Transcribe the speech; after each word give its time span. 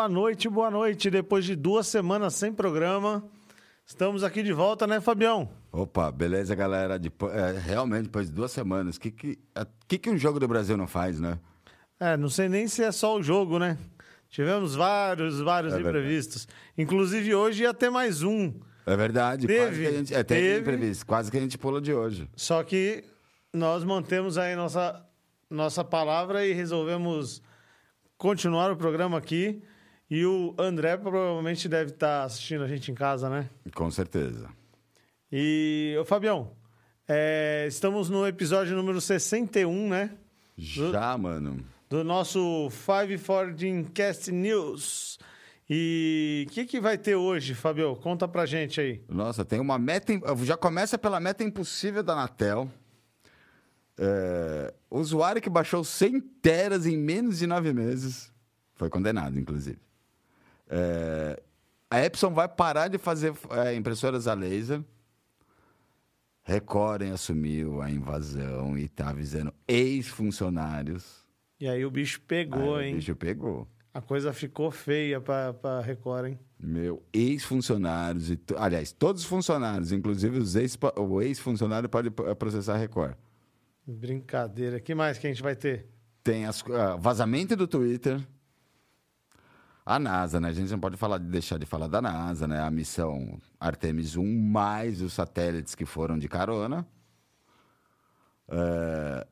Boa 0.00 0.08
noite, 0.08 0.48
boa 0.48 0.70
noite. 0.70 1.10
Depois 1.10 1.44
de 1.44 1.54
duas 1.54 1.86
semanas 1.86 2.32
sem 2.34 2.50
programa, 2.50 3.22
estamos 3.84 4.24
aqui 4.24 4.42
de 4.42 4.50
volta, 4.50 4.86
né, 4.86 4.98
Fabião? 4.98 5.50
Opa, 5.70 6.10
beleza, 6.10 6.54
galera. 6.54 6.94
É, 7.34 7.58
realmente, 7.58 8.04
depois 8.04 8.28
de 8.28 8.32
duas 8.32 8.50
semanas, 8.50 8.96
o 8.96 9.00
que, 9.00 9.10
que, 9.10 9.38
a- 9.54 9.66
que, 9.86 9.98
que 9.98 10.08
um 10.08 10.16
jogo 10.16 10.40
do 10.40 10.48
Brasil 10.48 10.74
não 10.74 10.86
faz, 10.86 11.20
né? 11.20 11.38
É, 12.00 12.16
não 12.16 12.30
sei 12.30 12.48
nem 12.48 12.66
se 12.66 12.82
é 12.82 12.90
só 12.90 13.14
o 13.18 13.22
jogo, 13.22 13.58
né? 13.58 13.76
Tivemos 14.30 14.74
vários, 14.74 15.38
vários 15.38 15.74
É 15.74 15.76
verdade. 15.76 15.98
imprevistos. 15.98 16.48
Inclusive, 16.78 17.34
hoje 17.34 17.64
ia 17.64 17.74
ter 17.74 17.90
mais 17.90 18.22
um. 18.22 18.54
É 18.86 18.96
verdade. 18.96 19.46
Teve, 19.46 19.58
quase 19.66 19.80
que 19.82 19.86
a 19.86 19.92
gente, 19.92 20.14
é, 20.14 20.22
teve, 20.24 20.40
teve. 20.40 20.60
imprevisto, 20.60 21.04
quase 21.04 21.30
que 21.30 21.36
a 21.36 21.40
gente 21.42 21.58
pula 21.58 21.78
de 21.78 21.92
hoje. 21.92 22.26
Só 22.34 22.62
que 22.64 23.04
nós 23.52 23.84
mantemos 23.84 24.38
aí 24.38 24.56
nossa, 24.56 25.04
nossa 25.50 25.84
palavra 25.84 26.46
e 26.46 26.54
resolvemos 26.54 27.42
continuar 28.16 28.70
o 28.72 28.76
programa 28.78 29.18
aqui. 29.18 29.62
E 30.10 30.26
o 30.26 30.54
André 30.58 30.96
provavelmente 30.96 31.68
deve 31.68 31.92
estar 31.92 32.24
assistindo 32.24 32.64
a 32.64 32.68
gente 32.68 32.90
em 32.90 32.94
casa, 32.94 33.30
né? 33.30 33.48
Com 33.74 33.90
certeza. 33.92 34.48
E, 35.30 35.96
ô 36.00 36.04
Fabião, 36.04 36.50
é, 37.06 37.64
estamos 37.68 38.10
no 38.10 38.26
episódio 38.26 38.76
número 38.76 39.00
61, 39.00 39.88
né? 39.88 40.10
Já, 40.56 41.16
mano. 41.16 41.64
Do 41.88 42.02
nosso 42.02 42.68
514 42.70 43.84
Cast 43.94 44.32
News. 44.32 45.18
E 45.68 46.44
o 46.48 46.52
que, 46.52 46.64
que 46.64 46.80
vai 46.80 46.98
ter 46.98 47.14
hoje, 47.14 47.54
Fabio? 47.54 47.94
Conta 47.94 48.26
pra 48.26 48.44
gente 48.44 48.80
aí. 48.80 49.00
Nossa, 49.08 49.44
tem 49.44 49.60
uma 49.60 49.78
meta. 49.78 50.12
Já 50.42 50.56
começa 50.56 50.98
pela 50.98 51.20
meta 51.20 51.44
impossível 51.44 52.02
da 52.02 52.14
Anatel. 52.14 52.68
É, 53.96 54.74
usuário 54.90 55.40
que 55.40 55.48
baixou 55.48 55.84
100 55.84 56.20
teras 56.42 56.86
em 56.86 56.96
menos 56.96 57.38
de 57.38 57.46
nove 57.46 57.72
meses 57.72 58.32
foi 58.74 58.88
condenado, 58.90 59.38
inclusive. 59.38 59.78
É, 60.70 61.42
a 61.90 62.04
Epson 62.04 62.30
vai 62.30 62.48
parar 62.48 62.88
de 62.88 62.96
fazer 62.96 63.34
é, 63.50 63.74
impressoras 63.74 64.28
a 64.28 64.34
laser. 64.34 64.82
Recordem 66.42 67.10
assumiu 67.10 67.82
a 67.82 67.90
invasão 67.90 68.78
e 68.78 68.84
está 68.84 69.10
avisando 69.10 69.52
ex-funcionários. 69.68 71.24
E 71.60 71.68
aí 71.68 71.84
o 71.84 71.90
bicho 71.90 72.20
pegou, 72.22 72.76
Aí 72.76 72.86
o 72.86 72.88
hein? 72.88 72.94
bicho 72.96 73.14
pegou. 73.16 73.68
A 73.92 74.00
coisa 74.00 74.32
ficou 74.32 74.70
feia 74.70 75.20
pra 75.20 75.80
Record, 75.84 76.28
hein? 76.28 76.38
Meu, 76.58 77.02
ex-funcionários, 77.12 78.30
e 78.30 78.38
aliás, 78.56 78.92
todos 78.92 79.22
os 79.22 79.28
funcionários, 79.28 79.92
inclusive 79.92 80.38
os 80.38 80.54
ex, 80.54 80.78
o 80.96 81.20
ex-funcionário 81.20 81.88
pode 81.88 82.08
eh, 82.08 82.34
processar 82.34 82.74
a 82.74 82.78
Record. 82.78 83.14
Brincadeira. 83.86 84.78
que 84.78 84.94
mais 84.94 85.18
que 85.18 85.26
a 85.26 85.30
gente 85.30 85.42
vai 85.42 85.56
ter? 85.56 85.86
Tem 86.22 86.46
as, 86.46 86.62
ah, 86.70 86.96
vazamento 86.96 87.56
do 87.56 87.66
Twitter, 87.66 88.20
a 89.94 89.98
NASA, 89.98 90.38
né? 90.40 90.48
A 90.48 90.52
gente 90.52 90.70
não 90.70 90.78
pode 90.78 90.96
falar, 90.96 91.18
deixar 91.18 91.58
de 91.58 91.66
falar 91.66 91.86
da 91.88 92.00
NASA, 92.00 92.46
né? 92.46 92.60
A 92.60 92.70
missão 92.70 93.38
Artemis 93.58 94.16
1, 94.16 94.24
mais 94.24 95.00
os 95.02 95.12
satélites 95.12 95.74
que 95.74 95.84
foram 95.84 96.18
de 96.18 96.28
carona. 96.28 96.86
É, 98.48 99.26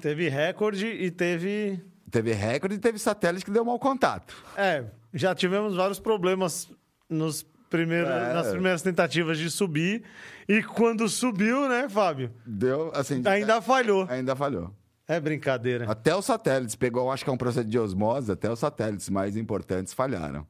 Teve 0.00 0.28
recorde 0.28 0.86
e 0.86 1.10
teve. 1.10 1.80
teve 2.10 2.32
recorde 2.32 2.76
e 2.76 2.78
teve 2.78 2.98
satélite 2.98 3.44
que 3.44 3.50
deu 3.50 3.64
mau 3.64 3.78
contato. 3.78 4.36
É, 4.56 4.84
já 5.12 5.34
tivemos 5.34 5.74
vários 5.76 5.98
problemas 5.98 6.70
nos 7.08 7.44
É. 7.70 8.32
nas 8.32 8.48
primeiras 8.48 8.80
tentativas 8.82 9.36
de 9.38 9.50
subir. 9.50 10.02
E 10.48 10.62
quando 10.62 11.06
subiu, 11.08 11.68
né, 11.68 11.86
Fábio? 11.88 12.32
Deu, 12.46 12.90
assim... 12.94 13.22
Ainda 13.26 13.60
falhou. 13.60 14.06
Ainda 14.08 14.34
falhou. 14.34 14.72
É 15.08 15.18
brincadeira. 15.18 15.90
Até 15.90 16.14
os 16.14 16.26
satélites, 16.26 16.76
pegou, 16.76 17.10
acho 17.10 17.24
que 17.24 17.30
é 17.30 17.32
um 17.32 17.38
processo 17.38 17.66
de 17.66 17.78
osmose, 17.78 18.30
até 18.30 18.52
os 18.52 18.58
satélites 18.58 19.08
mais 19.08 19.38
importantes 19.38 19.94
falharam. 19.94 20.46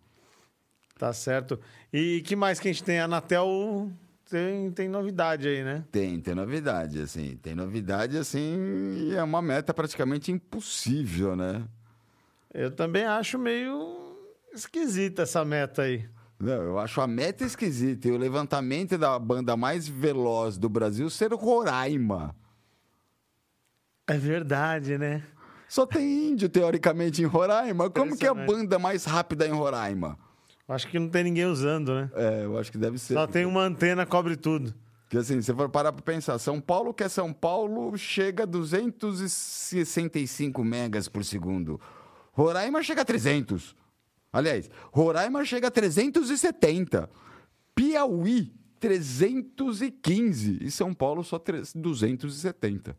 Tá 0.99 1.13
certo. 1.13 1.61
E 1.93 2.21
que 2.23 2.35
mais 2.35 2.59
que 2.59 2.69
a 2.69 2.73
gente 2.73 2.83
tem? 2.83 2.99
A 2.99 3.05
Anatel 3.05 3.89
tem, 4.29 4.73
tem 4.73 4.89
novidade 4.89 5.47
aí, 5.47 5.63
né? 5.63 5.85
Tem, 5.93 6.21
tem 6.21 6.35
novidade, 6.35 7.01
assim. 7.01 7.37
Tem 7.37 7.55
novidade, 7.55 8.19
assim, 8.19 9.07
e 9.09 9.15
é 9.15 9.23
uma 9.23 9.41
meta 9.41 9.73
praticamente 9.73 10.33
impossível, 10.33 11.37
né? 11.37 11.65
Eu 12.53 12.73
também 12.73 13.05
acho 13.05 13.39
meio 13.39 14.17
esquisita 14.53 15.23
essa 15.23 15.45
meta 15.45 15.83
aí. 15.83 16.05
Não, 16.39 16.63
eu 16.63 16.79
acho 16.79 17.01
a 17.01 17.07
meta 17.07 17.45
esquisita 17.45 18.09
e 18.09 18.11
o 18.11 18.19
levantamento 18.19 18.99
da 18.99 19.19
banda 19.19 19.57
mais 19.57 19.87
veloz 19.87 20.59
do 20.59 20.69
Brasil 20.69 21.09
ser 21.11 21.33
Roraima. 21.33 22.35
É 24.09 24.17
verdade, 24.17 24.97
né? 24.99 25.23
Só 25.69 25.85
tem 25.85 26.31
índio, 26.31 26.49
teoricamente, 26.49 27.21
em 27.23 27.27
Roraima. 27.27 27.91
Como 27.91 28.17
que 28.17 28.27
é 28.27 28.31
a 28.31 28.35
banda 28.35 28.79
mais 28.79 29.05
rápida 29.05 29.47
em 29.47 29.53
Roraima? 29.53 30.19
Acho 30.67 30.89
que 30.89 30.99
não 30.99 31.09
tem 31.09 31.23
ninguém 31.25 31.45
usando, 31.47 31.95
né? 31.95 32.11
É, 32.15 32.45
eu 32.45 32.59
acho 32.59 32.73
que 32.73 32.79
deve 32.79 32.99
ser. 32.99 33.15
Só 33.15 33.27
tem 33.27 33.45
uma 33.47 33.63
antena, 33.63 34.05
cobre 34.07 34.37
tudo. 34.37 34.75
Porque 35.03 35.17
assim, 35.19 35.41
se 35.41 35.55
for 35.55 35.69
parar 35.71 35.93
pra 35.93 36.03
pensar, 36.03 36.37
São 36.39 36.61
Paulo, 36.61 36.93
que 36.93 37.05
é 37.05 37.09
São 37.09 37.33
Paulo, 37.33 37.97
chega 37.97 38.43
a 38.43 38.47
265 38.47 40.63
megas 40.65 41.09
por 41.09 41.25
segundo. 41.25 41.81
Roraima 42.33 42.83
chega 42.83 43.03
a 43.03 43.05
300. 43.05 43.77
Aliás, 44.33 44.69
Roraima 44.93 45.45
chega 45.45 45.69
a 45.69 45.71
370. 45.71 47.09
Piauí, 47.75 48.53
315. 48.79 50.59
E 50.61 50.71
São 50.71 50.93
Paulo 50.93 51.25
só 51.25 51.39
3- 51.39 51.73
270. 51.75 52.95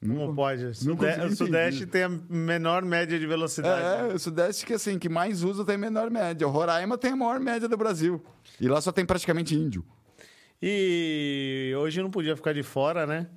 Como 0.00 0.34
pode? 0.34 0.64
O 0.66 0.74
Sude- 0.74 0.96
consegui 0.96 1.26
o 1.26 1.36
Sudeste 1.36 1.86
tem 1.86 2.02
a 2.02 2.08
menor 2.08 2.82
média 2.84 3.18
de 3.18 3.26
velocidade. 3.26 3.82
É, 3.82 4.08
né? 4.08 4.14
o 4.14 4.18
Sudeste 4.18 4.66
que 4.66 4.74
assim, 4.74 4.98
que 4.98 5.08
mais 5.08 5.42
usa 5.42 5.64
tem 5.64 5.78
menor 5.78 6.10
média. 6.10 6.46
O 6.46 6.50
Roraima 6.50 6.98
tem 6.98 7.12
a 7.12 7.16
maior 7.16 7.40
média 7.40 7.66
do 7.68 7.76
Brasil. 7.76 8.22
E 8.60 8.68
lá 8.68 8.80
só 8.80 8.92
tem 8.92 9.06
praticamente 9.06 9.54
índio. 9.54 9.84
E 10.62 11.72
hoje 11.78 12.02
não 12.02 12.10
podia 12.10 12.36
ficar 12.36 12.52
de 12.52 12.62
fora, 12.62 13.06
né? 13.06 13.28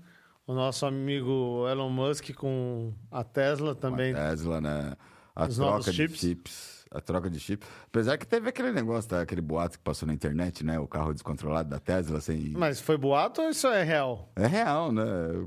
O 0.46 0.54
nosso 0.54 0.86
amigo 0.86 1.66
Elon 1.70 1.90
Musk 1.90 2.32
com 2.34 2.94
a 3.12 3.24
Tesla 3.24 3.74
também. 3.74 4.14
A 4.14 4.30
Tesla, 4.30 4.62
né? 4.62 4.94
A 5.36 5.46
Os 5.48 5.56
troca 5.56 5.92
de 5.92 5.96
chips. 5.98 6.20
chips. 6.20 6.77
A 6.92 7.02
troca 7.02 7.30
de 7.30 7.40
chip. 7.40 7.66
Apesar 7.88 8.18
que 8.18 8.26
teve 8.26 8.48
aquele 8.50 8.72
negócio, 8.72 9.10
tá? 9.10 9.22
aquele 9.22 9.42
boato 9.42 9.78
que 9.78 9.84
passou 9.84 10.08
na 10.08 10.14
internet, 10.14 10.66
né? 10.66 10.80
O 10.80 10.88
carro 10.88 11.14
descontrolado 11.14 11.70
da 11.70 11.80
Tesla, 11.80 12.18
assim. 12.18 12.54
Mas 12.58 12.80
foi 12.80 12.98
boato 12.98 13.42
ou 13.42 13.50
isso 13.50 13.68
é 13.68 13.84
real? 13.84 14.30
É 14.36 14.48
real, 14.48 14.92
né? 14.92 15.04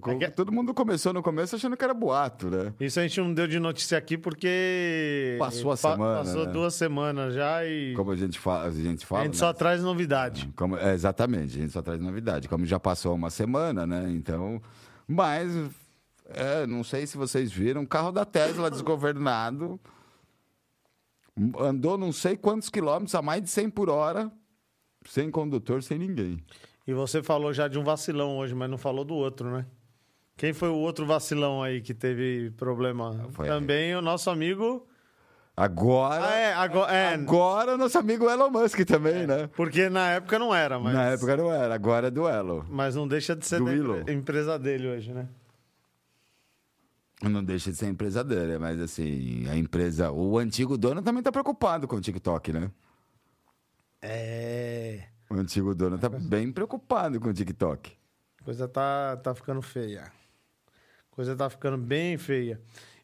É 0.07 0.15
que- 0.17 0.31
Todo 0.31 0.53
mundo 0.53 0.75
começou 0.75 1.13
no 1.13 1.23
começo 1.23 1.57
achando 1.57 1.77
que 1.77 1.85
era 1.85 1.95
boato, 1.95 2.51
né? 2.51 2.73
Isso 2.79 3.01
a 3.01 3.03
gente 3.03 3.21
não 3.21 3.33
deu 3.33 3.47
de 3.47 3.59
notícia 3.59 3.97
aqui 3.97 4.19
porque. 4.19 5.37
Passou 5.39 5.73
a 5.73 5.77
semana, 5.77 6.19
Passou 6.19 6.47
né? 6.47 6.53
duas 6.53 6.75
semanas 6.75 7.35
já 7.35 7.65
e. 7.65 7.95
Como 7.95 8.11
a 8.11 8.17
gente 8.17 8.39
fala, 8.39 8.67
a 8.67 8.71
gente 8.71 9.07
fala. 9.07 9.23
a 9.23 9.25
gente 9.25 9.35
né? 9.35 9.39
só 9.39 9.53
traz 9.53 9.83
novidade. 9.83 10.51
Como- 10.57 10.77
é, 10.77 10.93
exatamente, 10.95 11.57
a 11.57 11.61
gente 11.63 11.73
só 11.73 11.83
traz 11.83 12.01
novidade. 12.01 12.49
Como 12.49 12.65
já 12.67 12.79
passou 12.79 13.15
uma 13.15 13.31
semana, 13.31 13.87
né? 13.87 14.07
Então. 14.11 14.61
Mas. 15.07 15.51
é, 16.29 16.67
não 16.67 16.85
sei 16.85 17.07
se 17.07 17.17
vocês 17.17 17.51
viram, 17.51 17.85
carro 17.85 18.13
da 18.13 18.25
Tesla 18.25 18.71
desgovernado. 18.71 19.81
Andou 21.59 21.97
não 21.97 22.13
sei 22.13 22.37
quantos 22.37 22.69
quilômetros 22.69 23.15
a 23.15 23.23
mais 23.23 23.43
de 23.43 23.49
100 23.51 23.71
por 23.71 23.89
hora, 23.89 24.31
sem 25.07 25.31
condutor, 25.31 25.83
sem 25.83 25.99
ninguém. 25.99 26.43
E 26.87 26.93
você 26.93 27.23
falou 27.23 27.53
já 27.53 27.69
de 27.69 27.79
um 27.79 27.85
vacilão 27.85 28.37
hoje, 28.39 28.55
mas 28.55 28.69
não 28.71 28.77
falou 28.79 29.05
do 29.05 29.15
outro, 29.15 29.51
né? 29.51 29.65
Quem 30.37 30.53
foi 30.53 30.69
o 30.69 30.75
outro 30.77 31.05
vacilão 31.07 31.63
aí 31.63 31.81
que 31.81 31.93
teve 31.95 32.51
problema? 32.57 33.29
Foi- 33.33 33.47
Também 33.47 33.95
o 33.95 34.03
nosso 34.03 34.29
amigo. 34.31 34.87
Agora. 35.57 36.25
Ah, 36.27 36.35
é, 36.37 36.55
agora. 36.55 36.93
É, 36.93 37.15
Agora, 37.15 37.77
nosso 37.77 37.99
amigo 37.99 38.29
Elon 38.31 38.49
Musk 38.51 38.81
também, 38.87 39.27
né? 39.27 39.49
porque 39.55 39.91
na 39.91 40.13
época 40.13 40.39
não 40.39 40.55
era, 40.55 40.79
mas. 40.79 40.95
Na 40.95 41.05
época 41.11 41.37
não 41.37 41.53
era, 41.53 41.75
agora 41.75 42.07
é 42.07 42.11
duelo. 42.11 42.65
Mas 42.71 42.95
não 42.95 43.07
deixa 43.07 43.37
de 43.37 43.47
ser 43.47 43.59
Do 43.59 43.71
empre- 43.71 44.13
empresa 44.15 44.59
dele 44.59 44.89
hoje, 44.89 45.13
né? 45.13 45.29
Não 47.23 47.45
deixa 47.45 47.71
de 47.71 47.77
ser 47.77 47.87
a 47.87 47.89
empresa 47.91 48.25
dele, 48.25 48.59
mas 48.59 48.81
assim, 48.81 49.47
a 49.49 49.57
empresa. 49.57 50.11
O 50.11 50.39
antigo 50.39 50.79
dono 50.79 51.03
também 51.03 51.23
tá 51.23 51.31
preocupado 51.31 51.87
com 51.87 51.97
o 51.97 52.01
TikTok, 52.01 52.53
né? 52.53 52.71
É. 54.01 55.05
O 55.29 55.35
antigo 55.35 55.75
dono 55.75 55.99
tá 55.99 56.09
bem 56.09 56.51
preocupado 56.51 57.21
com 57.21 57.29
o 57.29 57.33
TikTok. 57.35 57.93
Coisa 58.43 58.67
tá, 58.67 59.17
tá 59.19 59.35
ficando 59.35 59.61
feia. 59.61 60.11
Coisa 61.11 61.37
tá 61.37 61.51
ficando 61.51 61.77
bem 61.77 62.17
feia. 62.17 62.61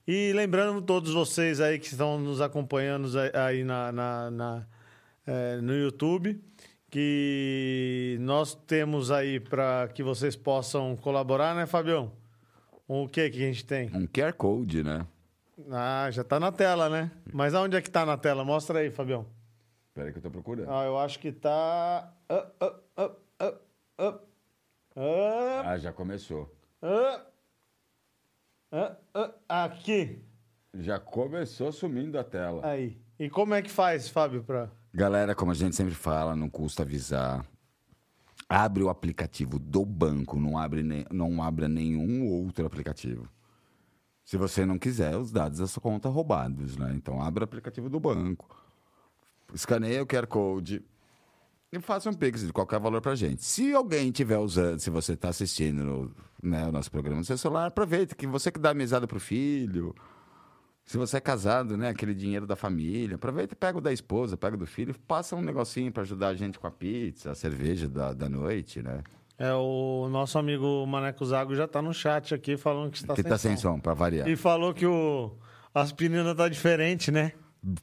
E 0.09 0.33
lembrando 0.33 0.81
todos 0.81 1.13
vocês 1.13 1.61
aí 1.61 1.79
que 1.79 1.87
estão 1.87 2.19
nos 2.19 2.41
acompanhando 2.41 3.07
aí- 3.19 3.33
aí 3.35 3.65
na, 3.65 3.93
na- 3.93 4.31
na, 4.31 4.67
é, 5.27 5.57
no 5.61 5.75
YouTube, 5.77 6.41
que 6.91 8.17
nós 8.21 8.55
temos 8.67 9.11
aí 9.11 9.39
para 9.39 9.89
que 9.89 10.03
vocês 10.03 10.35
possam 10.35 10.97
colaborar, 10.97 11.55
né, 11.55 11.67
Fabião? 11.67 12.13
O 12.89 13.09
que 13.09 13.29
que 13.31 13.43
a 13.43 13.47
gente 13.47 13.65
tem? 13.65 13.91
Um 13.95 14.07
QR 14.07 14.33
Code, 14.33 14.83
né? 14.83 15.07
Ah, 15.71 16.09
já 16.11 16.23
tá 16.23 16.39
na 16.39 16.53
tela, 16.53 16.89
né? 16.89 17.11
Mas 17.33 17.55
aonde 17.55 17.77
é 17.77 17.83
que 17.83 17.91
tá 17.91 18.07
na 18.07 18.17
tela? 18.17 18.45
Mostra 18.45 18.79
aí, 18.81 18.91
Fabião. 18.91 19.27
Peraí 19.95 20.13
que 20.13 20.19
eu 20.19 20.23
tô 20.23 20.31
procurando. 20.31 20.71
Ah, 20.71 20.85
eu 20.85 20.99
acho 20.99 21.19
que 21.19 21.33
tá. 21.33 22.13
Up, 22.31 22.53
up, 22.65 22.81
up, 22.99 23.17
up, 23.41 23.61
up. 23.99 24.25
Ah, 25.65 25.79
já 25.79 25.93
começou. 25.93 26.43
up. 26.83 27.25
Up, 28.71 28.97
up. 29.15 29.35
Aqui. 29.49 30.23
Já 30.75 30.99
começou 31.01 31.73
sumindo 31.73 32.19
a 32.19 32.25
tela. 32.25 32.61
Aí. 32.67 33.01
E 33.19 33.31
como 33.31 33.55
é 33.55 33.63
que 33.63 33.71
faz, 33.71 34.09
Fábio, 34.09 34.45
pra. 34.45 34.69
Galera, 34.93 35.35
como 35.35 35.51
a 35.51 35.55
gente 35.55 35.75
sempre 35.75 35.95
fala, 35.95 36.37
não 36.37 36.51
custa 36.51 36.83
avisar. 36.83 37.45
Abre 38.49 38.83
o 38.83 38.89
aplicativo 38.89 39.59
do 39.59 39.85
banco, 39.85 40.39
não 40.39 40.57
abre, 40.57 40.83
ne- 40.83 41.07
não 41.11 41.43
abra 41.43 41.69
nenhum 41.69 42.27
outro 42.27 42.65
aplicativo. 42.65 43.29
Se 44.25 44.37
você 44.37 44.65
não 44.65 44.79
quiser, 44.79 45.17
os 45.17 45.31
dados 45.33 45.59
da 45.59 45.67
sua 45.67 45.81
conta 45.81 46.09
roubados, 46.09 46.77
né? 46.77 46.93
Então, 46.95 47.21
abre 47.21 47.43
o 47.43 47.45
aplicativo 47.45 47.89
do 47.89 47.99
banco. 48.01 48.49
Escaneia 49.55 50.03
o 50.03 50.07
QR 50.07 50.27
Code 50.27 50.83
e 51.73 51.81
faça 51.81 52.09
um 52.11 52.15
Pix 52.15 52.47
de 52.47 52.53
qualquer 52.53 52.79
valor 52.81 53.01
pra 53.01 53.15
gente. 53.15 53.45
Se 53.45 53.73
alguém 53.73 54.09
estiver 54.09 54.39
usando, 54.39 54.79
se 54.81 54.91
você 54.91 55.13
está 55.13 55.29
assistindo 55.29 56.15
né, 56.43 56.67
o 56.67 56.73
nosso 56.73 56.91
programa 56.91 57.19
no 57.19 57.25
seu 57.25 57.39
celular, 57.39 57.67
aproveita 57.67 58.15
que 58.15 58.27
você 58.27 58.51
que 58.51 58.59
dá 58.59 58.73
mesada 58.75 59.07
pro 59.07 59.21
filho, 59.21 59.95
se 60.87 60.97
você 60.97 61.17
é 61.17 61.21
casado, 61.21 61.77
né, 61.77 61.89
aquele 61.89 62.15
dinheiro 62.15 62.47
da 62.47 62.55
família, 62.55 63.17
aproveita 63.17 63.55
e 63.55 63.57
pega 63.57 63.77
o 63.77 63.81
da 63.81 63.93
esposa, 63.93 64.37
pega 64.37 64.55
o 64.55 64.59
do 64.59 64.67
filho, 64.67 64.95
passa 65.07 65.35
um 65.35 65.43
negocinho 65.43 65.91
pra 65.91 66.05
ajudar 66.05 66.29
a 66.29 66.35
gente 66.35 66.61
com 66.61 66.67
a 66.69 66.71
pizza, 66.71 67.33
a 67.33 67.35
cerveja 67.35 67.89
da, 67.89 68.13
da 68.13 68.29
noite, 68.29 68.81
né? 68.81 69.03
É, 69.37 69.53
o 69.53 70.09
nosso 70.09 70.39
amigo 70.39 70.87
Maneco 70.87 71.27
Zago 71.27 71.57
já 71.57 71.67
tá 71.67 71.83
no 71.83 71.93
chat 71.93 72.33
aqui 72.33 72.57
falando 72.57 72.93
que 72.93 72.99
está 72.99 73.15
que 73.15 73.23
sem 73.23 73.31
tá 73.31 73.37
sem 73.37 73.57
som. 73.57 73.75
som, 73.75 73.81
pra 73.81 73.95
variar. 73.95 74.29
E 74.29 74.37
falou 74.37 74.73
que 74.73 74.87
o 74.87 75.33
aspirina 75.75 76.35
tá 76.35 76.49
diferente, 76.49 77.11
né? 77.11 77.33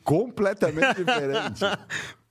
Completamente 0.04 0.96
diferente. 1.04 1.62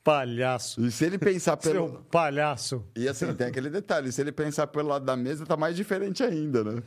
Palhaço. 0.02 0.84
E 0.84 0.90
se 0.90 1.04
ele 1.04 1.18
pensar 1.18 1.56
pelo... 1.58 1.74
Seu 1.74 2.02
palhaço. 2.10 2.84
E 2.96 3.06
assim, 3.06 3.32
tem 3.34 3.46
aquele 3.46 3.68
detalhe, 3.70 4.10
se 4.10 4.20
ele 4.20 4.32
pensar 4.32 4.66
pelo 4.66 4.88
lado 4.88 5.04
da 5.04 5.16
mesa, 5.16 5.46
tá 5.46 5.56
mais 5.56 5.76
diferente 5.76 6.22
ainda, 6.24 6.64
né? 6.64 6.82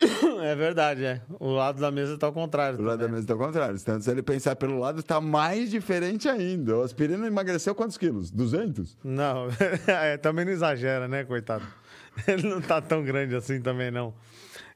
É 0.42 0.54
verdade, 0.54 1.04
é. 1.04 1.22
O 1.40 1.50
lado 1.50 1.80
da 1.80 1.90
mesa 1.90 2.16
tá 2.18 2.26
ao 2.26 2.32
contrário. 2.32 2.78
O 2.78 2.82
lado 2.82 2.98
da 2.98 3.04
também. 3.04 3.16
mesa 3.16 3.26
tá 3.26 3.32
ao 3.32 3.38
contrário. 3.38 3.76
Então, 3.76 4.00
se 4.00 4.10
ele 4.10 4.22
pensar 4.22 4.54
pelo 4.56 4.78
lado, 4.78 5.02
tá 5.02 5.20
mais 5.20 5.70
diferente 5.70 6.28
ainda. 6.28 6.76
O 6.76 6.82
aspirina 6.82 7.26
emagreceu 7.26 7.74
quantos 7.74 7.96
quilos? 7.96 8.30
200? 8.30 8.96
Não, 9.02 9.48
é, 9.88 10.16
também 10.16 10.44
não 10.44 10.52
exagera, 10.52 11.08
né, 11.08 11.24
coitado? 11.24 11.64
Ele 12.28 12.48
não 12.48 12.60
tá 12.60 12.80
tão 12.80 13.02
grande 13.02 13.34
assim 13.34 13.60
também, 13.60 13.90
não. 13.90 14.14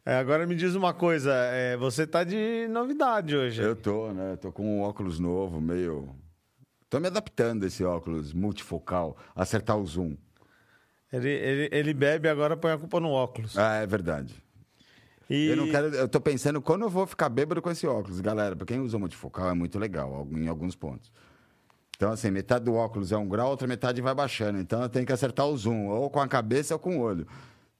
É, 0.05 0.17
agora 0.17 0.46
me 0.46 0.55
diz 0.55 0.75
uma 0.75 0.93
coisa, 0.94 1.32
é, 1.32 1.76
você 1.76 2.06
tá 2.06 2.25
de 2.25 2.66
novidade 2.69 3.37
hoje. 3.37 3.62
Eu 3.62 3.76
tô, 3.76 4.12
né? 4.12 4.37
Tô 4.37 4.50
com 4.50 4.78
um 4.78 4.82
óculos 4.82 5.19
novo, 5.19 5.61
meio... 5.61 6.08
Tô 6.88 6.99
me 6.99 7.06
adaptando 7.06 7.62
a 7.62 7.66
esse 7.66 7.84
óculos 7.84 8.32
multifocal, 8.32 9.16
acertar 9.34 9.78
o 9.78 9.87
zoom. 9.87 10.16
Ele, 11.12 11.28
ele, 11.28 11.69
ele 11.70 11.94
bebe 11.94 12.28
agora 12.28 12.56
põe 12.56 12.73
a 12.73 12.78
culpa 12.78 12.99
no 12.99 13.11
óculos. 13.11 13.56
Ah, 13.56 13.76
é 13.76 13.87
verdade. 13.87 14.34
E 15.31 15.47
Eu 15.47 15.56
não 15.56 15.71
quero. 15.71 15.87
Eu 15.94 16.09
tô 16.09 16.21
pensando 16.21 16.61
quando 16.61 16.82
eu 16.82 16.91
vou 16.91 17.06
ficar 17.06 17.29
bêbado 17.29 17.62
com 17.62 17.71
esse 17.71 17.87
óculos, 17.87 18.21
galera. 18.21 18.56
Pra 18.56 18.67
quem 18.67 18.81
usa 18.81 18.99
multifocal 18.99 19.49
é 19.49 19.55
muito 19.55 19.79
legal 19.79 20.27
em 20.32 20.49
alguns 20.49 20.75
pontos. 20.75 21.12
Então, 21.97 22.11
assim, 22.11 22.31
metade 22.31 22.65
do 22.65 22.75
óculos 22.75 23.12
é 23.12 23.17
um 23.17 23.29
grau, 23.29 23.50
outra 23.50 23.69
metade 23.69 24.00
vai 24.00 24.15
baixando. 24.15 24.59
Então 24.59 24.82
eu 24.82 24.88
tenho 24.88 25.06
que 25.06 25.12
acertar 25.12 25.47
o 25.47 25.56
zoom, 25.56 25.87
ou 25.87 26.11
com 26.11 26.19
a 26.21 26.27
cabeça 26.27 26.75
ou 26.75 26.81
com 26.81 26.99
o 26.99 27.00
olho. 27.00 27.27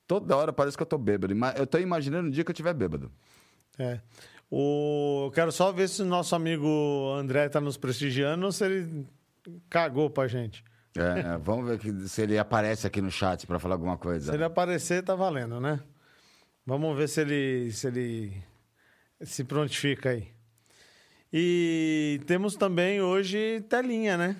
Toda 0.07 0.37
hora 0.37 0.53
parece 0.53 0.77
que 0.77 0.83
eu 0.83 0.87
tô 0.87 0.97
bêbado. 0.99 1.35
Eu 1.57 1.67
tô 1.67 1.79
imaginando 1.79 2.29
o 2.29 2.31
dia 2.31 2.45
que 2.45 2.51
eu 2.51 2.55
tiver 2.55 2.75
bêbado. 2.75 3.11
É. 3.79 3.99
O, 4.51 5.25
eu 5.27 5.31
quero 5.31 5.51
só 5.51 5.73
ver 5.73 5.89
se 5.89 6.03
o 6.03 6.05
nosso 6.05 6.35
amigo 6.35 7.13
André 7.17 7.49
tá 7.49 7.61
nos 7.61 7.77
prestigiando 7.77 8.45
ou 8.47 8.53
se 8.53 8.65
ele 8.65 9.07
cagou 9.69 10.11
pra 10.11 10.27
gente. 10.29 10.63
É, 10.97 11.21
é, 11.35 11.39
vamos 11.39 11.67
ver 11.69 11.79
que- 11.79 12.09
se 12.09 12.21
ele 12.23 12.37
aparece 12.37 12.87
aqui 12.87 13.01
no 13.01 13.11
chat 13.13 13.47
pra 13.47 13.59
falar 13.61 13.77
alguma 13.77 13.97
coisa. 13.97 14.31
Se 14.33 14.37
ele 14.37 14.45
aparecer, 14.45 15.03
tá 15.05 15.15
valendo, 15.15 15.61
né? 15.61 15.81
Vamos 16.67 16.97
ver 16.97 17.09
se 17.09 17.21
ele 17.23 17.73
se, 17.73 17.87
ele 17.89 18.43
se 19.23 19.45
prontifica 19.45 20.11
aí. 20.11 20.29
E 21.33 22.21
temos 22.27 22.57
também 22.57 23.01
hoje 23.01 23.61
telinha, 23.69 24.17
né? 24.17 24.37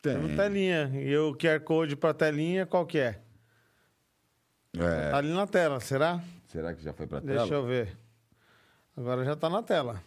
Tem. 0.00 0.14
Temos 0.14 0.36
telinha. 0.36 0.90
E 0.94 1.16
o 1.16 1.34
QR 1.34 1.60
Code 1.60 1.96
pra 1.96 2.14
telinha, 2.14 2.64
qual 2.66 2.86
que 2.86 2.98
é? 2.98 3.20
É, 4.78 5.10
Tá 5.10 5.16
ali 5.18 5.32
na 5.32 5.46
tela, 5.46 5.80
será? 5.80 6.22
Será 6.46 6.74
que 6.74 6.82
já 6.82 6.92
foi 6.92 7.06
pra 7.06 7.20
tela? 7.20 7.40
Deixa 7.40 7.54
eu 7.54 7.64
ver. 7.66 7.96
Agora 8.96 9.24
já 9.24 9.36
tá 9.36 9.48
na 9.50 9.62
tela. 9.62 10.02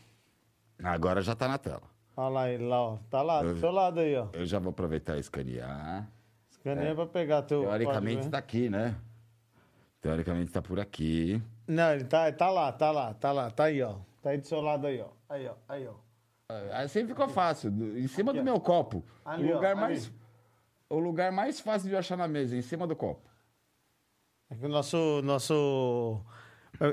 Agora 0.81 1.21
já 1.21 1.35
tá 1.35 1.47
na 1.47 1.57
tela. 1.57 1.83
Olha 2.15 2.29
lá 2.29 2.49
ele 2.49 2.63
lá, 2.65 2.81
ó. 2.81 2.97
Tá 3.09 3.21
lá, 3.21 3.41
do 3.41 3.49
Eu- 3.49 3.57
seu 3.57 3.71
lado 3.71 3.99
aí, 3.99 4.15
ó. 4.15 4.27
Eu 4.33 4.45
já 4.45 4.59
vou 4.59 4.69
aproveitar 4.71 5.17
e 5.17 5.19
escanear. 5.19 6.07
Escaneia 6.49 6.93
pra 6.95 7.05
pegar 7.07 7.41
teu. 7.41 7.61
Teoricamente 7.61 8.25
né? 8.25 8.29
tá 8.29 8.37
aqui, 8.37 8.69
né? 8.69 8.95
Teoricamente 10.03 10.51
tá 10.51 10.61
por 10.61 10.81
aqui. 10.81 11.41
Não, 11.65 11.93
ele 11.93 12.03
tá, 12.03 12.29
tá 12.33 12.49
lá, 12.49 12.69
tá 12.73 12.91
lá, 12.91 13.13
tá 13.13 13.31
lá, 13.31 13.49
tá 13.49 13.63
aí, 13.63 13.81
ó. 13.81 13.95
Tá 14.21 14.31
aí 14.31 14.37
do 14.37 14.45
seu 14.45 14.59
lado 14.59 14.85
aí, 14.85 14.99
ó. 14.99 15.07
Aí, 15.29 15.47
ó, 15.47 15.53
aí, 15.67 15.87
ó. 15.87 15.93
Assim 16.73 17.07
ficou 17.07 17.29
fácil, 17.29 17.71
em 17.97 18.05
cima 18.07 18.31
Aqui, 18.31 18.39
do 18.39 18.41
ó. 18.41 18.43
meu 18.43 18.59
copo. 18.59 19.01
Ali, 19.23 19.45
o 19.45 19.51
ó, 19.51 19.55
lugar 19.55 19.71
ali. 19.71 19.79
mais 19.79 20.11
o 20.89 20.99
lugar 20.99 21.31
mais 21.31 21.61
fácil 21.61 21.87
de 21.89 21.95
achar 21.95 22.17
na 22.17 22.27
mesa, 22.27 22.53
em 22.53 22.61
cima 22.61 22.85
do 22.85 22.97
copo. 22.97 23.21
É 24.49 24.55
que 24.55 24.65
o 24.65 24.69
nosso. 24.69 25.21
nosso... 25.23 26.21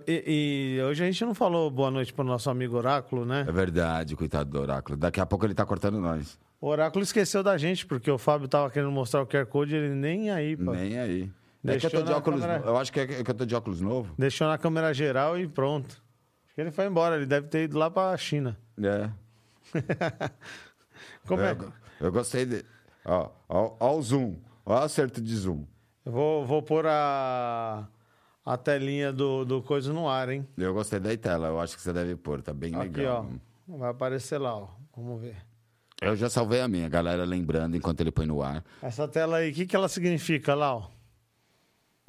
E, 0.06 0.76
e 0.78 0.82
hoje 0.84 1.02
a 1.02 1.06
gente 1.06 1.24
não 1.24 1.34
falou 1.34 1.69
boa 1.69 1.90
noite 1.90 2.12
pro 2.12 2.22
nosso 2.22 2.48
amigo 2.48 2.76
Oráculo, 2.76 3.24
né? 3.24 3.44
É 3.48 3.52
verdade, 3.52 4.14
coitado 4.14 4.48
do 4.48 4.60
oráculo. 4.60 4.96
Daqui 4.96 5.20
a 5.20 5.26
pouco 5.26 5.44
ele 5.44 5.55
tá 5.55 5.67
cortando 5.67 5.98
nós. 5.98 6.38
O 6.60 6.69
Oráculo 6.69 7.02
esqueceu 7.02 7.43
da 7.43 7.58
gente, 7.58 7.86
porque 7.86 8.10
o 8.10 8.19
Fábio 8.19 8.46
tava 8.46 8.70
querendo 8.70 8.93
mostrar 8.93 9.22
o 9.22 9.26
QR 9.26 9.46
Code 9.46 9.74
ele 9.74 9.94
nem 9.94 10.31
aí, 10.31 10.56
pô. 10.56 10.70
Nem 10.72 10.98
aí. 10.98 11.31
É 11.62 11.76
que 11.76 11.81
Deixou 11.81 11.90
eu 11.90 12.00
tô 12.00 12.02
de 12.06 12.10
na 12.10 12.17
óculos, 12.17 12.40
câmera. 12.40 12.62
eu 12.67 12.76
acho 12.79 12.93
que 12.93 13.00
é 13.00 13.06
que 13.22 13.31
eu 13.31 13.34
tô 13.34 13.44
de 13.44 13.55
óculos 13.55 13.81
novo. 13.81 14.14
Deixou 14.19 14.48
na 14.48 14.56
câmera 14.56 14.94
geral 14.94 15.38
e 15.38 15.46
pronto. 15.46 16.02
Acho 16.46 16.55
que 16.55 16.60
ele 16.60 16.70
foi 16.70 16.86
embora, 16.86 17.17
ele 17.17 17.26
deve 17.26 17.48
ter 17.48 17.64
ido 17.64 17.79
lá 17.79 17.90
pra 17.90 18.17
China. 18.17 18.58
É. 18.82 19.10
Como 21.26 21.43
é? 21.43 21.52
Eu, 21.52 21.72
eu 22.00 22.12
gostei 22.12 22.44
de 22.46 22.64
ó, 23.05 23.29
ó, 23.48 23.76
ó 23.79 23.96
o 23.96 24.02
zoom, 24.02 24.36
ó 24.64 24.74
o 24.74 24.79
acerto 24.84 25.20
de 25.20 25.36
zoom. 25.36 25.64
Eu 26.05 26.12
vou, 26.12 26.46
vou 26.46 26.62
pôr 26.62 26.86
a, 26.86 27.86
a 28.44 28.56
telinha 28.56 29.12
do, 29.12 29.44
do 29.44 29.62
coisa 29.62 29.93
no 29.93 30.08
ar, 30.08 30.29
hein? 30.31 30.46
Eu 30.56 30.72
gostei 30.74 30.98
da 30.98 31.14
tela, 31.17 31.48
eu 31.48 31.60
acho 31.60 31.76
que 31.76 31.82
você 31.82 31.93
deve 31.93 32.17
pôr, 32.17 32.43
tá 32.43 32.52
bem 32.55 32.74
Aqui, 32.74 32.98
legal. 33.00 33.29
ó. 33.69 33.76
Vai 33.79 33.90
aparecer 33.90 34.38
lá, 34.38 34.56
ó. 34.56 34.69
Vamos 34.96 35.20
ver. 35.20 35.36
Eu 36.02 36.17
já 36.17 36.31
salvei 36.31 36.60
a 36.62 36.67
minha, 36.69 36.88
galera 36.88 37.24
lembrando 37.24 37.76
enquanto 37.76 38.00
ele 38.00 38.10
põe 38.10 38.26
no 38.26 38.43
ar. 38.43 38.64
Essa 38.82 39.06
tela 39.06 39.36
aí, 39.36 39.50
o 39.50 39.55
que, 39.55 39.67
que 39.67 39.76
ela 39.76 39.88
significa 39.88 40.55
lá, 40.55 40.74
ó? 40.74 40.88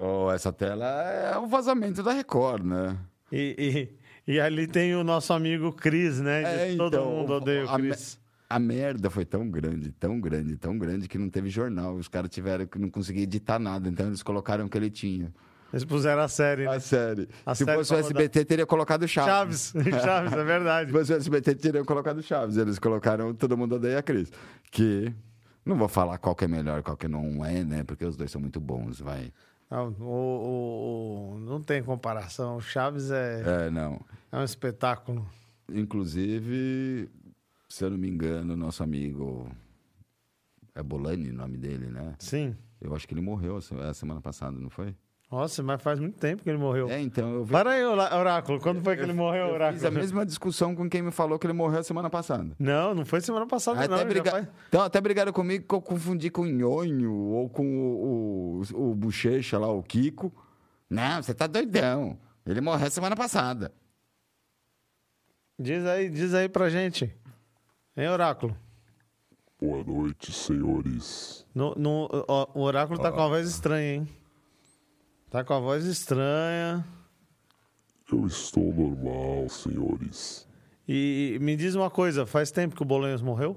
Oh, 0.03 0.31
essa 0.31 0.51
tela 0.51 0.85
é 0.85 1.37
o 1.37 1.45
vazamento 1.45 2.01
da 2.01 2.11
Record, 2.11 2.65
né? 2.65 2.97
E, 3.31 3.89
e, 4.27 4.33
e 4.33 4.39
ali 4.39 4.65
tem 4.67 4.95
o 4.95 5.03
nosso 5.03 5.31
amigo 5.31 5.71
Cris, 5.71 6.19
né? 6.19 6.71
É, 6.71 6.75
todo 6.75 6.95
então, 6.95 7.11
mundo 7.11 7.33
odeia 7.33 7.65
o 7.65 7.69
a 7.69 7.77
me- 7.77 7.89
Cris. 7.89 8.19
A 8.49 8.59
merda 8.59 9.09
foi 9.09 9.23
tão 9.23 9.47
grande, 9.49 9.91
tão 9.93 10.19
grande, 10.19 10.57
tão 10.57 10.77
grande 10.77 11.07
que 11.07 11.17
não 11.17 11.29
teve 11.29 11.49
jornal. 11.49 11.93
Os 11.95 12.07
caras 12.09 12.29
tiveram 12.29 12.65
que 12.65 12.77
não 12.79 12.89
conseguir 12.89 13.21
editar 13.21 13.59
nada, 13.59 13.87
então 13.87 14.07
eles 14.07 14.21
colocaram 14.23 14.65
o 14.65 14.69
que 14.69 14.77
ele 14.77 14.89
tinha. 14.89 15.31
Eles 15.71 15.85
puseram 15.85 16.21
a 16.23 16.27
série, 16.27 16.65
né? 16.65 16.75
A 16.75 16.79
série. 16.81 17.29
A 17.45 17.55
Se 17.55 17.63
série 17.63 17.77
fosse 17.77 17.93
o. 17.93 17.97
SBT, 17.97 18.43
teria 18.43 18.65
colocado 18.65 19.07
Chaves. 19.07 19.71
Chaves, 19.71 19.93
Chaves, 20.03 20.33
é 20.33 20.35
Se 20.37 20.43
verdade. 20.43 20.91
fosse 20.91 21.13
o 21.13 21.15
SBT, 21.15 21.55
teriam 21.55 21.85
colocado 21.85 22.21
Chaves. 22.21 22.57
Eles 22.57 22.77
colocaram 22.77 23.33
Todo 23.33 23.55
Mundo 23.55 23.75
Odeia 23.75 23.99
a 23.99 24.03
Cris. 24.03 24.29
Que 24.69 25.13
não 25.65 25.77
vou 25.77 25.87
falar 25.87 26.17
qual 26.17 26.35
que 26.35 26.43
é 26.43 26.47
melhor, 26.49 26.83
qual 26.83 26.97
que 26.97 27.07
não 27.07 27.45
é, 27.45 27.63
né? 27.63 27.83
Porque 27.85 28.03
os 28.03 28.17
dois 28.17 28.29
são 28.31 28.41
muito 28.41 28.59
bons, 28.59 28.99
vai. 28.99 29.31
Não, 29.71 29.87
o, 30.01 30.03
o- 30.03 31.33
o- 31.35 31.39
não 31.39 31.61
tem 31.61 31.81
comparação. 31.81 32.57
O 32.57 32.61
Chaves 32.61 33.09
é, 33.09 33.67
É, 33.67 33.69
não. 33.71 33.99
é 34.31 34.37
um 34.37 34.43
espetáculo. 34.43 35.25
Inclusive, 35.73 37.09
se 37.69 37.85
eu 37.85 37.89
não 37.89 37.97
me 37.97 38.09
engano, 38.09 38.55
nosso 38.57 38.83
amigo... 38.83 39.49
É 40.75 40.81
Bolani 40.83 41.29
o 41.29 41.33
nome 41.33 41.57
dele, 41.57 41.87
né? 41.87 42.15
Sim. 42.19 42.55
Eu 42.79 42.95
acho 42.95 43.05
que 43.07 43.13
ele 43.13 43.21
morreu 43.21 43.57
a 43.57 43.61
se- 43.61 43.73
a 43.75 43.93
semana 43.93 44.21
passada, 44.21 44.57
não 44.57 44.69
foi? 44.69 44.95
Nossa, 45.31 45.63
mas 45.63 45.81
faz 45.81 45.97
muito 45.97 46.19
tempo 46.19 46.43
que 46.43 46.49
ele 46.49 46.57
morreu. 46.57 46.89
É, 46.89 46.99
então 46.99 47.33
eu 47.33 47.45
vi. 47.45 47.53
Para 47.53 47.71
aí, 47.71 47.85
Orá- 47.85 48.17
Oráculo. 48.19 48.59
Quando 48.59 48.81
foi 48.83 48.97
que 48.97 49.01
ele 49.03 49.13
morreu, 49.13 49.47
eu 49.47 49.53
Oráculo? 49.53 49.77
fiz 49.79 49.85
a 49.85 49.91
mesma 49.91 50.25
discussão 50.25 50.75
com 50.75 50.89
quem 50.89 51.01
me 51.01 51.09
falou 51.11 51.39
que 51.39 51.47
ele 51.47 51.53
morreu 51.53 51.79
a 51.79 51.83
semana 51.83 52.09
passada. 52.09 52.53
Não, 52.59 52.93
não 52.93 53.05
foi 53.05 53.21
semana 53.21 53.47
passada, 53.47 53.77
não. 53.87 53.95
até, 53.95 54.03
já 54.03 54.09
briga... 54.09 54.29
faz- 54.31 54.47
então, 54.67 54.81
até 54.81 54.99
brigaram 54.99 55.31
comigo 55.31 55.65
que 55.65 55.73
eu 55.73 55.81
confundi 55.81 56.29
com 56.29 56.41
o 56.41 56.45
Nhonho 56.45 57.13
ou 57.13 57.49
com 57.49 57.65
o, 57.65 58.61
o, 58.75 58.91
o 58.91 58.95
Bochecha 58.95 59.57
lá, 59.57 59.71
o 59.71 59.81
Kiko. 59.81 60.33
Não, 60.89 61.23
você 61.23 61.33
tá 61.33 61.47
doidão. 61.47 62.17
Ele 62.45 62.59
morreu 62.59 62.91
semana 62.91 63.15
passada. 63.15 63.71
Diz 65.57 65.85
aí, 65.85 66.09
diz 66.09 66.33
aí 66.33 66.49
pra 66.49 66.69
gente. 66.69 67.15
Hein, 67.95 68.09
Oráculo? 68.09 68.53
Boa 69.61 69.81
noite, 69.83 70.33
senhores. 70.33 71.45
No, 71.55 71.73
no- 71.75 72.09
ó, 72.27 72.47
o 72.53 72.61
Oráculo 72.63 72.99
tá 72.99 73.11
com 73.13 73.21
a 73.21 73.27
voz 73.29 73.47
estranha, 73.47 73.93
hein? 73.95 74.07
Tá 75.31 75.45
com 75.45 75.53
a 75.53 75.59
voz 75.59 75.85
estranha. 75.85 76.85
Eu 78.11 78.27
estou 78.27 78.73
normal, 78.73 79.47
senhores. 79.47 80.45
E 80.85 81.37
me 81.39 81.55
diz 81.55 81.73
uma 81.73 81.89
coisa, 81.89 82.25
faz 82.25 82.51
tempo 82.51 82.75
que 82.75 82.81
o 82.81 82.85
Bolanhos 82.85 83.21
morreu? 83.21 83.55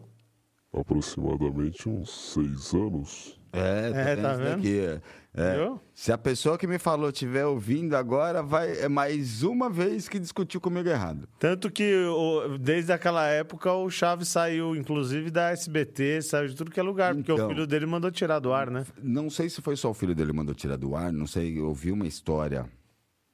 Aproximadamente 0.72 1.88
uns 1.88 2.32
seis 2.32 2.72
anos. 2.72 3.40
É, 3.52 4.12
É, 4.12 4.16
tá 4.16 4.34
isso 4.34 4.42
vendo? 4.42 4.56
daqui, 4.56 5.00
é. 5.36 5.72
Se 5.92 6.12
a 6.12 6.18
pessoa 6.18 6.56
que 6.56 6.66
me 6.66 6.78
falou 6.78 7.10
estiver 7.10 7.44
ouvindo 7.44 7.94
agora, 7.96 8.42
vai 8.42 8.78
é 8.78 8.88
mais 8.88 9.42
uma 9.42 9.68
vez 9.68 10.08
que 10.08 10.18
discutiu 10.18 10.60
comigo 10.60 10.88
errado. 10.88 11.28
Tanto 11.38 11.70
que 11.70 11.92
o- 12.06 12.56
desde 12.58 12.92
aquela 12.92 13.26
época 13.26 13.72
o 13.72 13.90
Chaves 13.90 14.28
saiu, 14.28 14.76
inclusive, 14.76 15.30
da 15.30 15.50
SBT, 15.50 16.22
saiu 16.22 16.48
de 16.48 16.54
tudo 16.54 16.70
que 16.70 16.78
é 16.78 16.82
lugar, 16.82 17.14
porque 17.14 17.32
o 17.32 17.34
Então. 17.34 17.48
filho 17.48 17.66
dele 17.66 17.86
mandou 17.86 18.10
tirar 18.10 18.38
do 18.38 18.52
ar, 18.52 18.70
né? 18.70 18.86
Não 19.02 19.28
sei 19.28 19.48
se 19.50 19.60
foi 19.60 19.76
só 19.76 19.90
o 19.90 19.94
filho 19.94 20.14
dele 20.14 20.30
que 20.30 20.36
mandou 20.36 20.54
tirar 20.54 20.76
do 20.76 20.94
ar, 20.94 21.12
não 21.12 21.26
sei, 21.26 21.58
eu 21.58 21.66
ouvi 21.66 21.90
uma 21.92 22.06
história 22.06 22.66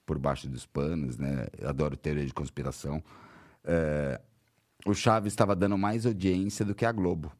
por 0.06 0.18
baixo 0.18 0.48
dos 0.48 0.66
panos, 0.66 1.16
né? 1.18 1.46
Eu 1.58 1.68
adoro 1.68 1.96
teoria 1.96 2.24
de 2.26 2.32
conspiração. 2.34 3.02
É, 3.64 4.20
o 4.86 4.94
Chaves 4.94 5.32
estava 5.32 5.54
dando 5.54 5.76
mais 5.78 6.06
audiência 6.06 6.64
do 6.64 6.74
que 6.74 6.84
a 6.86 6.92
Globo. 6.92 7.30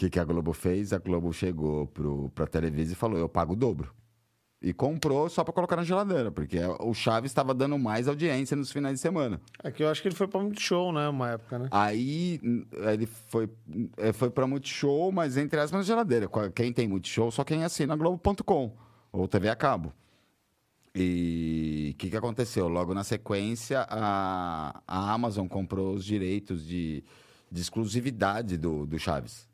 O 0.00 0.02
que, 0.02 0.08
que 0.08 0.18
a 0.18 0.24
Globo 0.24 0.54
fez? 0.54 0.94
A 0.94 0.98
Globo 0.98 1.30
chegou 1.30 1.86
pro, 1.88 2.30
pra 2.34 2.46
Televisa 2.46 2.94
e 2.94 2.96
falou: 2.96 3.18
eu 3.18 3.28
pago 3.28 3.52
o 3.52 3.56
dobro. 3.56 3.92
E 4.62 4.72
comprou 4.72 5.28
só 5.28 5.44
para 5.44 5.52
colocar 5.52 5.76
na 5.76 5.84
geladeira, 5.84 6.30
porque 6.30 6.58
o 6.80 6.94
Chaves 6.94 7.30
estava 7.30 7.52
dando 7.52 7.78
mais 7.78 8.08
audiência 8.08 8.56
nos 8.56 8.72
finais 8.72 8.94
de 8.94 9.00
semana. 9.00 9.38
É 9.62 9.70
que 9.70 9.82
eu 9.82 9.90
acho 9.90 10.00
que 10.00 10.08
ele 10.08 10.14
foi 10.14 10.26
pra 10.26 10.40
muito 10.40 10.58
show, 10.58 10.90
né? 10.90 11.06
Uma 11.06 11.32
época, 11.32 11.58
né? 11.58 11.68
Aí 11.70 12.40
ele 12.90 13.04
foi, 13.04 13.50
eh, 13.98 14.12
foi 14.14 14.30
para 14.30 14.46
Multishow, 14.46 15.12
mas 15.12 15.36
entre 15.36 15.60
aspas 15.60 15.80
na 15.80 15.82
geladeira. 15.82 16.30
Quem 16.54 16.72
tem 16.72 16.88
Multishow, 16.88 17.30
só 17.30 17.44
quem 17.44 17.62
assina 17.62 17.94
Globo.com 17.94 18.74
ou 19.12 19.28
TV 19.28 19.50
a 19.50 19.56
cabo. 19.56 19.92
E 20.94 21.90
o 21.94 21.98
que, 21.98 22.08
que 22.08 22.16
aconteceu? 22.16 22.68
Logo 22.68 22.94
na 22.94 23.04
sequência, 23.04 23.86
a, 23.88 24.80
a 24.86 25.12
Amazon 25.12 25.46
comprou 25.46 25.94
os 25.94 26.06
direitos 26.06 26.66
de, 26.66 27.04
de 27.52 27.60
exclusividade 27.60 28.56
do, 28.56 28.86
do 28.86 28.98
Chaves. 28.98 29.49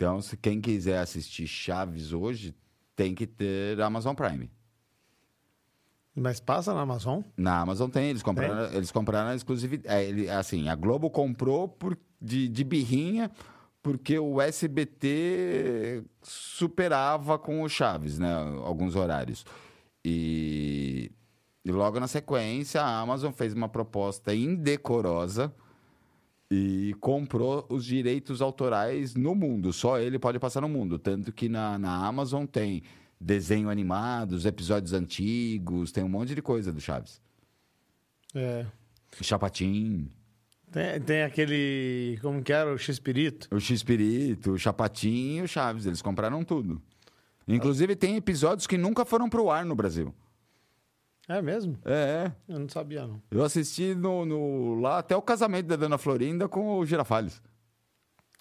Então, 0.00 0.22
se 0.22 0.34
quem 0.34 0.62
quiser 0.62 0.98
assistir 0.98 1.46
Chaves 1.46 2.14
hoje, 2.14 2.56
tem 2.96 3.14
que 3.14 3.26
ter 3.26 3.78
Amazon 3.82 4.14
Prime. 4.14 4.50
Mas 6.14 6.40
passa 6.40 6.72
na 6.72 6.80
Amazon? 6.80 7.20
Na 7.36 7.60
Amazon 7.60 7.90
tem, 7.90 8.08
eles 8.08 8.22
compraram, 8.22 8.72
eles 8.72 8.90
compraram 8.90 9.28
a 9.28 9.34
exclusividade. 9.34 10.26
É, 10.26 10.34
assim, 10.34 10.70
a 10.70 10.74
Globo 10.74 11.10
comprou 11.10 11.68
por, 11.68 11.98
de, 12.18 12.48
de 12.48 12.64
birrinha 12.64 13.30
porque 13.82 14.18
o 14.18 14.40
SBT 14.40 16.02
superava 16.22 17.38
com 17.38 17.60
o 17.60 17.68
Chaves, 17.68 18.18
né? 18.18 18.32
Alguns 18.64 18.96
horários. 18.96 19.44
E, 20.02 21.12
e 21.62 21.70
logo 21.70 22.00
na 22.00 22.08
sequência, 22.08 22.80
a 22.80 23.00
Amazon 23.00 23.32
fez 23.32 23.52
uma 23.52 23.68
proposta 23.68 24.34
indecorosa 24.34 25.54
e 26.50 26.94
comprou 27.00 27.64
os 27.68 27.84
direitos 27.84 28.42
autorais 28.42 29.14
no 29.14 29.34
mundo. 29.34 29.72
Só 29.72 29.98
ele 30.00 30.18
pode 30.18 30.38
passar 30.38 30.60
no 30.60 30.68
mundo. 30.68 30.98
Tanto 30.98 31.32
que 31.32 31.48
na, 31.48 31.78
na 31.78 32.04
Amazon 32.06 32.44
tem 32.44 32.82
desenho 33.20 33.68
animados, 33.70 34.44
episódios 34.46 34.92
antigos, 34.92 35.92
tem 35.92 36.02
um 36.02 36.08
monte 36.08 36.34
de 36.34 36.42
coisa 36.42 36.72
do 36.72 36.80
Chaves. 36.80 37.20
É. 38.34 38.66
Chapatim, 39.20 40.08
Tem, 40.70 41.00
tem 41.00 41.22
aquele. 41.22 42.18
Como 42.22 42.42
que 42.42 42.52
era? 42.52 42.72
O 42.72 42.78
X-Pirito? 42.78 43.48
o 43.50 43.58
X-Pirito, 43.58 44.52
o 44.52 44.58
Chapatim 44.58 45.38
e 45.38 45.42
o 45.42 45.48
Chaves. 45.48 45.84
Eles 45.84 46.00
compraram 46.00 46.44
tudo. 46.44 46.80
Inclusive, 47.46 47.96
tem 47.96 48.16
episódios 48.16 48.68
que 48.68 48.78
nunca 48.78 49.04
foram 49.04 49.28
pro 49.28 49.50
ar 49.50 49.64
no 49.64 49.74
Brasil. 49.74 50.14
É 51.32 51.40
mesmo? 51.40 51.78
É, 51.84 52.32
Eu 52.48 52.58
não 52.58 52.68
sabia, 52.68 53.06
não. 53.06 53.22
eu 53.30 53.44
assisti 53.44 53.94
no, 53.94 54.24
no- 54.24 54.80
lá 54.80 54.98
até 54.98 55.14
o 55.16 55.22
casamento 55.22 55.66
da 55.66 55.76
Dona 55.76 55.96
Florinda 55.96 56.48
com 56.48 56.76
o 56.78 56.84
Girafales. 56.84 57.40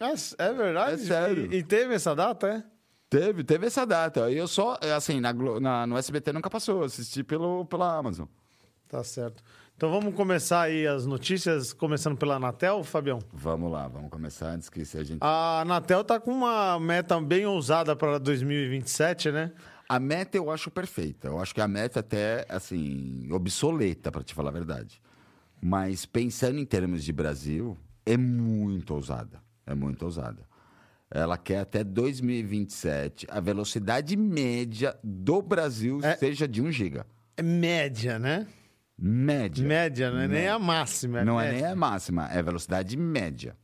É, 0.02 0.44
é 0.46 0.54
verdade? 0.54 0.94
É 0.94 0.98
sério. 0.98 1.54
E, 1.54 1.58
e 1.58 1.64
teve 1.64 1.94
essa 1.94 2.16
data, 2.16 2.48
é? 2.48 2.64
Teve, 3.10 3.44
teve 3.44 3.68
essa 3.68 3.86
data. 3.86 4.32
E 4.32 4.38
eu 4.38 4.48
só, 4.48 4.78
assim, 4.96 5.20
na, 5.20 5.32
na- 5.34 5.86
no 5.86 5.98
SBT 5.98 6.32
nunca 6.34 6.50
passou, 6.50 6.80
eu 6.80 6.84
assisti 6.86 7.24
pelo, 7.24 7.66
pela 7.66 7.96
Amazon. 7.98 8.26
Tá 8.88 9.04
certo. 9.04 9.44
Então 9.78 9.92
vamos 9.92 10.14
começar 10.16 10.62
aí 10.62 10.86
as 10.88 11.06
notícias, 11.06 11.72
começando 11.74 12.18
pela 12.18 12.36
Anatel, 12.36 12.84
Fabião. 12.84 13.20
Vamos 13.32 13.72
lá, 13.72 13.88
vamos 13.88 14.10
começar 14.10 14.48
antes 14.48 14.68
que 14.70 14.84
se 14.84 14.98
a 14.98 15.04
gente. 15.04 15.20
A 15.22 15.62
Anatel 15.62 16.04
tá 16.04 16.20
com 16.20 16.32
uma 16.32 16.80
meta 16.80 17.20
bem 17.22 17.46
ousada 17.46 17.96
para 17.96 18.18
2027, 18.18 19.32
né? 19.32 19.52
A 19.90 20.00
meta 20.00 20.38
eu 20.38 20.52
acho 20.52 20.70
perfeita. 20.70 21.28
Eu 21.28 21.40
acho 21.40 21.54
que 21.54 21.60
a 21.60 21.68
meta 21.68 22.00
até, 22.00 22.46
assim, 22.48 23.28
obsoleta, 23.32 24.12
para 24.12 24.24
te 24.24 24.36
falar 24.36 24.50
a 24.50 24.54
verdade. 24.54 25.02
Mas 25.60 26.06
pensando 26.06 26.60
em 26.60 26.66
termos 26.66 27.04
de 27.04 27.12
Brasil, 27.12 27.76
é 28.06 28.16
muito 28.16 28.94
ousada. 28.94 29.42
É 29.66 29.74
muito 29.74 30.04
ousada. 30.06 30.48
Ela 31.10 31.38
quer 31.40 31.62
até 31.62 31.84
2027 31.84 33.26
a 33.32 33.40
velocidade 33.40 34.16
média 34.16 34.96
do 35.04 35.42
Brasil 35.42 36.00
É. 36.04 36.16
seja 36.16 36.48
de 36.48 36.62
1 36.62 36.72
giga. 36.72 37.04
É 37.36 37.42
média, 37.42 38.20
né? 38.20 38.46
Média. 38.96 39.66
Média, 39.66 40.12
não 40.12 40.20
é 40.20 40.28
nem 40.28 40.48
a 40.48 40.60
máxima. 40.60 41.24
Não 41.26 41.40
é 41.42 41.46
média. 41.46 41.62
nem 41.62 41.72
a 41.72 41.76
máxima, 41.76 42.28
é 42.32 42.44
velocidade 42.44 42.96
média. 42.96 43.56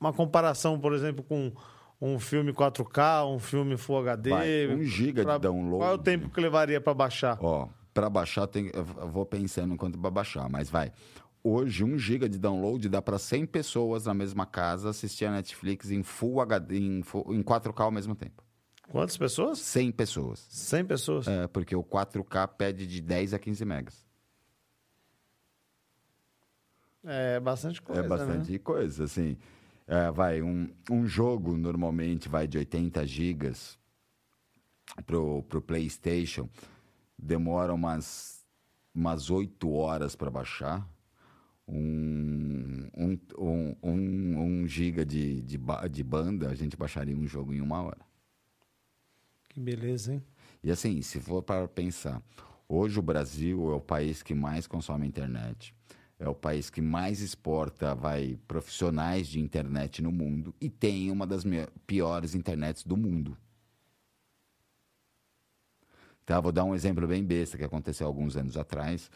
uma 0.00 0.12
comparação, 0.12 0.78
por 0.78 0.92
exemplo, 0.92 1.24
com 1.24 1.52
um 2.00 2.18
filme 2.20 2.52
4K, 2.52 3.26
um 3.26 3.38
filme 3.40 3.76
Full 3.76 3.98
HD? 3.98 4.30
Vai, 4.30 4.68
um 4.68 4.82
giga 4.84 5.22
Pra- 5.24 5.36
de 5.36 5.42
download. 5.42 5.78
Qual 5.78 5.90
é 5.90 5.94
o 5.94 5.98
tempo 5.98 6.30
que 6.30 6.40
levaria 6.40 6.80
para 6.80 6.94
baixar? 6.94 7.36
Ó, 7.40 7.68
para 7.92 8.08
baixar, 8.08 8.46
tem, 8.46 8.70
eu 8.72 8.84
vou 8.84 9.26
pensando 9.26 9.74
enquanto 9.74 9.98
para 9.98 10.10
baixar, 10.10 10.48
mas 10.48 10.70
vai. 10.70 10.92
Hoje, 11.42 11.82
1 11.84 11.98
GB 11.98 12.28
de 12.28 12.38
download 12.38 12.88
dá 12.88 13.00
para 13.02 13.18
100 13.18 13.46
pessoas 13.46 14.04
na 14.06 14.14
mesma 14.14 14.44
casa 14.46 14.90
assistir 14.90 15.24
a 15.24 15.32
Netflix 15.32 15.90
em 15.90 16.02
Full 16.02 16.40
HD, 16.40 16.78
em, 16.78 17.02
full- 17.02 17.26
em 17.34 17.42
4K 17.42 17.82
ao 17.84 17.90
mesmo 17.90 18.14
tempo. 18.14 18.42
Quantas 18.90 19.16
pessoas? 19.16 19.58
100 19.58 19.92
pessoas. 19.92 20.46
100 20.50 20.84
pessoas. 20.84 21.26
É, 21.28 21.46
porque 21.48 21.74
o 21.76 21.82
4K 21.82 22.46
pede 22.48 22.86
de 22.86 23.00
10 23.00 23.34
a 23.34 23.38
15 23.38 23.64
megas. 23.64 24.06
É, 27.04 27.38
bastante 27.40 27.80
coisa, 27.80 28.04
é 28.04 28.08
bastante 28.08 28.52
né? 28.52 28.58
coisa, 28.58 29.04
assim. 29.04 29.36
É, 29.86 30.10
vai, 30.10 30.42
um, 30.42 30.68
um 30.90 31.06
jogo 31.06 31.56
normalmente 31.56 32.28
vai 32.28 32.46
de 32.46 32.58
80 32.58 33.06
gigas 33.06 33.78
pro, 35.06 35.42
pro 35.44 35.62
PlayStation, 35.62 36.48
demora 37.18 37.72
umas, 37.72 38.44
umas 38.94 39.30
8 39.30 39.70
horas 39.70 40.14
para 40.14 40.30
baixar. 40.30 40.86
Um, 41.66 42.88
um, 42.96 43.18
um, 43.38 43.76
um, 43.82 44.40
um 44.40 44.66
giga 44.66 45.04
de, 45.04 45.42
de, 45.42 45.58
ba- 45.58 45.86
de 45.86 46.02
banda, 46.02 46.48
a 46.50 46.54
gente 46.54 46.76
baixaria 46.76 47.14
um 47.16 47.26
jogo 47.26 47.52
em 47.52 47.60
uma 47.60 47.82
hora. 47.82 48.00
Que 49.48 49.60
beleza, 49.60 50.14
hein? 50.14 50.22
E 50.62 50.70
assim, 50.70 51.00
se 51.02 51.20
for 51.20 51.42
para 51.42 51.68
pensar, 51.68 52.22
hoje 52.68 52.98
o 52.98 53.02
Brasil 53.02 53.70
é 53.70 53.74
o 53.74 53.80
país 53.80 54.22
que 54.22 54.34
mais 54.34 54.66
consome 54.66 55.06
internet, 55.06 55.74
é 56.18 56.28
o 56.28 56.34
país 56.34 56.68
que 56.68 56.82
mais 56.82 57.20
exporta, 57.20 57.94
vai, 57.94 58.38
profissionais 58.48 59.28
de 59.28 59.40
internet 59.40 60.02
no 60.02 60.10
mundo 60.10 60.54
e 60.60 60.68
tem 60.68 61.10
uma 61.10 61.26
das 61.26 61.44
piores 61.86 62.34
internets 62.34 62.82
do 62.82 62.96
mundo. 62.96 63.36
Tá, 66.26 66.40
vou 66.40 66.52
dar 66.52 66.64
um 66.64 66.74
exemplo 66.74 67.06
bem 67.06 67.24
besta 67.24 67.56
que 67.56 67.64
aconteceu 67.64 68.06
alguns 68.06 68.36
anos 68.36 68.56
atrás. 68.56 69.10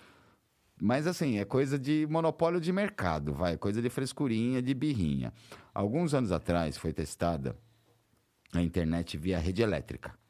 Mas 0.81 1.07
assim, 1.07 1.39
é 1.39 1.45
coisa 1.45 1.79
de 1.79 2.07
monopólio 2.09 2.61
de 2.61 2.73
mercado, 2.73 3.35
vai, 3.35 3.57
coisa 3.59 3.83
de 3.83 3.91
frescurinha, 3.91 4.63
de 4.63 4.73
birrinha. 4.73 5.33
Alguns 5.75 6.15
anos 6.15 6.33
atrás 6.33 6.77
foi 6.77 6.93
testada 6.93 7.57
a 8.53 8.63
internet 8.63 9.17
via 9.17 9.39
rede 9.39 9.63
elétrica 9.63 10.22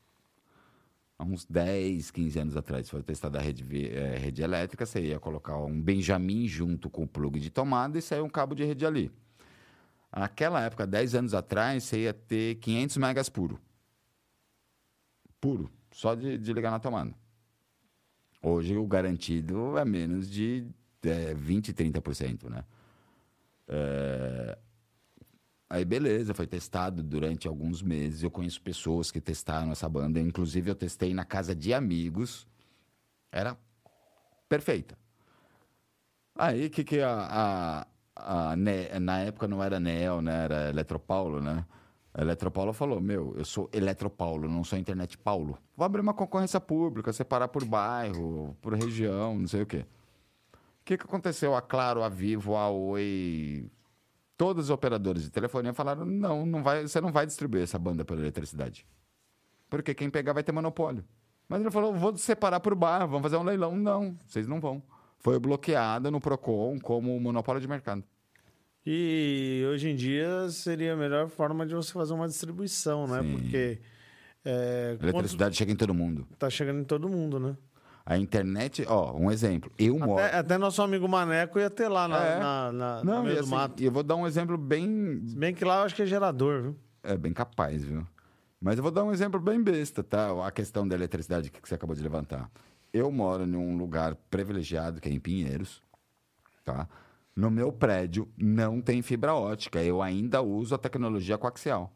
há 1.22 1.24
uns 1.24 1.44
10, 1.44 2.10
15 2.10 2.38
anos 2.40 2.56
atrás, 2.56 2.90
foi 2.90 3.02
testada 3.02 3.38
a 3.38 3.42
rede, 3.42 3.64
eh, 3.86 4.18
rede 4.18 4.42
elétrica, 4.42 4.84
você 4.84 5.00
ia 5.00 5.20
colocar 5.20 5.56
um 5.56 5.80
Benjamin 5.80 6.48
junto 6.48 6.90
com 6.90 7.04
o 7.04 7.06
plug 7.06 7.38
de 7.38 7.48
tomada 7.48 7.96
e 7.96 8.02
saía 8.02 8.24
um 8.24 8.28
cabo 8.28 8.56
de 8.56 8.64
rede 8.64 8.84
ali. 8.84 9.10
Naquela 10.14 10.60
época, 10.62 10.86
10 10.86 11.14
anos 11.14 11.32
atrás, 11.32 11.84
você 11.84 12.02
ia 12.02 12.12
ter 12.12 12.56
500 12.56 12.96
megas 12.96 13.28
puro. 13.28 13.58
Puro, 15.40 15.70
só 15.92 16.14
de, 16.14 16.36
de 16.36 16.52
ligar 16.52 16.72
na 16.72 16.80
tomada. 16.80 17.14
Hoje 18.42 18.76
o 18.76 18.86
garantido 18.86 19.78
é 19.78 19.84
menos 19.84 20.28
de 20.28 20.66
eh, 21.04 21.34
20, 21.34 21.72
30%, 21.72 22.50
né? 22.50 22.64
Eh, 23.68 24.58
Aí 25.72 25.86
beleza, 25.86 26.34
foi 26.34 26.46
testado 26.46 27.02
durante 27.02 27.48
alguns 27.48 27.80
meses. 27.80 28.22
Eu 28.22 28.30
conheço 28.30 28.60
pessoas 28.60 29.10
que 29.10 29.22
testaram 29.22 29.72
essa 29.72 29.88
banda. 29.88 30.20
Inclusive, 30.20 30.70
eu 30.70 30.74
testei 30.74 31.14
na 31.14 31.24
casa 31.24 31.54
de 31.54 31.72
amigos. 31.72 32.46
Era 33.32 33.56
perfeita. 34.50 34.98
Aí, 36.36 36.66
o 36.66 36.70
que 36.70 36.84
que 36.84 37.00
a... 37.00 37.86
a, 38.14 38.50
a 38.50 38.54
Ne- 38.54 38.98
na 39.00 39.20
época 39.20 39.48
não 39.48 39.64
era 39.64 39.80
Neo, 39.80 40.20
né? 40.20 40.44
Era 40.44 40.68
Eletropaulo, 40.68 41.40
né? 41.40 41.64
A 42.12 42.20
Eletropaulo 42.20 42.74
falou, 42.74 43.00
meu, 43.00 43.34
eu 43.38 43.44
sou 43.46 43.70
Eletropaulo, 43.72 44.50
não 44.50 44.62
sou 44.64 44.78
Internet 44.78 45.16
Paulo. 45.16 45.56
Vou 45.74 45.86
abrir 45.86 46.02
uma 46.02 46.12
concorrência 46.12 46.60
pública, 46.60 47.14
separar 47.14 47.48
por 47.48 47.64
bairro, 47.64 48.54
por 48.60 48.74
região, 48.74 49.38
não 49.38 49.48
sei 49.48 49.62
o 49.62 49.66
quê. 49.66 49.86
O 50.52 50.84
que, 50.84 50.98
que 50.98 51.04
aconteceu? 51.04 51.56
A 51.56 51.62
Claro, 51.62 52.02
a 52.02 52.10
Vivo, 52.10 52.56
a 52.56 52.68
Oi, 52.68 53.70
todos 54.44 54.64
os 54.64 54.70
operadores 54.70 55.22
de 55.22 55.31
telefonia 55.31 55.72
falaram: 55.72 56.05
não, 56.05 56.44
não 56.44 56.62
vai, 56.62 56.83
você 56.88 57.00
não 57.00 57.12
vai 57.12 57.24
distribuir 57.26 57.62
essa 57.62 57.78
banda 57.78 58.05
pela 58.05 58.20
eletricidade. 58.20 58.85
Porque 59.70 59.94
quem 59.94 60.11
pegar 60.11 60.33
vai 60.33 60.42
ter 60.42 60.50
monopólio. 60.52 61.05
Mas 61.48 61.61
ele 61.61 61.70
falou: 61.70 61.94
vou 61.94 62.16
separar 62.16 62.59
por 62.61 62.74
bairro, 62.74 63.07
vamos 63.09 63.22
fazer 63.22 63.37
um 63.37 63.44
leilão. 63.44 63.76
Não, 63.76 64.16
vocês 64.26 64.48
não 64.48 64.61
vão. 64.61 64.83
Foi 65.18 65.38
bloqueada 65.38 66.11
no 66.11 66.20
PROCON 66.20 66.78
como 66.81 67.18
monopólio 67.20 67.61
de 67.61 67.68
mercado. 67.68 68.02
E 68.85 69.64
hoje 69.70 69.90
em 69.90 69.94
dia 69.94 70.48
seria 70.50 70.94
a 70.94 70.96
melhor 70.96 71.28
forma 71.28 71.64
de 71.64 71.74
você 71.74 71.92
fazer 71.92 72.12
uma 72.14 72.26
distribuição, 72.26 73.07
né? 73.07 73.22
Sim. 73.22 73.33
Porque 73.33 73.81
é, 74.44 74.94
A 74.94 74.98
quanto- 74.98 75.14
eletricidade 75.14 75.57
chega 75.57 75.70
em 75.70 75.76
todo 75.76 75.94
mundo. 75.94 76.26
tá 76.37 76.50
chegando 76.50 76.81
em 76.81 76.85
todo 76.85 77.09
mundo, 77.09 77.38
né? 77.38 77.57
A 78.04 78.18
internet, 78.18 78.84
ó, 78.88 79.12
um 79.16 79.30
exemplo. 79.30 79.70
Eu 79.78 79.98
moro. 79.98 80.24
Até, 80.24 80.58
nosso 80.58 80.82
amigo 80.82 81.08
Maneco 81.08 81.58
ia 81.58 81.70
ter 81.70 81.88
lá 81.88 82.08
na, 82.08 82.24
É. 82.24 82.38
na, 82.40 82.72
na- 82.72 83.04
Não, 83.04 83.16
no 83.18 83.22
meio 83.24 83.32
e 83.34 83.36
do 83.36 83.40
assim, 83.42 83.50
mato. 83.50 83.82
e 83.82 83.86
eu 83.86 83.92
vou 83.92 84.02
dar 84.02 84.16
um 84.16 84.26
exemplo 84.26 84.58
bem 84.58 85.22
Se 85.26 85.36
bem 85.36 85.54
que 85.54 85.64
lá 85.64 85.78
eu 85.78 85.82
acho 85.84 85.94
que 85.94 86.02
é 86.02 86.06
gerador, 86.06 86.62
viu? 86.62 86.76
É 87.02 87.16
bem 87.16 87.32
capaz, 87.32 87.84
viu? 87.84 88.04
Mas 88.60 88.76
eu 88.76 88.82
vou 88.82 88.90
dar 88.92 89.04
um 89.04 89.12
exemplo 89.12 89.40
bem 89.40 89.62
besta, 89.62 90.02
tá? 90.02 90.46
A 90.46 90.50
questão 90.50 90.86
da 90.86 90.94
eletricidade 90.96 91.50
que 91.50 91.60
você 91.68 91.74
acabou 91.76 91.94
de 91.96 92.02
levantar. 92.02 92.50
Eu 92.92 93.10
moro 93.10 93.44
em 93.44 93.56
um 93.56 93.76
lugar 93.76 94.14
privilegiado, 94.30 95.00
que 95.00 95.08
é 95.08 95.12
em 95.12 95.18
Pinheiros, 95.20 95.80
tá? 96.64 96.88
No 97.34 97.50
meu 97.50 97.72
prédio 97.72 98.28
não 98.36 98.80
tem 98.80 99.00
fibra 99.00 99.32
ótica. 99.34 99.82
Eu 99.82 100.02
ainda 100.02 100.42
uso 100.42 100.74
a 100.74 100.78
tecnologia 100.78 101.38
coaxial. 101.38 101.92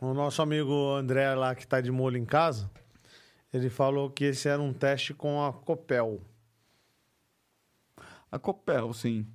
O 0.00 0.12
nosso 0.14 0.42
amigo 0.42 0.94
André 0.94 1.32
lá, 1.34 1.54
que 1.54 1.66
tá 1.66 1.80
de 1.80 1.90
molho 1.92 2.16
em 2.16 2.24
casa, 2.24 2.68
ele 3.52 3.68
falou 3.70 4.10
que 4.10 4.24
esse 4.24 4.48
era 4.48 4.60
um 4.62 4.72
teste 4.72 5.12
com 5.14 5.44
a 5.44 5.52
Copel. 5.52 6.20
A 8.30 8.38
Copel, 8.38 8.92
sim. 8.94 9.26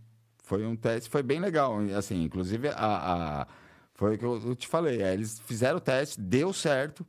Foi 0.43 0.65
um 0.65 0.75
teste, 0.75 1.10
foi 1.10 1.21
bem 1.21 1.39
legal. 1.39 1.84
e, 1.84 1.93
Assim, 1.93 2.23
inclusive, 2.23 2.69
a, 2.69 3.41
a- 3.41 3.47
foi 3.93 4.15
o 4.15 4.17
que 4.17 4.25
eu, 4.25 4.41
eu 4.49 4.56
te 4.56 4.67
falei. 4.67 5.03
aí 5.03 5.13
Eles 5.13 5.39
fizeram 5.39 5.77
o 5.77 5.82
teste, 5.82 6.19
deu 6.19 6.51
certo. 6.53 7.06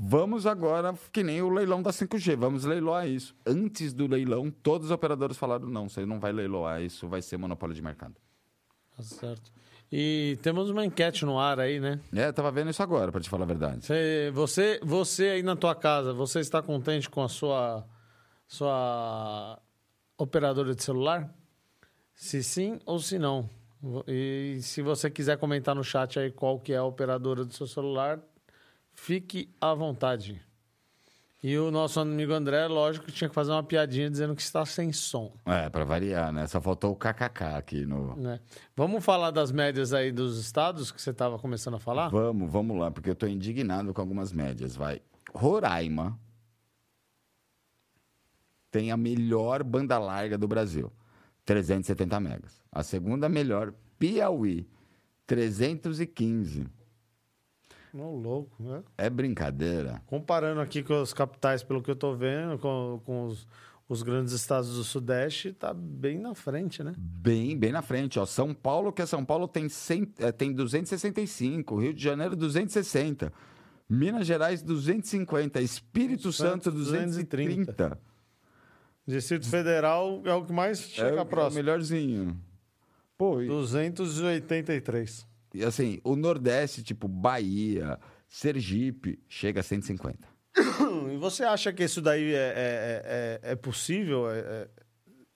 Vamos 0.00 0.46
agora, 0.46 0.94
que 1.12 1.24
nem 1.24 1.42
o 1.42 1.48
leilão 1.48 1.82
da 1.82 1.90
5G, 1.90 2.36
vamos 2.36 2.64
leiloar 2.64 3.08
isso. 3.08 3.34
Antes 3.44 3.92
do 3.92 4.06
leilão, 4.06 4.48
todos 4.48 4.86
os 4.86 4.90
operadores 4.92 5.36
falaram: 5.36 5.66
não, 5.66 5.88
você 5.88 6.06
não 6.06 6.20
vai 6.20 6.30
leiloar, 6.32 6.80
isso 6.80 7.08
vai 7.08 7.20
ser 7.20 7.36
monopólio 7.36 7.74
de 7.74 7.82
mercado. 7.82 8.14
Tá 8.96 9.02
certo. 9.02 9.50
E 9.90 10.38
temos 10.42 10.68
uma 10.68 10.84
enquete 10.84 11.24
no 11.24 11.38
ar 11.38 11.58
aí, 11.58 11.80
né? 11.80 11.98
É, 12.14 12.26
eu 12.26 12.32
tava 12.32 12.50
vendo 12.50 12.70
isso 12.70 12.82
agora, 12.82 13.10
pra 13.10 13.20
te 13.20 13.28
falar 13.28 13.44
a 13.44 13.46
verdade. 13.46 13.86
Você, 13.86 14.30
você, 14.34 14.80
você 14.82 15.28
aí 15.28 15.42
na 15.42 15.56
tua 15.56 15.74
casa, 15.74 16.12
você 16.12 16.40
está 16.40 16.60
contente 16.60 17.08
com 17.08 17.22
a 17.22 17.28
sua, 17.28 17.86
sua 18.46 19.58
operadora 20.18 20.74
de 20.74 20.82
celular? 20.82 21.32
Se 22.14 22.42
sim 22.42 22.78
ou 22.84 22.98
se 22.98 23.18
não. 23.18 23.48
E 24.06 24.58
se 24.60 24.82
você 24.82 25.08
quiser 25.08 25.38
comentar 25.38 25.74
no 25.74 25.84
chat 25.84 26.18
aí 26.18 26.30
qual 26.30 26.58
que 26.58 26.72
é 26.72 26.76
a 26.76 26.84
operadora 26.84 27.44
do 27.44 27.54
seu 27.54 27.66
celular, 27.66 28.20
fique 28.92 29.48
à 29.60 29.72
vontade. 29.72 30.42
E 31.40 31.56
o 31.56 31.70
nosso 31.70 32.00
amigo 32.00 32.32
André, 32.32 32.66
lógico, 32.66 33.06
que 33.06 33.12
tinha 33.12 33.28
que 33.28 33.34
fazer 33.34 33.52
uma 33.52 33.62
piadinha 33.62 34.10
dizendo 34.10 34.34
que 34.34 34.42
está 34.42 34.66
sem 34.66 34.92
som. 34.92 35.32
É, 35.46 35.70
pra 35.70 35.84
variar, 35.84 36.32
né? 36.32 36.46
Só 36.48 36.60
faltou 36.60 36.90
o 36.90 36.96
kkk 36.96 37.44
aqui 37.56 37.86
no. 37.86 38.16
Né? 38.16 38.40
Vamos 38.74 39.04
falar 39.04 39.30
das 39.30 39.52
médias 39.52 39.92
aí 39.92 40.10
dos 40.10 40.36
estados 40.38 40.90
que 40.90 41.00
você 41.00 41.10
estava 41.10 41.38
começando 41.38 41.74
a 41.74 41.78
falar? 41.78 42.08
Vamos, 42.08 42.50
vamos 42.50 42.76
lá, 42.76 42.90
porque 42.90 43.08
eu 43.08 43.14
tô 43.14 43.26
indignado 43.28 43.94
com 43.94 44.00
algumas 44.00 44.32
médias, 44.32 44.74
vai. 44.74 45.00
Roraima 45.32 46.18
tem 48.70 48.90
a 48.90 48.96
melhor 48.96 49.62
banda 49.62 49.96
larga 49.96 50.36
do 50.36 50.48
Brasil, 50.48 50.92
370 51.44 52.18
megas. 52.18 52.60
A 52.70 52.82
segunda 52.82 53.28
melhor, 53.28 53.72
Piauí, 53.96 54.68
315. 55.26 56.66
Não, 57.92 58.14
louco, 58.14 58.62
né? 58.62 58.82
É 58.96 59.08
brincadeira. 59.10 60.00
Comparando 60.06 60.60
aqui 60.60 60.82
com 60.82 61.00
as 61.00 61.12
capitais, 61.12 61.62
pelo 61.62 61.82
que 61.82 61.90
eu 61.90 61.96
tô 61.96 62.14
vendo, 62.14 62.58
com, 62.58 63.00
com 63.04 63.24
os, 63.26 63.46
os 63.88 64.02
grandes 64.02 64.32
estados 64.32 64.74
do 64.76 64.84
Sudeste, 64.84 65.52
tá 65.52 65.72
bem 65.74 66.18
na 66.18 66.34
frente, 66.34 66.82
né? 66.82 66.94
Bem, 66.98 67.56
bem 67.56 67.72
na 67.72 67.80
frente, 67.82 68.18
ó. 68.18 68.26
São 68.26 68.52
Paulo, 68.52 68.92
que 68.92 69.00
é 69.02 69.06
São 69.06 69.24
Paulo, 69.24 69.48
tem, 69.48 69.68
100, 69.68 70.12
eh, 70.18 70.32
tem 70.32 70.52
265. 70.52 71.76
Rio 71.80 71.94
de 71.94 72.02
Janeiro, 72.02 72.36
260. 72.36 73.32
Minas 73.88 74.26
Gerais, 74.26 74.62
250. 74.62 75.60
Espírito 75.62 76.30
Santo, 76.30 76.64
Santo, 76.64 76.72
230. 76.76 77.98
Distrito 79.06 79.48
Federal 79.48 80.20
é 80.26 80.34
o 80.34 80.44
que 80.44 80.52
mais 80.52 80.78
É, 80.78 80.82
chega 80.82 81.14
o- 81.16 81.18
é 81.18 81.22
o 81.22 81.26
próximo. 81.26 81.54
melhorzinho. 81.62 82.38
Pô, 83.16 83.40
e, 83.40 83.46
283. 83.48 85.26
E 85.54 85.64
assim, 85.64 86.00
o 86.04 86.14
Nordeste, 86.16 86.82
tipo 86.82 87.08
Bahia, 87.08 87.98
Sergipe, 88.28 89.18
chega 89.28 89.60
a 89.60 89.62
150. 89.62 90.18
E 91.12 91.16
você 91.16 91.42
acha 91.44 91.72
que 91.72 91.84
isso 91.84 92.00
daí 92.00 92.32
é, 92.34 92.36
é, 92.36 93.40
é, 93.44 93.52
é 93.52 93.56
possível? 93.56 94.30
É- 94.30 94.38
é- 94.38 94.68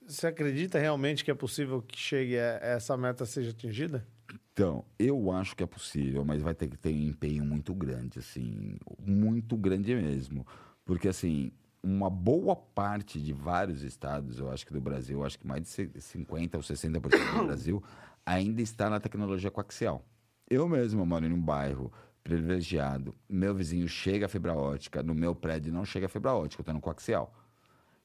você 0.07 0.27
acredita 0.27 0.79
realmente 0.79 1.25
que 1.25 1.31
é 1.31 1.35
possível 1.35 1.81
que 1.81 1.99
chegue 1.99 2.39
a 2.39 2.59
essa 2.63 2.97
meta 2.97 3.25
seja 3.25 3.51
atingida? 3.51 4.07
Então, 4.53 4.85
eu 4.99 5.31
acho 5.33 5.57
que 5.57 5.63
é 5.63 5.67
possível, 5.67 6.25
mas 6.25 6.43
vai 6.43 6.55
ter 6.55 6.69
que 6.69 6.77
ter 6.77 6.91
um 6.91 7.09
empenho 7.09 7.45
muito 7.45 7.73
grande, 7.75 8.19
assim, 8.19 8.77
muito 8.99 9.57
grande 9.57 9.95
mesmo. 9.95 10.47
Porque, 10.85 11.09
assim, 11.09 11.53
uma 11.83 12.11
boa 12.11 12.55
parte 12.55 13.21
de 13.21 13.33
vários 13.33 13.83
estados, 13.83 14.39
eu 14.39 14.51
acho 14.51 14.67
que 14.67 14.73
do 14.73 14.81
Brasil, 14.81 15.19
eu 15.21 15.25
acho 15.25 15.39
que 15.39 15.47
mais 15.47 15.63
de 15.63 16.01
50% 16.01 16.55
ou 16.57 16.63
60% 16.63 17.01
do 17.01 17.47
Brasil, 17.47 17.83
ainda 18.25 18.63
está 18.63 18.89
na 18.89 19.01
tecnologia 19.01 19.51
coaxial. 19.51 20.05
Eu 20.49 20.69
mesmo 20.69 21.05
moro 21.05 21.27
em 21.27 21.33
um 21.33 21.41
bairro 21.41 21.93
privilegiado, 22.23 23.15
meu 23.29 23.55
vizinho 23.55 23.89
chega 23.89 24.27
a 24.27 24.29
fibra 24.29 24.55
ótica, 24.55 25.03
no 25.03 25.15
meu 25.15 25.35
prédio 25.35 25.73
não 25.73 25.85
chega 25.85 26.07
a 26.07 26.09
fibra 26.09 26.33
ótica, 26.33 26.61
eu 26.61 26.63
estou 26.63 26.75
no 26.75 26.81
coaxial. 26.81 27.35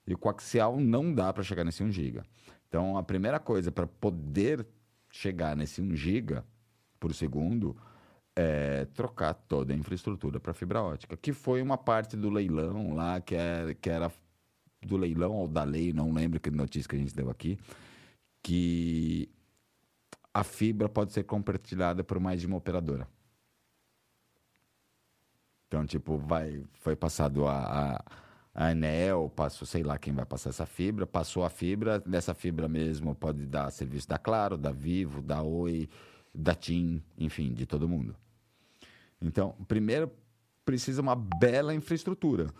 E 0.07 0.13
o 0.13 0.17
coaxial 0.17 0.79
não 0.79 1.13
dá 1.13 1.31
para 1.31 1.43
chegar 1.43 1.63
nesse 1.63 1.83
1 1.83 1.91
giga. 1.91 2.25
Então, 2.67 2.97
a 2.97 3.03
primeira 3.03 3.39
coisa 3.39 3.71
para 3.71 3.85
poder 3.85 4.65
chegar 5.11 5.55
nesse 5.55 5.81
1 5.81 5.95
giga 5.95 6.45
por 6.99 7.13
segundo 7.13 7.75
é 8.35 8.85
trocar 8.93 9.33
toda 9.33 9.73
a 9.73 9.75
infraestrutura 9.75 10.39
para 10.39 10.53
fibra 10.53 10.81
ótica, 10.81 11.17
que 11.17 11.33
foi 11.33 11.61
uma 11.61 11.77
parte 11.77 12.15
do 12.15 12.29
leilão 12.29 12.93
lá, 12.93 13.19
que, 13.19 13.35
é, 13.35 13.75
que 13.79 13.89
era 13.89 14.11
do 14.81 14.95
leilão 14.95 15.33
ou 15.33 15.47
da 15.47 15.63
lei, 15.63 15.91
não 15.91 16.13
lembro 16.13 16.39
que 16.39 16.51
notícia 16.51 16.87
que 16.87 16.95
a 16.95 16.99
gente 16.99 17.15
deu 17.15 17.29
aqui, 17.29 17.57
que 18.43 19.29
a 20.37 20.43
fibra 20.43 20.87
pode 20.87 21.13
ser 21.13 21.23
compartilhada 21.23 22.03
por 22.03 22.19
mais 22.19 22.39
de 22.39 22.45
uma 22.45 22.57
operadora. 22.57 23.07
Então, 25.67 25.83
tipo, 25.83 26.15
vai, 26.15 26.63
foi 26.73 26.95
passado 26.95 27.47
a, 27.47 27.95
a, 27.95 28.05
a 28.53 28.71
Enel, 28.71 29.31
passou, 29.35 29.65
sei 29.67 29.81
lá 29.81 29.97
quem 29.97 30.13
vai 30.13 30.27
passar 30.27 30.51
essa 30.51 30.67
fibra, 30.67 31.07
passou 31.07 31.43
a 31.43 31.49
fibra, 31.49 31.99
dessa 32.01 32.35
fibra 32.35 32.67
mesmo 32.67 33.15
pode 33.15 33.47
dar 33.47 33.71
serviço 33.71 34.07
da 34.07 34.19
Claro, 34.19 34.59
da 34.59 34.71
Vivo, 34.71 35.23
da 35.23 35.41
Oi, 35.41 35.89
da 36.31 36.53
TIM, 36.53 37.01
enfim, 37.17 37.51
de 37.51 37.65
todo 37.65 37.89
mundo. 37.89 38.15
Então, 39.19 39.55
primeiro 39.67 40.11
precisa 40.63 41.01
uma 41.01 41.15
bela 41.15 41.73
infraestrutura. 41.73 42.53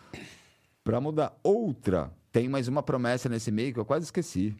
Para 0.83 0.99
mudar. 0.99 1.37
Outra, 1.43 2.11
tem 2.31 2.49
mais 2.49 2.67
uma 2.67 2.81
promessa 2.81 3.29
nesse 3.29 3.51
meio 3.51 3.71
que 3.71 3.79
eu 3.79 3.85
quase 3.85 4.05
esqueci. 4.05 4.57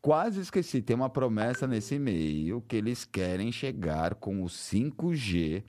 Quase 0.00 0.40
esqueci. 0.40 0.82
Tem 0.82 0.94
uma 0.94 1.10
promessa 1.10 1.66
nesse 1.66 1.98
meio 1.98 2.60
que 2.62 2.76
eles 2.76 3.04
querem 3.04 3.50
chegar 3.50 4.14
com 4.14 4.42
o 4.42 4.46
5G, 4.46 5.64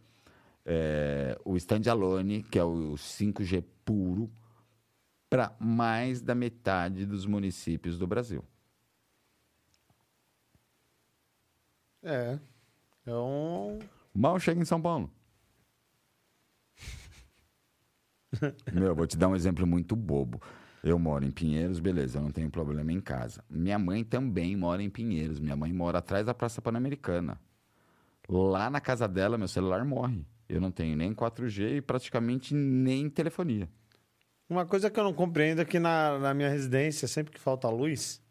é, 0.65 1.39
o 1.43 1.55
standalone, 1.57 2.43
que 2.43 2.59
é 2.59 2.63
o 2.63 2.93
5G 2.95 3.63
puro, 3.83 4.31
para 5.29 5.55
mais 5.59 6.21
da 6.21 6.35
metade 6.35 7.05
dos 7.05 7.25
municípios 7.25 7.97
do 7.97 8.07
Brasil. 8.07 8.43
É. 12.03 12.39
É 13.05 13.13
um. 13.15 13.79
Mal 14.13 14.39
chega 14.39 14.61
em 14.61 14.65
São 14.65 14.81
Paulo. 14.81 15.11
Meu, 18.73 18.95
vou 18.95 19.07
te 19.07 19.17
dar 19.17 19.27
um 19.27 19.35
exemplo 19.35 19.65
muito 19.65 19.95
bobo. 19.95 20.41
Eu 20.83 20.97
moro 20.99 21.25
em 21.25 21.31
Pinheiros, 21.31 21.79
beleza, 21.79 22.19
eu 22.19 22.21
não 22.23 22.31
tenho 22.31 22.49
problema 22.49 22.91
em 22.91 23.01
casa. 23.01 23.43
Minha 23.49 23.77
mãe 23.79 24.03
também 24.03 24.55
mora 24.55 24.81
em 24.81 24.89
Pinheiros. 24.89 25.39
Minha 25.39 25.55
mãe 25.55 25.73
mora 25.73 25.99
atrás 25.99 26.25
da 26.25 26.33
Praça 26.33 26.61
Pan-Americana. 26.61 27.39
Lá 28.29 28.69
na 28.69 28.79
casa 28.79 29.07
dela, 29.07 29.37
meu 29.37 29.47
celular 29.47 29.83
morre. 29.83 30.25
Eu 30.47 30.61
não 30.61 30.71
tenho 30.71 30.95
nem 30.95 31.13
4G 31.13 31.77
e 31.77 31.81
praticamente 31.81 32.53
nem 32.53 33.09
telefonia. 33.09 33.67
Uma 34.49 34.65
coisa 34.65 34.89
que 34.89 34.97
eu 34.99 35.03
não 35.03 35.13
compreendo 35.13 35.61
é 35.61 35.65
que 35.65 35.77
na, 35.79 36.19
na 36.19 36.33
minha 36.33 36.47
residência, 36.49 37.07
sempre 37.07 37.33
que 37.33 37.39
falta 37.39 37.67
luz, 37.69 38.21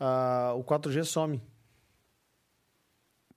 ah, 0.00 0.54
o 0.56 0.64
4G 0.64 1.04
some. 1.04 1.40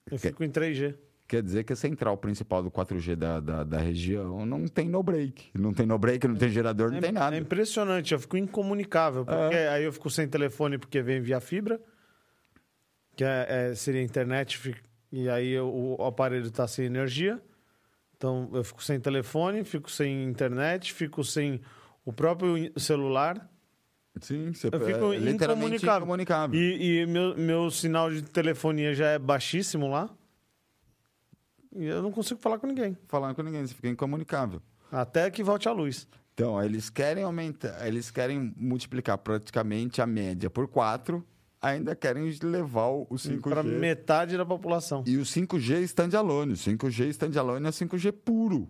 Eu 0.09 0.17
Que- 0.17 0.29
fico 0.29 0.43
em 0.43 0.49
3G. 0.49 0.95
Quer 1.27 1.41
dizer 1.41 1.63
que 1.63 1.73
a 1.73 1.75
central 1.75 2.17
principal 2.17 2.61
do 2.61 2.69
4G 2.69 3.15
da, 3.15 3.39
da, 3.39 3.63
da 3.63 3.77
região 3.77 4.45
não 4.45 4.67
tem 4.67 4.87
no 4.89 5.01
break. 5.01 5.49
Não 5.53 5.73
tem 5.73 5.85
no 5.85 5.97
break, 5.97 6.27
não 6.27 6.35
tem 6.35 6.49
gerador, 6.49 6.91
não 6.91 6.97
é, 6.97 7.01
tem 7.01 7.11
nada. 7.11 7.35
É 7.35 7.39
impressionante, 7.39 8.13
eu 8.13 8.19
fico 8.19 8.37
incomunicável. 8.37 9.25
Porque 9.25 9.55
aí 9.55 9.83
eu 9.85 9.93
fico 9.93 10.09
sem 10.09 10.27
telefone 10.27 10.77
porque 10.77 11.01
vem 11.01 11.21
via 11.21 11.39
fibra, 11.39 11.79
que 13.15 13.23
é, 13.23 13.69
é- 13.71 13.75
seria 13.75 14.01
internet, 14.03 14.75
e 15.11 15.29
aí 15.29 15.49
eu- 15.51 15.69
o, 15.97 16.03
aparelho 16.05 16.47
está 16.47 16.67
sem 16.67 16.85
energia. 16.85 17.41
Então 18.17 18.49
eu 18.53 18.63
fico 18.63 18.83
sem 18.83 18.99
telefone, 18.99 19.63
fico 19.63 19.89
sem 19.89 20.23
internet, 20.25 20.93
fico 20.93 21.23
sem 21.23 21.61
o 22.05 22.11
próprio 22.11 22.71
celular. 22.79 23.49
Sim, 24.21 24.53
você 24.53 24.67
Eu 24.67 24.79
fico 24.79 25.13
é 25.13 25.17
incomunicável. 25.31 25.97
incomunicável. 26.03 26.59
E, 26.59 26.99
e 27.01 27.05
meu, 27.07 27.35
meu 27.37 27.71
sinal 27.71 28.11
de 28.11 28.21
telefonia 28.23 28.93
já 28.93 29.07
é 29.07 29.17
baixíssimo 29.19 29.89
lá. 29.89 30.09
E 31.75 31.85
eu 31.85 32.01
não 32.01 32.11
consigo 32.11 32.39
falar 32.39 32.59
com 32.59 32.67
ninguém. 32.67 32.97
Falando 33.07 33.35
com 33.35 33.41
ninguém, 33.41 33.65
você 33.65 33.73
fica 33.73 33.87
incomunicável. 33.87 34.61
Até 34.91 35.29
que 35.31 35.43
volte 35.43 35.67
a 35.67 35.71
luz. 35.71 36.07
Então, 36.33 36.61
eles 36.63 36.89
querem 36.89 37.23
aumentar, 37.23 37.87
eles 37.87 38.09
querem 38.09 38.53
multiplicar 38.57 39.17
praticamente 39.17 40.01
a 40.01 40.05
média 40.05 40.49
por 40.49 40.67
4, 40.67 41.23
ainda 41.61 41.95
querem 41.95 42.29
levar 42.41 42.87
o 42.87 43.07
o 43.09 43.15
5G. 43.15 43.41
Para 43.41 43.63
metade 43.63 44.35
da 44.35 44.45
população. 44.45 45.03
E 45.05 45.17
o 45.17 45.21
5G 45.21 45.81
standalone. 45.83 46.53
O 46.53 46.55
5G 46.55 47.07
standalone 47.09 47.67
é 47.67 47.69
5G 47.69 48.11
puro. 48.11 48.69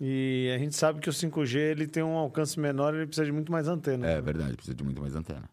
E 0.00 0.52
a 0.54 0.58
gente 0.58 0.76
sabe 0.76 1.00
que 1.00 1.08
o 1.08 1.12
5G 1.12 1.56
ele 1.56 1.86
tem 1.86 2.02
um 2.02 2.16
alcance 2.16 2.58
menor 2.58 2.94
e 2.94 2.98
ele 2.98 3.06
precisa 3.06 3.26
de 3.26 3.32
muito 3.32 3.50
mais 3.50 3.66
antena. 3.66 4.06
É 4.06 4.20
verdade, 4.20 4.54
precisa 4.54 4.76
de 4.76 4.84
muito 4.84 5.00
mais 5.00 5.16
antena. 5.16 5.50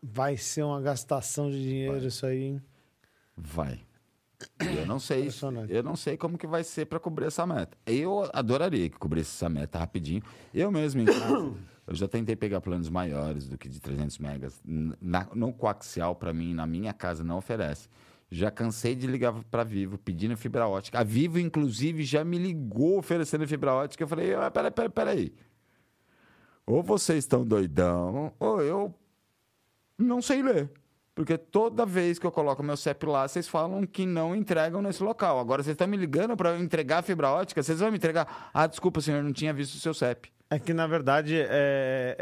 Vai 0.00 0.36
ser 0.36 0.62
uma 0.62 0.80
gastação 0.80 1.50
de 1.50 1.60
dinheiro 1.60 1.98
Vai. 1.98 2.06
isso 2.06 2.26
aí, 2.26 2.42
hein? 2.42 2.62
Vai. 3.36 3.80
E 4.60 4.76
Eu 4.76 4.86
não 4.86 4.98
sei, 4.98 5.28
eu 5.68 5.82
não 5.82 5.96
sei 5.96 6.16
como 6.16 6.36
que 6.36 6.46
vai 6.46 6.62
ser 6.62 6.86
para 6.86 7.00
cobrir 7.00 7.26
essa 7.26 7.46
meta. 7.46 7.76
Eu 7.86 8.28
adoraria 8.32 8.88
que 8.88 8.98
cobrisse 8.98 9.30
essa 9.30 9.48
meta 9.48 9.78
rapidinho. 9.78 10.22
Eu 10.52 10.70
mesmo, 10.70 11.00
em 11.00 11.06
casa, 11.06 11.54
eu 11.86 11.94
já 11.94 12.06
tentei 12.06 12.36
pegar 12.36 12.60
planos 12.60 12.88
maiores 12.88 13.48
do 13.48 13.56
que 13.56 13.68
de 13.68 13.80
300 13.80 14.18
megas. 14.18 14.60
Na, 14.64 15.26
no 15.34 15.52
coaxial, 15.52 16.14
para 16.14 16.32
mim, 16.32 16.52
na 16.52 16.66
minha 16.66 16.92
casa, 16.92 17.24
não 17.24 17.38
oferece. 17.38 17.88
Já 18.30 18.50
cansei 18.50 18.94
de 18.94 19.06
ligar 19.06 19.32
para 19.44 19.62
Vivo 19.64 19.96
pedindo 19.96 20.36
fibra 20.36 20.66
ótica. 20.66 20.98
A 20.98 21.04
Vivo, 21.04 21.38
inclusive, 21.38 22.02
já 22.02 22.24
me 22.24 22.38
ligou 22.38 22.98
oferecendo 22.98 23.46
fibra 23.46 23.72
ótica. 23.72 24.02
Eu 24.04 24.08
falei, 24.08 24.34
ah, 24.34 24.50
peraí, 24.50 24.70
peraí, 24.70 24.90
peraí. 24.90 25.34
Ou 26.66 26.82
vocês 26.82 27.18
estão 27.18 27.44
doidão, 27.44 28.32
ou 28.40 28.60
eu 28.60 28.94
não 29.96 30.20
sei 30.20 30.42
ler. 30.42 30.70
Porque 31.16 31.38
toda 31.38 31.86
vez 31.86 32.18
que 32.18 32.26
eu 32.26 32.30
coloco 32.30 32.62
meu 32.62 32.76
CEP 32.76 33.06
lá, 33.06 33.26
vocês 33.26 33.48
falam 33.48 33.86
que 33.86 34.04
não 34.04 34.36
entregam 34.36 34.82
nesse 34.82 35.02
local. 35.02 35.40
Agora 35.40 35.62
vocês 35.62 35.72
estão 35.72 35.88
me 35.88 35.96
ligando 35.96 36.36
para 36.36 36.50
eu 36.50 36.62
entregar 36.62 36.98
a 36.98 37.02
fibra 37.02 37.30
ótica, 37.30 37.62
vocês 37.62 37.80
vão 37.80 37.90
me 37.90 37.96
entregar. 37.96 38.50
Ah, 38.52 38.66
desculpa, 38.66 39.00
senhor, 39.00 39.24
não 39.24 39.32
tinha 39.32 39.52
visto 39.54 39.74
o 39.76 39.78
seu 39.78 39.94
CEP. 39.94 40.30
É 40.50 40.58
que, 40.58 40.74
na 40.74 40.86
verdade, 40.86 41.34
é, 41.34 42.16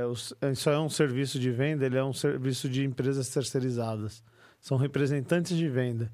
é, 0.00 0.06
os- 0.06 0.32
isso 0.52 0.70
é 0.70 0.78
um 0.78 0.88
serviço 0.88 1.40
de 1.40 1.50
venda, 1.50 1.84
ele 1.84 1.98
é 1.98 2.04
um 2.04 2.12
serviço 2.12 2.68
de 2.68 2.84
empresas 2.84 3.28
terceirizadas. 3.30 4.22
São 4.60 4.76
representantes 4.76 5.56
de 5.56 5.68
venda. 5.68 6.10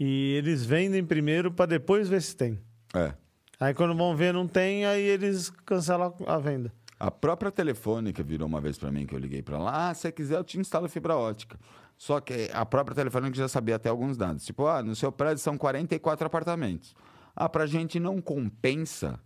E 0.00 0.34
eles 0.34 0.64
vendem 0.66 1.04
primeiro 1.04 1.50
para 1.52 1.66
depois 1.66 2.08
ver 2.08 2.20
se 2.22 2.34
tem. 2.36 2.58
É. 2.92 3.14
Aí 3.60 3.72
quando 3.72 3.96
vão 3.96 4.16
ver 4.16 4.34
não 4.34 4.48
tem, 4.48 4.84
aí 4.84 5.02
eles 5.02 5.48
cancelam 5.64 6.12
a 6.26 6.38
venda. 6.38 6.72
A 6.98 7.10
própria 7.10 7.52
telefônica 7.52 8.22
virou 8.22 8.48
uma 8.48 8.60
vez 8.60 8.76
para 8.76 8.90
mim 8.90 9.06
que 9.06 9.14
eu 9.14 9.18
liguei 9.18 9.42
para 9.42 9.58
lá. 9.58 9.90
Ah, 9.90 9.94
se 9.94 10.02
você 10.02 10.12
quiser, 10.12 10.36
eu 10.36 10.44
te 10.44 10.58
instalo 10.58 10.88
fibra 10.88 11.16
ótica. 11.16 11.58
Só 11.96 12.20
que 12.20 12.50
a 12.52 12.64
própria 12.66 12.94
telefônica 12.94 13.36
já 13.36 13.48
sabia 13.48 13.76
até 13.76 13.88
alguns 13.88 14.16
dados. 14.16 14.44
Tipo, 14.44 14.66
ah, 14.66 14.82
no 14.82 14.96
seu 14.96 15.12
prédio 15.12 15.38
são 15.38 15.56
44 15.56 16.26
apartamentos. 16.26 16.94
Ah, 17.34 17.48
pra 17.48 17.66
gente 17.66 18.00
não 18.00 18.20
compensa 18.20 19.20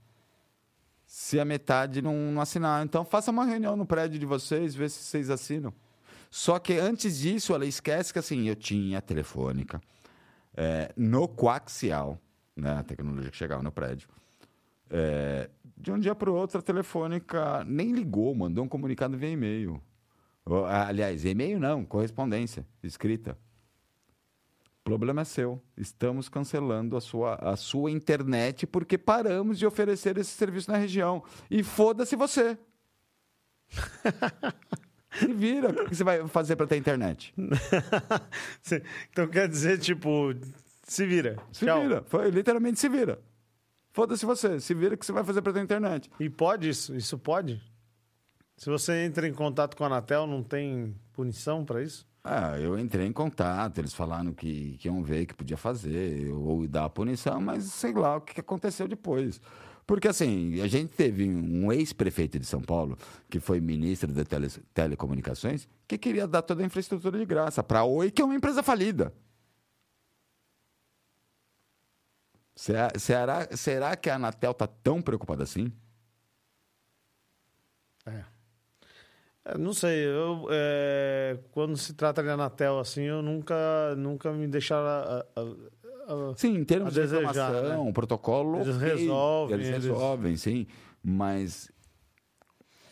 se 1.06 1.38
a 1.38 1.44
metade 1.44 2.02
não, 2.02 2.14
não 2.32 2.40
assinar. 2.42 2.84
Então 2.84 3.04
faça 3.04 3.30
uma 3.30 3.44
reunião 3.44 3.76
no 3.76 3.86
prédio 3.86 4.18
de 4.18 4.26
vocês, 4.26 4.74
vê 4.74 4.88
se 4.88 5.02
vocês 5.02 5.30
assinam. 5.30 5.72
Só 6.30 6.58
que 6.58 6.78
antes 6.78 7.18
disso, 7.18 7.54
ela 7.54 7.66
esquece 7.66 8.12
que 8.12 8.18
assim, 8.18 8.48
eu 8.48 8.56
tinha 8.56 9.02
telefônica 9.02 9.80
é, 10.56 10.90
no 10.96 11.28
coaxial, 11.28 12.18
né, 12.56 12.78
a 12.78 12.82
tecnologia 12.82 13.30
que 13.30 13.36
chegava 13.36 13.62
no 13.62 13.70
prédio. 13.70 14.08
É, 14.88 15.50
de 15.82 15.90
um 15.90 15.98
dia 15.98 16.14
para 16.14 16.30
o 16.30 16.34
outro, 16.34 16.58
a 16.60 16.62
telefônica 16.62 17.64
nem 17.64 17.90
ligou, 17.92 18.32
mandou 18.34 18.64
um 18.64 18.68
comunicado 18.68 19.18
via 19.18 19.30
e-mail. 19.30 19.82
Aliás, 20.68 21.24
e-mail 21.24 21.58
não, 21.58 21.84
correspondência 21.84 22.64
escrita. 22.82 23.36
O 24.80 24.84
problema 24.84 25.22
é 25.22 25.24
seu. 25.24 25.60
Estamos 25.76 26.28
cancelando 26.28 26.96
a 26.96 27.00
sua, 27.00 27.34
a 27.34 27.56
sua 27.56 27.90
internet 27.90 28.66
porque 28.66 28.96
paramos 28.96 29.58
de 29.58 29.66
oferecer 29.66 30.16
esse 30.18 30.30
serviço 30.30 30.70
na 30.70 30.76
região. 30.76 31.22
E 31.50 31.62
foda-se 31.64 32.14
você. 32.16 32.56
Se 35.12 35.32
vira. 35.32 35.68
O 35.70 35.88
que 35.88 35.94
você 35.94 36.02
vai 36.02 36.26
fazer 36.26 36.56
para 36.56 36.66
ter 36.66 36.76
internet? 36.76 37.34
Então 39.10 39.28
quer 39.28 39.46
dizer, 39.46 39.78
tipo, 39.78 40.34
se 40.84 41.06
vira. 41.06 41.36
Se 41.52 41.66
Tchau. 41.66 41.82
vira. 41.82 42.02
Foi 42.06 42.30
literalmente 42.30 42.80
se 42.80 42.88
vira. 42.88 43.20
Foda-se 43.92 44.24
você. 44.24 44.58
Se 44.58 44.74
vira 44.74 44.96
que 44.96 45.04
você 45.04 45.12
vai 45.12 45.22
fazer 45.22 45.42
para 45.42 45.52
ter 45.52 45.62
internet. 45.62 46.10
E 46.18 46.28
pode 46.30 46.68
isso? 46.68 46.94
Isso 46.94 47.18
pode? 47.18 47.60
Se 48.56 48.70
você 48.70 49.04
entra 49.04 49.26
em 49.26 49.34
contato 49.34 49.76
com 49.76 49.84
a 49.84 49.86
Anatel, 49.86 50.26
não 50.26 50.42
tem 50.42 50.94
punição 51.12 51.64
para 51.64 51.82
isso? 51.82 52.06
Ah, 52.24 52.56
eu 52.58 52.78
entrei 52.78 53.06
em 53.06 53.12
contato, 53.12 53.78
eles 53.78 53.92
falaram 53.92 54.32
que, 54.32 54.76
que 54.78 54.86
iam 54.86 55.02
ver 55.02 55.26
que 55.26 55.34
podia 55.34 55.56
fazer, 55.56 56.30
ou 56.30 56.68
dar 56.68 56.84
a 56.84 56.88
punição, 56.88 57.40
mas 57.40 57.64
sei 57.64 57.92
lá 57.92 58.16
o 58.16 58.20
que 58.20 58.34
que 58.34 58.40
aconteceu 58.40 58.86
depois. 58.86 59.40
Porque, 59.84 60.06
assim, 60.06 60.60
a 60.60 60.68
gente 60.68 60.90
teve 60.94 61.28
um 61.28 61.72
ex-prefeito 61.72 62.38
de 62.38 62.46
São 62.46 62.60
Paulo, 62.60 62.96
que 63.28 63.40
foi 63.40 63.60
ministro 63.60 64.12
de 64.12 64.24
tele, 64.24 64.48
telecomunicações, 64.72 65.68
que 65.88 65.98
queria 65.98 66.28
dar 66.28 66.42
toda 66.42 66.62
a 66.62 66.66
infraestrutura 66.66 67.18
de 67.18 67.26
graça 67.26 67.62
para 67.64 67.80
a 67.80 67.84
Oi, 67.84 68.12
que 68.12 68.22
é 68.22 68.24
uma 68.24 68.36
empresa 68.36 68.62
falida. 68.62 69.12
Será, 72.54 72.90
será, 72.98 73.48
será 73.56 73.96
que 73.96 74.10
a 74.10 74.16
Anatel 74.16 74.50
está 74.52 74.66
tão 74.66 75.00
preocupada 75.00 75.42
assim? 75.42 75.72
É. 78.06 78.24
É, 79.44 79.58
Não 79.58 79.72
sei, 79.72 80.06
eu, 80.06 80.46
é, 80.50 81.38
quando 81.50 81.76
se 81.76 81.94
trata 81.94 82.22
de 82.22 82.28
Anatel 82.28 82.78
assim, 82.78 83.02
eu 83.02 83.22
nunca, 83.22 83.94
nunca 83.96 84.32
me 84.32 84.46
deixaram. 84.46 84.86
a- 84.86 85.26
a- 85.36 85.40
a- 86.30 86.36
Sim, 86.36 86.56
em 86.58 86.64
termos 86.64 86.92
de 86.94 87.00
reclamação, 87.00 87.84
né? 87.86 87.92
protocolo. 87.92 88.60
Eles 88.60 88.76
ok, 88.76 88.88
resolvem, 88.88 89.54
Eles 89.54 89.68
eles- 89.68 89.84
resolvem, 89.84 90.36
sim. 90.36 90.66
Mas 91.02 91.70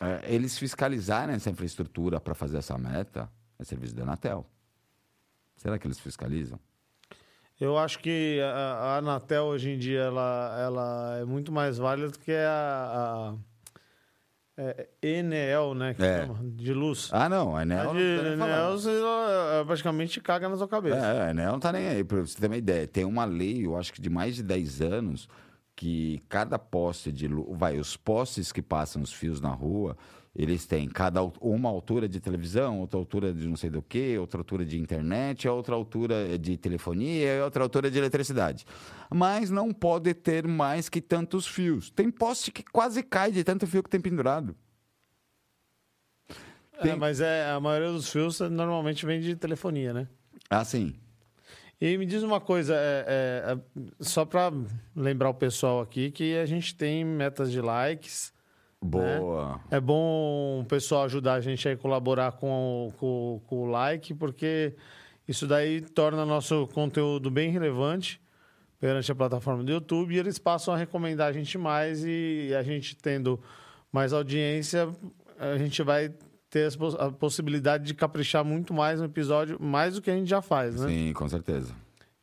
é, 0.01 0.35
eles 0.35 0.59
fiscalizarem 0.59 1.35
essa 1.37 1.51
infraestrutura 1.51 2.18
para 2.20 2.35
fazer 2.35 2.59
essa 2.59 2.77
meta 2.79 3.31
é 3.59 3.64
serviço 3.64 3.94
da 3.94 4.03
Anatel. 4.03 4.44
Será 5.57 5.79
que 5.79 5.87
eles 5.87 6.01
fiscalizam? 6.01 6.59
Eu 7.61 7.77
acho 7.79 7.99
que 7.99 8.40
a, 8.42 8.49
a 8.57 8.96
Anatel 8.99 9.44
hoje 9.44 9.70
em 9.70 9.79
dia 9.79 10.01
ela, 10.01 10.59
ela 10.61 11.18
é 11.20 11.25
muito 11.25 11.53
mais 11.53 11.77
válida 11.79 12.09
do 12.09 12.18
que 12.18 12.33
a, 12.33 13.35
a 14.57 14.62
é, 14.62 14.88
Enel, 15.03 15.75
né? 15.75 15.94
Que 15.94 16.03
É. 16.03 16.20
chama, 16.27 16.38
de 16.42 16.73
luz. 16.75 17.09
Ah, 17.12 17.29
não, 17.29 17.57
a 17.57 17.61
A 17.61 17.62
Enel. 17.62 17.94
de 17.94 18.37
não 18.37 18.46
tá. 18.46 18.53
Enel, 18.53 18.79
você 18.79 18.90
ela 18.90 19.64
praticamente 19.66 20.20
caga 20.20 20.49
na 20.49 20.57
sua 20.57 20.68
cabeça. 20.68 20.96
É, 20.96 21.23
a 21.29 21.31
Enel 21.31 21.53
não 21.53 21.61
tá 21.61 21.73
nem 21.73 21.87
aí. 21.88 22.05
Pra 22.05 22.20
você 22.20 22.38
ter 22.38 22.46
uma 22.46 22.57
ideia, 22.57 22.87
tem 22.87 23.05
uma 23.05 23.25
lei, 23.25 23.64
eu 23.64 23.77
acho 23.77 23.92
que 23.92 24.01
de 24.01 24.11
mais 24.11 24.35
de 24.37 24.42
10 24.42 24.83
anos, 24.83 25.29
que 25.75 26.23
cada 26.29 26.59
poste 26.59 27.11
de 27.11 27.27
luz. 27.27 27.46
Vai, 27.59 27.79
os 27.79 27.96
postes 27.96 28.53
que 28.53 28.61
passam 28.61 29.01
os 29.01 29.12
fios 29.12 29.40
na 29.40 29.51
rua, 29.51 29.96
eles 30.34 30.64
têm 30.64 30.88
cada 30.88 31.22
uma 31.40 31.68
altura 31.68 32.08
de 32.08 32.20
televisão, 32.20 32.80
outra 32.80 32.98
altura 32.98 33.32
de 33.32 33.48
não 33.48 33.56
sei 33.56 33.68
do 33.68 33.82
que, 33.82 34.16
outra 34.16 34.40
altura 34.40 34.64
de 34.64 34.78
internet, 34.78 35.48
outra 35.48 35.74
altura 35.74 36.38
de 36.38 36.56
telefonia 36.56 37.36
e 37.36 37.40
outra 37.40 37.64
altura 37.64 37.90
de 37.90 37.98
eletricidade. 37.98 38.64
Mas 39.12 39.50
não 39.50 39.72
pode 39.72 40.14
ter 40.14 40.46
mais 40.46 40.88
que 40.88 41.00
tantos 41.00 41.46
fios. 41.46 41.90
Tem 41.90 42.10
poste 42.10 42.52
que 42.52 42.62
quase 42.62 43.02
cai 43.02 43.32
de 43.32 43.42
tanto 43.42 43.66
fio 43.66 43.82
que 43.82 43.90
tem 43.90 44.00
pendurado. 44.00 44.54
É, 46.74 46.82
Tem- 46.82 46.96
mas 46.96 47.20
é, 47.20 47.50
a 47.50 47.58
maioria 47.60 47.90
dos 47.92 48.08
fios 48.10 48.38
normalmente 48.40 49.04
vem 49.04 49.20
de 49.20 49.34
telefonia, 49.34 49.92
né? 49.92 50.08
Assim. 50.48 50.94
E 51.80 51.96
me 51.98 52.06
diz 52.06 52.22
uma 52.22 52.40
coisa, 52.40 52.74
é, 52.74 53.04
é, 53.06 53.52
é, 53.52 53.58
só 54.00 54.24
para 54.24 54.52
lembrar 54.94 55.30
o 55.30 55.34
pessoal 55.34 55.80
aqui 55.80 56.10
que 56.10 56.36
a 56.36 56.46
gente 56.46 56.74
tem 56.74 57.04
metas 57.04 57.50
de 57.50 57.60
likes. 57.60 58.32
Boa. 58.82 59.60
É 59.70 59.78
bom 59.78 60.60
o 60.60 60.64
pessoal 60.64 61.04
ajudar 61.04 61.34
a 61.34 61.40
gente 61.40 61.68
a 61.68 61.76
colaborar 61.76 62.32
com 62.32 62.88
o, 62.88 62.92
com, 62.92 63.40
com 63.46 63.62
o 63.62 63.66
like, 63.66 64.14
porque 64.14 64.74
isso 65.28 65.46
daí 65.46 65.82
torna 65.82 66.24
nosso 66.24 66.66
conteúdo 66.68 67.30
bem 67.30 67.50
relevante 67.50 68.20
perante 68.80 69.12
a 69.12 69.14
plataforma 69.14 69.62
do 69.62 69.70
YouTube 69.70 70.14
e 70.14 70.18
eles 70.18 70.38
passam 70.38 70.72
a 70.72 70.76
recomendar 70.76 71.28
a 71.28 71.32
gente 71.32 71.58
mais 71.58 72.02
e 72.04 72.52
a 72.58 72.62
gente 72.62 72.96
tendo 72.96 73.38
mais 73.92 74.12
audiência, 74.12 74.88
a 75.38 75.58
gente 75.58 75.82
vai 75.82 76.12
ter 76.48 76.72
a 76.98 77.10
possibilidade 77.10 77.84
de 77.84 77.94
caprichar 77.94 78.44
muito 78.44 78.72
mais 78.72 78.98
no 78.98 79.06
episódio, 79.06 79.60
mais 79.60 79.94
do 79.94 80.02
que 80.02 80.10
a 80.10 80.14
gente 80.16 80.28
já 80.28 80.40
faz, 80.40 80.80
né? 80.80 80.88
Sim, 80.88 81.12
com 81.12 81.28
certeza. 81.28 81.74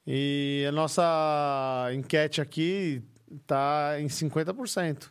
E 0.05 0.65
a 0.67 0.71
nossa 0.71 1.89
enquete 1.93 2.41
aqui 2.41 3.03
está 3.31 3.99
em 3.99 4.07
50%. 4.07 5.09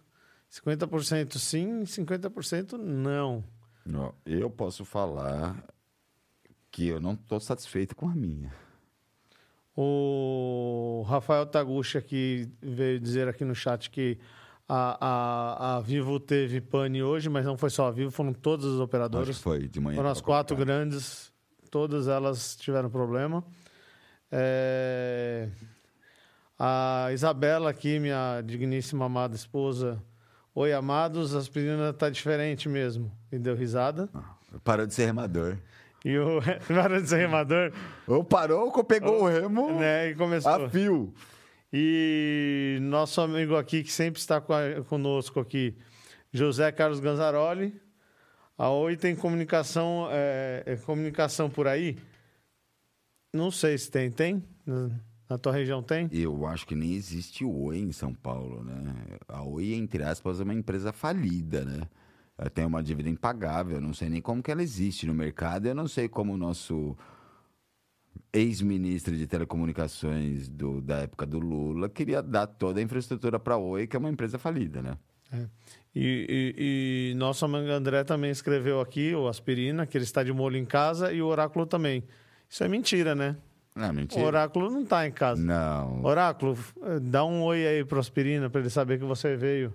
50% 0.65 1.39
sim, 1.39 1.83
50% 1.83 2.73
não. 2.79 3.45
Ó, 3.95 4.13
Eu 4.25 4.49
posso 4.51 4.85
falar 4.85 5.63
que 6.71 6.89
eu 6.89 7.01
não 7.01 7.13
estou 7.15 7.39
satisfeito 7.41 7.95
com 7.95 8.09
a 8.09 8.15
minha. 8.15 8.53
O 9.77 11.05
Rafael 11.07 11.45
Taguchi 11.47 11.99
aqui 11.99 12.51
veio 12.63 12.99
dizer 12.99 13.29
aqui 13.29 13.45
no 13.45 13.55
chat 13.55 13.91
que 13.91 14.19
a, 14.69 14.97
a, 15.07 15.77
a 15.77 15.81
Vivo 15.81 16.19
teve 16.19 16.61
pane 16.61 17.03
hoje, 17.03 17.29
mas 17.29 17.45
não 17.45 17.57
foi 17.59 17.69
só 17.71 17.87
a 17.89 17.91
Vivo, 17.91 18.11
foram 18.11 18.33
todas 18.33 18.65
as 18.65 18.71
Acho 18.73 18.79
que 18.79 18.85
operadoras. 18.85 19.39
foi 19.41 19.69
de 19.69 19.79
manhã. 19.79 19.97
Foram 19.97 20.11
as 20.11 20.21
quatro 20.21 20.57
grandes, 20.57 21.31
todas 21.71 22.09
elas 22.09 22.57
tiveram 22.57 22.89
problema. 22.89 23.45
É, 24.33 25.49
A 26.59 27.11
Isabela 27.13 27.69
aqui, 27.71 27.99
minha 27.99 28.41
digníssima 28.41 29.05
amada 29.05 29.37
esposa. 29.37 30.03
Oi, 30.59 30.73
amados, 30.73 31.37
a 31.37 31.39
aspirina 31.39 31.93
tá 31.93 32.09
diferente 32.09 32.67
mesmo. 32.67 33.13
E 33.31 33.39
deu 33.39 33.55
risada. 33.55 34.09
Parou 34.65 34.87
de 34.87 34.95
ser 34.95 35.05
remador. 35.05 35.59
E 36.03 36.17
o 36.19 36.41
Varão 36.73 37.03
de 37.03 37.09
ser 37.09 37.17
remador, 37.19 37.73
Ou 38.07 38.25
parou 38.25 38.73
ou 38.75 38.85
pegou 38.85 39.23
o 39.25 39.29
remo 39.29 39.79
né? 39.79 40.09
E 40.11 40.15
começou. 40.15 40.51
a 40.65 40.71
fio. 40.71 41.13
E 41.71 42.79
nosso 42.81 43.21
amigo 43.21 43.55
aqui, 43.55 43.83
que 43.83 43.93
sempre 43.93 44.19
está 44.19 44.39
a- 44.39 44.83
conosco 44.89 45.41
aqui, 45.41 45.77
José 46.33 46.73
Carlos 46.73 47.01
Ganzaroli. 47.01 47.79
A 48.57 48.71
Oi 48.71 48.97
tem 48.97 49.15
comunicação, 49.15 50.09
é, 50.11 50.63
é 50.65 50.77
comunicação 50.77 51.51
por 51.51 51.69
aí? 51.69 51.99
Não 53.35 53.51
sei 53.51 53.77
se 53.77 53.91
tem. 53.91 54.11
Tem? 54.11 54.43
Na, 55.29 55.37
tua 55.39 55.53
região 55.53 55.83
tem? 55.83 56.09
Eu 56.13 56.47
acho 56.47 56.67
que 56.67 56.75
nem 56.75 56.95
existe 56.95 57.45
Oi 57.45 57.79
em 57.79 57.93
São 57.93 58.15
Paulo, 58.15 58.63
né? 58.63 58.95
A 59.29 59.43
Oi, 59.43 59.75
entre 59.75 60.03
aspas, 60.03 60.41
é 60.41 60.45
uma 60.45 60.55
empresa 60.55 60.93
falida, 60.93 61.65
né? 61.65 61.83
Ela 62.39 62.51
tem 62.51 62.65
uma 62.65 62.83
dívida 62.83 63.09
impagável. 63.09 63.77
Eu 63.77 63.81
não 63.81 63.95
sei 63.95 64.09
nem 64.09 64.21
como 64.21 64.43
que 64.43 64.51
ela 64.51 64.63
existe 64.63 65.07
no 65.07 65.15
mercado. 65.15 65.67
Eu 65.67 65.75
não 65.75 65.89
sei 65.89 66.09
como 66.09 66.35
o 66.35 66.37
nosso 66.37 66.97
ex-ministro 68.33 69.17
de 69.17 69.27
telecomunicações 69.27 70.49
do, 70.49 70.81
da 70.81 70.99
época 70.99 71.27
do 71.27 71.39
Lula 71.39 71.89
queria 71.89 72.23
dar 72.23 72.47
toda 72.47 72.81
a 72.81 72.83
infraestrutura 72.83 73.39
para 73.39 73.55
a 73.55 73.59
Oi, 73.59 73.87
que 73.87 73.97
é 73.97 73.99
uma 73.99 74.11
empresa 74.11 74.39
falida, 74.39 74.83
né? 74.83 74.97
E, 75.95 76.55
e- 76.55 77.11
e 77.13 77.15
nosso 77.17 77.45
amigo 77.45 77.71
André 77.71 78.05
também 78.05 78.31
escreveu 78.31 78.81
aqui, 78.81 79.15
o 79.15 79.27
Aspirina, 79.29 79.87
que 79.87 79.97
ele 79.97 80.05
está 80.05 80.23
de 80.23 80.33
molho 80.33 80.57
em 80.57 80.65
casa 80.65 81.13
e 81.13 81.21
o 81.21 81.27
Oráculo 81.27 81.67
também. 81.67 82.05
Isso 82.49 82.63
é 82.63 82.69
mentira, 82.69 83.15
né? 83.15 83.37
Não, 83.77 83.91
O 83.91 83.93
mentira. 83.93 84.25
Oráculo 84.25 84.71
não 84.71 84.83
está 84.83 85.07
em 85.07 85.13
casa. 85.13 85.41
Não. 85.43 86.03
Oráculo, 86.03 86.57
dá 87.03 87.25
um 87.27 87.43
oi 87.43 87.67
aí 87.67 87.85
pro 87.85 88.01
Aspirina 88.01 88.49
para 88.49 88.63
ele 88.63 88.71
saber 88.71 88.99
que 88.99 89.05
você 89.05 89.37
veio. 89.37 89.73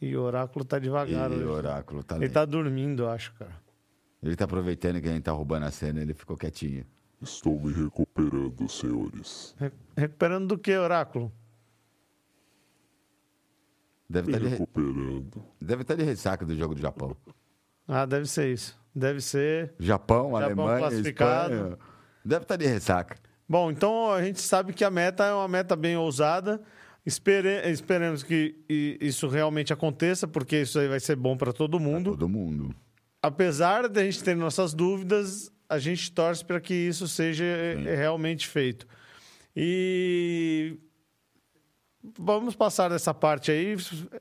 E 0.00 0.16
o 0.16 0.22
Oráculo 0.22 0.64
tá 0.64 0.78
devagar. 0.78 1.30
E 1.30 1.34
hoje. 1.34 1.44
o 1.44 1.50
oráculo 1.52 2.02
tá 2.02 2.16
Ele 2.16 2.24
lento. 2.24 2.32
tá 2.34 2.44
dormindo, 2.44 3.06
acho, 3.06 3.32
cara. 3.34 3.52
Ele 4.22 4.34
tá 4.34 4.44
aproveitando 4.46 5.00
que 5.00 5.08
a 5.08 5.12
gente 5.12 5.22
tá 5.24 5.32
roubando 5.32 5.64
a 5.66 5.70
cena, 5.70 6.00
ele 6.00 6.14
ficou 6.14 6.36
quietinho. 6.36 6.84
Estou 7.20 7.58
me 7.60 7.72
recuperando, 7.72 8.68
senhores. 8.68 9.54
Re- 9.58 9.72
Recuperando 9.96 10.48
do 10.48 10.58
que, 10.58 10.76
Oráculo? 10.76 11.32
Deve 14.08 14.28
Me 14.30 14.32
estar 14.34 14.44
de, 14.44 14.48
re- 14.50 14.58
recuperando. 14.58 15.44
deve 15.60 15.84
tá 15.84 15.94
de 15.94 16.02
ressaca 16.04 16.44
do 16.46 16.54
jogo 16.54 16.74
do 16.74 16.80
Japão. 16.80 17.16
Ah, 17.88 18.04
deve 18.06 18.26
ser 18.26 18.52
isso. 18.52 18.78
Deve 18.96 19.20
ser. 19.20 19.74
Japão, 19.78 20.30
Japão 20.30 20.66
Alemanha. 20.68 21.00
Espanha. 21.00 21.78
Deve 22.24 22.42
estar 22.44 22.56
de 22.56 22.66
ressaca. 22.66 23.18
Bom, 23.46 23.70
então 23.70 24.10
a 24.10 24.22
gente 24.22 24.40
sabe 24.40 24.72
que 24.72 24.82
a 24.82 24.90
meta 24.90 25.22
é 25.24 25.34
uma 25.34 25.46
meta 25.46 25.76
bem 25.76 25.98
ousada. 25.98 26.62
Espere... 27.04 27.70
Esperemos 27.70 28.22
que 28.22 28.56
isso 28.68 29.28
realmente 29.28 29.70
aconteça, 29.70 30.26
porque 30.26 30.62
isso 30.62 30.78
aí 30.78 30.88
vai 30.88 30.98
ser 30.98 31.14
bom 31.14 31.36
para 31.36 31.52
todo 31.52 31.78
mundo. 31.78 32.12
Todo 32.12 32.26
mundo. 32.26 32.74
apesar 33.22 33.86
de 33.86 34.00
a 34.00 34.04
gente 34.04 34.24
ter 34.24 34.34
nossas 34.34 34.72
dúvidas, 34.72 35.52
a 35.68 35.78
gente 35.78 36.10
torce 36.10 36.42
para 36.44 36.58
que 36.60 36.72
isso 36.72 37.06
seja 37.06 37.44
eh, 37.44 37.96
realmente 37.96 38.48
feito. 38.48 38.86
E 39.54 40.78
vamos 42.18 42.54
passar 42.54 42.88
dessa 42.88 43.12
parte 43.12 43.50
aí. 43.50 43.76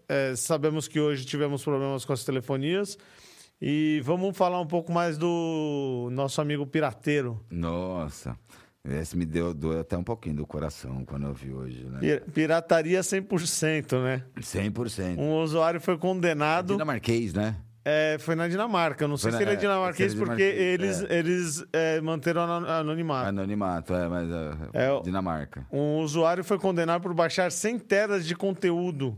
Eh, 0.10 0.36
sabemos 0.36 0.88
que 0.88 1.00
hoje 1.00 1.26
tivemos 1.26 1.64
problemas 1.64 2.04
com 2.04 2.14
as 2.14 2.26
telefonias. 2.26 2.98
E 3.62 4.02
vamos 4.04 4.36
falar 4.38 4.60
um 4.60 4.68
pouco 4.68 4.92
mais 4.92 5.18
do 5.18 6.10
nosso 6.12 6.42
amigo 6.42 6.66
pirateiro. 6.68 7.40
Nossa. 7.50 8.38
Esse 8.88 9.18
me 9.18 9.26
deu 9.26 9.54
doeu 9.54 9.80
até 9.80 9.98
um 9.98 10.04
pouquinho 10.04 10.36
do 10.36 10.46
coração 10.46 11.04
quando 11.06 11.26
eu 11.26 11.34
vi 11.34 11.52
hoje, 11.52 11.86
né? 11.86 12.00
Pi- 12.20 12.32
Pirataria 12.32 13.02
100%, 13.02 14.00
né? 14.04 14.24
100%. 14.40 15.18
Um 15.18 15.42
usuário 15.42 15.82
foi 15.82 15.98
condenado. 15.98 16.74
Dinamarquês, 16.74 17.34
né? 17.34 17.56
É, 17.84 18.18
foi 18.20 18.36
na 18.36 18.48
Dinamarca. 18.48 19.04
Eu 19.04 19.08
Não 19.08 19.18
sei 19.18 19.32
Foi 19.32 19.40
se 19.40 19.46
na- 19.46 19.52
ele 19.52 19.56
é 19.56 19.60
é, 19.60 19.62
dinamarquês, 19.62 20.14
é 20.14 20.18
porque 20.18 20.42
eles, 20.42 21.02
eles 21.10 21.64
é, 21.72 22.02
manteram 22.02 22.42
ano- 22.42 22.68
anonimato. 22.68 23.30
Anonimato, 23.30 23.94
é, 23.94 24.08
mas 24.08 24.30
é, 24.30 24.52
É, 24.74 25.02
Dinamarca. 25.02 25.66
Um 25.72 25.98
usuário 26.00 26.44
foi 26.44 26.58
condenado 26.60 27.02
por 27.02 27.14
baixar 27.14 27.52
100 27.52 27.80
teras 27.80 28.26
de 28.26 28.36
conteúdo 28.36 29.18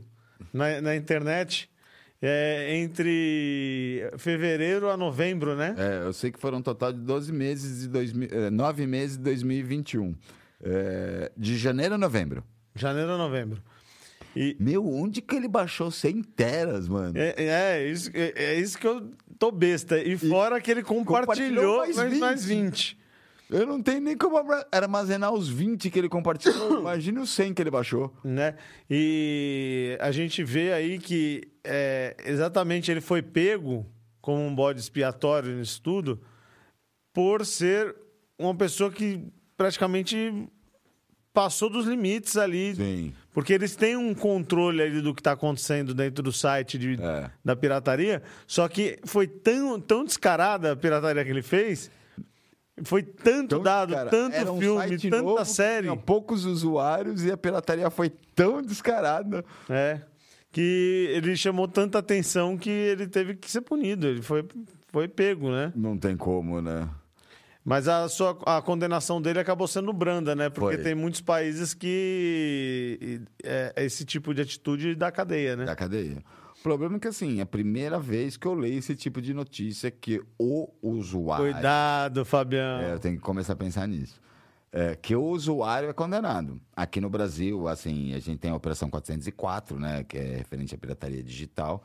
na, 0.53 0.79
na 0.81 0.95
internet 0.95 1.69
é, 2.21 2.75
entre 2.77 4.09
fevereiro 4.17 4.89
a 4.89 4.97
novembro, 4.97 5.55
né? 5.55 5.75
É, 5.77 6.07
eu 6.07 6.13
sei 6.13 6.31
que 6.31 6.39
foram 6.39 6.59
um 6.59 6.61
total 6.61 6.91
de 6.91 6.99
12 6.99 7.31
meses 7.31 7.81
de 7.81 7.87
2000, 7.89 8.29
é, 8.31 8.49
9 8.49 8.87
meses 8.87 9.17
de 9.17 9.23
2021. 9.23 10.15
É, 10.63 11.31
de 11.37 11.55
janeiro 11.57 11.95
a 11.95 11.97
novembro. 11.97 12.43
Janeiro 12.75 13.11
a 13.11 13.17
novembro. 13.17 13.61
E 14.35 14.55
Meu, 14.59 14.87
onde 14.87 15.21
que 15.21 15.35
ele 15.35 15.47
baixou 15.47 15.89
100 15.89 16.21
teras, 16.23 16.87
mano? 16.87 17.13
é, 17.15 17.33
é 17.37 17.87
isso, 17.87 18.11
é, 18.13 18.33
é 18.35 18.59
isso 18.59 18.77
que 18.77 18.87
eu 18.87 19.11
tô 19.39 19.51
besta. 19.51 19.99
E 19.99 20.17
fora 20.17 20.59
que 20.61 20.69
ele 20.69 20.83
compartilhou, 20.83 21.21
compartilhou 21.21 21.77
mais 21.79 21.95
mais, 21.95 22.19
mais 22.19 22.45
20. 22.45 22.97
20. 23.49 23.59
Eu 23.59 23.65
não 23.65 23.81
tenho 23.81 24.01
nem 24.01 24.17
como 24.17 24.37
armazenar 24.71 25.31
os 25.33 25.47
20 25.49 25.89
que 25.89 25.97
ele 25.99 26.09
compartilhou. 26.09 26.79
Imagina 26.81 27.21
os 27.21 27.29
100 27.29 27.53
que 27.53 27.61
ele 27.61 27.71
baixou. 27.71 28.13
né? 28.23 28.55
E 28.89 29.97
a 29.99 30.11
gente 30.11 30.43
vê 30.43 30.73
aí 30.73 30.99
que 30.99 31.43
é, 31.63 32.15
exatamente 32.25 32.91
ele 32.91 33.01
foi 33.01 33.21
pego 33.21 33.85
como 34.21 34.45
um 34.45 34.53
bode 34.53 34.79
expiatório 34.79 35.55
nisso 35.55 35.81
tudo 35.81 36.21
por 37.13 37.45
ser 37.45 37.95
uma 38.37 38.53
pessoa 38.55 38.91
que 38.91 39.23
praticamente 39.55 40.47
passou 41.33 41.69
dos 41.69 41.85
limites 41.85 42.35
ali. 42.35 42.75
Sim. 42.75 43.13
Porque 43.31 43.53
eles 43.53 43.75
têm 43.75 43.95
um 43.95 44.13
controle 44.13 44.81
ali 44.81 45.01
do 45.01 45.13
que 45.13 45.21
está 45.21 45.31
acontecendo 45.33 45.93
dentro 45.93 46.23
do 46.23 46.31
site 46.33 46.77
de- 46.77 46.97
É. 47.01 47.29
da 47.45 47.55
pirataria, 47.55 48.21
só 48.47 48.67
que 48.67 48.99
foi 49.05 49.27
tão, 49.27 49.79
tão 49.79 50.03
descarada 50.03 50.71
a 50.71 50.75
pirataria 50.75 51.23
que 51.23 51.29
ele 51.29 51.43
fez, 51.43 51.91
foi 52.83 53.01
tanto 53.01 53.55
Então, 53.55 53.63
dado, 53.63 53.93
cara, 53.93 54.09
tanto 54.09 54.51
um 54.51 54.59
filme, 54.59 54.97
tanta 54.97 55.21
novo 55.21 55.45
série. 55.45 55.87
Tinha 55.87 55.97
poucos 55.97 56.45
usuários 56.45 57.23
e 57.23 57.31
a 57.31 57.37
pirataria 57.37 57.89
foi 57.89 58.09
tão 58.35 58.61
descarada. 58.61 59.43
É. 59.69 60.01
Que 60.51 61.09
ele 61.11 61.35
chamou 61.35 61.67
tanta 61.67 61.99
atenção 61.99 62.57
que 62.57 62.69
ele 62.69 63.07
teve 63.07 63.35
que 63.35 63.49
ser 63.49 63.61
punido. 63.61 64.07
Ele 64.07 64.21
foi, 64.21 64.45
foi 64.87 65.07
pego, 65.07 65.51
né? 65.51 65.71
Não 65.75 65.97
tem 65.97 66.15
como, 66.15 66.61
né? 66.61 66.87
Mas 67.67 67.87
a, 67.89 68.07
sua, 68.07 68.37
a 68.45 68.61
condenação 68.61 69.21
dele 69.21 69.39
acabou 69.39 69.67
sendo 69.67 69.91
branda, 69.91 70.33
né? 70.33 70.49
Porque 70.49 70.75
Foi. 70.75 70.83
tem 70.83 70.95
muitos 70.95 71.19
países 71.19 71.73
que 71.73 73.19
é, 73.43 73.73
esse 73.75 74.05
tipo 74.05 74.33
de 74.33 74.41
atitude 74.41 74.95
dá 74.95 75.11
cadeia, 75.11 75.57
né? 75.57 75.65
Da 75.65 75.75
cadeia. 75.75 76.23
O 76.59 76.63
problema 76.63 76.97
é 76.97 76.99
que, 76.99 77.07
assim, 77.07 77.39
é 77.39 77.43
a 77.43 77.45
primeira 77.45 77.99
vez 77.99 78.35
que 78.35 78.45
eu 78.45 78.53
leio 78.53 78.79
esse 78.79 78.95
tipo 78.95 79.21
de 79.21 79.33
notícia 79.33 79.91
que 79.91 80.21
o 80.37 80.69
usuário. 80.81 81.53
Cuidado, 81.53 82.25
Fabião. 82.25 82.81
É, 82.81 82.93
eu 82.93 82.99
tenho 82.99 83.15
que 83.15 83.21
começar 83.21 83.53
a 83.53 83.55
pensar 83.55 83.87
nisso. 83.87 84.19
É, 84.71 84.95
que 84.95 85.15
o 85.15 85.23
usuário 85.23 85.89
é 85.89 85.93
condenado. 85.93 86.59
Aqui 86.75 86.99
no 86.99 87.09
Brasil, 87.09 87.67
assim, 87.67 88.13
a 88.13 88.19
gente 88.19 88.39
tem 88.39 88.51
a 88.51 88.55
Operação 88.55 88.89
404, 88.89 89.79
né? 89.79 90.03
Que 90.03 90.17
é 90.17 90.37
referente 90.37 90.75
à 90.75 90.77
pirataria 90.77 91.23
digital, 91.23 91.83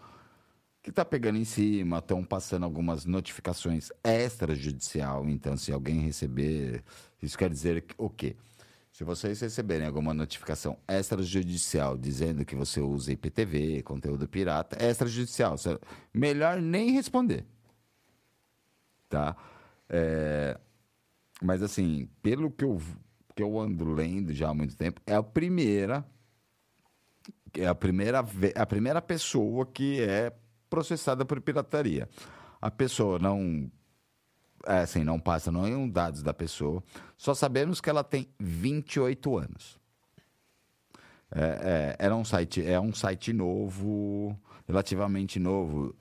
que 0.82 0.90
está 0.90 1.04
pegando 1.04 1.38
em 1.38 1.44
cima, 1.44 1.98
estão 1.98 2.24
passando 2.24 2.64
algumas 2.64 3.04
notificações 3.04 3.90
extrajudicial. 4.02 5.28
Então, 5.28 5.56
se 5.56 5.72
alguém 5.72 6.00
receber, 6.00 6.82
isso 7.22 7.38
quer 7.38 7.50
dizer 7.50 7.84
o 7.96 8.10
quê? 8.10 8.34
Se 8.92 9.04
vocês 9.04 9.40
receberem 9.40 9.86
alguma 9.86 10.12
notificação 10.12 10.78
extrajudicial 10.86 11.96
dizendo 11.96 12.44
que 12.44 12.54
você 12.54 12.78
usa 12.78 13.12
IPTV, 13.12 13.82
conteúdo 13.82 14.28
pirata, 14.28 14.76
extrajudicial, 14.84 15.56
melhor 16.12 16.60
nem 16.60 16.90
responder. 16.90 17.46
Tá? 19.08 19.34
É, 19.88 20.58
mas 21.42 21.62
assim, 21.62 22.06
pelo 22.22 22.50
que 22.50 22.64
eu, 22.64 22.80
que 23.34 23.42
eu 23.42 23.58
ando 23.58 23.90
lendo 23.92 24.34
já 24.34 24.50
há 24.50 24.54
muito 24.54 24.76
tempo, 24.76 25.00
é 25.06 25.14
a 25.14 25.22
primeira 25.22 26.04
é 27.54 27.66
a 27.66 27.74
primeira, 27.74 28.24
a 28.56 28.66
primeira 28.66 29.02
pessoa 29.02 29.66
que 29.66 30.00
é 30.00 30.32
processada 30.70 31.24
por 31.24 31.40
pirataria. 31.40 32.08
A 32.60 32.70
pessoa 32.70 33.18
não 33.18 33.70
assim, 34.66 35.04
não 35.04 35.18
passa 35.18 35.50
nenhum 35.52 35.88
dados 35.88 36.22
da 36.22 36.32
pessoa, 36.34 36.82
só 37.16 37.34
sabemos 37.34 37.80
que 37.80 37.88
ela 37.90 38.02
tem 38.04 38.28
28 38.38 39.38
anos. 39.38 39.80
É, 41.34 41.96
é, 41.98 42.04
era 42.06 42.14
um 42.14 42.24
site, 42.24 42.64
é 42.66 42.78
um 42.78 42.92
site 42.92 43.32
novo, 43.32 44.38
relativamente 44.68 45.38
novo. 45.38 45.94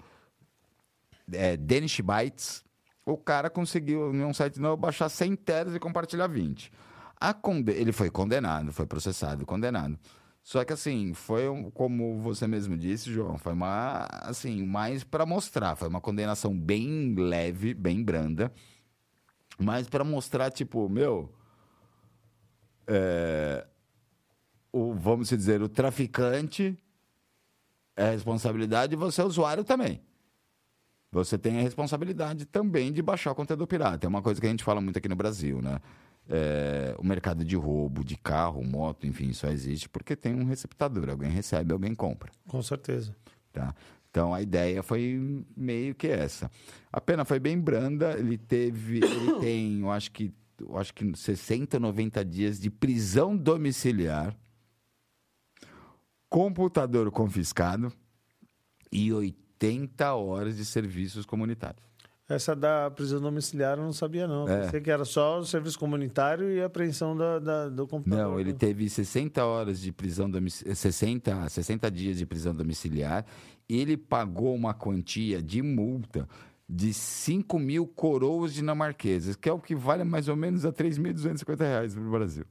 É, 1.31 1.55
Danish 1.55 2.01
Bytes, 2.01 2.63
o 3.05 3.17
cara 3.17 3.49
conseguiu, 3.49 4.13
em 4.13 4.23
um 4.23 4.33
site 4.33 4.59
novo, 4.59 4.77
baixar 4.77 5.07
100 5.09 5.35
teras 5.37 5.73
e 5.75 5.79
compartilhar 5.79 6.27
20. 6.27 6.71
A 7.19 7.33
conde- 7.33 7.71
Ele 7.71 7.91
foi 7.91 8.09
condenado, 8.09 8.73
foi 8.73 8.85
processado 8.85 9.45
condenado. 9.45 9.97
Só 10.43 10.63
que 10.65 10.73
assim, 10.73 11.13
foi 11.13 11.47
um- 11.49 11.69
como 11.69 12.19
você 12.19 12.47
mesmo 12.47 12.75
disse, 12.77 13.11
João, 13.11 13.37
foi 13.37 13.53
uma 13.53 14.07
assim, 14.23 14.65
mais 14.65 15.03
para 15.03 15.25
mostrar, 15.25 15.75
foi 15.75 15.87
uma 15.87 16.01
condenação 16.01 16.57
bem 16.57 17.13
leve, 17.15 17.73
bem 17.73 18.03
branda, 18.03 18.51
mas 19.59 19.87
para 19.87 20.03
mostrar 20.03 20.49
tipo, 20.51 20.89
meu, 20.89 21.31
é, 22.87 23.67
o 24.71 24.93
vamos 24.93 25.29
dizer, 25.29 25.61
o 25.61 25.69
traficante 25.69 26.77
é 27.95 28.09
responsabilidade 28.11 28.93
e 28.93 28.97
você 28.97 29.21
é 29.21 29.25
usuário 29.25 29.63
também. 29.63 30.01
Você 31.11 31.37
tem 31.37 31.59
a 31.59 31.61
responsabilidade 31.61 32.45
também 32.45 32.91
de 32.91 33.01
baixar 33.01 33.31
o 33.31 33.35
conteúdo 33.35 33.67
pirata. 33.67 34.07
É 34.07 34.09
uma 34.09 34.21
coisa 34.21 34.39
que 34.39 34.47
a 34.47 34.49
gente 34.49 34.63
fala 34.63 34.79
muito 34.79 34.97
aqui 34.97 35.09
no 35.09 35.15
Brasil, 35.15 35.61
né? 35.61 35.79
É, 36.29 36.95
o 36.97 37.05
mercado 37.05 37.43
de 37.43 37.55
roubo, 37.55 38.03
de 38.03 38.15
carro, 38.15 38.63
moto, 38.63 39.05
enfim, 39.05 39.33
só 39.33 39.47
existe 39.47 39.89
porque 39.89 40.15
tem 40.15 40.33
um 40.33 40.45
receptador. 40.45 41.09
Alguém 41.09 41.29
recebe, 41.29 41.73
alguém 41.73 41.93
compra. 41.93 42.31
Com 42.47 42.61
certeza. 42.61 43.15
Tá? 43.51 43.75
Então 44.09 44.33
a 44.33 44.41
ideia 44.41 44.83
foi 44.83 45.45
meio 45.55 45.95
que 45.95 46.07
essa. 46.07 46.51
A 46.91 46.99
pena 46.99 47.23
foi 47.23 47.39
bem 47.39 47.57
branda, 47.57 48.17
ele 48.17 48.37
teve, 48.37 48.97
ele 48.97 49.39
tem, 49.39 49.79
eu 49.79 49.91
acho 49.91 50.11
que, 50.11 50.33
eu 50.59 50.77
acho 50.77 50.93
que 50.93 51.15
60, 51.15 51.79
90 51.79 52.23
dias 52.25 52.59
de 52.59 52.69
prisão 52.69 53.35
domiciliar, 53.35 54.35
computador 56.29 57.09
confiscado 57.09 57.91
e 58.91 59.11
80 59.11 60.13
horas 60.13 60.57
de 60.57 60.65
serviços 60.65 61.25
comunitários. 61.25 61.90
Essa 62.33 62.55
da 62.55 62.89
prisão 62.91 63.19
domiciliar 63.21 63.77
eu 63.77 63.83
não 63.83 63.93
sabia, 63.93 64.27
não. 64.27 64.47
É. 64.47 64.61
Pensei 64.61 64.81
que 64.81 64.89
era 64.91 65.05
só 65.05 65.39
o 65.39 65.45
serviço 65.45 65.77
comunitário 65.77 66.49
e 66.51 66.61
a 66.61 66.65
apreensão 66.65 67.15
da, 67.15 67.39
da- 67.39 67.69
do 67.69 67.87
computador. 67.87 68.25
Não, 68.31 68.39
ele 68.39 68.53
teve 68.53 68.89
60 68.89 69.43
horas 69.45 69.79
de 69.79 69.91
prisão 69.91 70.29
domiciliar, 70.29 70.75
60, 70.75 71.49
60 71.49 71.91
dias 71.91 72.17
de 72.17 72.25
prisão 72.25 72.53
domiciliar. 72.55 73.25
Ele 73.69 73.95
pagou 73.97 74.53
uma 74.55 74.73
quantia 74.73 75.41
de 75.41 75.61
multa 75.61 76.27
de 76.67 76.93
5 76.93 77.59
mil 77.59 77.85
coroas 77.85 78.53
dinamarquesas, 78.53 79.35
que 79.35 79.49
é 79.49 79.53
o 79.53 79.59
que 79.59 79.75
vale 79.75 80.03
mais 80.03 80.27
ou 80.27 80.35
menos 80.35 80.63
a 80.65 80.71
3.250 80.71 81.59
reais 81.59 81.95
no 81.95 82.09
Brasil. 82.09 82.45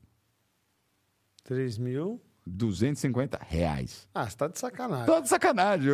3 1.45 1.79
mil? 1.79 2.21
250 2.51 3.39
reais. 3.49 4.09
Ah, 4.15 4.29
você 4.29 4.37
tá 4.37 4.49
de 4.49 4.59
sacanagem. 4.59 5.07
Tô 5.07 5.21
de 5.21 5.29
sacanagem, 5.29 5.91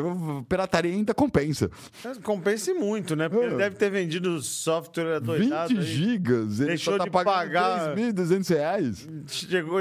pirataria 0.49 0.93
ainda 0.93 1.13
compensa. 1.15 1.71
Compensa 2.23 2.73
muito, 2.75 3.15
né? 3.15 3.29
Porque 3.29 3.45
É. 3.45 3.49
ele 3.49 3.57
deve 3.57 3.77
ter 3.77 3.91
vendido 3.91 4.41
software 4.43 5.17
adoidado 5.17 5.69
20 5.69 5.79
aí. 5.79 5.85
gigas, 5.85 6.61
ele 6.61 6.69
Deixou 6.71 6.97
tá 6.99 7.05
de 7.05 7.11
pagar- 7.11 7.95
3.200 7.95 8.49
reais. 8.49 9.09
Chegou, 9.27 9.79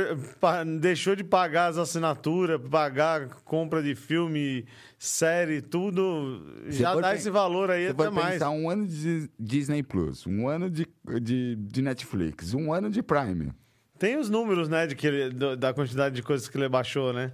deixou 0.79 1.15
de 1.15 1.23
pagar 1.23 1.67
as 1.71 1.77
assinaturas, 1.77 2.59
pagar 2.69 3.27
compra 3.43 3.81
de 3.81 3.95
filme, 3.95 4.65
série, 4.97 5.61
tudo. 5.61 6.41
Você 6.65 6.79
já 6.79 6.95
dá 6.95 7.15
esse 7.15 7.29
valor 7.29 7.71
aí 7.71 7.88
até 7.88 8.09
mais. 8.09 8.33
pensar 8.33 8.49
um 8.49 8.69
ano 8.69 8.85
de 8.88 9.29
Disney 9.39 9.81
Plus, 9.83 10.25
um 10.27 10.47
ano 10.47 10.69
de, 10.69 10.88
de, 11.21 11.55
de 11.55 11.81
Netflix, 11.81 12.53
um 12.53 12.73
ano 12.73 12.89
de 12.89 13.01
Prime. 13.01 13.51
Tem 13.97 14.17
os 14.17 14.29
números, 14.29 14.67
né, 14.67 14.86
de 14.88 14.95
que 14.95 15.08
ele- 15.08 15.55
da 15.55 15.73
quantidade 15.73 16.15
de 16.15 16.21
coisas 16.23 16.47
que 16.49 16.58
ele 16.58 16.67
baixou, 16.67 17.13
né? 17.13 17.31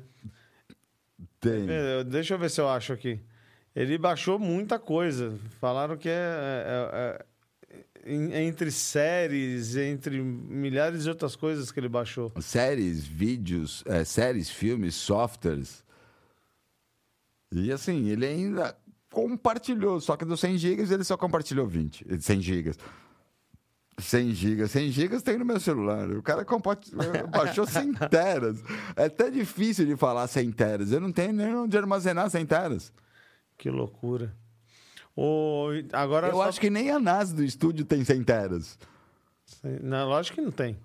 Tem. 1.40 1.66
É, 1.70 2.04
Deixa 2.04 2.36
eu 2.36 2.40
ver 2.40 2.50
se 2.50 2.62
eu 2.62 2.70
acho 2.70 2.94
aqui. 2.94 3.20
Ele 3.76 3.98
baixou 3.98 4.38
muita 4.38 4.78
coisa. 4.78 5.38
Falaram 5.60 5.98
que 5.98 6.10
é, 6.10 6.12
é- 6.12 6.92
é- 6.94 7.26
em- 8.14 8.34
entre 8.48 8.70
séries, 8.72 9.76
entre 9.76 10.22
milhares 10.22 11.04
de 11.04 11.10
outras 11.10 11.36
coisas 11.36 11.72
que 11.72 11.80
ele 11.80 11.90
baixou. 11.90 12.32
Séries, 12.42 13.06
vídeos, 13.06 13.84
é, 13.88 14.04
séries, 14.04 14.50
filmes, 14.50 14.94
softwares. 14.96 15.84
E 17.52 17.72
assim, 17.72 18.08
ele 18.10 18.26
ainda 18.26 18.76
compartilhou, 19.10 20.00
só 20.00 20.16
que 20.16 20.26
dos 20.26 20.40
100 20.40 20.58
gigas 20.58 20.90
ele 20.92 21.04
só 21.04 21.18
compartilhou 21.18 21.68
20. 21.68 22.06
100 22.20 22.42
gigas. 22.42 22.78
100 23.98 24.32
gigas. 24.34 24.72
100 24.72 24.90
gigas 24.92 25.22
tem 25.22 25.38
no 25.38 25.46
meu 25.46 25.60
celular. 25.60 26.10
O 26.12 26.24
cara 26.24 26.46
baixou 27.30 27.66
100 27.68 27.94
teras. 28.10 28.64
É 28.96 29.06
até 29.06 29.30
difícil 29.30 29.86
de 29.86 29.96
falar 29.96 30.28
100 30.28 30.52
teras. 30.52 30.92
Eu 30.92 31.00
não 31.00 31.12
tenho 31.12 31.34
nem 31.34 31.54
onde 31.56 31.78
armazenar 31.78 32.30
100 32.30 32.46
teras. 32.46 32.94
Que 33.58 33.70
loucura. 33.70 34.36
O, 35.16 35.68
agora 35.94 36.28
Eu 36.28 36.34
só- 36.34 36.44
acho 36.44 36.60
que 36.60 36.70
nem 36.70 36.90
a 36.90 37.00
NAS 37.00 37.34
do 37.34 37.44
estúdio 37.44 37.86
tem 37.86 38.04
100 38.04 38.24
teras. 38.24 38.80
Não, 39.82 40.08
lógico 40.08 40.36
que 40.36 40.42
não 40.42 40.52
tem. 40.52 40.78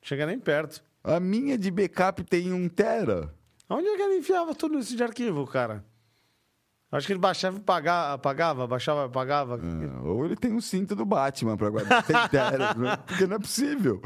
Chega 0.00 0.24
nem 0.26 0.38
perto. 0.38 0.82
A 1.02 1.18
minha 1.18 1.58
de 1.58 1.70
backup 1.70 2.22
tem 2.24 2.52
1 2.52 2.68
tera. 2.68 3.34
Onde 3.68 3.88
é 3.88 3.96
que 3.96 4.02
ele 4.02 4.18
enfiava 4.18 4.54
tudo 4.54 4.78
isso 4.78 4.96
de 4.96 5.02
arquivo, 5.02 5.46
cara? 5.46 5.84
Acho 6.92 7.06
que 7.06 7.14
ele 7.14 7.20
baixava 7.20 7.56
e 7.56 7.60
pagava, 7.60 8.12
apagava, 8.14 8.66
baixava 8.66 9.06
apagava. 9.06 9.58
É, 9.58 10.06
ou 10.06 10.26
ele 10.26 10.36
tem 10.36 10.52
um 10.52 10.60
cinto 10.60 10.94
do 10.94 11.06
Batman 11.06 11.56
pra 11.56 11.70
guardar 11.70 12.04
centenas, 12.06 12.76
né? 12.76 12.98
Porque 13.06 13.26
não 13.26 13.36
é 13.36 13.38
possível. 13.38 14.02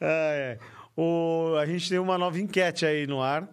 É, 0.00 0.56
é. 0.56 0.58
O, 0.96 1.56
a 1.60 1.66
gente 1.66 1.88
tem 1.88 1.98
uma 1.98 2.16
nova 2.16 2.38
enquete 2.38 2.86
aí 2.86 3.04
no 3.06 3.20
ar, 3.20 3.48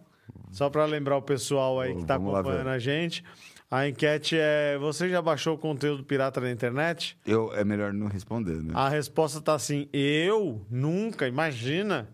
só 0.52 0.70
para 0.70 0.86
lembrar 0.86 1.18
o 1.18 1.22
pessoal 1.24 1.80
aí 1.80 1.96
que 1.96 2.02
está 2.02 2.18
lá 2.18 2.40
acompanhando 2.40 2.70
a 2.70 2.78
gente. 2.78 3.24
A 3.70 3.88
enquete 3.88 4.38
é: 4.40 4.78
você 4.78 5.10
já 5.10 5.22
baixou 5.22 5.56
o 5.56 5.58
conteúdo 5.58 6.04
pirata 6.04 6.40
na 6.40 6.52
internet? 6.52 7.18
Eu, 7.26 7.52
é 7.54 7.64
melhor 7.66 7.92
não 7.92 8.08
responder, 8.08 8.62
né? 8.62 8.74
A 8.76 8.90
resposta 8.90 9.42
tá 9.42 9.56
assim: 9.56 9.90
eu 9.92 10.66
nunca, 10.70 11.28
imagina. 11.28 12.08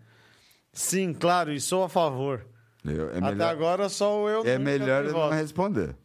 Sim, 0.72 1.14
claro, 1.14 1.52
e 1.54 1.60
sou 1.60 1.84
a 1.84 1.90
favor. 1.90 2.46
Eu- 2.86 3.10
é 3.10 3.18
Até 3.18 3.22
melhor, 3.22 3.50
agora 3.50 3.90
só 3.90 4.28
eu 4.30 4.44
é 4.46 4.58
melhor 4.58 5.06
eu 5.06 5.14
não 5.14 5.30
responder. 5.30 5.96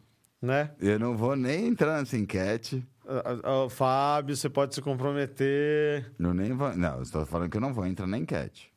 Né? 0.41 0.71
Eu 0.79 0.99
não 0.99 1.15
vou 1.15 1.35
nem 1.35 1.67
entrar 1.67 1.99
nessa 1.99 2.17
enquete. 2.17 2.85
Ah, 3.07 3.65
ah, 3.65 3.69
Fábio, 3.69 4.35
você 4.35 4.49
pode 4.49 4.75
se 4.75 4.81
comprometer. 4.81 6.11
Eu 6.19 6.33
nem 6.33 6.53
vou, 6.53 6.75
não, 6.75 7.01
estou 7.01 7.25
falando 7.25 7.49
que 7.49 7.57
eu 7.57 7.61
não 7.61 7.73
vou 7.73 7.85
entrar 7.85 8.07
na 8.07 8.17
enquete. 8.17 8.71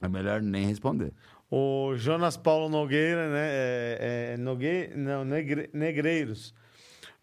É 0.00 0.08
melhor 0.08 0.40
nem 0.40 0.66
responder. 0.66 1.12
O 1.50 1.94
Jonas 1.96 2.36
Paulo 2.36 2.68
Nogueira, 2.68 3.28
né? 3.30 3.48
É, 3.48 4.32
é, 4.32 4.36
Nogue... 4.36 4.90
Não, 4.94 5.24
Negre... 5.24 5.70
Negreiros. 5.72 6.54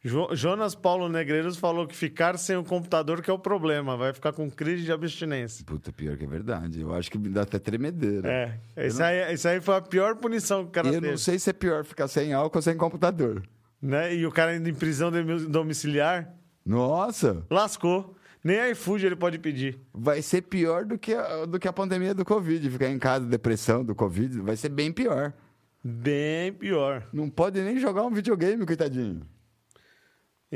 Jo- 0.06 0.30
Jonas 0.36 0.76
Paulo 0.76 1.10
Negreiros 1.10 1.58
falou 1.58 1.88
que 1.88 1.96
ficar 1.96 2.38
sem 2.38 2.56
o 2.56 2.64
computador 2.64 3.22
que 3.24 3.30
é 3.30 3.34
o 3.34 3.40
problema. 3.40 3.98
Vai 3.98 4.14
ficar 4.14 4.32
com 4.34 4.50
crise 4.52 4.84
de 4.84 4.92
abstinência. 4.92 5.66
Puta, 5.66 5.92
pior 5.92 6.16
que 6.16 6.24
é 6.24 6.28
verdade. 6.28 6.80
Eu 6.82 6.94
acho 6.94 7.10
que 7.10 7.18
me 7.18 7.28
dá 7.28 7.42
até 7.42 7.58
tremedeira. 7.58 8.60
É, 8.76 8.86
isso 8.88 9.02
aí, 9.02 9.34
isso 9.34 9.48
aí 9.48 9.60
foi 9.60 9.76
a 9.76 9.82
pior 9.82 10.16
punição 10.18 10.62
que 10.64 10.70
o 10.70 10.72
cara 10.72 10.88
eu 10.90 10.94
teve. 10.94 11.08
não 11.10 11.18
sei 11.18 11.40
se 11.40 11.50
é 11.50 11.54
pior 11.54 11.84
ficar 11.84 12.08
sem 12.08 12.34
álcool 12.34 12.60
ou 12.60 12.62
sem 12.62 12.78
computador. 12.78 13.42
Né? 13.82 14.16
E 14.16 14.26
o 14.28 14.32
cara 14.32 14.56
indo 14.56 14.70
em 14.70 14.74
prisão 14.76 15.12
domiciliar, 15.50 16.32
Nossa! 16.66 17.44
lascou. 17.50 18.16
Nem 18.44 18.72
iFood 18.72 19.08
ele 19.08 19.16
pode 19.16 19.40
pedir. 19.40 19.80
Vai 19.92 20.22
ser 20.22 20.44
pior 20.44 20.86
do 20.86 21.00
que, 21.00 21.16
a, 21.16 21.46
do 21.46 21.58
que 21.60 21.68
a 21.68 21.74
pandemia 21.74 22.14
do 22.14 22.24
Covid. 22.24 22.70
Ficar 22.70 22.90
em 22.90 23.00
casa, 23.00 23.26
depressão 23.26 23.84
do 23.84 23.96
Covid, 23.96 24.40
vai 24.42 24.56
ser 24.56 24.70
bem 24.70 24.92
pior. 24.92 25.34
Bem 25.84 26.54
pior. 26.54 27.08
Não 27.12 27.28
pode 27.28 27.60
nem 27.62 27.80
jogar 27.80 28.04
um 28.04 28.12
videogame, 28.12 28.64
coitadinho. 28.66 29.22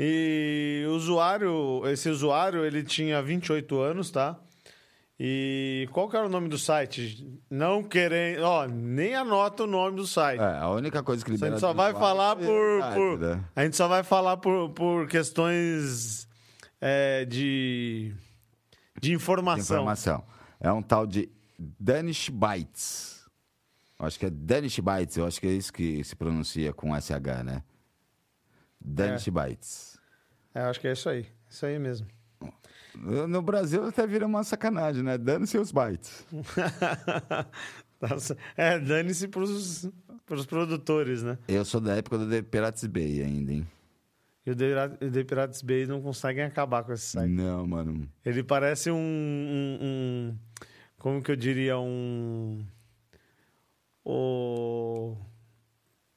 E 0.02 0.82
o 0.88 0.92
usuário, 0.92 1.82
esse 1.88 2.08
usuário, 2.08 2.64
ele 2.64 2.82
tinha 2.82 3.20
28 3.20 3.78
anos, 3.78 4.10
tá? 4.10 4.34
E 5.18 5.86
qual 5.92 6.08
que 6.08 6.16
era 6.16 6.24
o 6.24 6.30
nome 6.30 6.48
do 6.48 6.56
site? 6.56 7.38
Não 7.50 7.82
querendo, 7.82 8.42
ó, 8.42 8.66
nem 8.66 9.14
anota 9.14 9.64
o 9.64 9.66
nome 9.66 9.96
do 9.98 10.06
site. 10.06 10.40
É, 10.40 10.56
a 10.56 10.70
única 10.70 11.02
coisa 11.02 11.22
que 11.22 11.30
a 11.30 11.34
libera... 11.34 11.52
gente 11.52 11.60
só 11.60 11.74
vai 11.74 11.92
falar 11.92 12.34
é 12.40 12.94
por, 12.94 13.18
né? 13.18 13.44
a 13.54 13.62
gente 13.62 13.76
só 13.76 13.86
vai 13.86 14.02
falar 14.02 14.38
por, 14.38 14.70
por 14.70 15.06
questões 15.06 16.26
é, 16.80 17.26
de 17.26 18.14
de 18.98 19.12
informação. 19.12 19.76
Informação. 19.76 20.24
É 20.58 20.72
um 20.72 20.80
tal 20.80 21.06
de 21.06 21.30
Danish 21.58 22.30
Bytes. 22.30 23.22
Acho 23.98 24.18
que 24.18 24.24
é 24.24 24.30
Danish 24.30 24.78
Bytes, 24.78 25.18
eu 25.18 25.26
acho 25.26 25.38
que 25.38 25.46
é 25.46 25.52
isso 25.52 25.70
que 25.70 26.02
se 26.02 26.16
pronuncia 26.16 26.72
com 26.72 26.98
SH, 26.98 27.44
né? 27.44 27.62
Danish 28.80 29.28
Bytes. 29.28 29.89
É, 30.54 30.60
acho 30.62 30.80
que 30.80 30.88
é 30.88 30.92
isso 30.92 31.08
aí, 31.08 31.26
isso 31.48 31.64
aí 31.66 31.78
mesmo. 31.78 32.06
No 33.28 33.40
Brasil 33.40 33.84
até 33.84 34.06
vira 34.06 34.26
uma 34.26 34.42
sacanagem, 34.42 35.02
né? 35.02 35.16
Dane-se 35.16 35.56
os 35.58 35.70
bytes. 35.72 36.26
Tá 38.00 38.16
é, 38.56 38.78
dane-se 38.78 39.28
pros, 39.28 39.86
pros 40.24 40.46
produtores, 40.46 41.22
né? 41.22 41.36
Eu 41.46 41.66
sou 41.66 41.82
da 41.82 41.94
época 41.96 42.16
do 42.16 42.26
The 42.30 42.40
Pirates 42.40 42.86
Bay 42.86 43.20
ainda, 43.22 43.52
hein? 43.52 43.66
E 44.46 44.50
o 44.52 44.56
The 44.56 44.66
Pira- 44.68 44.88
The 44.88 45.24
Pirates 45.24 45.60
Bay 45.60 45.84
não 45.86 46.00
conseguem 46.00 46.42
acabar 46.44 46.82
com 46.82 46.94
esse 46.94 47.04
site. 47.08 47.30
Não, 47.30 47.66
mano. 47.66 48.08
Ele 48.24 48.42
parece 48.42 48.90
um, 48.90 48.96
um- 48.96 49.78
um- 49.82 50.38
Como 50.98 51.22
que 51.22 51.30
eu 51.30 51.36
diria? 51.36 51.78
Um. 51.78 52.64
O. 54.02 55.14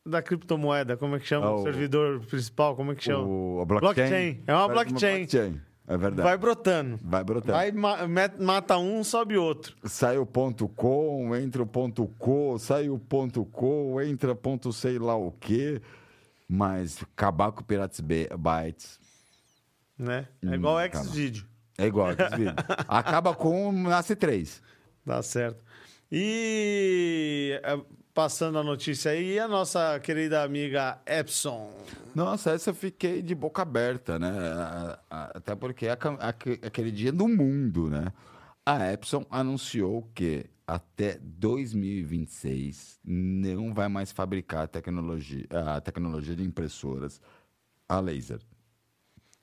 Da 0.06 0.22
criptomoeda, 0.22 0.98
como 0.98 1.16
é 1.16 1.20
que 1.20 1.26
chama? 1.26 1.46
Ah, 1.48 1.56
o 1.56 1.64
servidor 1.64 2.20
principal, 2.26 2.76
como 2.76 2.92
é 2.92 2.96
que 2.96 3.04
chama? 3.04 3.24
O, 3.26 3.62
a 3.62 3.66
blockchain. 3.66 3.96
Blockchain. 3.96 4.44
É 4.46 4.54
uma 4.54 4.68
Parece 4.68 4.90
blockchain. 4.92 5.62
É 5.88 5.98
verdade. 5.98 6.16
Vai 6.24 6.24
Vai, 6.24 6.38
brotando. 6.38 7.00
brotando. 7.26 7.52
Vai, 7.54 7.72
ma- 7.72 8.08
met- 8.08 8.42
mata 8.42 8.78
um, 8.78 9.02
sobe 9.04 9.38
outro. 9.38 9.76
Sai 9.86 10.18
o 10.18 10.26
ponto 10.26 10.68
com, 10.70 11.34
entra 11.36 11.64
o 11.64 11.66
ponto 11.66 12.06
co, 12.20 12.58
sai 12.60 12.90
o 12.90 12.98
ponto 13.00 13.46
co, 13.46 14.02
entra 14.02 14.36
ponto 14.36 14.72
sei 14.74 15.00
lá 15.00 15.16
o 15.16 15.32
quê. 15.32 15.82
Mas 16.50 17.02
acabar 17.02 17.52
com 17.54 17.62
o 17.62 17.64
Pirates 17.64 18.00
Bytes 18.02 19.00
Né? 19.98 20.28
É 20.42 20.48
Hum, 20.48 20.54
igual 20.56 20.76
calma. 20.90 21.08
X-Video. 21.08 21.46
é 21.78 21.86
igual 21.88 22.10
vídeos. 22.36 22.54
Acaba 22.88 23.34
com 23.34 23.70
um, 23.70 23.84
nasce 23.84 24.16
três. 24.18 24.62
Tá 25.06 25.22
certo. 25.22 25.64
E 26.12 27.60
eh, 27.64 27.80
passando 28.14 28.58
a 28.60 28.64
notícia 28.64 29.12
aí, 29.12 29.40
a 29.40 29.48
nossa 29.48 30.00
querida 30.00 30.44
amiga 30.44 31.00
Epson. 31.06 31.74
Nossa, 32.14 32.52
essa 32.52 32.70
eu 32.70 32.76
fiquei 32.76 33.22
de 33.22 33.34
boca 33.34 33.62
aberta, 33.64 34.20
né? 34.20 34.30
A- 34.30 35.00
a- 35.10 35.32
Até 35.38 35.56
porque 35.56 35.88
é 35.88 35.92
aquele 36.62 36.92
dia 36.92 37.12
do 37.12 37.28
mundo, 37.28 37.90
né? 37.90 38.12
A 38.66 38.92
Epson 38.94 39.26
anunciou 39.30 40.08
que 40.14 40.46
até 40.66 41.18
2026 41.22 43.00
não 43.04 43.74
vai 43.74 43.88
mais 43.90 44.12
fabricar 44.12 44.68
tecnologia, 44.68 45.46
a 45.76 45.82
tecnologia 45.82 46.36
de 46.36 46.44
impressoras 46.44 47.20
a 47.90 48.00
laser. 48.00 48.40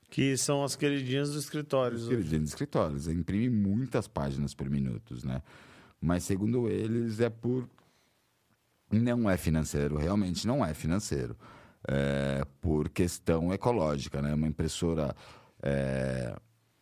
Que 0.09 0.35
são 0.37 0.63
as 0.63 0.75
queridinhas 0.75 1.31
do 1.31 1.39
escritório. 1.39 1.97
Escrever 1.97 2.39
de 2.39 2.45
escritórios, 2.45 3.07
imprime 3.07 3.49
muitas 3.49 4.07
páginas 4.07 4.53
por 4.53 4.69
minuto, 4.69 5.15
né? 5.25 5.41
Mas 6.01 6.23
segundo 6.23 6.67
eles 6.67 7.19
é 7.19 7.29
por 7.29 7.69
não 8.91 9.29
é 9.29 9.37
financeiro, 9.37 9.97
realmente 9.97 10.45
não 10.47 10.65
é 10.65 10.73
financeiro. 10.73 11.35
É 11.87 12.43
por 12.61 12.89
questão 12.89 13.51
ecológica, 13.53 14.21
né? 14.21 14.33
Uma 14.33 14.47
impressora. 14.47 15.15
é, 15.63 16.35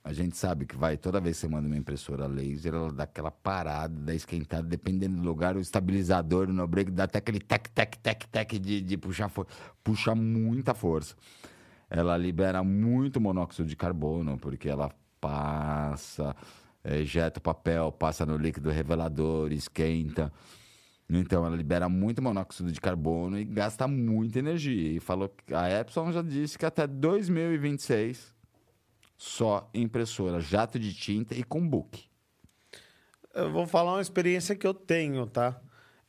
a 0.04 0.14
gente 0.14 0.36
sabe 0.38 0.66
que 0.66 0.76
vai, 0.76 0.98
toda 0.98 1.20
vez 1.20 1.36
que 1.38 1.42
você 1.42 1.48
manda 1.48 1.68
uma 1.68 1.78
impressora 1.78 2.26
laser, 2.26 2.74
ela 2.74 2.92
dá 2.92 3.04
aquela 3.04 3.30
parada, 3.30 3.94
dá 3.94 4.14
esquentada, 4.14 4.64
dependendo 4.68 5.18
do 5.18 5.24
lugar, 5.24 5.56
o 5.56 5.60
estabilizador 5.60 6.48
no 6.48 6.66
break 6.66 6.90
dá 6.92 7.04
até 7.04 7.20
aquele 7.20 7.40
tec, 7.40 7.70
tec, 7.70 7.98
tec, 7.98 8.26
tec 8.28 8.60
de, 8.60 8.82
de 8.82 8.98
puxar, 8.98 9.30
fo- 9.30 9.46
puxa 9.84 10.16
muita 10.16 10.74
força. 10.74 11.16
Ela 11.90 12.18
libera 12.18 12.64
muito 12.64 13.20
monóxido 13.22 13.68
de 13.68 13.76
carbono, 13.76 14.38
porque 14.38 14.70
ela 14.70 14.90
passa, 15.20 16.36
é, 16.84 17.00
ejeta 17.00 17.40
o 17.40 17.42
papel, 17.42 17.92
passa 17.92 18.26
no 18.26 18.38
líquido 18.38 18.70
revelador, 18.70 19.52
esquenta. 19.52 20.32
Então, 21.10 21.46
ela 21.46 21.56
libera 21.56 21.90
muito 21.90 22.22
monóxido 22.22 22.72
de 22.72 22.80
carbono 22.80 23.40
e 23.40 23.44
gasta 23.44 23.88
muita 23.88 24.40
energia. 24.40 24.94
E 24.94 25.00
falou 25.00 25.30
que 25.30 25.54
a 25.54 25.80
Epson 25.80 26.12
já 26.12 26.22
disse 26.22 26.58
que 26.58 26.66
até 26.66 26.86
2026 26.86 28.36
só 29.18 29.70
impressora 29.74 30.40
jato 30.40 30.78
de 30.78 30.94
tinta 30.94 31.36
e 31.36 31.44
com 31.44 31.68
book. 31.68 32.08
Eu 33.34 33.52
vou 33.52 33.66
falar 33.66 33.94
uma 33.94 34.02
experiência 34.02 34.56
que 34.56 34.66
eu 34.66 34.74
tenho, 34.74 35.26
tá? 35.26 35.60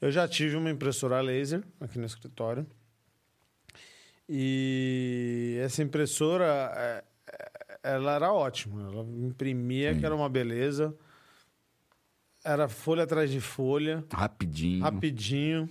Eu 0.00 0.10
já 0.10 0.28
tive 0.28 0.56
uma 0.56 0.70
impressora 0.70 1.20
laser 1.20 1.62
aqui 1.80 1.98
no 1.98 2.06
escritório. 2.06 2.66
E 4.28 5.58
essa 5.60 5.82
impressora, 5.82 6.72
é, 6.76 7.04
é, 7.26 7.78
ela 7.82 8.14
era 8.14 8.32
ótima. 8.32 8.80
Ela 8.82 9.02
imprimia, 9.02 9.94
que 9.94 10.06
era 10.06 10.14
uma 10.14 10.28
beleza. 10.28 10.94
Era 12.44 12.68
folha 12.68 13.02
atrás 13.04 13.30
de 13.30 13.40
folha, 13.40 14.04
Rapidinho. 14.12 14.82
rapidinho. 14.82 15.68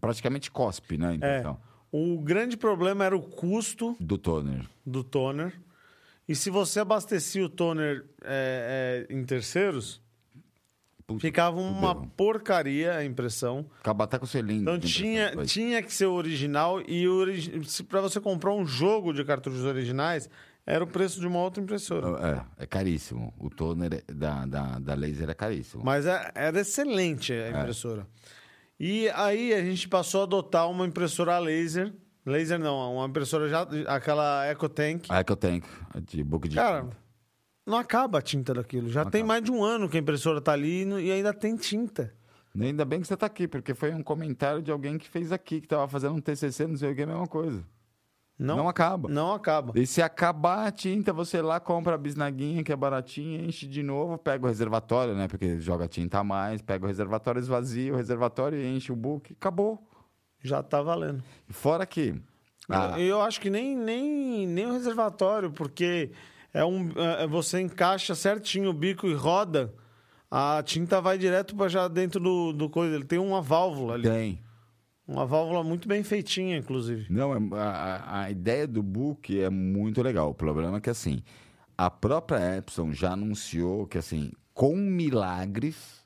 Praticamente 0.00 0.50
cospe, 0.50 0.98
né? 0.98 1.18
a 1.20 1.26
É. 1.26 1.56
O 1.90 2.20
grande 2.20 2.56
problema 2.56 3.04
era 3.04 3.16
o 3.16 3.22
custo 3.22 3.96
Do 4.00 4.18
toner. 4.18 4.66
do 4.84 5.04
toner. 5.04 5.52
E 6.28 6.34
se 6.34 6.50
você 6.50 6.80
abastecia 6.80 7.44
o 7.44 7.48
toner 7.48 8.04
é, 8.22 9.06
é, 9.08 9.14
em 9.14 9.24
terceiros, 9.24 10.02
Puta, 11.06 11.20
ficava 11.20 11.60
uma 11.60 11.94
porcaria 11.94 12.94
a 12.94 13.04
impressão. 13.04 13.66
Acaba 13.80 14.04
até 14.04 14.18
com 14.18 14.24
o 14.24 14.28
cilindro. 14.28 14.62
Então 14.62 14.78
de 14.78 14.88
tinha, 14.92 15.36
tinha 15.44 15.82
que 15.82 15.92
ser 15.92 16.06
original 16.06 16.82
e 16.88 17.06
origi 17.06 17.52
para 17.84 18.00
você 18.00 18.20
comprar 18.20 18.52
um 18.54 18.66
jogo 18.66 19.12
de 19.12 19.22
cartuchos 19.22 19.64
originais, 19.64 20.30
era 20.66 20.82
o 20.82 20.86
preço 20.86 21.20
de 21.20 21.26
uma 21.26 21.38
outra 21.40 21.62
impressora. 21.62 22.44
É, 22.58 22.64
é 22.64 22.66
caríssimo. 22.66 23.32
O 23.38 23.50
toner 23.50 24.02
é- 24.08 24.12
da, 24.12 24.46
da, 24.46 24.78
da 24.78 24.94
laser 24.94 25.28
é 25.28 25.34
caríssimo. 25.34 25.82
Mas 25.84 26.06
é- 26.06 26.30
era 26.34 26.60
excelente 26.60 27.32
a 27.32 27.50
impressora. 27.50 28.06
E 28.78 29.08
aí 29.10 29.52
a 29.54 29.62
gente 29.62 29.88
passou 29.88 30.22
a 30.22 30.24
adotar 30.24 30.68
uma 30.70 30.86
impressora 30.86 31.38
laser. 31.38 31.92
Laser 32.26 32.58
não, 32.58 32.94
uma 32.96 33.06
impressora 33.06 33.48
já. 33.48 33.66
aquela 33.86 34.46
EcoTank. 34.50 35.12
É 35.12 35.24
eu 35.28 35.36
tenho. 35.36 35.62
De 36.06 36.24
book 36.24 36.48
de. 36.48 36.56
Cara, 36.56 36.88
não 37.66 37.76
acaba 37.78 38.18
a 38.18 38.22
tinta 38.22 38.54
daquilo. 38.54 38.88
Já 38.88 39.04
Não 39.04 39.10
tem 39.10 39.20
acaba. 39.20 39.34
mais 39.34 39.44
de 39.44 39.52
um 39.52 39.62
ano 39.62 39.88
que 39.88 39.96
a 39.96 40.00
impressora 40.00 40.40
tá 40.40 40.52
ali 40.52 40.84
e 40.84 41.06
e 41.08 41.12
ainda 41.12 41.32
tem 41.34 41.56
tinta. 41.56 42.12
Ainda 42.58 42.84
bem 42.84 43.00
que 43.00 43.06
você 43.08 43.16
tá 43.16 43.26
aqui, 43.26 43.48
porque 43.48 43.74
foi 43.74 43.92
um 43.92 44.02
comentário 44.02 44.62
de 44.62 44.70
alguém 44.70 44.96
que 44.96 45.08
fez 45.08 45.32
aqui, 45.32 45.60
que 45.60 45.66
tava 45.66 45.88
fazendo 45.88 46.14
um 46.14 46.20
TCC, 46.20 46.66
não 46.68 46.76
sei 46.76 46.92
o 46.92 46.94
que, 46.94 47.02
a 47.02 47.06
mesma 47.06 47.26
coisa. 47.26 47.64
Não, 48.38 48.56
Não, 48.56 48.68
acaba. 48.68 49.08
não 49.08 49.32
acaba. 49.32 49.72
E 49.78 49.86
se 49.86 50.02
acabar 50.02 50.66
a 50.66 50.72
tinta, 50.72 51.12
você 51.12 51.40
lá 51.40 51.60
compra 51.60 51.94
a 51.94 51.98
bisnaguinha, 51.98 52.64
que 52.64 52.72
é 52.72 52.76
baratinha, 52.76 53.44
enche 53.44 53.66
de 53.66 53.82
novo, 53.82 54.18
pega 54.18 54.44
o 54.44 54.48
reservatório, 54.48 55.14
né? 55.14 55.28
Porque 55.28 55.60
joga 55.60 55.86
tinta 55.86 56.18
a 56.18 56.24
mais, 56.24 56.60
pega 56.60 56.84
o 56.84 56.88
reservatório, 56.88 57.38
esvazia 57.38 57.92
o 57.92 57.96
reservatório, 57.96 58.60
enche 58.60 58.90
o 58.90 58.96
book, 58.96 59.32
acabou. 59.34 59.78
Já 60.42 60.62
tá 60.62 60.82
valendo. 60.82 61.22
E 61.48 61.52
Fora 61.52 61.86
que. 61.86 62.20
ah, 62.68 62.94
Eu, 62.98 63.06
eu 63.06 63.20
acho 63.22 63.40
que 63.40 63.48
nem, 63.48 63.76
nem, 63.76 64.46
nem 64.48 64.66
o 64.66 64.72
reservatório, 64.72 65.52
porque 65.52 66.10
é 66.52 66.64
um, 66.64 66.90
é, 66.96 67.26
você 67.28 67.60
encaixa 67.60 68.14
certinho 68.16 68.70
o 68.70 68.74
bico 68.74 69.06
e 69.06 69.14
roda, 69.14 69.72
a 70.28 70.60
tinta 70.64 71.00
vai 71.00 71.16
direto 71.16 71.54
para 71.54 71.68
já 71.68 71.86
dentro 71.86 72.18
do, 72.20 72.52
do 72.52 72.68
coisa. 72.68 72.96
Ele 72.96 73.04
tem 73.04 73.18
uma 73.20 73.40
válvula 73.40 73.94
ali. 73.94 74.08
tem. 74.08 74.42
Uma 75.06 75.26
válvula 75.26 75.62
muito 75.62 75.86
bem 75.86 76.02
feitinha, 76.02 76.56
inclusive. 76.56 77.06
Não, 77.12 77.34
é- 77.34 77.60
a, 77.60 78.20
a- 78.22 78.30
ideia 78.30 78.66
do 78.66 78.82
book 78.82 79.38
é 79.38 79.50
muito 79.50 80.00
legal. 80.02 80.30
O 80.30 80.34
problema 80.34 80.78
é 80.78 80.80
que, 80.80 80.88
assim, 80.90 81.22
a 81.76 81.90
própria 81.90 82.56
Epson 82.56 82.90
já 82.92 83.12
anunciou 83.12 83.86
que, 83.86 83.98
assim, 83.98 84.32
com 84.54 84.74
milagres, 84.76 86.02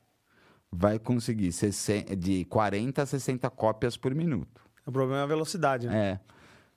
vai 0.71 0.99
conseguir 0.99 1.53
60 1.53 2.17
de 2.17 2.45
40 2.47 3.03
a 3.03 3.07
60 3.07 3.49
cópias 3.51 3.97
por 3.97 4.15
minuto. 4.15 4.61
O 4.85 4.91
problema 4.91 5.21
é 5.21 5.23
a 5.25 5.27
velocidade, 5.27 5.87
né? 5.87 6.13
É. 6.13 6.21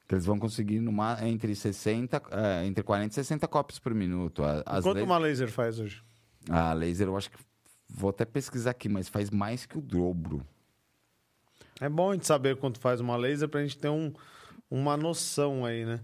Que 0.08 0.16
eles 0.16 0.26
vão 0.26 0.38
conseguir 0.38 0.80
numa, 0.82 1.18
entre 1.26 1.56
60, 1.56 2.22
é, 2.32 2.66
entre 2.66 2.84
40 2.84 3.12
e 3.12 3.16
60 3.16 3.48
cópias 3.48 3.80
por 3.80 3.94
minuto. 3.94 4.44
As 4.66 4.84
Quanto 4.84 4.98
le- 4.98 5.04
uma 5.04 5.18
laser 5.18 5.50
faz 5.50 5.80
hoje? 5.80 6.04
A 6.50 6.74
laser, 6.74 7.08
eu 7.08 7.18
acho 7.18 7.32
que. 7.32 7.38
Vou 7.90 8.10
até 8.10 8.26
pesquisar 8.26 8.72
aqui, 8.72 8.88
mas 8.90 9.10
faz 9.10 9.30
mais 9.30 9.66
que 9.66 9.78
o 9.78 9.82
dobro. 9.82 10.46
É 11.82 11.90
bom 11.90 12.12
a 12.12 12.14
gente 12.14 12.26
saber 12.28 12.56
quanto 12.56 12.80
faz 12.80 13.02
uma 13.02 13.18
laser 13.18 13.50
pra 13.50 13.62
gente 13.62 13.78
ter 13.78 13.90
um, 13.90 14.14
uma 14.70 14.96
noção 14.96 15.66
aí, 15.66 15.84
né? 15.84 16.00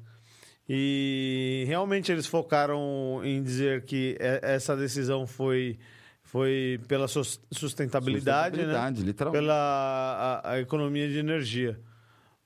E 0.67 1.63
realmente 1.67 2.11
eles 2.11 2.25
focaram 2.28 3.21
em 3.23 3.41
dizer 3.41 3.86
que 3.86 4.17
essa 4.19 4.75
decisão 4.75 5.25
foi, 5.25 5.80
foi 6.23 6.80
pela 6.88 7.07
sus- 7.07 7.39
sustentabilidade, 7.51 8.57
né? 8.57 8.63
Sustentabilidade, 8.63 9.03
literalmente. 9.03 9.41
Pela 9.43 10.41
a, 10.43 10.51
a 10.53 10.59
economia 10.59 11.07
de 11.07 11.19
energia. 11.19 11.80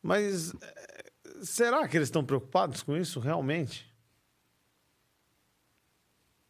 Mas 0.04 0.54
eh, 0.62 1.04
será 1.42 1.88
que 1.88 1.98
eles 1.98 2.08
estão 2.10 2.24
preocupados 2.24 2.84
com 2.84 2.96
isso 2.96 3.20
realmente? 3.20 3.91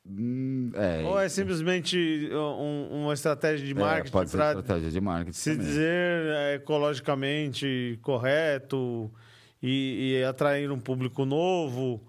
Hum, 0.08 0.72
é, 0.74 1.04
Ou 1.04 1.20
é 1.20 1.30
simplesmente 1.30 2.28
um- 2.34 3.04
uma 3.04 3.14
estratégia 3.14 3.66
de 3.66 3.72
é, 3.72 3.76
marketing 3.76 4.12
pode 4.12 4.30
ser 4.32 4.38
estratégia 4.38 4.90
de 4.90 5.00
marketing. 5.02 5.32
se 5.34 5.52
também. 5.52 5.66
dizer 5.68 6.26
é, 6.26 6.56
ecologicamente 6.56 8.00
correto 8.02 9.12
e, 9.62 10.18
e 10.20 10.24
atrair 10.24 10.72
um 10.72 10.80
público 10.80 11.24
novo? 11.26 12.02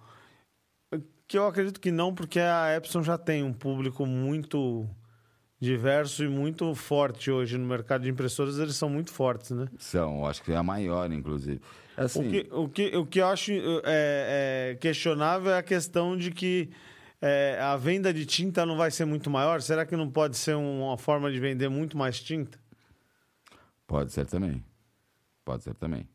Que 1.28 1.38
eu 1.38 1.46
acredito 1.46 1.80
que 1.80 1.90
não, 1.90 2.14
porque 2.14 2.40
a 2.40 2.74
Epson 2.76 3.02
já 3.02 3.16
tem 3.16 3.42
um 3.42 3.52
público 3.52 4.04
muito 4.06 4.86
diverso 5.60 6.24
e 6.24 6.28
muito 6.28 6.74
forte 6.74 7.30
hoje 7.30 7.56
no 7.56 7.66
mercado 7.66 8.02
de 8.02 8.10
impressoras. 8.10 8.58
Eles 8.58 8.74
são 8.76 8.88
muito 8.90 9.10
fortes, 9.12 9.50
né? 9.52 9.66
São, 9.78 10.26
acho 10.26 10.42
que 10.42 10.52
é 10.52 10.56
a 10.56 10.62
maior, 10.62 11.10
inclusive. 11.12 11.60
Assim, 11.96 12.26
O 12.26 12.30
que, 12.30 12.48
o, 12.50 12.68
que, 12.68 12.96
o 12.96 13.06
que 13.06 13.20
eu 13.20 13.26
acho 13.26 13.52
é, 13.84 14.72
é, 14.72 14.74
questionável 14.80 15.52
é 15.52 15.58
a 15.58 15.62
questão 15.62 16.16
de 16.16 16.30
que 16.30 16.68
é, 17.22 17.58
a 17.60 17.76
venda 17.76 18.12
de 18.12 18.26
tinta 18.26 18.66
não 18.66 18.76
vai 18.76 18.90
ser 18.90 19.04
muito 19.06 19.30
maior. 19.30 19.62
Será 19.62 19.86
que 19.86 19.96
não 19.96 20.10
pode 20.10 20.36
ser 20.36 20.56
uma 20.56 20.98
forma 20.98 21.30
de 21.32 21.38
vender 21.40 21.68
muito 21.70 21.96
mais 21.96 22.20
tinta? 22.20 22.58
Pode 23.86 24.12
ser 24.12 24.26
também. 24.26 24.62
Pode 25.44 25.62
ser 25.62 25.74
também. 25.74 26.08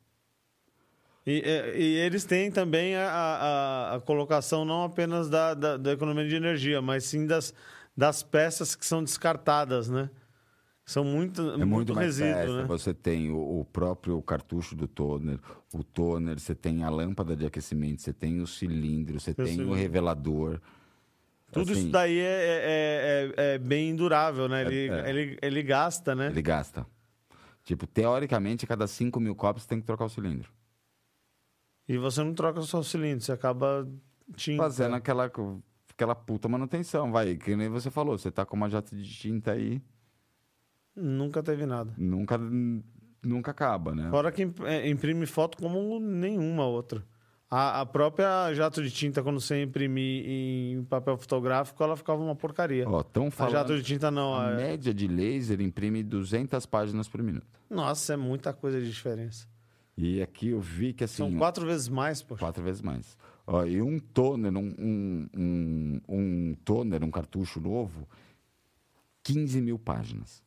E, 1.26 1.42
e- 1.46 1.80
e 1.82 1.96
eles 1.98 2.24
têm 2.26 2.50
também 2.52 2.96
a, 2.96 3.10
a- 3.10 3.96
a 3.96 4.00
colocação 4.02 4.64
não 4.64 4.84
apenas 4.84 5.30
da, 5.30 5.54
da, 5.54 5.78
da 5.78 5.92
economia 5.94 6.28
de 6.28 6.36
energia, 6.36 6.82
mas 6.82 7.04
sim 7.06 7.26
das, 7.26 7.54
das 7.96 8.24
peças 8.24 8.76
que 8.76 8.86
são 8.86 9.04
descartadas, 9.04 9.90
né? 9.90 10.10
São 10.86 11.04
muito, 11.04 11.42
É 11.52 11.66
muito, 11.66 11.94
mais 11.94 12.18
resíduo, 12.18 12.34
peça. 12.38 12.62
né? 12.62 12.66
Você 12.66 12.94
tem 12.94 13.30
o, 13.30 13.60
o 13.60 13.66
próprio 13.66 14.22
cartucho 14.22 14.74
do 14.74 14.88
toner, 14.88 15.38
o 15.74 15.84
toner, 15.84 16.40
você 16.40 16.56
tem 16.56 16.84
a 16.84 16.90
lâmpada 16.90 17.36
de 17.36 17.46
aquecimento, 17.46 18.02
você 18.02 18.14
tem 18.14 18.40
o 18.40 18.48
cilindro, 18.48 19.20
você 19.20 19.34
tem 19.34 19.60
o 19.66 19.74
revelador. 19.74 20.62
Tudo 21.52 21.72
Assim, 21.72 21.82
isso 21.82 21.90
daí 21.92 22.20
é, 22.20 22.24
é- 22.24 23.34
é- 23.38 23.54
é 23.54 23.58
bem 23.58 23.96
durável, 23.96 24.50
né? 24.50 24.62
Ele, 24.64 24.90
É, 24.90 25.00
é. 25.06 25.10
Ele, 25.10 25.38
ele 25.42 25.64
gasta, 25.64 26.14
né? 26.14 26.28
Ele 26.28 26.42
gasta. 26.42 26.86
Tipo, 27.64 27.88
teoricamente, 27.88 28.66
a 28.66 28.68
cada 28.68 28.86
5 28.88 29.20
mil 29.20 29.36
copos 29.36 29.64
você 29.64 29.70
tem 29.70 29.80
que 29.80 29.86
trocar 29.86 30.06
o 30.06 30.10
cilindro. 30.10 30.50
E 31.88 31.98
você 31.98 32.22
não 32.24 32.34
troca 32.34 32.62
só 32.62 32.80
o 32.80 32.84
cilindro, 32.84 33.24
você 33.24 33.32
acaba 33.32 33.88
tinta. 34.36 34.62
Fazendo 34.64 34.96
aquela, 34.96 35.32
aquela 35.90 36.16
puta 36.16 36.50
manutenção, 36.50 37.12
vai. 37.12 37.36
Que 37.38 37.56
nem 37.56 37.70
você 37.70 37.90
falou, 37.90 38.18
você 38.18 38.30
tá 38.30 38.46
com 38.46 38.56
uma 38.58 38.70
jato 38.70 38.96
de 38.96 39.10
tinta 39.10 39.54
aí, 39.54 39.82
Nunca 40.96 41.44
teve 41.44 41.66
nada. 41.66 41.94
nunca, 41.98 42.40
nunca 43.24 43.52
acaba, 43.52 43.94
né? 43.94 44.10
Fora 44.10 44.32
que 44.32 44.50
é, 44.66 44.90
imprime 44.90 45.26
foto 45.26 45.58
como 45.58 46.00
nenhuma 46.00 46.66
outra. 46.66 47.04
A, 47.50 47.82
a 47.82 47.86
própria 47.86 48.54
jato 48.54 48.84
de 48.84 48.92
tinta, 48.92 49.24
quando 49.24 49.40
você 49.40 49.64
imprimir 49.64 50.26
em 50.28 50.84
papel 50.84 51.18
fotográfico, 51.18 51.82
ela 51.82 51.96
ficava 51.96 52.22
uma 52.22 52.36
porcaria. 52.36 52.88
Ó, 52.88 53.02
tão 53.02 53.28
a 53.28 53.32
falando... 53.32 53.54
jato 53.54 53.78
de 53.78 53.84
tinta 53.84 54.12
não. 54.12 54.36
A 54.36 54.52
é- 54.52 54.56
média 54.58 54.94
de 54.94 55.08
laser 55.08 55.62
imprime 55.62 56.04
200 56.04 56.66
páginas 56.66 57.08
por 57.08 57.24
minuto. 57.24 57.48
Nossa, 57.70 58.14
é 58.14 58.18
muita 58.18 58.52
coisa 58.52 58.82
de 58.82 58.92
diferença. 58.92 59.48
E 59.98 60.22
aqui 60.22 60.50
eu 60.50 60.60
vi 60.60 60.94
que 60.94 61.06
assim. 61.06 61.18
São 61.18 61.38
quatro 61.38 61.66
vezes 61.66 61.88
mais, 61.88 62.22
poxa. 62.22 62.40
Quatro 62.40 62.64
vezes 62.64 62.82
mais. 62.82 63.18
Ó, 63.48 63.66
e 63.66 63.82
um 63.82 63.98
toner, 63.98 64.52
um, 64.56 64.76
um, 64.78 65.30
um, 65.36 66.02
um 66.10 66.56
toner, 66.66 67.02
um 67.02 67.10
cartucho 67.10 67.62
novo, 67.62 68.06
15 69.24 69.62
mil 69.62 69.80
páginas. 69.80 70.44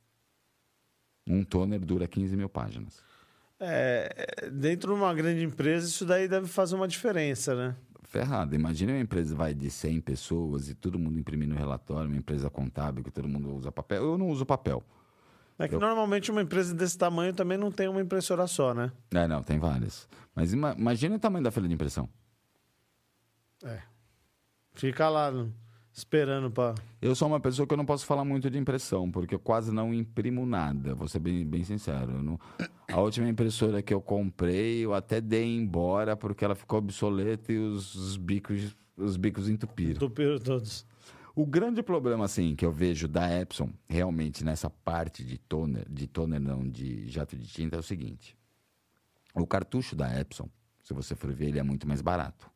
Um 1.27 1.43
toner 1.43 1.81
dura 1.81 2.07
15 2.07 2.37
mil 2.37 2.49
páginas. 2.49 3.03
É, 3.61 4.49
dentro 4.51 4.95
de 4.95 4.99
uma 4.99 5.13
grande 5.13 5.45
empresa, 5.45 5.87
isso 5.87 6.07
daí 6.07 6.27
deve 6.27 6.47
fazer 6.47 6.75
uma 6.77 6.89
diferença, 6.89 7.55
né? 7.55 7.77
Ferrado. 8.05 8.55
Imagina 8.55 8.93
uma 8.93 9.01
empresa 9.01 9.37
vai 9.37 9.53
de 9.55 9.71
100 9.71 10.01
pessoas 10.01 10.69
e 10.69 10.75
todo 10.75 10.99
mundo 10.99 11.19
imprimindo 11.19 11.55
relatório, 11.55 12.09
uma 12.09 12.17
empresa 12.17 12.49
contábil 12.51 13.05
que 13.05 13.11
todo 13.11 13.29
mundo 13.29 13.55
usa 13.55 13.71
papel. 13.71 14.03
Eu 14.03 14.19
não 14.19 14.29
uso 14.31 14.45
papel. 14.47 14.83
É 15.59 15.69
que 15.69 15.75
Eu- 15.75 15.81
normalmente 15.81 16.31
uma 16.31 16.41
empresa 16.43 16.75
desse 16.75 16.97
tamanho 16.97 17.35
também 17.35 17.59
não 17.59 17.71
tem 17.71 17.87
uma 17.87 18.01
impressora 18.01 18.47
só, 18.47 18.73
né? 18.73 18.91
É, 19.13 19.29
não, 19.29 19.43
tem 19.43 19.59
várias. 19.59 20.09
Mas 20.35 20.53
ima- 20.55 20.75
imagina 20.77 21.17
o 21.17 21.19
tamanho 21.19 21.45
da 21.45 21.51
fila 21.51 21.69
de 21.69 21.75
impressão. 21.75 22.09
Fica 24.75 25.09
lá 25.09 25.31
no- 25.31 25.53
esperando 25.93 26.51
pra. 26.51 26.75
Eu 27.01 27.15
sou 27.15 27.29
uma 27.29 27.41
pessoa 27.41 27.67
que 27.67 27.73
eu 27.73 27.77
não 27.77 27.85
posso 27.87 28.07
falar 28.07 28.25
muito 28.25 28.51
de 28.51 28.59
impressão, 28.59 29.11
porque 29.11 29.35
eu 29.35 29.39
quase 29.39 29.73
não 29.73 29.93
imprimo 29.93 30.45
nada, 30.47 30.95
vou 30.95 31.09
ser 31.09 31.19
bem, 31.19 31.45
bem 31.47 31.65
sincero. 31.65 32.23
Não- 32.23 32.39
A 32.89 33.01
última 33.01 33.29
impressora 33.29 33.83
que 33.83 33.95
eu 33.95 34.01
comprei, 34.01 34.81
eu 34.85 34.93
até 34.95 35.21
dei 35.21 35.57
embora 35.57 36.17
porque 36.17 36.45
ela 36.45 36.55
ficou 36.55 36.79
obsoleta 36.81 37.53
e 37.53 37.59
os, 37.59 37.95
os 37.95 38.17
bicos, 38.17 38.77
os 38.97 39.17
bicos 39.17 39.49
entupiram. 39.49 39.99
Tupiram 40.01 40.39
todos. 40.39 40.85
O 41.35 41.47
grande 41.47 41.83
problema, 41.83 42.25
assim, 42.25 42.57
que 42.57 42.67
eu 42.67 42.73
vejo 42.73 43.07
da 43.07 43.31
Epson, 43.41 43.71
realmente, 43.89 44.45
nessa 44.45 44.69
parte 44.69 45.23
de 45.25 45.39
toner, 45.39 45.87
de 45.89 46.07
toner 46.09 46.41
não, 46.41 46.69
de 46.69 47.07
jato 47.09 47.37
de 47.37 47.47
tinta, 47.47 47.77
é 47.77 47.79
o 47.79 47.83
seguinte. 47.83 48.37
O 49.35 49.47
cartucho 49.47 49.95
da 49.95 50.21
Epson, 50.21 50.49
se 50.83 50.93
você 50.93 51.15
for 51.15 51.33
ver, 51.33 51.47
ele 51.47 51.61
é 51.61 51.63
muito 51.63 51.87
mais 51.87 52.03
barato 52.03 52.51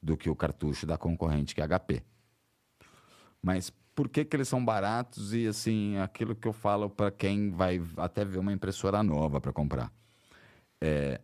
do 0.00 0.16
que 0.16 0.30
o 0.30 0.36
cartucho 0.36 0.86
da 0.86 0.96
concorrente, 0.96 1.52
que 1.54 1.60
é 1.60 1.64
HP. 1.66 2.02
Mas 3.44 3.68
por 3.94 4.08
que, 4.08 4.24
que 4.24 4.34
eles 4.34 4.48
são 4.48 4.64
baratos 4.64 5.34
e, 5.34 5.46
assim, 5.46 5.98
aquilo 5.98 6.34
que 6.34 6.48
eu 6.48 6.52
falo 6.52 6.88
para 6.88 7.10
quem 7.10 7.50
vai 7.50 7.78
até 7.98 8.24
ver 8.24 8.38
uma 8.38 8.54
impressora 8.54 9.02
nova 9.02 9.38
para 9.38 9.52
comprar. 9.52 9.92
É, 10.80 11.20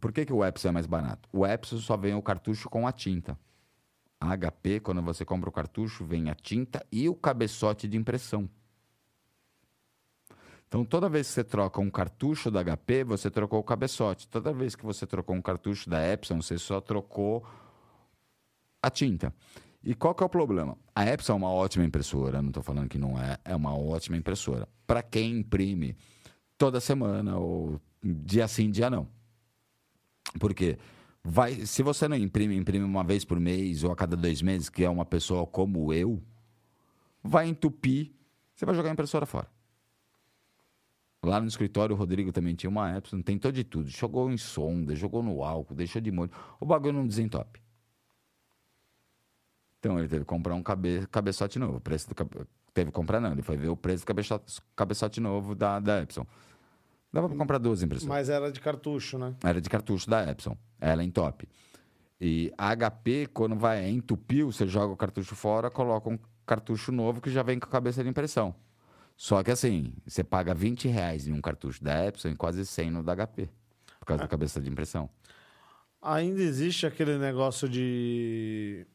por 0.00 0.12
que, 0.12 0.24
que 0.24 0.32
o 0.32 0.44
Epson 0.44 0.68
é 0.68 0.70
mais 0.70 0.86
barato? 0.86 1.28
O 1.32 1.44
Epson 1.44 1.78
só 1.78 1.96
vem 1.96 2.14
o 2.14 2.22
cartucho 2.22 2.70
com 2.70 2.86
a 2.86 2.92
tinta. 2.92 3.36
A 4.20 4.36
HP, 4.36 4.78
quando 4.78 5.02
você 5.02 5.24
compra 5.24 5.48
o 5.50 5.52
cartucho, 5.52 6.04
vem 6.04 6.30
a 6.30 6.34
tinta 6.36 6.86
e 6.92 7.08
o 7.08 7.14
cabeçote 7.14 7.88
de 7.88 7.96
impressão. 7.96 8.48
Então, 10.68 10.84
toda 10.84 11.08
vez 11.08 11.26
que 11.26 11.34
você 11.34 11.44
troca 11.44 11.80
um 11.80 11.90
cartucho 11.90 12.52
da 12.52 12.62
HP, 12.62 13.02
você 13.02 13.30
trocou 13.32 13.58
o 13.58 13.64
cabeçote. 13.64 14.28
Toda 14.28 14.52
vez 14.52 14.76
que 14.76 14.84
você 14.84 15.08
trocou 15.08 15.34
um 15.34 15.42
cartucho 15.42 15.90
da 15.90 16.06
Epson, 16.06 16.40
você 16.40 16.56
só 16.56 16.80
trocou 16.80 17.44
a 18.80 18.90
tinta. 18.90 19.34
E 19.82 19.94
qual 19.94 20.14
que 20.14 20.22
é 20.22 20.26
o 20.26 20.28
problema? 20.28 20.76
A 20.94 21.06
Epson 21.06 21.32
é 21.32 21.36
uma 21.36 21.50
ótima 21.50 21.84
impressora, 21.84 22.42
não 22.42 22.48
estou 22.48 22.62
falando 22.62 22.88
que 22.88 22.98
não 22.98 23.18
é, 23.18 23.38
é 23.44 23.54
uma 23.54 23.76
ótima 23.76 24.16
impressora. 24.16 24.68
Para 24.86 25.02
quem 25.02 25.38
imprime 25.38 25.96
toda 26.56 26.80
semana 26.80 27.38
ou 27.38 27.80
dia 28.02 28.48
sim, 28.48 28.70
dia 28.70 28.90
não. 28.90 29.08
Por 30.38 30.52
quê? 30.52 30.78
Vai, 31.22 31.66
se 31.66 31.82
você 31.82 32.08
não 32.08 32.16
imprime, 32.16 32.56
imprime 32.56 32.84
uma 32.84 33.04
vez 33.04 33.24
por 33.24 33.38
mês 33.38 33.84
ou 33.84 33.92
a 33.92 33.96
cada 33.96 34.16
dois 34.16 34.42
meses, 34.42 34.68
que 34.68 34.84
é 34.84 34.90
uma 34.90 35.04
pessoa 35.04 35.46
como 35.46 35.92
eu, 35.92 36.22
vai 37.22 37.48
entupir, 37.48 38.12
você 38.54 38.64
vai 38.66 38.74
jogar 38.74 38.90
a 38.90 38.92
impressora 38.92 39.26
fora. 39.26 39.48
Lá 41.22 41.40
no 41.40 41.48
escritório, 41.48 41.94
o 41.94 41.98
Rodrigo 41.98 42.32
também 42.32 42.54
tinha 42.54 42.70
uma 42.70 42.96
Epson, 42.96 43.20
tentou 43.20 43.50
de 43.50 43.64
tudo. 43.64 43.88
Jogou 43.88 44.30
em 44.30 44.36
sonda, 44.36 44.94
jogou 44.94 45.22
no 45.22 45.42
álcool, 45.42 45.74
deixou 45.74 46.00
de 46.00 46.12
molho. 46.12 46.30
O 46.60 46.66
bagulho 46.66 46.92
não 46.94 47.06
desentope. 47.06 47.60
Então 49.78 49.98
ele 49.98 50.08
teve 50.08 50.24
que 50.24 50.28
comprar 50.28 50.54
um 50.54 50.62
cabe, 50.62 51.06
cabeçote 51.10 51.58
novo. 51.58 51.76
O 51.76 51.80
preço 51.80 52.08
do 52.08 52.14
teve 52.74 52.90
que 52.90 52.94
comprar, 52.94 53.20
não. 53.20 53.32
Ele 53.32 53.42
foi 53.42 53.56
ver 53.56 53.68
o 53.68 53.76
preço 53.76 54.04
do 54.04 54.06
cabeçote, 54.06 54.60
cabeçote 54.74 55.20
novo 55.20 55.54
da, 55.54 55.78
da 55.78 56.02
Epson. 56.02 56.26
Dava 57.12 57.28
para 57.28 57.38
comprar 57.38 57.58
duas 57.58 57.82
impressoras. 57.82 58.08
Mas 58.08 58.28
era 58.28 58.52
de 58.52 58.60
cartucho, 58.60 59.18
né? 59.18 59.34
Era 59.42 59.60
de 59.60 59.70
cartucho 59.70 60.08
da 60.10 60.28
Epson. 60.30 60.56
Ela 60.80 61.02
em 61.02 61.10
top. 61.10 61.48
E 62.20 62.52
a 62.58 62.74
HP, 62.74 63.28
quando 63.32 63.56
vai 63.56 63.88
entupir, 63.88 64.44
você 64.44 64.66
joga 64.66 64.92
o 64.92 64.96
cartucho 64.96 65.34
fora, 65.34 65.70
coloca 65.70 66.10
um 66.10 66.18
cartucho 66.44 66.90
novo 66.90 67.20
que 67.20 67.30
já 67.30 67.42
vem 67.42 67.58
com 67.58 67.66
a 67.66 67.70
cabeça 67.70 68.02
de 68.02 68.10
impressão. 68.10 68.54
Só 69.16 69.42
que 69.42 69.50
assim, 69.50 69.92
você 70.06 70.22
paga 70.22 70.54
20 70.54 70.88
reais 70.88 71.26
em 71.26 71.32
um 71.32 71.40
cartucho 71.40 71.82
da 71.82 72.06
Epson 72.06 72.28
e 72.28 72.36
quase 72.36 72.64
100 72.64 72.90
no 72.90 73.02
da 73.02 73.14
HP. 73.16 73.48
Por 73.98 74.06
causa 74.06 74.22
da 74.22 74.28
cabeça 74.28 74.60
de 74.60 74.70
impressão. 74.70 75.08
Ainda 76.00 76.40
existe 76.40 76.86
aquele 76.86 77.18
negócio 77.18 77.68
de. 77.68 78.86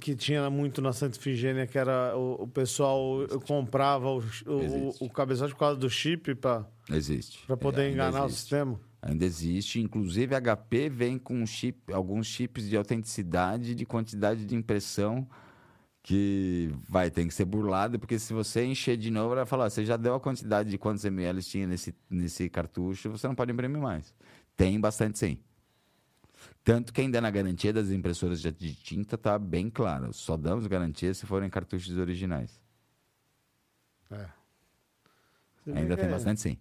Que 0.00 0.14
tinha 0.16 0.50
muito 0.50 0.82
na 0.82 0.92
Santa 0.92 1.16
Ifigênia, 1.16 1.66
que 1.66 1.78
era 1.78 2.16
o, 2.16 2.42
o 2.42 2.48
pessoal 2.48 3.26
comprava 3.46 4.08
o, 4.10 4.18
o, 4.46 4.94
o 5.06 5.10
cabeçote 5.10 5.52
por 5.52 5.60
causa 5.60 5.78
do 5.78 5.88
chip 5.88 6.34
para 6.34 6.66
Existe. 6.90 7.46
poder 7.56 7.82
É, 7.82 7.92
enganar 7.92 8.22
o 8.22 8.26
existe. 8.26 8.40
sistema. 8.40 8.80
Ainda 9.00 9.24
existe. 9.24 9.80
Inclusive, 9.80 10.34
a 10.34 10.40
HP 10.40 10.88
vem 10.88 11.16
com 11.18 11.46
chip, 11.46 11.92
alguns 11.92 12.26
chips 12.26 12.68
de 12.68 12.76
autenticidade 12.76 13.74
de 13.74 13.86
quantidade 13.86 14.44
de 14.44 14.56
impressão 14.56 15.28
que 16.02 16.70
vai 16.88 17.10
ter 17.10 17.24
que 17.26 17.34
ser 17.34 17.44
burlado, 17.44 17.98
porque 17.98 18.18
se 18.18 18.32
você 18.32 18.64
encher 18.64 18.96
de 18.96 19.10
novo, 19.10 19.34
vai 19.34 19.44
falar, 19.44 19.66
"Ah, 19.66 19.70
você 19.70 19.84
já 19.84 19.96
deu 19.96 20.14
a 20.14 20.20
quantidade 20.20 20.70
de 20.70 20.78
quantos 20.78 21.04
ml 21.04 21.42
tinha 21.42 21.66
nesse, 21.66 21.94
nesse 22.08 22.48
cartucho, 22.48 23.10
você 23.10 23.28
não 23.28 23.34
pode 23.34 23.52
imprimir 23.52 23.80
mais. 23.80 24.14
Tem 24.56 24.80
bastante 24.80 25.18
sim. 25.18 25.38
Tanto 26.64 26.92
que 26.92 27.00
ainda 27.00 27.20
na 27.20 27.30
garantia 27.30 27.72
das 27.72 27.90
impressoras 27.90 28.40
de 28.40 28.74
tinta 28.74 29.16
tá 29.16 29.38
bem 29.38 29.70
claro. 29.70 30.12
Só 30.12 30.36
damos 30.36 30.66
garantia 30.66 31.14
se 31.14 31.24
forem 31.24 31.48
cartuchos 31.48 31.96
originais. 31.96 32.60
É. 34.10 34.26
Ainda 35.72 35.96
tem 35.96 36.06
é- 36.06 36.10
bastante 36.10 36.40
sim. 36.40 36.58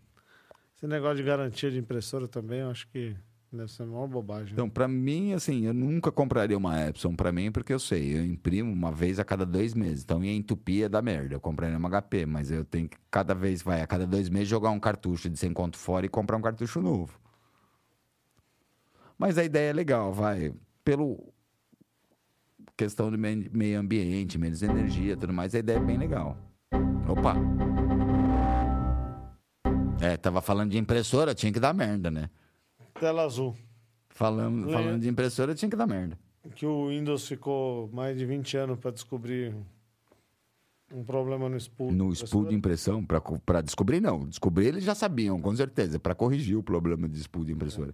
Esse 0.76 0.86
negócio 0.86 1.18
de 1.18 1.24
garantia 1.24 1.72
de 1.72 1.80
impressora 1.80 2.28
também, 2.28 2.60
eu 2.60 2.70
acho 2.70 2.88
que 2.90 3.16
deve 3.52 3.72
ser 3.72 3.84
uma 3.84 4.08
bobagem. 4.08 4.54
Então, 4.54 4.70
pra 4.70 4.88
mim, 4.88 5.34
assim, 5.34 5.66
eu 5.66 5.74
nunca 5.74 6.12
compraria 6.12 6.58
uma 6.58 6.88
Epson 6.88 7.16
pra 7.16 7.32
mim, 7.32 7.52
porque 7.52 7.74
eu 7.74 7.80
sei, 7.80 8.16
eu 8.16 8.24
imprimo 8.24 8.72
uma 8.72 8.92
vez 8.92 9.20
a 9.20 9.26
cada 9.26 9.46
dois 9.46 9.74
meses. 9.74 10.04
Então, 10.04 10.24
ia 10.24 10.32
entupir 10.32 10.86
é 10.86 10.90
da 10.90 11.02
merda. 11.02 11.34
Eu 11.34 11.40
compraria 11.40 11.78
uma 11.78 11.90
HP, 11.90 12.26
mas 12.28 12.52
eu 12.52 12.64
tenho 12.64 12.88
que, 12.88 12.98
cada 13.10 13.34
vez, 13.34 13.64
vai, 13.64 13.82
a 13.82 13.88
cada 13.88 14.06
dois 14.06 14.30
meses, 14.30 14.48
jogar 14.48 14.70
um 14.70 14.80
cartucho 14.80 15.30
de 15.30 15.38
100 15.40 15.52
conto 15.52 15.78
fora 15.78 16.06
e 16.06 16.10
comprar 16.10 16.38
um 16.38 16.42
cartucho 16.42 16.80
novo. 16.80 17.20
Mas 19.18 19.38
a 19.38 19.44
ideia 19.44 19.72
é 19.72 19.74
legal, 19.74 20.14
vai. 20.14 20.54
Pelo 20.84 21.34
questão 22.76 23.10
do 23.10 23.18
meio 23.18 23.80
ambiente, 23.80 24.38
menos 24.38 24.62
energia 24.62 25.18
tudo 25.18 25.34
mais, 25.34 25.56
a 25.56 25.60
ideia 25.60 25.78
é 25.78 25.84
bem 25.84 25.98
legal. 25.98 26.38
Opa! 27.08 27.36
É, 30.00 30.16
tava 30.16 30.42
falando 30.42 30.72
de 30.72 30.78
impressora, 30.78 31.34
tinha 31.34 31.52
que 31.52 31.60
dar 31.60 31.74
merda, 31.74 32.12
né? 32.12 32.30
Tela 33.00 33.24
azul. 33.24 33.56
Falando, 34.10 34.72
falando 34.72 35.02
de 35.02 35.10
impressora, 35.10 35.56
tinha 35.56 35.70
que 35.70 35.76
dar 35.76 35.88
merda. 35.88 36.18
Que 36.56 36.66
o 36.66 36.90
Windows 36.90 37.28
ficou 37.28 37.90
mais 37.92 38.18
de 38.18 38.26
20 38.26 38.58
anos 38.58 38.80
para 38.80 38.92
descobrir 38.92 39.56
um 40.94 41.04
problema 41.04 41.50
no 41.50 41.58
spool. 41.58 41.92
No 41.92 42.14
spool 42.14 42.46
de 42.46 42.56
impressão, 42.56 43.04
para 43.04 43.62
descobrir, 43.62 44.00
não. 44.00 44.28
Descobrir 44.28 44.68
eles 44.68 44.84
já 44.84 44.96
sabiam, 44.96 45.42
com 45.42 45.56
certeza, 45.56 46.00
para 46.00 46.16
corrigir 46.16 46.58
o 46.58 46.64
problema 46.64 47.10
de 47.10 47.20
spool 47.20 47.44
de 47.44 47.52
impressora. 47.52 47.94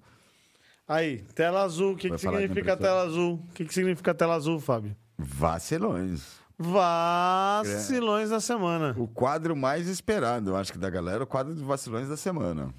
Aí, 0.87 1.19
tela 1.33 1.63
azul. 1.63 1.93
O 1.93 1.95
que, 1.95 2.09
Vai 2.09 2.17
que 2.17 2.23
falar 2.23 2.37
significa 2.37 2.73
impressora? 2.73 2.89
tela 2.89 3.01
azul? 3.03 3.33
O 3.35 3.53
que, 3.53 3.65
que 3.65 3.73
significa 3.73 4.13
tela 4.13 4.35
azul, 4.35 4.59
Fábio? 4.59 4.95
Vacilões. 5.17 6.43
Vacilões 6.57 8.29
da 8.29 8.39
semana. 8.39 8.93
O 8.97 9.07
quadro 9.07 9.55
mais 9.55 9.87
esperado, 9.87 10.51
eu 10.51 10.55
acho 10.55 10.71
que 10.71 10.77
da 10.77 10.89
galera, 10.89 11.23
o 11.23 11.27
quadro 11.27 11.55
de 11.55 11.63
vacilões 11.63 12.07
da 12.07 12.17
semana. 12.17 12.73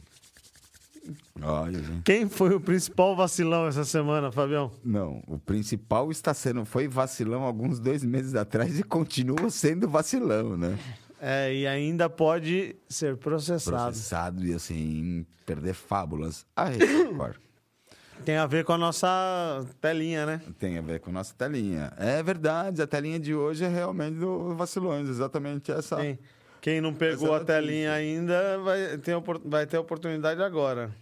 Olha, 1.42 1.82
gente. 1.82 2.02
Quem 2.02 2.28
foi 2.28 2.54
o 2.54 2.60
principal 2.60 3.14
vacilão 3.14 3.66
essa 3.66 3.84
semana, 3.84 4.32
Fabião? 4.32 4.70
Não, 4.82 5.22
o 5.26 5.38
principal 5.38 6.10
está 6.10 6.32
sendo, 6.32 6.64
foi 6.64 6.88
vacilão 6.88 7.42
alguns 7.42 7.78
dois 7.78 8.02
meses 8.04 8.34
atrás 8.34 8.78
e 8.78 8.82
continua 8.82 9.50
sendo 9.50 9.88
vacilão, 9.88 10.56
né? 10.56 10.78
É, 11.20 11.54
e 11.54 11.66
ainda 11.66 12.08
pode 12.08 12.76
ser 12.88 13.16
processado. 13.16 13.84
Processado 13.84 14.46
e 14.46 14.54
assim, 14.54 15.26
perder 15.44 15.74
fábulas. 15.74 16.46
A 16.54 16.66
Record. 16.66 17.36
Tem 18.24 18.36
a 18.36 18.46
ver 18.46 18.64
com 18.64 18.72
a 18.72 18.78
nossa 18.78 19.66
telinha, 19.80 20.24
né? 20.26 20.42
Tem 20.58 20.78
a 20.78 20.82
ver 20.82 21.00
com 21.00 21.10
nossa 21.12 21.34
telinha. 21.34 21.92
É 21.96 22.22
verdade, 22.22 22.80
a 22.80 22.86
telinha 22.86 23.18
de 23.18 23.34
hoje 23.34 23.64
é 23.64 23.68
realmente 23.68 24.16
do 24.18 24.54
Vacilões, 24.54 25.08
exatamente 25.08 25.70
essa. 25.70 25.96
Quem, 25.96 26.18
quem 26.60 26.80
não 26.80 26.94
pegou 26.94 27.34
a 27.34 27.44
telinha 27.44 27.92
ainda 27.92 28.58
vai 28.58 28.98
ter, 28.98 29.14
vai 29.44 29.66
ter 29.66 29.78
oportunidade 29.78 30.42
agora 30.42 30.94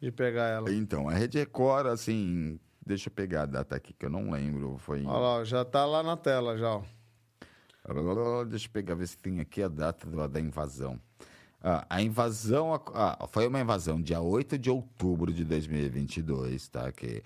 de 0.00 0.10
pegar 0.10 0.48
ela. 0.48 0.72
Então, 0.72 1.08
a 1.08 1.14
Rede 1.14 1.38
Record, 1.38 1.86
assim, 1.86 2.58
deixa 2.84 3.08
eu 3.08 3.12
pegar 3.12 3.42
a 3.42 3.46
data 3.46 3.76
aqui 3.76 3.92
que 3.92 4.04
eu 4.04 4.10
não 4.10 4.30
lembro, 4.30 4.76
foi 4.78 5.00
em... 5.00 5.06
Olha 5.06 5.38
lá, 5.38 5.44
já 5.44 5.64
tá 5.64 5.86
lá 5.86 6.02
na 6.02 6.16
tela 6.16 6.58
já. 6.58 6.74
ó. 6.76 6.82
Deixa 8.44 8.66
eu 8.66 8.70
pegar, 8.72 8.94
ver 8.94 9.06
se 9.06 9.16
tem 9.16 9.40
aqui 9.40 9.62
a 9.62 9.68
data 9.68 10.06
da 10.28 10.40
invasão. 10.40 10.98
Ah, 11.66 11.86
a 11.88 12.02
invasão 12.02 12.74
ah, 12.92 13.26
foi 13.32 13.46
uma 13.46 13.58
invasão 13.58 13.98
dia 13.98 14.20
8 14.20 14.58
de 14.58 14.68
outubro 14.68 15.32
de 15.32 15.46
2022, 15.46 16.68
tá? 16.68 16.92
Que, 16.92 17.22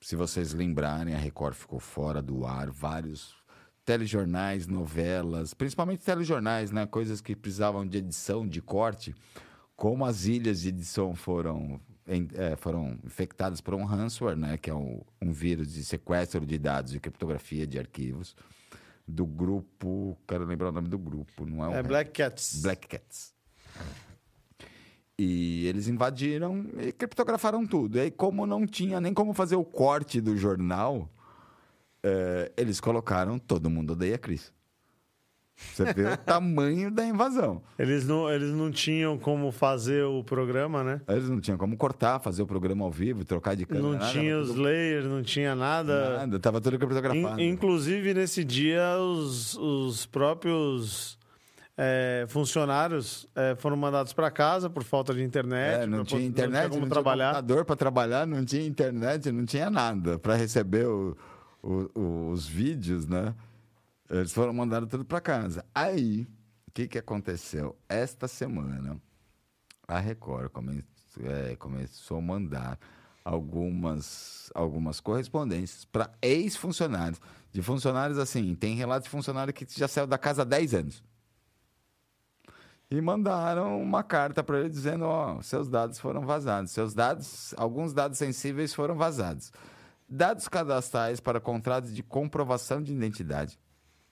se 0.00 0.16
vocês 0.16 0.54
lembrarem, 0.54 1.14
a 1.14 1.18
Record 1.18 1.54
ficou 1.54 1.78
fora 1.78 2.22
do 2.22 2.46
ar, 2.46 2.70
vários 2.70 3.36
telejornais, 3.84 4.66
novelas, 4.66 5.52
principalmente 5.52 6.02
telejornais, 6.02 6.70
né? 6.70 6.86
Coisas 6.86 7.20
que 7.20 7.36
precisavam 7.36 7.86
de 7.86 7.98
edição, 7.98 8.48
de 8.48 8.62
corte, 8.62 9.14
como 9.76 10.06
as 10.06 10.24
ilhas 10.24 10.62
de 10.62 10.70
edição 10.70 11.14
foram, 11.14 11.78
eh, 12.06 12.56
foram 12.56 12.98
infectadas 13.04 13.60
por 13.60 13.74
um 13.74 13.84
ransomware, 13.84 14.38
né? 14.38 14.56
Que 14.56 14.70
é 14.70 14.74
um, 14.74 15.02
um 15.20 15.32
vírus 15.32 15.74
de 15.74 15.84
sequestro 15.84 16.46
de 16.46 16.56
dados 16.56 16.94
e 16.94 16.98
criptografia 16.98 17.66
de 17.66 17.78
arquivos 17.78 18.34
do 19.06 19.26
grupo, 19.26 20.16
quero 20.26 20.46
lembrar 20.46 20.70
o 20.70 20.72
nome 20.72 20.88
do 20.88 20.98
grupo, 20.98 21.44
não 21.44 21.62
é 21.62 21.68
o 21.68 21.72
É 21.74 21.82
Black 21.82 22.12
Cats. 22.12 22.62
Black 22.62 22.88
Cats. 22.88 23.38
E 25.18 25.66
eles 25.66 25.86
invadiram 25.86 26.64
e 26.78 26.92
criptografaram 26.92 27.66
tudo. 27.66 27.98
E 27.98 28.00
aí, 28.00 28.10
como 28.10 28.46
não 28.46 28.66
tinha 28.66 29.00
nem 29.00 29.12
como 29.12 29.34
fazer 29.34 29.56
o 29.56 29.64
corte 29.64 30.18
do 30.20 30.34
jornal, 30.36 31.10
eh, 32.02 32.50
eles 32.56 32.80
colocaram 32.80 33.38
Todo 33.38 33.68
Mundo 33.68 33.92
Odeia 33.92 34.16
Cris. 34.16 34.50
Você 35.74 35.92
vê 35.92 36.06
o 36.06 36.16
tamanho 36.24 36.90
da 36.90 37.04
invasão. 37.04 37.60
Eles 37.78 38.06
não, 38.08 38.30
eles 38.30 38.50
não 38.54 38.70
tinham 38.70 39.18
como 39.18 39.52
fazer 39.52 40.04
o 40.04 40.24
programa, 40.24 40.82
né? 40.82 41.02
Eles 41.06 41.28
não 41.28 41.38
tinham 41.38 41.58
como 41.58 41.76
cortar, 41.76 42.18
fazer 42.18 42.40
o 42.40 42.46
programa 42.46 42.82
ao 42.86 42.90
vivo, 42.90 43.22
trocar 43.22 43.54
de 43.54 43.66
câmera. 43.66 43.86
Não 43.88 43.92
nada, 43.98 44.10
tinha 44.10 44.38
os 44.38 44.48
tudo- 44.48 44.62
layers, 44.62 45.04
não 45.04 45.22
tinha 45.22 45.54
nada. 45.54 46.16
Nada, 46.20 46.40
tava 46.40 46.62
tudo 46.62 46.78
criptografado. 46.78 47.38
In- 47.38 47.48
inclusive, 47.50 48.14
nesse 48.14 48.42
dia, 48.42 48.96
os, 48.98 49.54
os 49.58 50.06
próprios 50.06 51.18
é, 51.82 52.26
funcionários 52.28 53.26
é, 53.34 53.54
foram 53.56 53.74
mandados 53.74 54.12
para 54.12 54.30
casa 54.30 54.68
por 54.68 54.84
falta 54.84 55.14
de 55.14 55.22
internet. 55.22 55.84
É, 55.84 55.86
não 55.86 56.04
tinha 56.04 56.22
internet, 56.22 56.64
não 56.64 56.68
como 56.70 56.82
tinha, 56.82 56.90
trabalhar. 56.90 57.28
computador 57.36 57.64
para 57.64 57.76
trabalhar, 57.76 58.26
não 58.26 58.44
tinha 58.44 58.66
internet, 58.66 59.32
não 59.32 59.46
tinha 59.46 59.70
nada 59.70 60.18
para 60.18 60.34
receber 60.36 60.86
o- 60.86 61.16
o- 61.62 62.30
os 62.32 62.46
vídeos, 62.46 63.06
né? 63.06 63.34
Eles 64.10 64.30
foram 64.32 64.52
mandados 64.52 64.90
tudo 64.90 65.06
para 65.06 65.22
casa. 65.22 65.64
Aí, 65.74 66.26
o 66.68 66.70
que, 66.74 66.86
que 66.86 66.98
aconteceu? 66.98 67.74
Esta 67.88 68.28
semana, 68.28 69.00
a 69.88 69.98
Record 69.98 70.50
come- 70.50 70.84
é, 71.24 71.56
começou 71.56 72.18
a 72.18 72.20
mandar 72.20 72.78
algumas, 73.24 74.50
algumas 74.54 75.00
correspondências 75.00 75.84
para 75.86 76.10
ex-funcionários. 76.20 77.20
De 77.52 77.62
funcionários, 77.62 78.18
assim, 78.18 78.54
tem 78.54 78.76
relatos 78.76 79.04
de 79.04 79.10
funcionário 79.10 79.52
que 79.52 79.66
já 79.68 79.88
saiu 79.88 80.06
da 80.06 80.18
casa 80.18 80.42
há 80.42 80.44
10 80.44 80.74
anos. 80.74 81.02
E 82.90 83.00
mandaram 83.00 83.80
uma 83.80 84.02
carta 84.02 84.42
para 84.42 84.58
ele 84.58 84.68
dizendo: 84.68 85.04
ó, 85.04 85.40
seus 85.42 85.68
dados 85.68 85.98
foram 86.00 86.26
vazados. 86.26 86.72
Seus 86.72 86.92
dados, 86.92 87.54
alguns 87.56 87.92
dados 87.92 88.18
sensíveis 88.18 88.74
foram 88.74 88.96
vazados. 88.96 89.52
Dados 90.08 90.48
cadastrais 90.48 91.20
para 91.20 91.40
contratos 91.40 91.94
de 91.94 92.02
comprovação 92.02 92.82
de 92.82 92.92
identidade. 92.92 93.58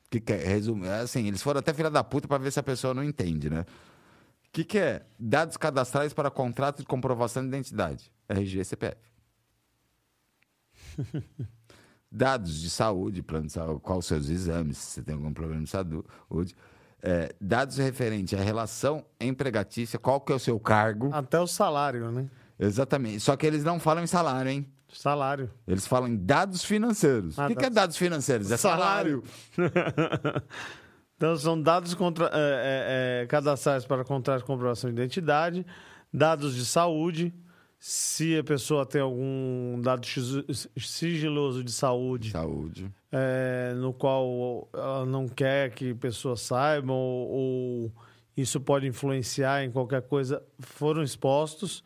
Que 0.09 0.21
que 0.21 0.33
é? 0.33 0.37
Resumo, 0.37 0.85
é 0.85 1.01
assim, 1.01 1.27
eles 1.27 1.43
foram 1.43 1.59
até 1.59 1.75
filha 1.75 1.91
da 1.91 2.05
puta 2.05 2.29
para 2.29 2.39
ver 2.39 2.53
se 2.53 2.61
a 2.61 2.63
pessoa 2.63 2.95
não 2.95 3.03
entende, 3.03 3.51
né? 3.51 3.63
O 3.63 4.51
que, 4.53 4.65
que 4.65 4.79
é? 4.79 5.05
Dados 5.19 5.57
cadastrais 5.57 6.15
para 6.15 6.31
contrato 6.31 6.79
de 6.79 6.87
comprovação 6.87 7.43
de 7.43 7.49
identidade. 7.49 8.13
RG 8.29 8.61
e 8.61 8.65
CPF. 8.65 8.97
Dados 12.11 12.59
de 12.61 12.71
saúde, 12.71 13.23
plano 13.23 13.49
de 13.49 13.53
saúde, 13.53 13.81
quais 13.81 13.99
os 13.99 14.07
seus 14.07 14.29
exames, 14.31 14.79
se 14.79 14.93
você 14.93 15.03
tem 15.03 15.15
algum 15.15 15.33
problema 15.33 15.63
de 15.63 15.69
saúde. 15.69 16.57
É, 17.03 17.33
dados 17.41 17.77
referentes 17.79 18.39
à 18.39 18.43
relação 18.43 19.05
empregatícia, 19.21 19.99
qual 19.99 20.21
que 20.21 20.33
é 20.33 20.35
o 20.35 20.39
seu 20.39 20.59
cargo? 20.59 21.11
Até 21.13 21.39
o 21.39 21.47
salário, 21.47 22.11
né? 22.11 22.29
Exatamente. 22.59 23.21
Só 23.21 23.37
que 23.37 23.47
eles 23.47 23.63
não 23.63 23.79
falam 23.79 24.03
em 24.03 24.07
salário, 24.09 24.51
hein? 24.51 24.67
Salário. 24.93 25.51
Eles 25.67 25.87
falam 25.87 26.09
em 26.09 26.17
dados 26.17 26.65
financeiros. 26.65 27.39
Ah, 27.39 27.45
o 27.45 27.49
que, 27.49 27.55
que 27.55 27.61
é 27.61 27.63
dados- 27.71 27.75
dados 27.75 27.97
financeiros? 27.97 28.51
É 28.51 28.57
salário. 28.57 29.23
Então, 31.17 31.37
são 31.37 31.61
dados 31.61 31.95
contra, 31.95 32.27
é, 32.27 32.31
é, 32.33 33.23
é, 33.23 33.27
cadastrais 33.27 33.85
para 33.85 34.05
contrato 34.05 34.39
de 34.39 34.45
comprovação 34.47 34.89
de 34.89 34.95
identidade, 35.01 35.67
dados 36.15 36.55
de 36.55 36.65
saúde, 36.65 37.35
se 37.77 38.39
a 38.39 38.45
pessoa 38.45 38.87
tem 38.87 39.01
algum 39.01 39.81
dado 39.81 40.07
sigiloso 40.79 41.65
de 41.65 41.73
saúde, 41.73 42.31
Saúde. 42.31 42.89
É, 43.13 43.73
no 43.77 43.93
qual 43.93 44.69
ela 44.73 45.07
não 45.07 45.27
quer 45.29 45.71
que 45.71 45.95
pessoas 45.95 46.41
saibam, 46.41 46.95
ou, 46.97 47.29
ou 47.31 47.93
isso 48.37 48.61
pode 48.61 48.87
influenciar 48.87 49.65
em 49.65 49.71
qualquer 49.71 50.03
coisa, 50.03 50.43
foram 50.61 51.03
expostos. 51.03 51.83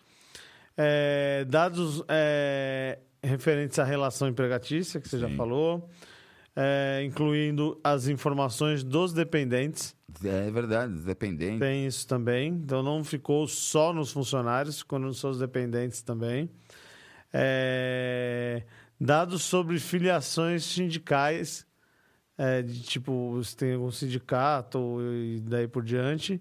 É, 0.77 1.45
dados 1.49 2.03
é, 2.09 2.99
referentes 3.23 3.79
à 3.79 3.85
relação 3.85 4.29
empregatícia, 4.29 5.01
que 5.01 5.09
você 5.09 5.18
já 5.18 5.29
Sim. 5.29 5.37
falou, 5.37 5.89
é, 6.57 7.03
incluindo 7.05 7.79
as 7.85 8.09
informações 8.09 8.83
dos 8.83 9.12
dependentes, 9.12 9.95
É 10.25 10.51
verdade, 10.51 10.93
dependente. 11.01 11.59
tem 11.61 11.87
isso 11.87 12.07
também. 12.07 12.49
Então 12.49 12.83
não 12.83 13.03
ficou 13.05 13.47
só 13.47 13.93
nos 13.93 14.12
funcionários, 14.12 14.81
ficou 14.81 14.99
nos 14.99 15.18
seus 15.20 15.39
dependentes 15.39 16.03
também. 16.03 16.51
É, 17.33 18.62
dados 19.05 19.43
sobre 19.43 19.79
filiações 19.79 20.65
sindicais, 20.65 21.67
é, 22.39 22.63
de 22.63 22.81
tipo, 22.83 23.41
se 23.45 23.57
tem 23.57 23.75
algum 23.75 23.91
sindicato 23.91 24.99
e 25.03 25.41
daí 25.41 25.67
por 25.69 25.83
diante. 25.83 26.41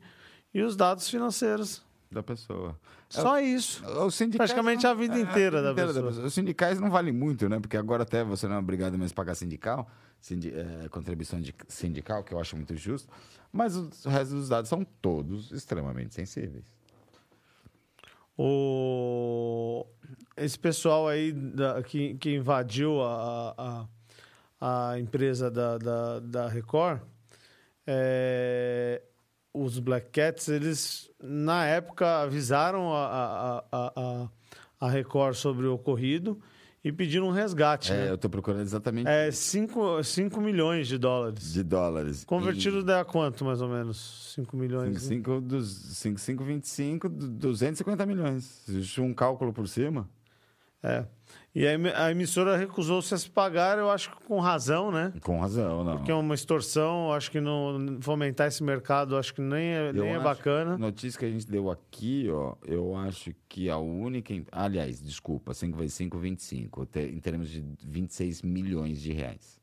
E 0.54 0.62
os 0.62 0.76
dados 0.76 1.10
financeiros. 1.10 1.82
Da 2.12 2.22
pessoa. 2.22 2.78
Só 3.08 3.40
isso. 3.40 3.86
Os 4.06 4.16
sindicais 4.16 4.52
Praticamente 4.52 4.84
não- 4.84 4.92
a 4.92 4.94
vida 4.94 5.18
é, 5.18 5.22
inteira 5.22 5.62
da 5.62 5.72
inteira 5.72 5.94
pessoa. 5.94 6.26
Os 6.26 6.34
sindicais 6.34 6.80
não 6.80 6.90
valem 6.90 7.14
muito, 7.14 7.48
né? 7.48 7.58
Porque 7.60 7.78
agora 7.78 8.04
até 8.04 8.22
você 8.24 8.48
não 8.48 8.56
é 8.56 8.60
obrigado 8.60 8.98
mais 8.98 9.12
a 9.12 9.16
pagar 9.16 9.34
sindical, 9.36 9.90
sindi 10.20 10.52
é, 10.54 10.90
contribuição 10.90 11.40
de- 11.40 11.56
sindical, 11.70 12.22
que 12.24 12.34
eu 12.34 12.40
acho 12.40 12.56
muito 12.58 12.76
justo. 12.76 13.10
Mas 13.52 13.76
os- 13.78 14.06
o 14.06 14.10
resto 14.10 14.34
dos 14.36 14.50
dados 14.50 14.70
são 14.70 14.86
todos 15.02 15.52
extremamente 15.52 16.14
sensíveis. 16.14 16.66
O... 18.38 19.86
Esse 20.38 20.58
pessoal 20.58 21.08
aí 21.08 21.32
da- 21.32 21.84
que, 21.84 22.16
que 22.16 22.36
invadiu 22.36 23.02
a, 23.02 23.88
a, 24.60 24.92
a 24.92 25.00
empresa 25.00 25.52
da, 25.52 25.78
da, 25.78 26.20
da 26.20 26.48
Record, 26.48 27.02
é, 27.86 29.02
os 29.54 29.80
Black 29.80 30.10
Cats, 30.12 30.48
eles 30.48 31.12
na 31.22 31.66
época 31.66 32.22
avisaram 32.22 32.94
a, 32.94 33.06
a, 33.06 33.64
a, 33.72 34.30
a, 34.80 34.90
Record 34.90 35.36
sobre 35.36 35.68
o 35.68 35.74
ocorrido 35.74 36.42
e 36.84 36.92
pediram 36.92 37.28
um 37.28 37.32
resgate. 37.32 37.92
É, 37.92 37.98
né? 37.98 38.10
eu 38.12 38.18
tô 38.18 38.30
procurando 38.30 38.62
exatamente 38.62 39.08
É 39.08 39.32
5 39.32 40.02
milhões 40.42 40.88
de 40.88 40.98
dólares. 40.98 41.54
de 41.54 41.64
dólares. 41.64 42.24
Convertido 42.26 42.84
dá 42.84 43.06
quanto, 43.06 43.46
mais 43.46 43.62
ou 43.62 43.70
menos? 43.70 44.34
5 44.36 44.58
milhões. 44.58 44.94
né? 44.94 45.00
5, 45.00 45.42
dos 45.42 45.70
5, 45.70 46.20
5, 46.20 46.44
25, 46.44 47.10
250 47.10 48.06
milhões. 48.06 48.64
Existe 48.68 49.00
um 49.02 49.14
cálculo 49.14 49.54
por 49.54 49.68
cima. 49.68 50.10
É. 50.84 51.06
E 51.54 51.68
a 51.68 51.74
emi- 51.74 51.90
a 51.94 52.10
emissora 52.10 52.56
recusou-se 52.56 53.14
a 53.14 53.18
se 53.18 53.30
pagar, 53.30 53.78
eu 53.78 53.92
acho 53.92 54.10
que 54.12 54.24
com 54.26 54.40
razão, 54.40 54.90
né? 54.90 55.12
Com 55.22 55.38
razão, 55.42 55.84
não. 55.84 55.98
Porque 55.98 56.10
é 56.10 56.14
uma 56.16 56.34
extorsão, 56.34 57.12
acho 57.12 57.30
que 57.30 57.42
não 57.42 57.98
fomentar 58.02 58.48
esse 58.48 58.64
mercado, 58.64 59.18
acho 59.18 59.34
que 59.34 59.42
nem 59.42 59.68
é, 59.74 59.90
Eu 59.90 59.94
nem 59.94 60.14
é 60.14 60.20
bacana. 60.20 60.78
Notícia 60.78 61.20
que 61.20 61.26
a 61.26 61.30
gente 61.30 61.46
deu 61.46 61.70
aqui, 61.70 62.30
ó, 62.32 62.56
eu 62.66 62.96
acho 62.96 63.34
que 63.50 63.70
a 63.70 63.78
única. 63.78 64.34
Aliás, 64.50 65.02
desculpa, 65.02 65.54
5 65.54 65.78
vezes 65.78 65.94
5, 65.96 66.18
25, 66.18 66.86
te- 66.86 67.00
em 67.02 67.20
termos 67.20 67.50
de 67.50 67.62
26 67.84 68.42
milhões 68.42 69.02
de 69.02 69.12
reais. 69.12 69.60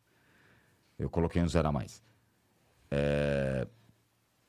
Eu 0.99 1.09
coloquei 1.09 1.41
um 1.41 1.49
zero 1.49 1.68
a 1.68 1.72
mais. 1.72 2.03
É, 2.91 3.66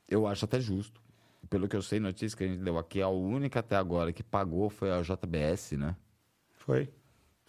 eu 0.09 0.27
acho 0.27 0.43
até 0.43 0.59
justo. 0.59 1.01
Pelo 1.49 1.69
que 1.69 1.75
eu 1.75 1.81
sei, 1.81 2.01
notícia 2.01 2.37
que 2.37 2.43
a 2.43 2.47
gente 2.47 2.59
deu 2.61 2.77
aqui, 2.77 3.01
a 3.01 3.07
única 3.07 3.61
até 3.61 3.77
agora 3.77 4.11
que 4.11 4.21
pagou 4.23 4.69
foi 4.69 4.91
a 4.91 5.01
JBS, 5.01 5.77
né? 5.77 5.95
Foi. 6.57 6.89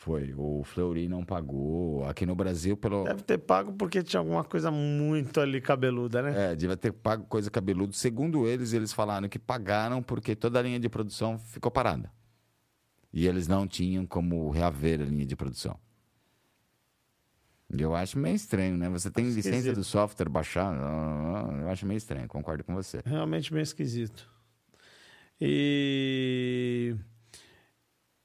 Foi. 0.00 0.32
O 0.34 0.64
Fleury 0.64 1.08
não 1.08 1.22
pagou. 1.22 2.06
Aqui 2.08 2.24
no 2.24 2.34
Brasil, 2.34 2.74
pelo. 2.74 3.04
Deve 3.04 3.22
ter 3.22 3.36
pago 3.36 3.74
porque 3.74 4.02
tinha 4.02 4.18
alguma 4.18 4.42
coisa 4.42 4.70
muito 4.70 5.38
ali 5.38 5.60
cabeluda, 5.60 6.22
né? 6.22 6.52
É, 6.52 6.56
devia 6.56 6.74
ter 6.74 6.90
pago 6.90 7.26
coisa 7.26 7.50
cabeludo. 7.50 7.92
Segundo 7.92 8.48
eles, 8.48 8.72
eles 8.72 8.94
falaram 8.94 9.28
que 9.28 9.38
pagaram 9.38 10.02
porque 10.02 10.34
toda 10.34 10.58
a 10.58 10.62
linha 10.62 10.80
de 10.80 10.88
produção 10.88 11.38
ficou 11.38 11.70
parada. 11.70 12.10
E 13.12 13.26
eles 13.26 13.46
não 13.46 13.68
tinham 13.68 14.06
como 14.06 14.48
reaver 14.48 15.02
a 15.02 15.04
linha 15.04 15.26
de 15.26 15.36
produção. 15.36 15.78
Eu 17.68 17.94
acho 17.94 18.18
meio 18.18 18.36
estranho, 18.36 18.78
né? 18.78 18.88
Você 18.88 19.10
tem 19.10 19.26
licença 19.26 19.50
Esquisito. 19.50 19.74
do 19.76 19.84
software 19.84 20.30
baixar, 20.30 20.74
eu 21.60 21.68
acho 21.68 21.84
meio 21.84 21.98
estranho, 21.98 22.26
concordo 22.26 22.64
com 22.64 22.74
você. 22.74 23.02
Realmente 23.04 23.52
meio 23.52 23.62
esquisito. 23.62 24.26
E 25.38 26.96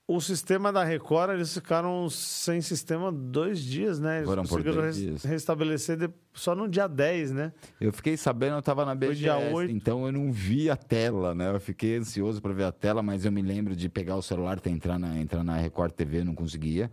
o 0.08 0.22
sistema 0.22 0.72
da 0.72 0.84
Record, 0.84 1.32
eles 1.32 1.52
ficaram 1.54 2.08
sem 2.12 2.62
sistema 2.62 3.12
dois 3.12 3.60
dias, 3.60 4.00
né? 4.00 4.18
Eles 4.18 4.30
Foram 4.30 4.44
por 4.44 4.50
conseguiram 4.50 4.76
dois 4.82 4.96
res- 4.98 5.06
dias. 5.06 5.24
restabelecer 5.24 5.98
de- 5.98 6.10
só 6.34 6.54
no 6.54 6.68
dia 6.68 6.88
10, 6.88 7.32
né? 7.32 7.52
Eu 7.82 7.92
fiquei 7.92 8.16
sabendo, 8.16 8.56
eu 8.56 8.62
tava 8.62 8.86
na 8.86 8.94
BGS, 8.94 9.20
dia 9.20 9.38
oito. 9.38 9.72
então 9.72 10.06
eu 10.06 10.12
não 10.12 10.32
vi 10.32 10.70
a 10.70 10.76
tela, 10.76 11.34
né? 11.34 11.50
Eu 11.50 11.60
fiquei 11.60 11.98
ansioso 11.98 12.40
para 12.42 12.54
ver 12.54 12.66
a 12.66 12.72
tela, 12.72 13.02
mas 13.02 13.26
eu 13.26 13.32
me 13.32 13.42
lembro 13.42 13.76
de 13.76 13.90
pegar 13.90 14.16
o 14.16 14.22
celular 14.22 14.60
para 14.60 14.72
entrar 14.72 15.00
na, 15.00 15.18
entrar 15.20 15.44
na 15.44 15.58
Record 15.58 15.92
TV, 15.94 16.24
não 16.24 16.36
conseguia. 16.36 16.92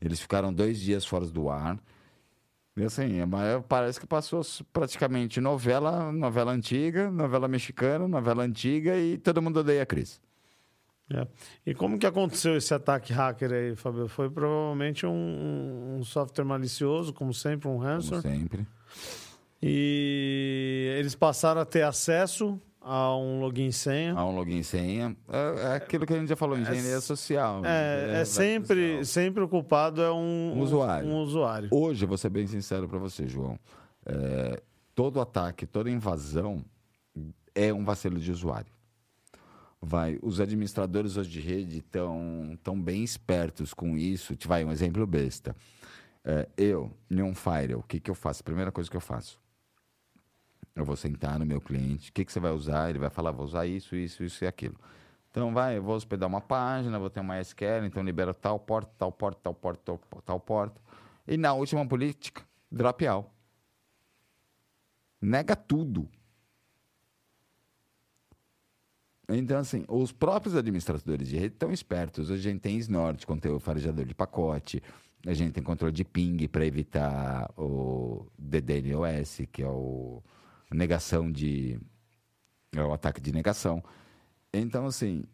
Eles 0.00 0.20
ficaram 0.20 0.52
dois 0.52 0.78
dias 0.78 1.06
fora 1.06 1.24
do 1.26 1.48
ar. 1.48 1.78
E 2.76 2.82
assim, 2.84 3.20
é 3.20 3.24
uma- 3.24 3.64
parece 3.66 3.98
que 3.98 4.06
passou 4.06 4.42
praticamente 4.70 5.40
novela, 5.40 6.12
novela 6.12 6.52
antiga, 6.52 7.10
novela 7.10 7.48
mexicana, 7.48 8.06
novela 8.06 8.42
antiga 8.42 8.98
e 8.98 9.16
todo 9.16 9.40
mundo 9.40 9.60
odeia 9.60 9.82
a 9.82 9.86
Cris. 9.86 10.20
É. 11.12 11.26
E 11.66 11.74
como 11.74 11.98
que 11.98 12.06
aconteceu 12.06 12.56
esse 12.56 12.72
ataque 12.72 13.12
hacker 13.12 13.52
aí, 13.52 13.76
Fabio? 13.76 14.08
Foi 14.08 14.30
provavelmente 14.30 15.04
um, 15.06 15.96
um 15.98 16.04
software 16.04 16.44
malicioso, 16.44 17.12
como 17.12 17.34
sempre, 17.34 17.68
um 17.68 17.74
Como 17.74 17.84
ransomware. 17.84 18.22
sempre. 18.22 18.66
E 19.62 20.94
eles 20.98 21.14
passaram 21.14 21.60
a 21.60 21.64
ter 21.64 21.82
acesso 21.82 22.60
a 22.80 23.16
um 23.16 23.40
login 23.40 23.68
e 23.68 23.72
senha. 23.72 24.12
Há 24.14 24.26
um 24.26 24.34
login 24.36 24.58
e 24.58 24.64
senha. 24.64 25.16
É, 25.28 25.72
é 25.72 25.74
aquilo 25.76 26.06
que 26.06 26.12
a 26.12 26.18
gente 26.18 26.28
já 26.28 26.36
falou, 26.36 26.58
engenharia 26.58 27.00
social. 27.00 27.64
É, 27.64 28.20
é 28.20 28.24
sempre, 28.26 28.98
social. 28.98 29.04
sempre 29.04 29.42
o 29.42 29.48
culpado 29.48 30.02
é 30.02 30.12
um, 30.12 30.52
Um 30.56 30.60
usuário. 30.60 31.08
Um 31.08 31.16
usuário. 31.16 31.68
Hoje, 31.70 32.04
vou 32.04 32.18
ser 32.18 32.28
bem 32.28 32.46
sincero 32.46 32.86
para 32.88 32.98
você, 32.98 33.26
João. 33.26 33.58
É, 34.04 34.62
todo 34.94 35.20
ataque, 35.20 35.66
toda 35.66 35.90
invasão 35.90 36.62
é 37.54 37.72
um 37.72 37.84
vacilo 37.84 38.18
de 38.18 38.30
usuário. 38.30 38.73
Vai, 39.84 40.18
os 40.22 40.40
administradores 40.40 41.18
hoje 41.18 41.28
de 41.28 41.40
rede 41.40 41.78
estão 41.78 42.58
tão 42.62 42.80
bem 42.80 43.04
espertos 43.04 43.74
com 43.74 43.98
isso. 43.98 44.34
Te 44.34 44.48
vai 44.48 44.64
um 44.64 44.72
exemplo 44.72 45.06
besta. 45.06 45.54
É, 46.24 46.48
eu, 46.56 46.90
Neon 47.08 47.34
Fire, 47.34 47.74
o 47.74 47.82
que, 47.82 48.00
que 48.00 48.10
eu 48.10 48.14
faço? 48.14 48.42
Primeira 48.42 48.72
coisa 48.72 48.90
que 48.90 48.96
eu 48.96 49.00
faço. 49.00 49.38
Eu 50.74 50.86
vou 50.86 50.96
sentar 50.96 51.38
no 51.38 51.44
meu 51.44 51.60
cliente. 51.60 52.08
O 52.08 52.12
que, 52.14 52.24
que 52.24 52.32
você 52.32 52.40
vai 52.40 52.52
usar? 52.52 52.88
Ele 52.88 52.98
vai 52.98 53.10
falar, 53.10 53.30
vou 53.30 53.44
usar 53.44 53.66
isso, 53.66 53.94
isso, 53.94 54.24
isso 54.24 54.42
e 54.42 54.46
aquilo. 54.46 54.74
Então, 55.30 55.52
vai, 55.52 55.76
eu 55.76 55.82
vou 55.82 55.94
hospedar 55.94 56.28
uma 56.28 56.40
página, 56.40 56.98
vou 56.98 57.10
ter 57.10 57.20
uma 57.20 57.38
SQL, 57.40 57.84
então 57.84 58.02
libera 58.02 58.32
tal 58.32 58.58
porta, 58.58 58.90
tal 58.96 59.12
porta, 59.12 59.40
tal 59.42 59.54
porta, 59.54 59.82
tal, 59.84 60.22
tal 60.22 60.40
porta. 60.40 60.80
E 61.28 61.36
na 61.36 61.52
última 61.52 61.86
política, 61.86 62.42
drop 62.70 63.06
out. 63.06 63.28
Nega 65.20 65.54
tudo. 65.54 66.08
Então, 69.28 69.58
assim, 69.58 69.84
os 69.88 70.12
próprios 70.12 70.54
administradores 70.54 71.28
de 71.28 71.36
rede 71.36 71.54
estão 71.54 71.72
espertos. 71.72 72.30
A 72.30 72.36
gente 72.36 72.60
tem 72.60 72.76
Snort, 72.78 73.26
conteúdo 73.26 73.60
farejador 73.60 74.04
de 74.04 74.14
pacote. 74.14 74.82
A 75.26 75.32
gente 75.32 75.52
tem 75.52 75.62
controle 75.62 75.92
de 75.92 76.04
ping 76.04 76.46
para 76.48 76.66
evitar 76.66 77.50
o 77.56 78.26
DDoS, 78.38 79.42
que 79.50 79.62
é 79.62 79.68
o 79.68 80.22
negação 80.70 81.30
de... 81.30 81.80
É 82.76 82.82
o 82.82 82.92
ataque 82.92 83.20
de 83.20 83.32
negação. 83.32 83.82
Então, 84.52 84.86
assim, 84.86 85.24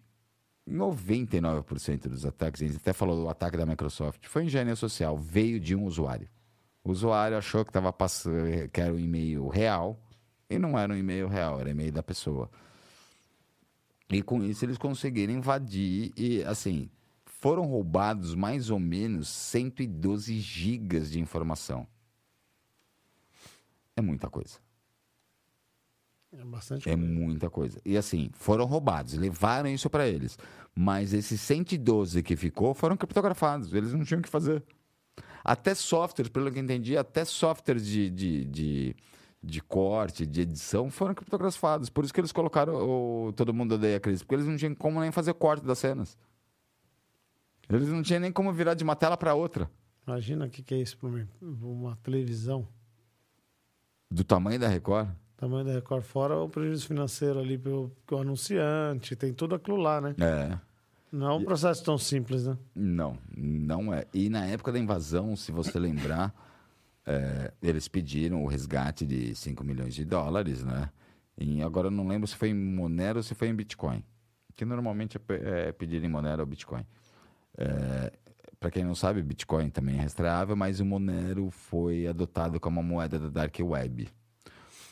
99% 0.68 2.08
dos 2.08 2.24
ataques, 2.24 2.62
a 2.62 2.66
gente 2.66 2.76
até 2.76 2.92
falou 2.92 3.16
do 3.16 3.28
ataque 3.28 3.56
da 3.56 3.66
Microsoft, 3.66 4.26
foi 4.26 4.44
engenharia 4.44 4.76
social, 4.76 5.16
veio 5.16 5.58
de 5.58 5.74
um 5.74 5.84
usuário. 5.84 6.28
O 6.84 6.90
usuário 6.90 7.36
achou 7.36 7.64
que, 7.64 7.72
tava 7.72 7.92
passando, 7.92 8.68
que 8.68 8.80
era 8.80 8.92
um 8.92 8.98
e-mail 8.98 9.48
real, 9.48 9.98
e 10.48 10.58
não 10.58 10.78
era 10.78 10.92
um 10.92 10.96
e-mail 10.96 11.28
real, 11.28 11.60
era 11.60 11.70
e-mail 11.70 11.92
da 11.92 12.02
pessoa. 12.02 12.50
E 14.10 14.22
com 14.22 14.42
isso 14.42 14.64
eles 14.64 14.76
conseguiram 14.76 15.32
invadir 15.32 16.12
e, 16.16 16.42
assim, 16.44 16.90
foram 17.24 17.64
roubados 17.64 18.34
mais 18.34 18.70
ou 18.70 18.78
menos 18.78 19.28
112 19.28 20.38
gigas 20.40 21.10
de 21.10 21.20
informação. 21.20 21.86
É 23.96 24.00
muita 24.02 24.28
coisa. 24.28 24.58
É 26.32 26.44
bastante 26.44 26.88
É 26.88 26.96
coisa. 26.96 27.12
muita 27.12 27.50
coisa. 27.50 27.80
E 27.84 27.96
assim, 27.96 28.30
foram 28.34 28.64
roubados, 28.64 29.14
levaram 29.14 29.68
isso 29.68 29.90
para 29.90 30.06
eles. 30.08 30.38
Mas 30.74 31.12
esses 31.12 31.40
112 31.40 32.22
que 32.22 32.36
ficou 32.36 32.72
foram 32.72 32.96
criptografados, 32.96 33.72
eles 33.72 33.92
não 33.92 34.04
tinham 34.04 34.20
o 34.20 34.22
que 34.22 34.28
fazer. 34.28 34.62
Até 35.42 35.74
softwares, 35.74 36.30
pelo 36.30 36.50
que 36.52 36.58
eu 36.58 36.62
entendi, 36.62 36.96
até 36.96 37.24
softwares 37.24 37.84
de, 37.84 38.10
de, 38.10 38.44
de, 38.44 38.96
de 39.42 39.60
corte, 39.62 40.26
de 40.26 40.42
edição, 40.42 40.90
foram 40.90 41.14
criptografados. 41.14 41.88
Por 41.88 42.04
isso 42.04 42.12
que 42.12 42.20
eles 42.20 42.32
colocaram 42.32 42.74
o 42.74 43.32
Todo 43.32 43.54
Mundo 43.54 43.74
Odeia 43.74 43.96
a 43.96 44.00
Cris, 44.00 44.22
porque 44.22 44.34
eles 44.34 44.46
não 44.46 44.56
tinham 44.56 44.74
como 44.74 45.00
nem 45.00 45.10
fazer 45.10 45.32
corte 45.34 45.64
das 45.64 45.78
cenas. 45.78 46.16
Eles 47.68 47.88
não 47.88 48.02
tinham 48.02 48.20
nem 48.20 48.32
como 48.32 48.52
virar 48.52 48.74
de 48.74 48.84
uma 48.84 48.96
tela 48.96 49.16
para 49.16 49.34
outra. 49.34 49.70
Imagina 50.06 50.46
o 50.46 50.50
que, 50.50 50.62
que 50.62 50.74
é 50.74 50.78
isso 50.78 50.98
mim. 51.08 51.26
Uma 51.40 51.96
televisão. 52.02 52.66
Do 54.10 54.24
tamanho 54.24 54.58
da 54.58 54.68
Record. 54.68 55.08
Tamanho 55.36 55.64
da 55.64 55.72
Record 55.72 56.02
fora 56.02 56.36
o 56.36 56.48
prejuízo 56.48 56.86
financeiro 56.86 57.38
ali 57.38 57.56
pelo, 57.56 57.90
pelo 58.06 58.20
anunciante, 58.20 59.14
tem 59.14 59.32
tudo 59.32 59.54
aquilo 59.54 59.76
lá, 59.76 60.00
né? 60.00 60.14
É. 60.18 60.58
Não 61.12 61.26
é 61.28 61.34
um 61.34 61.44
processo 61.44 61.82
tão 61.82 61.96
simples, 61.96 62.46
né? 62.46 62.56
Não, 62.74 63.16
não 63.36 63.92
é. 63.92 64.04
E 64.12 64.28
na 64.28 64.46
época 64.46 64.70
da 64.70 64.78
invasão, 64.78 65.34
se 65.34 65.50
você 65.50 65.78
lembrar, 65.78 66.32
é, 67.06 67.52
eles 67.62 67.88
pediram 67.88 68.44
o 68.44 68.46
resgate 68.46 69.06
de 69.06 69.34
5 69.34 69.64
milhões 69.64 69.94
de 69.94 70.04
dólares, 70.04 70.62
né? 70.64 70.90
E 71.38 71.62
agora 71.62 71.86
eu 71.86 71.90
não 71.90 72.06
lembro 72.06 72.26
se 72.26 72.36
foi 72.36 72.50
em 72.50 72.54
Monero 72.54 73.18
ou 73.18 73.22
se 73.22 73.34
foi 73.34 73.48
em 73.48 73.54
Bitcoin. 73.54 74.04
Que 74.54 74.64
normalmente 74.64 75.16
é, 75.16 75.68
é 75.68 75.72
pedir 75.72 76.04
em 76.04 76.08
Monero 76.08 76.42
ou 76.42 76.46
Bitcoin. 76.46 76.84
É, 77.56 78.12
Para 78.58 78.70
quem 78.70 78.84
não 78.84 78.94
sabe, 78.94 79.22
Bitcoin 79.22 79.70
também 79.70 79.98
é 79.98 80.02
rastreável, 80.02 80.54
mas 80.54 80.80
o 80.80 80.84
Monero 80.84 81.50
foi 81.50 82.06
adotado 82.06 82.60
como 82.60 82.78
uma 82.78 82.86
moeda 82.86 83.18
da 83.18 83.28
Dark 83.28 83.56
Web. 83.58 84.08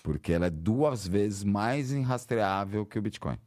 Porque 0.03 0.33
ela 0.33 0.47
é 0.47 0.51
duas 0.51 1.07
vezes 1.07 1.45
mais 1.45 1.93
rastreável 1.93 2.87
que 2.87 2.99
o 2.99 3.03
Bitcoin. 3.03 3.39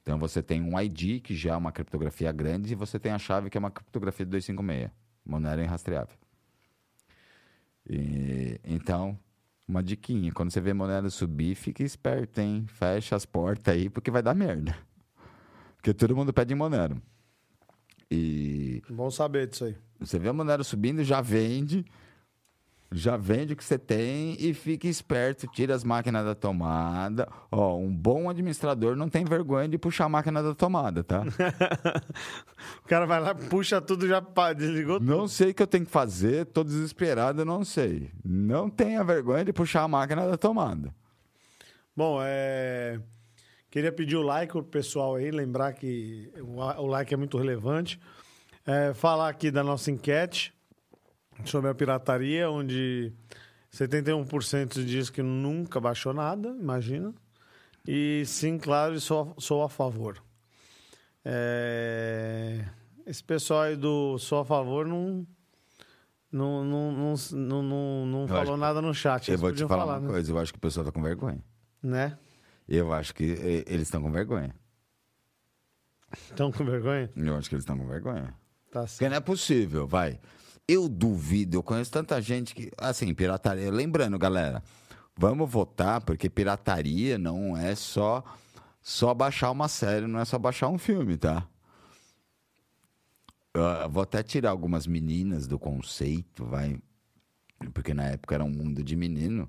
Então 0.00 0.18
você 0.18 0.42
tem 0.42 0.62
um 0.62 0.78
ID, 0.80 1.20
que 1.22 1.34
já 1.34 1.52
é 1.52 1.56
uma 1.56 1.72
criptografia 1.72 2.32
grande, 2.32 2.72
e 2.72 2.74
você 2.74 2.98
tem 2.98 3.12
a 3.12 3.18
chave, 3.18 3.50
que 3.50 3.58
é 3.58 3.60
uma 3.60 3.70
criptografia 3.70 4.24
de 4.24 4.30
256. 4.30 4.90
Monero 5.24 5.60
é 5.60 5.64
irrastreável. 5.64 6.23
E, 7.88 8.60
então, 8.64 9.18
uma 9.66 9.82
diquinha. 9.82 10.32
Quando 10.32 10.50
você 10.50 10.60
vê 10.60 10.72
Monero 10.72 11.10
subir, 11.10 11.54
fique 11.54 11.82
esperto, 11.82 12.40
hein? 12.40 12.64
Fecha 12.68 13.16
as 13.16 13.26
portas 13.26 13.74
aí, 13.74 13.88
porque 13.88 14.10
vai 14.10 14.22
dar 14.22 14.34
merda. 14.34 14.76
Porque 15.76 15.92
todo 15.92 16.16
mundo 16.16 16.32
pede 16.32 16.54
em 16.54 16.56
Monero. 16.56 17.00
E 18.10 18.82
Bom 18.88 19.10
saber 19.10 19.48
disso 19.48 19.64
aí. 19.64 19.76
você 19.98 20.18
vê 20.18 20.28
a 20.28 20.32
Monero 20.32 20.64
subindo, 20.64 21.02
já 21.04 21.20
vende. 21.20 21.84
Já 22.92 23.16
vende 23.16 23.54
o 23.54 23.56
que 23.56 23.64
você 23.64 23.78
tem 23.78 24.36
e 24.38 24.54
fique 24.54 24.86
esperto, 24.88 25.48
tira 25.48 25.74
as 25.74 25.82
máquinas 25.82 26.24
da 26.24 26.34
tomada. 26.34 27.28
Ó, 27.50 27.76
um 27.76 27.94
bom 27.94 28.30
administrador 28.30 28.94
não 28.94 29.08
tem 29.08 29.24
vergonha 29.24 29.68
de 29.68 29.76
puxar 29.76 30.04
a 30.04 30.08
máquina 30.08 30.42
da 30.42 30.54
tomada, 30.54 31.02
tá? 31.02 31.22
O 32.84 32.88
cara 32.88 33.04
vai 33.04 33.20
lá, 33.20 33.34
puxa 33.34 33.80
tudo, 33.80 34.06
já 34.06 34.22
pá, 34.22 34.52
desligou 34.52 34.98
tudo. 34.98 35.10
Não 35.10 35.26
sei 35.26 35.50
o 35.50 35.54
que 35.54 35.62
eu 35.62 35.66
tenho 35.66 35.84
que 35.84 35.90
fazer, 35.90 36.46
tô 36.46 36.62
desesperado, 36.62 37.44
não 37.44 37.64
sei. 37.64 38.10
Não 38.24 38.70
tenha 38.70 39.02
vergonha 39.02 39.44
de 39.44 39.52
puxar 39.52 39.82
a 39.82 39.88
máquina 39.88 40.28
da 40.28 40.36
tomada. 40.36 40.94
Bom, 41.96 42.20
é... 42.22 43.00
queria 43.70 43.92
pedir 43.92 44.16
o 44.16 44.22
like 44.22 44.52
pro 44.52 44.62
pessoal 44.62 45.16
aí, 45.16 45.30
lembrar 45.30 45.72
que 45.72 46.30
o 46.38 46.60
o 46.60 46.86
like 46.86 47.12
é 47.12 47.16
muito 47.16 47.36
relevante. 47.36 48.00
É, 48.66 48.94
falar 48.94 49.28
aqui 49.28 49.50
da 49.50 49.62
nossa 49.62 49.90
enquete 49.90 50.54
sobre 51.44 51.70
a 51.70 51.74
pirataria, 51.74 52.50
onde 52.50 53.12
71% 53.72 54.84
diz 54.84 55.10
que 55.10 55.22
nunca 55.22 55.80
baixou 55.80 56.12
nada, 56.12 56.48
imagina. 56.50 57.12
E 57.86 58.22
sim, 58.26 58.58
claro, 58.58 58.98
sou, 59.00 59.34
sou 59.38 59.62
a 59.62 59.68
favor. 59.68 60.22
É, 61.24 62.64
Esse 63.06 63.22
pessoal 63.22 63.62
aí 63.62 63.76
do 63.76 64.18
sou 64.18 64.40
a 64.40 64.44
favor 64.44 64.86
não, 64.86 65.26
não, 66.30 66.64
não, 66.64 66.92
não, 66.92 67.14
não, 67.32 67.62
não, 67.62 68.06
não 68.06 68.28
falou 68.28 68.42
acho- 68.42 68.56
nada 68.56 68.80
no 68.82 68.94
chat. 68.94 69.28
Eu 69.28 69.32
Eles 69.32 69.40
vou 69.40 69.52
te 69.52 69.66
falar 69.66 69.82
falar, 69.84 69.98
uma 69.98 70.06
né? 70.06 70.12
coisa, 70.12 70.30
eu 70.32 70.38
acho 70.38 70.52
que 70.52 70.58
o 70.58 70.60
pessoal 70.60 70.84
tá 70.86 70.92
com 70.92 71.02
vergonha. 71.02 71.42
Né? 71.82 72.16
Eu 72.68 72.92
acho 72.92 73.14
que 73.14 73.24
eles 73.66 73.82
estão 73.82 74.00
com 74.02 74.10
vergonha. 74.10 74.54
Estão 76.30 76.50
com 76.52 76.64
vergonha? 76.64 77.10
Eu 77.16 77.36
acho 77.36 77.48
que 77.48 77.54
eles 77.54 77.62
estão 77.64 77.76
com 77.76 77.86
vergonha. 77.86 78.34
Tá 78.70 78.80
Porque 78.80 78.88
certo. 78.88 79.10
não 79.10 79.16
é 79.16 79.20
possível, 79.20 79.86
vai. 79.86 80.18
Eu 80.66 80.88
duvido, 80.88 81.58
eu 81.58 81.62
conheço 81.62 81.90
tanta 81.90 82.20
gente 82.22 82.54
que. 82.54 82.70
Assim, 82.78 83.12
pirataria. 83.14 83.70
Lembrando, 83.70 84.18
galera, 84.18 84.62
vamos 85.16 85.50
votar, 85.50 86.00
porque 86.00 86.30
pirataria 86.30 87.18
não 87.18 87.56
é 87.56 87.74
só, 87.74 88.24
só 88.80 89.12
baixar 89.12 89.50
uma 89.50 89.68
série, 89.68 90.06
não 90.06 90.18
é 90.18 90.24
só 90.24 90.38
baixar 90.38 90.68
um 90.68 90.78
filme, 90.78 91.18
tá? 91.18 91.46
Eu 93.52 93.88
vou 93.90 94.02
até 94.02 94.22
tirar 94.22 94.50
algumas 94.50 94.86
meninas 94.86 95.46
do 95.46 95.58
conceito, 95.58 96.44
vai. 96.44 96.78
Porque 97.72 97.94
na 97.94 98.04
época 98.04 98.34
era 98.34 98.44
um 98.44 98.50
mundo 98.50 98.82
de 98.82 98.96
menino. 98.96 99.48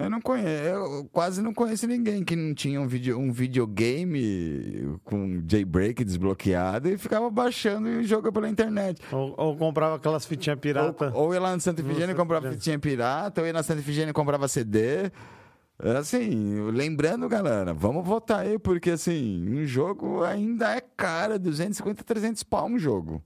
Eu 0.00 0.08
não 0.08 0.20
conheço, 0.20 0.64
eu 0.64 1.08
quase 1.12 1.42
não 1.42 1.52
conheço 1.52 1.86
ninguém 1.86 2.24
que 2.24 2.34
não 2.34 2.54
tinha 2.54 2.80
um, 2.80 2.86
video, 2.86 3.18
um 3.18 3.30
videogame 3.30 4.98
com 5.04 5.42
jailbreak 5.46 6.02
desbloqueado 6.02 6.88
e 6.88 6.96
ficava 6.96 7.30
baixando 7.30 7.86
o 7.88 8.02
jogo 8.02 8.32
pela 8.32 8.48
internet. 8.48 9.00
Ou, 9.12 9.34
ou 9.36 9.56
comprava 9.56 9.96
aquelas 9.96 10.24
fitinhas 10.24 10.58
pirata. 10.58 11.12
Ou, 11.14 11.26
ou 11.26 11.34
ia 11.34 11.40
lá 11.40 11.54
no 11.54 11.60
Santa 11.60 11.82
Efigênia 11.82 12.12
e 12.12 12.16
comprava 12.16 12.50
fitinha 12.50 12.78
pirata, 12.78 13.42
ou 13.42 13.46
ia 13.46 13.52
na 13.52 13.62
Santa 13.62 13.80
Efigênia 13.80 14.10
e 14.10 14.14
comprava 14.14 14.48
CD. 14.48 15.10
Assim, 15.98 16.70
lembrando, 16.70 17.28
galera, 17.28 17.72
vamos 17.72 18.06
votar 18.06 18.40
aí, 18.40 18.58
porque 18.58 18.90
assim, 18.90 19.46
um 19.48 19.64
jogo 19.64 20.22
ainda 20.22 20.74
é 20.74 20.80
caro, 20.80 21.38
250, 21.38 22.04
300 22.04 22.42
pau 22.42 22.66
um 22.66 22.78
jogo. 22.78 23.22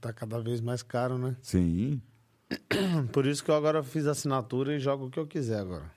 Tá 0.00 0.12
cada 0.12 0.38
vez 0.40 0.60
mais 0.60 0.82
caro, 0.82 1.16
né? 1.16 1.36
Sim. 1.40 2.00
Por 3.12 3.26
isso 3.26 3.42
que 3.44 3.50
eu 3.50 3.54
agora 3.54 3.82
fiz 3.82 4.06
assinatura 4.06 4.74
e 4.74 4.78
jogo 4.78 5.06
o 5.06 5.10
que 5.10 5.18
eu 5.18 5.26
quiser 5.26 5.60
agora. 5.60 5.90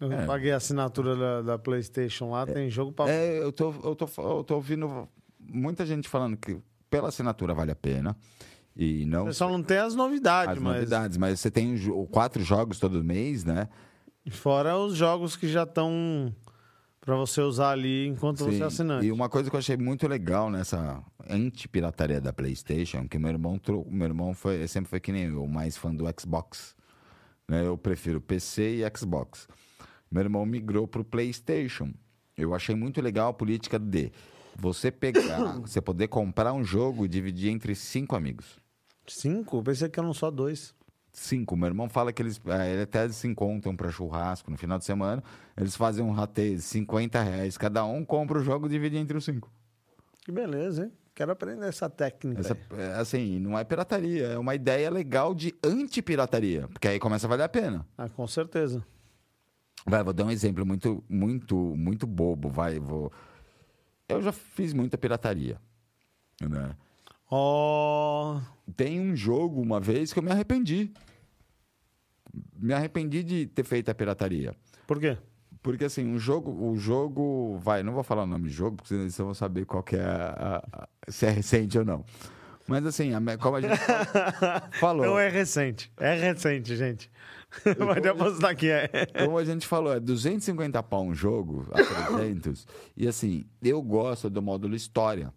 Eu 0.00 0.12
É. 0.12 0.26
paguei 0.26 0.52
a 0.52 0.56
assinatura 0.56 1.16
da, 1.16 1.42
da 1.42 1.58
PlayStation 1.58 2.30
lá, 2.30 2.46
tem 2.46 2.70
jogo 2.70 2.92
pra. 2.92 3.10
É, 3.10 3.42
eu 3.42 3.50
tô, 3.52 3.72
eu, 3.82 3.96
tô, 3.96 4.08
eu 4.22 4.44
tô 4.44 4.54
ouvindo 4.54 5.08
muita 5.40 5.84
gente 5.84 6.08
falando 6.08 6.36
que 6.36 6.56
pela 6.88 7.08
assinatura 7.08 7.52
vale 7.54 7.72
a 7.72 7.76
pena. 7.76 8.16
E 8.76 9.04
não 9.06 9.26
Você 9.26 9.32
só 9.34 9.48
não 9.50 9.60
tem 9.60 9.78
as 9.78 9.96
novidades, 9.96 10.56
as 10.56 10.62
mas. 10.62 10.74
novidades, 10.76 11.16
mas 11.16 11.40
você 11.40 11.50
tem 11.50 11.74
quatro 12.12 12.44
jogos 12.44 12.78
todo 12.78 13.02
mês, 13.02 13.44
né? 13.44 13.68
Fora 14.30 14.76
os 14.76 14.94
jogos 14.94 15.34
que 15.34 15.48
já 15.48 15.64
estão 15.64 16.32
pra 17.08 17.16
você 17.16 17.40
usar 17.40 17.70
ali 17.70 18.06
enquanto 18.06 18.40
você 18.40 18.50
é 18.50 18.58
Sim, 18.58 18.62
assinante. 18.64 19.06
E 19.06 19.10
uma 19.10 19.30
coisa 19.30 19.48
que 19.48 19.56
eu 19.56 19.58
achei 19.58 19.78
muito 19.78 20.06
legal 20.06 20.50
nessa 20.50 21.02
anti-pirataria 21.26 22.20
da 22.20 22.34
PlayStation, 22.34 23.08
que 23.08 23.18
meu 23.18 23.30
irmão, 23.30 23.58
trou- 23.58 23.86
meu 23.90 24.06
irmão 24.06 24.34
foi, 24.34 24.68
sempre 24.68 24.90
foi 24.90 25.00
que 25.00 25.10
nem 25.10 25.24
eu, 25.24 25.46
mais 25.46 25.74
fã 25.74 25.94
do 25.94 26.04
Xbox. 26.20 26.76
Né? 27.48 27.66
Eu 27.66 27.78
prefiro 27.78 28.20
PC 28.20 28.82
e 28.84 28.98
Xbox. 28.98 29.48
Meu 30.10 30.22
irmão 30.22 30.44
migrou 30.44 30.86
pro 30.86 31.02
PlayStation. 31.02 31.94
Eu 32.36 32.54
achei 32.54 32.74
muito 32.74 33.00
legal 33.00 33.30
a 33.30 33.32
política 33.32 33.78
de 33.78 34.12
você 34.54 34.90
pegar, 34.90 35.56
você 35.66 35.80
poder 35.80 36.08
comprar 36.08 36.52
um 36.52 36.62
jogo 36.62 37.06
e 37.06 37.08
dividir 37.08 37.48
entre 37.48 37.74
cinco 37.74 38.16
amigos. 38.16 38.58
Cinco? 39.06 39.56
Eu 39.56 39.62
pensei 39.62 39.88
que 39.88 39.98
eram 39.98 40.12
só 40.12 40.30
dois. 40.30 40.74
Cinco. 41.18 41.56
Meu 41.56 41.66
irmão 41.66 41.88
fala 41.88 42.12
que 42.12 42.22
eles, 42.22 42.40
eh, 42.46 42.72
ele 42.72 42.82
até 42.82 43.08
se 43.08 43.26
encontram 43.26 43.74
para 43.74 43.90
churrasco 43.90 44.50
no 44.50 44.56
final 44.56 44.78
de 44.78 44.84
semana. 44.84 45.22
Eles 45.56 45.74
fazem 45.74 46.04
um 46.04 46.12
rateio 46.12 46.56
de 46.56 46.62
50 46.62 47.20
reais 47.20 47.58
cada 47.58 47.84
um, 47.84 48.04
compra 48.04 48.38
o 48.38 48.42
jogo 48.42 48.66
e 48.66 48.70
divide 48.70 48.96
entre 48.96 49.16
os 49.16 49.24
cinco. 49.24 49.50
Que 50.24 50.30
beleza, 50.30 50.84
hein? 50.84 50.92
Quero 51.14 51.32
aprender 51.32 51.66
essa 51.66 51.90
técnica. 51.90 52.40
Essa, 52.40 52.56
é, 52.76 52.94
assim, 52.94 53.40
não 53.40 53.58
é 53.58 53.64
pirataria, 53.64 54.28
é 54.28 54.38
uma 54.38 54.54
ideia 54.54 54.88
legal 54.88 55.34
de 55.34 55.52
anti-pirataria, 55.64 56.68
porque 56.68 56.86
aí 56.86 57.00
começa 57.00 57.26
a 57.26 57.28
valer 57.28 57.42
a 57.42 57.48
pena. 57.48 57.84
Ah, 57.96 58.08
com 58.08 58.26
certeza. 58.26 58.84
Vai, 59.84 60.04
vou 60.04 60.12
dar 60.12 60.24
um 60.24 60.30
exemplo 60.30 60.64
muito, 60.64 61.02
muito, 61.08 61.56
muito 61.56 62.06
bobo, 62.06 62.48
vai, 62.48 62.78
vou... 62.78 63.10
Eu 64.08 64.22
já 64.22 64.30
fiz 64.30 64.72
muita 64.72 64.96
pirataria, 64.96 65.60
né? 66.40 66.76
Ó. 67.30 68.40
Tem 68.76 69.00
um 69.00 69.14
jogo, 69.14 69.60
uma 69.60 69.80
vez, 69.80 70.12
que 70.12 70.18
eu 70.18 70.22
me 70.22 70.30
arrependi. 70.30 70.92
Me 72.58 72.72
arrependi 72.74 73.22
de 73.22 73.46
ter 73.46 73.64
feito 73.64 73.88
a 73.90 73.94
pirataria. 73.94 74.54
Por 74.86 74.98
quê? 75.00 75.16
Porque 75.62 75.84
assim, 75.84 76.06
um 76.06 76.18
jogo, 76.18 76.50
o 76.50 76.76
jogo, 76.76 77.58
vai, 77.58 77.82
não 77.82 77.92
vou 77.92 78.02
falar 78.02 78.22
o 78.22 78.26
nome 78.26 78.44
do 78.44 78.50
jogo, 78.50 78.76
porque 78.76 78.88
senão 78.88 79.02
vocês 79.02 79.16
vão 79.18 79.34
saber 79.34 79.64
qual 79.66 79.82
que 79.82 79.96
é 79.96 80.02
a- 80.04 80.62
a- 80.72 80.88
se 81.08 81.26
é 81.26 81.30
recente 81.30 81.78
ou 81.78 81.84
não. 81.84 82.04
Mas 82.66 82.84
assim, 82.86 83.12
a 83.14 83.38
como 83.38 83.56
a 83.56 83.60
gente 83.60 83.72
falou, 84.78 85.04
Não 85.06 85.18
é 85.18 85.28
recente. 85.28 85.90
É 85.98 86.14
recente, 86.14 86.76
gente. 86.76 87.10
Pode 87.78 88.06
apostar 88.06 88.54
que 88.54 88.68
é. 88.68 88.88
como 89.24 89.38
a 89.38 89.44
gente 89.44 89.66
falou, 89.66 89.92
é 89.92 89.98
250 89.98 90.82
pau 90.82 91.02
um 91.02 91.14
jogo, 91.14 91.66
a 91.72 91.82
300. 92.16 92.66
e 92.96 93.08
assim, 93.08 93.46
eu 93.62 93.80
gosto 93.82 94.28
do 94.28 94.42
módulo 94.42 94.74
história. 94.76 95.32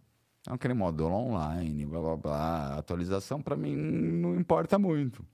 Não 0.46 0.56
aquele 0.56 0.74
módulo 0.74 1.14
online, 1.14 1.86
blá 1.86 2.00
blá 2.02 2.18
blá, 2.18 2.76
atualização 2.78 3.42
pra 3.42 3.56
mim 3.56 3.76
não 3.76 4.36
importa 4.36 4.78
muito. 4.78 5.26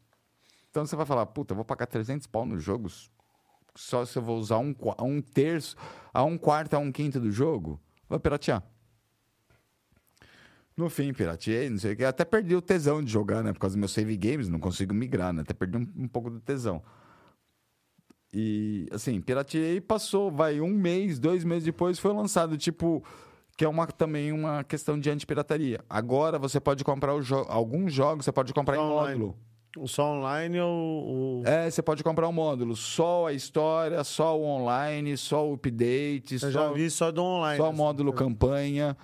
Então 0.78 0.86
você 0.86 0.96
vai 0.96 1.08
falar, 1.08 1.26
puta, 1.26 1.56
vou 1.56 1.66
pagar 1.66 1.88
300 1.88 2.28
pau 2.28 2.46
nos 2.46 2.64
jogos 2.64 3.10
só 3.74 4.06
se 4.06 4.18
eu 4.18 4.22
vou 4.22 4.38
usar 4.38 4.58
um, 4.58 4.76
um 5.02 5.22
terço, 5.22 5.76
a 6.14 6.24
um 6.24 6.38
quarto, 6.38 6.74
a 6.74 6.80
um 6.80 6.92
quinto 6.92 7.20
do 7.20 7.32
jogo. 7.32 7.80
Vai 8.10 8.20
piratear. 8.20 8.64
No 10.76 10.90
fim, 10.90 11.14
pirateei, 11.14 11.70
não 11.70 11.78
sei 11.78 11.94
o 11.94 11.98
que. 11.98 12.04
Até 12.04 12.24
perdi 12.24 12.56
o 12.56 12.62
tesão 12.62 13.04
de 13.04 13.12
jogar, 13.12 13.44
né? 13.44 13.54
Por 13.54 13.60
causa 13.60 13.76
dos 13.76 13.80
meus 13.80 13.92
save 13.92 14.16
games, 14.18 14.50
não 14.50 14.60
consigo 14.60 14.94
migrar, 14.94 15.34
né? 15.34 15.42
Até 15.42 15.54
perdi 15.54 15.78
um, 15.78 15.88
um 15.96 16.08
pouco 16.08 16.30
do 16.30 16.40
tesão. 16.40 16.84
E, 18.32 18.88
assim, 18.92 19.20
pirateei 19.20 19.78
e 19.78 19.82
passou, 19.82 20.30
vai, 20.30 20.60
um 20.60 20.70
mês, 20.70 21.18
dois 21.18 21.44
meses 21.44 21.64
depois 21.64 21.98
foi 21.98 22.14
lançado, 22.14 22.58
tipo, 22.58 23.04
que 23.56 23.66
é 23.66 23.68
uma, 23.68 23.88
também 23.88 24.32
uma 24.32 24.64
questão 24.64 25.00
de 25.00 25.10
antipirataria. 25.10 25.84
Agora 25.90 26.38
você 26.38 26.60
pode 26.60 26.84
comprar 26.84 27.20
jo 27.22 27.46
alguns 27.48 27.94
jogos, 27.94 28.26
você 28.26 28.32
pode 28.32 28.54
comprar 28.54 28.76
em 28.76 28.80
Online. 28.80 29.20
módulo. 29.20 29.48
O 29.80 29.88
só 29.88 30.14
online 30.14 30.60
ou 30.60 31.42
o. 31.42 31.44
É, 31.46 31.70
você 31.70 31.82
pode 31.82 32.04
comprar 32.04 32.28
um 32.28 32.32
módulo, 32.32 32.76
só 32.76 33.28
a 33.28 33.34
história, 33.34 34.04
só 34.04 34.38
o 34.38 34.44
online, 34.44 35.18
só 35.18 35.48
o 35.48 35.54
update, 35.54 36.34
Eu 36.34 36.40
só, 36.40 36.52
já 36.52 36.72
vi 36.72 36.90
só 36.90 37.12
do 37.12 37.24
online. 37.24 37.58
só 37.58 37.66
o 37.66 37.68
assim. 37.70 37.78
módulo 37.78 38.14
campanha. 38.14 38.98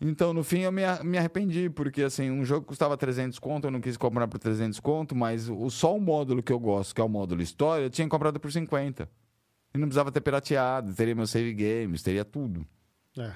Então, 0.00 0.32
no 0.32 0.42
fim, 0.42 0.60
eu 0.60 0.72
me, 0.72 0.82
me 1.04 1.18
arrependi, 1.18 1.68
porque 1.68 2.02
assim, 2.02 2.30
um 2.30 2.42
jogo 2.42 2.64
custava 2.66 2.96
300 2.96 3.38
conto, 3.38 3.66
eu 3.66 3.70
não 3.70 3.82
quis 3.82 3.98
comprar 3.98 4.26
por 4.26 4.38
300 4.38 4.80
conto, 4.80 5.14
mas 5.14 5.48
o, 5.50 5.68
só 5.68 5.94
o 5.94 6.00
módulo 6.00 6.42
que 6.42 6.52
eu 6.52 6.58
gosto, 6.58 6.94
que 6.94 7.00
é 7.02 7.04
o 7.04 7.08
módulo 7.08 7.42
história, 7.42 7.84
eu 7.84 7.90
tinha 7.90 8.08
comprado 8.08 8.40
por 8.40 8.50
50. 8.50 9.06
E 9.74 9.78
não 9.78 9.86
precisava 9.86 10.10
ter 10.10 10.22
pirateado, 10.22 10.94
teria 10.94 11.14
meus 11.14 11.30
save 11.30 11.52
games, 11.52 12.02
teria 12.02 12.24
tudo. 12.24 12.66
É. 13.18 13.32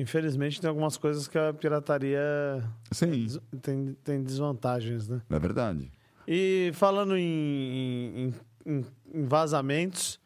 Infelizmente 0.00 0.58
tem 0.62 0.68
algumas 0.70 0.96
coisas 0.96 1.28
que 1.28 1.36
a 1.36 1.52
pirataria 1.52 2.18
Sim, 2.90 3.26
tem, 3.60 3.94
tem 4.02 4.22
desvantagens, 4.22 5.06
né? 5.06 5.20
é 5.28 5.38
verdade. 5.38 5.92
E 6.26 6.70
falando 6.72 7.14
em, 7.18 8.32
em- 8.64 8.84
em- 9.12 9.24
vazamentos, 9.26 10.18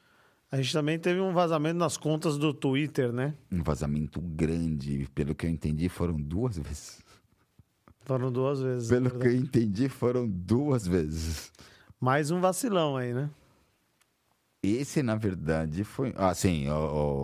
a 0.48 0.56
gente 0.58 0.72
também 0.72 0.96
teve 0.96 1.18
um 1.20 1.32
vazamento 1.32 1.76
nas 1.76 1.96
contas 1.96 2.38
do 2.38 2.54
Twitter, 2.54 3.12
né? 3.12 3.34
Um 3.50 3.64
vazamento 3.64 4.20
grande, 4.20 5.08
pelo 5.12 5.34
que 5.34 5.44
eu 5.44 5.50
entendi, 5.50 5.88
foram 5.88 6.20
duas 6.20 6.56
vezes. 6.56 7.02
Foram 8.02 8.30
duas 8.30 8.60
vezes. 8.60 8.88
Pelo 8.88 9.10
que 9.10 9.16
verdade. 9.18 9.34
eu 9.36 9.40
entendi, 9.42 9.88
foram 9.88 10.28
duas 10.28 10.86
vezes. 10.86 11.50
Mais 11.98 12.30
um 12.30 12.40
vacilão 12.40 12.96
aí, 12.96 13.12
né? 13.12 13.28
Esse, 14.64 15.02
na 15.02 15.14
verdade, 15.14 15.84
foi. 15.84 16.12
Ah, 16.16 16.34
sim, 16.34 16.66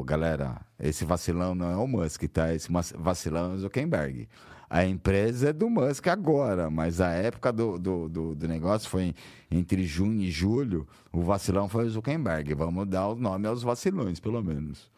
galera. 0.05 0.61
Esse 0.79 1.05
vacilão 1.05 1.55
não 1.55 1.71
é 1.71 1.77
o 1.77 1.87
Musk, 1.87 2.25
tá? 2.25 2.55
Esse 2.55 2.69
vacilão 2.99 3.53
é 3.53 3.55
o 3.55 3.59
Zuckerberg. 3.59 4.29
A 4.69 4.85
empresa 4.85 5.49
é 5.51 5.53
do 5.53 5.69
Musk 5.69 6.07
agora, 6.07 6.71
mas 6.71 7.01
a 7.01 7.11
época 7.11 7.53
do, 7.53 7.77
do, 7.79 8.09
do, 8.09 8.35
do 8.37 8.49
negócio 8.49 8.89
foi 8.89 9.15
entre 9.51 9.85
junho 9.85 10.21
e 10.23 10.31
julho. 10.31 10.87
O 11.13 11.23
vacilão 11.23 11.69
foi 11.69 11.87
o 11.87 11.91
Zuckerberg. 11.91 12.55
Vamos 12.55 12.87
dar 12.87 13.09
o 13.09 13.17
nome 13.17 13.49
aos 13.49 13.63
vacilões, 13.63 14.21
pelo 14.21 14.43
menos. 14.43 14.89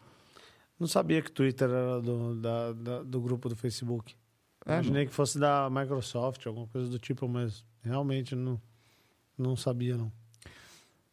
Não 0.79 0.85
sabia 0.87 1.21
que 1.21 1.29
o 1.29 1.33
Twitter 1.33 1.69
era 1.69 2.01
do, 2.01 2.35
da- 2.35 2.73
da- 2.73 3.03
do 3.03 3.19
grupo 3.21 3.49
do 3.49 3.55
Facebook. 3.55 4.15
É, 4.65 4.73
Imaginei 4.73 5.05
que 5.07 5.13
fosse 5.13 5.39
da 5.39 5.69
Microsoft, 5.71 6.45
alguma 6.45 6.67
coisa 6.67 6.87
do 6.89 6.99
tipo, 6.99 7.27
mas 7.27 7.65
realmente 7.81 8.35
não, 8.35 8.61
não 9.37 9.55
sabia, 9.55 9.97
não. 9.97 10.11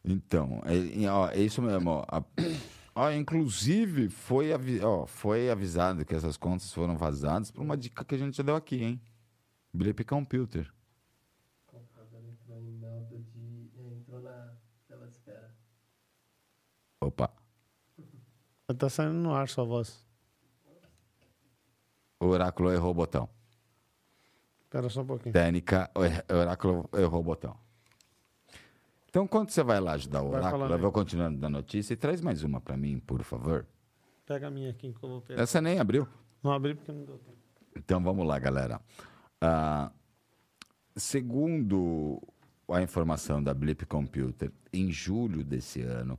Então, 0.03 0.61
é, 0.65 1.07
ó, 1.09 1.29
é 1.29 1.39
isso 1.39 1.61
mesmo. 1.61 1.89
Ó, 1.91 2.05
A- 2.07 2.23
ó, 2.95 3.11
inclusive, 3.11 4.09
foi, 4.09 4.51
avi- 4.51 4.81
ó, 4.83 5.05
foi 5.05 5.49
avisado 5.49 6.03
que 6.05 6.15
essas 6.15 6.37
contas 6.37 6.73
foram 6.73 6.97
vazadas 6.97 7.51
por 7.51 7.61
uma 7.61 7.77
dica 7.77 8.03
que 8.03 8.15
a 8.15 8.17
gente 8.17 8.35
já 8.37 8.43
deu 8.43 8.55
aqui, 8.55 8.83
hein? 8.83 9.01
Blip 9.73 10.03
Computer. 10.03 10.71
O 11.67 11.71
computador 11.71 12.21
entrou 12.25 12.59
em 12.59 12.71
modo 12.71 13.19
de. 13.33 13.71
entrou 13.95 14.21
na 14.21 14.53
tela 14.87 15.05
de 15.07 15.13
espera. 15.13 15.55
Opa. 16.99 17.31
Tá 18.77 18.89
saindo 18.89 19.13
no 19.13 19.33
ar 19.33 19.47
sua 19.49 19.65
voz. 19.65 20.05
O 22.19 22.25
oráculo 22.27 22.71
errou 22.71 22.91
o 22.91 22.93
botão. 22.93 23.27
Espera 24.61 24.87
só 24.89 25.01
um 25.01 25.05
pouquinho. 25.05 25.33
Técnica, 25.33 25.89
o 25.95 26.33
oráculo 26.33 26.89
errou 26.93 27.19
o 27.19 27.23
botão. 27.23 27.57
Então, 29.11 29.27
quando 29.27 29.49
você 29.49 29.61
vai 29.61 29.77
lá 29.81 29.91
ajudar 29.91 30.23
o 30.23 30.29
Vai 30.29 30.39
oráculo, 30.39 30.65
eu 30.73 30.79
vou 30.79 30.89
continuando 30.89 31.37
da 31.37 31.49
notícia 31.49 31.93
e 31.93 31.97
traz 31.97 32.21
mais 32.21 32.43
uma 32.43 32.61
pra 32.61 32.77
mim, 32.77 32.97
por 32.97 33.21
favor. 33.23 33.67
Pega 34.25 34.47
a 34.47 34.49
minha 34.49 34.69
aqui 34.69 34.93
que 34.93 35.03
eu 35.03 35.09
vou 35.09 35.21
pegar. 35.21 35.41
Essa 35.41 35.61
nem 35.61 35.79
abriu. 35.79 36.07
Não 36.41 36.53
abri 36.53 36.73
porque 36.73 36.93
não 36.93 37.03
deu 37.03 37.17
tempo. 37.17 37.37
Então 37.75 38.01
vamos 38.01 38.25
lá, 38.25 38.39
galera. 38.39 38.79
Ah, 39.41 39.91
segundo 40.95 42.21
a 42.69 42.81
informação 42.81 43.43
da 43.43 43.53
Blip 43.53 43.85
Computer, 43.85 44.49
em 44.71 44.89
julho 44.89 45.43
desse 45.43 45.81
ano, 45.81 46.17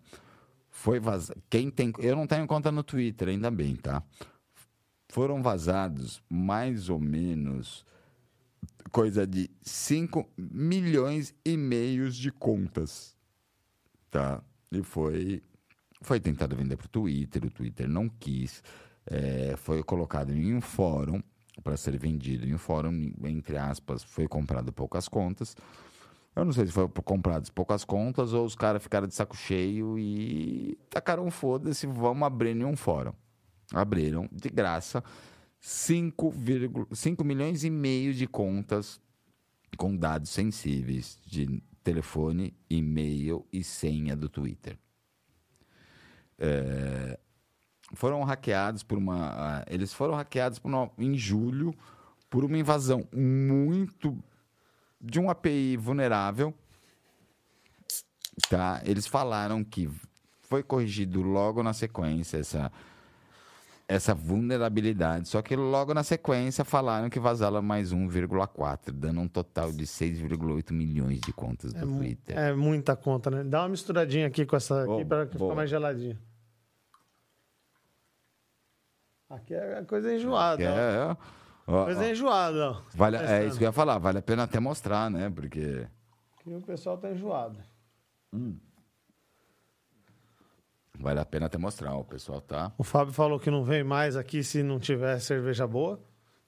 foi 0.69 1.01
vazado. 1.01 1.43
Quem 1.49 1.71
tem. 1.71 1.95
Eu 1.99 2.15
não 2.15 2.27
tenho 2.27 2.47
conta 2.47 2.71
no 2.71 2.83
Twitter, 2.83 3.29
ainda 3.29 3.51
bem, 3.51 3.75
tá? 3.75 4.03
Foram 5.09 5.43
vazados 5.43 6.23
mais 6.29 6.91
ou 6.91 7.01
menos 7.01 7.87
coisa 8.91 9.27
de 9.27 9.51
5 9.63 10.29
milhões 10.37 11.35
e 11.45 11.57
meios 11.57 12.17
de 12.17 12.31
contas. 12.31 13.17
Tá? 14.11 14.43
E 14.71 14.83
foi 14.83 15.43
foi 16.03 16.19
tentado 16.19 16.57
vender 16.57 16.77
para 16.77 16.87
o 16.87 16.89
Twitter, 16.89 17.45
o 17.45 17.51
Twitter 17.51 17.89
não 17.89 18.09
quis. 18.09 18.63
É, 19.07 19.55
foi 19.57 19.83
colocado 19.83 20.33
em 20.33 20.55
um 20.55 20.61
fórum 20.61 21.23
para 21.63 21.77
ser 21.77 21.97
vendido 21.99 22.47
em 22.47 22.55
um 22.55 22.59
fórum, 22.59 23.13
entre 23.25 23.57
aspas, 23.57 24.03
foi 24.03 24.27
comprado 24.27 24.73
poucas 24.73 25.09
contas. 25.09 25.57
Eu 26.35 26.45
não 26.45 26.53
sei 26.53 26.67
se 26.67 26.73
foi 26.73 26.89
comprados 26.89 27.51
poucas 27.51 27.85
contas 27.85 28.33
ou 28.33 28.45
os 28.45 28.55
caras 28.55 28.83
ficaram 28.83 29.07
de 29.07 29.15
saco 29.15 29.37
cheio 29.37 29.99
e 29.99 30.79
tacaram 30.89 31.31
foda-se, 31.31 31.87
vamos 31.87 32.27
abrir 32.27 32.57
em 32.57 32.65
um 32.65 32.75
fórum. 32.75 33.13
Abriram 33.73 34.29
de 34.33 34.49
graça 34.49 35.05
5, 35.65 36.35
5 36.93 37.23
milhões 37.25 37.63
e 37.63 37.71
meio 37.71 38.13
de 38.13 38.27
contas 38.27 39.01
com 39.77 39.97
dados 39.97 40.29
sensíveis 40.31 41.21
de 41.25 41.63
telefone, 41.85 42.53
e-mail 42.69 43.47
e 43.53 43.63
senha 43.63 44.17
do 44.17 44.29
Twitter. 44.29 44.77
É, 46.37 47.17
foram 47.95 48.25
hackeados 48.25 48.83
por 48.83 48.99
uma. 48.99 49.65
Eles 49.69 49.93
foram 49.93 50.15
hackeados 50.15 50.59
por 50.59 50.69
uma- 50.69 50.91
em 50.99 51.17
julho 51.17 51.73
por 52.29 52.45
uma 52.45 52.59
invasão 52.59 53.07
muito 53.15 54.19
de 55.01 55.21
um 55.21 55.31
API 55.31 55.77
vulnerável. 55.77 56.53
Tá? 58.49 58.83
Eles 58.85 59.07
falaram 59.07 59.63
que 59.63 59.89
foi 60.41 60.63
corrigido 60.65 61.23
logo 61.23 61.63
na 61.63 61.73
sequência 61.73 62.39
essa, 62.39 62.73
essa 63.93 64.15
vulnerabilidade. 64.15 65.29
Só 65.29 65.43
que 65.43 65.55
logo 65.55 65.93
na 65.93 66.03
sequência 66.03 66.65
falaram 66.65 67.11
que 67.11 67.21
vazaram 67.21 67.61
mais 67.63 67.93
1,4, 67.93 68.91
dando 68.93 69.21
um 69.21 69.29
total 69.29 69.71
de 69.73 69.85
6,8 69.87 70.73
milhões 70.73 71.21
de 71.21 71.33
contas 71.33 71.73
do 71.73 71.81
É, 71.81 71.85
mu- 71.85 71.99
Twitter. 71.99 72.39
é 72.39 72.53
muita 72.55 72.97
conta, 72.97 73.31
né? 73.31 73.45
Dá 73.45 73.63
uma 73.63 73.69
misturadinha 73.69 74.27
aqui 74.27 74.47
com 74.47 74.57
essa 74.57 74.83
aqui 74.85 75.05
para 75.05 75.27
ficar 75.27 75.55
mais 75.55 75.69
geladinha. 75.69 76.19
Aqui 79.29 79.55
é 79.55 79.83
coisa 79.85 80.15
enjoada. 80.15 80.63
É, 80.63 81.17
ó, 81.67 81.85
Coisa 81.85 82.01
ó. 82.01 82.05
enjoada, 82.05 82.71
ó. 82.73 82.83
Vale, 82.95 83.17
é 83.17 83.21
Testando. 83.21 83.47
isso 83.49 83.59
que 83.59 83.65
eu 83.65 83.69
ia 83.69 83.73
falar, 83.73 83.99
vale 83.99 84.19
a 84.19 84.23
pena 84.23 84.43
até 84.43 84.61
mostrar, 84.61 85.11
né? 85.11 85.31
Porque. 85.31 85.87
Aqui 86.39 86.55
o 86.55 86.61
pessoal 86.63 86.99
tá 86.99 87.11
enjoado. 87.11 87.59
Vale 91.03 91.19
a 91.21 91.25
pena 91.25 91.47
até 91.47 91.59
mostrar, 91.59 91.95
o 91.97 92.05
pessoal 92.05 92.41
tá. 92.41 92.73
O 92.79 92.85
Fábio 92.85 93.13
falou 93.13 93.41
que 93.41 93.51
não 93.51 93.65
vem 93.65 93.83
mais 93.83 94.17
aqui 94.17 94.43
se 94.45 94.63
não 94.63 94.79
tiver 94.79 95.19
cerveja 95.19 95.67
boa. 95.67 96.01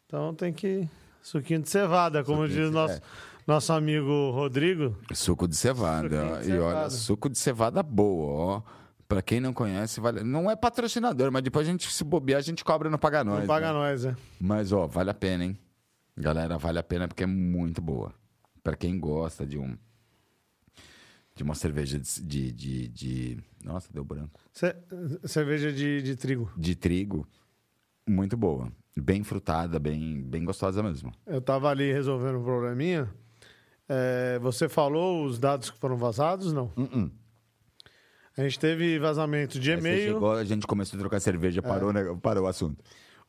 Então 0.06 0.32
tem 0.34 0.52
que. 0.52 0.88
Suquinho 1.20 1.60
de 1.60 1.68
cevada, 1.68 2.22
como 2.22 2.42
Suquinho 2.42 2.60
diz 2.60 2.68
de- 2.68 2.74
nosso, 2.74 2.94
é. 2.94 3.00
nosso 3.46 3.72
amigo 3.72 4.30
Rodrigo. 4.30 4.96
Suco 5.12 5.48
de 5.48 5.56
cevada. 5.56 6.08
De 6.08 6.14
E 6.50 6.52
olha, 6.58 6.68
cevada. 6.70 6.90
suco 6.90 7.28
de 7.30 7.38
cevada 7.38 7.82
boa, 7.82 8.32
ó. 8.58 8.62
Pra 9.08 9.20
quem 9.20 9.40
não 9.40 9.52
conhece, 9.52 10.00
vale... 10.00 10.22
não 10.22 10.50
é 10.50 10.56
patrocinador, 10.56 11.30
mas 11.32 11.42
depois 11.42 11.66
a 11.66 11.70
gente 11.70 11.90
se 11.90 12.04
bobear, 12.04 12.38
a 12.38 12.42
gente 12.42 12.64
cobra 12.64 12.88
no 12.88 12.98
Paga 12.98 13.22
Nós. 13.24 13.40
Não 13.40 13.46
paga 13.46 13.66
né? 13.68 13.72
nós, 13.72 14.04
é. 14.06 14.14
Mas, 14.40 14.72
ó, 14.72 14.86
vale 14.86 15.10
a 15.10 15.14
pena, 15.14 15.44
hein? 15.44 15.58
Galera, 16.16 16.56
vale 16.58 16.78
a 16.78 16.82
pena 16.82 17.06
porque 17.08 17.22
é 17.24 17.26
muito 17.26 17.82
boa. 17.82 18.12
Pra 18.62 18.74
quem 18.76 18.98
gosta 18.98 19.44
de 19.46 19.58
um. 19.58 19.76
De 21.36 21.42
uma 21.42 21.54
cerveja 21.54 21.98
de. 21.98 22.22
de, 22.22 22.52
de- 22.52 22.88
de- 22.88 23.38
Nossa, 23.64 23.92
deu 23.92 24.04
branco. 24.04 24.40
Ce- 24.52 24.76
cerveja 25.24 25.72
de, 25.72 26.00
de 26.02 26.14
trigo. 26.16 26.50
De 26.56 26.74
trigo, 26.76 27.26
muito 28.08 28.36
boa. 28.36 28.70
Bem 28.96 29.24
frutada, 29.24 29.78
bem, 29.80 30.22
bem 30.22 30.44
gostosa 30.44 30.80
mesmo. 30.82 31.12
Eu 31.26 31.40
tava 31.40 31.68
ali 31.68 31.92
resolvendo 31.92 32.38
um 32.38 32.44
probleminha. 32.44 33.12
É, 33.88 34.38
você 34.38 34.68
falou 34.68 35.24
os 35.26 35.38
dados 35.38 35.70
que 35.70 35.78
foram 35.78 35.96
vazados? 35.96 36.52
Não. 36.52 36.70
Uh-uh. 36.76 37.10
A 38.36 38.42
gente 38.42 38.58
teve 38.58 38.98
vazamento 39.00 39.58
de 39.58 39.72
e-mail. 39.72 40.14
chegou, 40.14 40.32
a 40.32 40.44
gente 40.44 40.66
começou 40.66 40.96
a 40.96 41.00
trocar 41.00 41.20
cerveja, 41.20 41.60
parou, 41.60 41.92
né? 41.92 42.02
parou 42.22 42.44
o 42.44 42.46
assunto. 42.46 42.82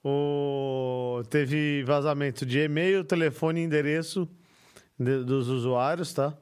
O... 0.03 1.23
Teve 1.29 1.83
vazamento 1.83 2.45
de 2.45 2.59
e-mail, 2.59 3.03
telefone 3.03 3.61
e 3.61 3.63
endereço 3.63 4.29
de- 4.99 5.23
dos 5.23 5.47
usuários, 5.49 6.13
tá? 6.13 6.37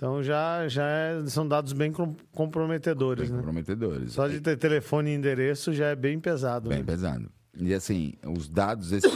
Então 0.00 0.22
já, 0.22 0.66
já 0.66 0.88
é- 0.88 1.26
são 1.26 1.46
dados 1.46 1.74
bem 1.74 1.92
com- 1.92 2.16
comprometedores, 2.32 3.24
Bem 3.24 3.32
né? 3.32 3.36
comprometedores. 3.36 4.12
Só 4.12 4.26
de 4.28 4.40
ter 4.40 4.56
telefone 4.56 5.10
e 5.10 5.14
endereço 5.14 5.74
já 5.74 5.88
é 5.88 5.94
bem 5.94 6.18
pesado. 6.18 6.70
Bem 6.70 6.78
né? 6.78 6.84
pesado. 6.84 7.30
E 7.54 7.74
assim, 7.74 8.14
os 8.26 8.48
dados, 8.48 8.92
esses, 8.96 9.12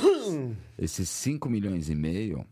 esses 0.77 1.09
5 1.09 1.49
milhões 1.49 1.89
e 1.89 1.95
meio, 1.95 2.45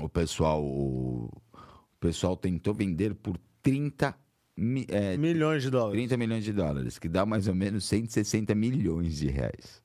o 0.00 0.08
pessoal, 0.08 0.60
o, 0.64 1.26
o 1.26 1.98
pessoal 2.00 2.36
tentou 2.36 2.74
vender 2.74 3.14
por 3.14 3.38
30, 3.62 4.16
mi- 4.56 4.86
é, 4.88 5.16
Milhões 5.16 5.62
de 5.62 5.70
dólares. 5.70 5.92
30 5.96 6.16
milhões 6.16 6.42
de 6.42 6.52
dólares, 6.52 6.98
que 6.98 7.08
dá 7.08 7.24
mais 7.24 7.46
ou 7.46 7.54
menos 7.54 7.84
160 7.84 8.52
milhões 8.56 9.16
de 9.16 9.28
reais. 9.28 9.80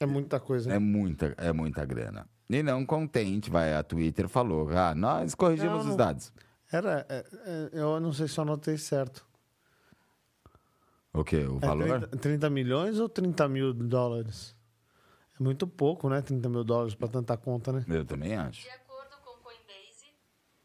É 0.00 0.06
muita 0.06 0.40
coisa. 0.40 0.70
né? 0.70 0.76
É 0.76 0.78
muita, 0.78 1.34
é 1.36 1.52
muita 1.52 1.84
grana. 1.84 2.26
E 2.52 2.64
não 2.64 2.84
contente, 2.84 3.48
vai, 3.48 3.72
a 3.74 3.82
Twitter 3.84 4.28
falou, 4.28 4.68
ah, 4.70 4.92
nós 4.92 5.36
corrigimos 5.36 5.84
Não, 5.84 5.90
os 5.92 5.96
dados. 5.96 6.32
Era, 6.72 7.06
é- 7.08 7.24
é- 7.46 7.70
eu 7.80 8.00
não 8.00 8.12
sei 8.12 8.26
se 8.26 8.36
eu 8.38 8.42
anotei 8.42 8.76
certo. 8.76 9.24
O 11.12 11.22
quê? 11.22 11.44
O 11.46 11.58
É 11.62 11.66
valor? 11.66 11.86
30, 12.00 12.08
30 12.18 12.50
milhões 12.50 12.98
ou 12.98 13.08
30 13.08 13.48
mil 13.48 13.72
dólares? 13.72 14.56
É 15.38 15.42
muito 15.42 15.64
pouco, 15.64 16.08
né? 16.08 16.20
30 16.22 16.48
mil 16.48 16.64
dólares 16.64 16.96
para 16.96 17.06
tanta 17.06 17.36
conta, 17.36 17.72
né? 17.72 17.84
Eu 17.88 18.04
também 18.04 18.34
acho. 18.36 18.62
De 18.62 18.70
acordo 18.70 19.14
com 19.24 19.30
Coinbase, 19.44 20.08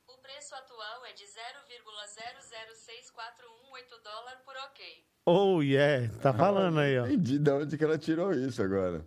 o 0.07 0.17
preço 0.23 0.55
atual 0.55 1.05
é 1.05 1.13
de 1.13 1.23
0,006418 1.23 4.03
dólar 4.03 4.41
por 4.43 4.55
ok. 4.69 4.83
Oh, 5.27 5.61
yeah. 5.61 6.11
Tá 6.19 6.33
falando 6.33 6.79
aí, 6.79 6.97
ó. 6.99 7.05
Entendi 7.05 7.37
de 7.45 7.51
onde 7.51 7.77
que 7.77 7.83
ela 7.83 7.99
tirou 7.99 8.33
isso 8.33 8.63
agora. 8.63 9.05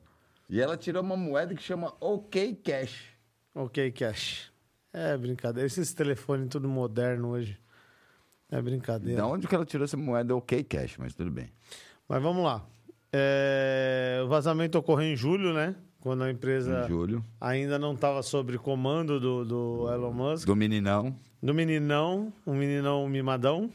E 0.48 0.60
ela 0.60 0.76
tirou 0.76 1.02
uma 1.02 1.16
moeda 1.16 1.54
que 1.54 1.62
chama 1.62 1.92
OK 2.00 2.54
Cash. 2.64 3.04
Ok, 3.54 3.90
cash. 3.92 4.50
É 4.92 5.16
brincadeira. 5.16 5.66
Esses 5.66 5.92
telefones 5.92 6.48
tudo 6.48 6.68
moderno 6.68 7.28
hoje. 7.30 7.58
É 8.50 8.60
brincadeira. 8.62 9.20
De 9.20 9.26
onde 9.28 9.46
que 9.46 9.54
ela 9.54 9.66
tirou 9.66 9.84
essa 9.84 9.96
moeda 9.96 10.34
OK 10.34 10.64
Cash, 10.64 10.96
mas 10.98 11.14
tudo 11.14 11.30
bem. 11.30 11.50
Mas 12.08 12.22
vamos 12.22 12.42
lá. 12.44 12.64
É, 13.12 14.20
O 14.24 14.28
vazamento 14.28 14.78
ocorreu 14.78 15.06
em 15.12 15.16
julho, 15.16 15.52
né? 15.52 15.74
Quando 16.00 16.22
a 16.22 16.30
empresa 16.30 16.86
ainda 17.40 17.78
não 17.78 17.92
estava 17.94 18.22
sob 18.22 18.56
comando 18.58 19.18
do, 19.18 19.44
do 19.44 19.92
Elon 19.92 20.12
Musk. 20.12 20.46
Do 20.46 20.54
meninão. 20.56 21.14
Do 21.42 21.52
meninão, 21.52 22.32
um 22.46 22.54
meninão 22.54 23.06
mimadão. 23.08 23.70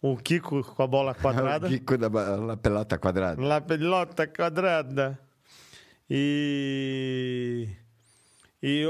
O 0.00 0.16
Kiko 0.16 0.62
com 0.62 0.82
a 0.82 0.86
bola 0.86 1.14
quadrada. 1.16 1.66
O 1.66 1.70
Kiko 1.70 1.96
da 1.96 2.08
ba- 2.08 2.36
la 2.36 2.56
pelota 2.56 2.98
quadrada. 2.98 3.40
La 3.42 3.60
pelota 3.60 4.26
quadrada. 4.26 5.18
E, 6.10 7.68
e, 8.62 8.84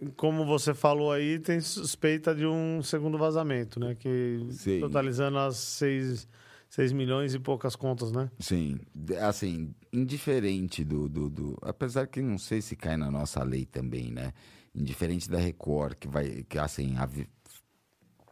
e 0.00 0.06
como 0.16 0.44
você 0.46 0.72
falou 0.74 1.12
aí, 1.12 1.38
tem 1.38 1.60
suspeita 1.60 2.34
de 2.34 2.46
um 2.46 2.82
segundo 2.82 3.18
vazamento, 3.18 3.78
né? 3.80 3.94
Que 3.94 4.46
Sim. 4.50 4.80
totalizando 4.80 5.38
as 5.38 5.56
6, 5.56 6.28
seis 6.68 6.92
milhões 6.92 7.34
e 7.34 7.38
poucas 7.38 7.76
contas, 7.76 8.10
né? 8.12 8.30
Sim, 8.38 8.78
assim, 9.20 9.74
indiferente 9.92 10.84
do, 10.84 11.08
do, 11.08 11.28
do- 11.28 11.58
Apesar 11.62 12.06
que 12.06 12.22
não 12.22 12.38
sei 12.38 12.62
se 12.62 12.76
cai 12.76 12.96
na 12.96 13.10
nossa 13.10 13.42
lei 13.42 13.66
também, 13.66 14.10
né? 14.10 14.32
Indiferente 14.74 15.28
da 15.28 15.38
Record, 15.38 15.94
que 15.98 16.06
vai. 16.08 16.44
Que, 16.48 16.58
assim, 16.58 16.96
avi- 16.96 17.28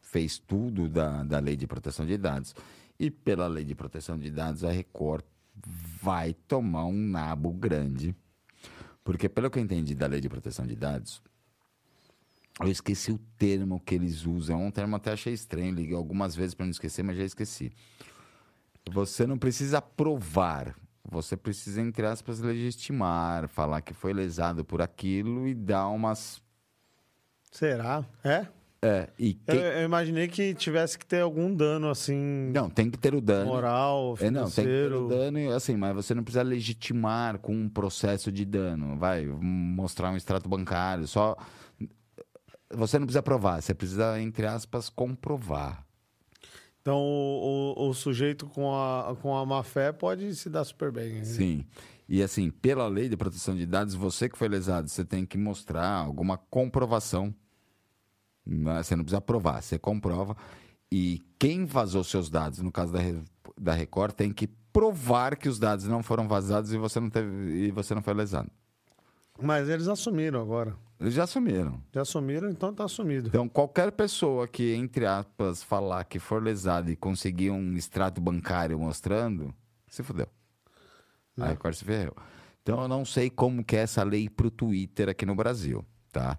fez 0.03 0.39
tudo 0.39 0.89
da, 0.89 1.22
da 1.24 1.39
lei 1.41 1.57
de 1.57 1.66
proteção 1.66 2.07
de 2.07 2.16
dados. 2.16 2.55
E 2.99 3.11
pela 3.11 3.47
lei 3.47 3.64
de 3.64 3.74
proteção 3.74 4.16
de 4.16 4.30
dados, 4.30 4.64
a 4.64 4.70
Record 4.70 5.24
vai 5.67 6.35
tomar 6.35 6.87
um 6.87 6.93
nabo 6.93 7.53
grande. 7.53 8.15
Porque, 9.03 9.29
pelo 9.29 9.51
que 9.51 9.59
eu 9.59 9.63
entendi 9.63 9.95
da 9.95 10.07
lei 10.07 10.21
de 10.21 10.29
proteção 10.29 10.67
de 10.67 10.77
dados, 10.77 11.23
eu 12.61 12.69
esqueci 12.69 13.13
o 13.13 13.19
termo 13.39 13.81
que 13.81 13.95
eles 13.95 14.27
usam. 14.27 14.61
É 14.61 14.65
um 14.67 14.71
termo 14.71 14.97
até 14.97 15.13
achei 15.13 15.33
estranho. 15.33 15.75
Liguei 15.75 15.95
algumas 15.95 16.35
vezes 16.35 16.55
para 16.55 16.67
não 16.67 16.71
esquecer, 16.71 17.03
mas 17.03 17.17
já 17.17 17.25
esqueci. 17.25 17.73
Você 18.91 19.27
não 19.27 19.39
precisa 19.39 19.81
provar. 19.81 20.75
Você 21.11 21.37
precisa, 21.37 21.81
entre 21.81 22.07
aspas, 22.07 22.41
legitimar, 22.41 23.49
falar 23.49 23.81
que 23.81 23.95
foi 23.95 24.13
lesado 24.13 24.65
por 24.65 24.83
aquilo 24.83 25.49
e 25.49 25.55
dar 25.55 25.89
umas. 25.89 26.43
Será? 27.51 28.05
É? 28.23 28.47
É, 28.81 29.09
e 29.18 29.37
Eu, 29.47 29.55
quem... 29.57 29.61
eu 29.64 29.83
imaginei 29.83 30.29
que 30.29 30.55
tivesse 30.55 30.97
que 30.97 31.05
ter 31.05 31.20
algum 31.20 31.53
dano, 31.53 31.91
assim, 31.91 32.53
Não, 32.55 32.70
tem 32.70 32.89
que 32.89 32.97
ter 32.97 33.12
o 33.12 33.20
dano. 33.20 33.51
moral, 33.51 34.16
É, 34.20 34.31
não, 34.31 34.43
tem 34.45 34.51
que 34.51 34.55
ter 34.57 34.62
financeiro. 34.62 35.07
o 35.07 35.09
dano, 35.09 35.51
assim, 35.53 35.76
mas 35.76 35.95
você 35.97 36.14
não 36.14 36.22
precisa 36.22 36.43
legitimar 36.45 37.39
com 37.41 37.53
um 37.53 37.68
processo 37.68 38.31
de 38.31 38.45
dano. 38.45 38.97
Vai 38.97 39.26
mostrar 39.26 40.12
um 40.12 40.16
extrato 40.16 40.49
bancário, 40.49 41.09
só. 41.09 41.37
Você 42.70 42.99
não 42.99 43.07
precisa 43.07 43.22
provar, 43.22 43.61
você 43.62 43.74
precisa, 43.74 44.20
entre 44.20 44.47
aspas, 44.47 44.89
comprovar. 44.89 45.85
Então, 46.81 46.99
o, 46.99 47.74
o- 47.76 47.89
o 47.89 47.95
sujeito 47.95 48.47
com 48.47 48.72
a, 48.74 49.16
com 49.20 49.37
a 49.37 49.45
má 49.45 49.62
fé 49.64 49.91
pode 49.91 50.35
se 50.37 50.49
dar 50.49 50.64
super 50.64 50.93
bem. 50.93 51.14
né? 51.14 51.24
Sim. 51.24 51.64
E 52.09 52.22
assim, 52.22 52.49
pela 52.51 52.87
lei 52.87 53.09
de 53.09 53.16
proteção 53.16 53.57
de 53.57 53.66
dados, 53.66 53.95
você 53.95 54.29
que 54.29 54.39
foi 54.39 54.49
lesado, 54.49 54.89
você 54.89 55.05
tem 55.05 55.26
que 55.26 55.37
mostrar 55.37 55.89
alguma 55.91 56.39
comprovação. 56.39 57.35
Né? 58.49 58.83
Você 58.83 58.97
não 58.97 59.05
precisa 59.05 59.21
provar, 59.21 59.63
você 59.63 59.79
comprova. 59.79 60.37
E 60.91 61.23
quem 61.39 61.67
vazou 61.67 62.03
seus 62.03 62.31
dados, 62.31 62.61
no 62.61 62.73
caso 62.73 62.93
da, 62.93 63.01
da 63.61 63.73
Record, 63.75 64.15
tem 64.15 64.33
que 64.33 64.47
provar 64.73 65.37
que 65.37 65.49
os 65.49 65.59
dados 65.59 65.87
não 65.87 66.03
foram 66.03 66.27
vazados 66.27 66.73
e 66.73 66.79
você 66.79 66.99
não, 66.99 67.11
teve, 67.11 67.67
e 67.67 67.71
você 67.71 67.95
não 67.95 68.03
foi 68.03 68.15
lesado. 68.15 68.51
Mas 69.41 69.69
eles 69.69 69.87
assumiram 69.87 70.41
agora. 70.41 70.75
Eles 71.01 71.15
já 71.15 71.25
assumiram. 71.25 71.81
Já 71.93 72.03
assumiram, 72.03 72.51
então 72.51 72.75
tá 72.75 72.85
assumido. 72.85 73.29
Então, 73.29 73.49
qualquer 73.49 73.93
pessoa 73.93 74.49
que, 74.49 74.75
entre 74.75 75.07
aspas, 75.07 75.63
falar 75.63 76.05
que 76.05 76.19
for 76.19 76.43
lesado 76.43 76.91
e 76.91 76.97
conseguir 76.97 77.51
um 77.51 77.75
extrato 77.75 78.21
bancário 78.21 78.79
mostrando, 78.79 79.55
se 79.87 80.03
fudeu. 80.03 80.27
A 81.39 81.49
Record 81.49 81.75
se 81.75 81.85
ferrou. 81.85 82.17
Então, 82.63 82.83
eu 82.83 82.89
não 82.89 83.05
sei 83.05 83.31
como 83.31 83.65
que 83.65 83.77
é 83.77 83.81
essa 83.81 84.03
lei 84.03 84.29
pro 84.29 84.51
Twitter 84.51 85.09
aqui 85.09 85.25
no 85.25 85.37
Brasil, 85.37 85.85
tá? 86.11 86.37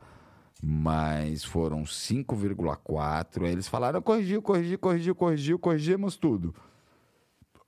Mas 0.62 1.44
foram 1.44 1.86
5,4. 1.86 3.46
Aí 3.46 3.52
eles 3.52 3.68
falaram, 3.68 4.02
corrigiu, 4.02 4.42
corrigiu, 4.42 4.78
corrigiu, 4.80 5.16
corrigiu, 5.16 5.60
corrigimos 5.60 6.18
tudo. 6.18 6.54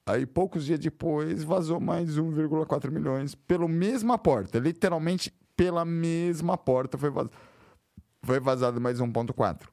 Aí, 0.06 0.26
poucos 0.26 0.66
dias 0.66 0.80
depois, 0.80 1.44
vazou 1.44 1.80
mais 1.80 2.18
1,4 2.18 2.92
milhões 2.92 3.34
pela 3.36 3.68
mesma 3.68 4.18
porta. 4.18 4.60
Literalmente, 4.60 5.32
pela 5.56 5.86
mesma 5.86 6.58
porta 6.58 6.98
foi 6.98 7.10
vazado 7.10 7.32
foi 8.24 8.40
vazado 8.40 8.80
mais 8.80 9.00
1.4. 9.00 9.68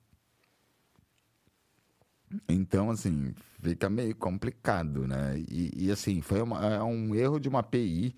Então, 2.48 2.90
assim, 2.90 3.34
fica 3.60 3.88
meio 3.88 4.14
complicado, 4.14 5.06
né? 5.06 5.38
E, 5.48 5.86
e, 5.86 5.90
assim, 5.90 6.20
foi 6.20 6.42
uma- 6.42 6.64
é 6.66 6.82
um 6.82 7.14
erro 7.14 7.38
de 7.38 7.48
uma 7.48 7.60
API. 7.60 8.14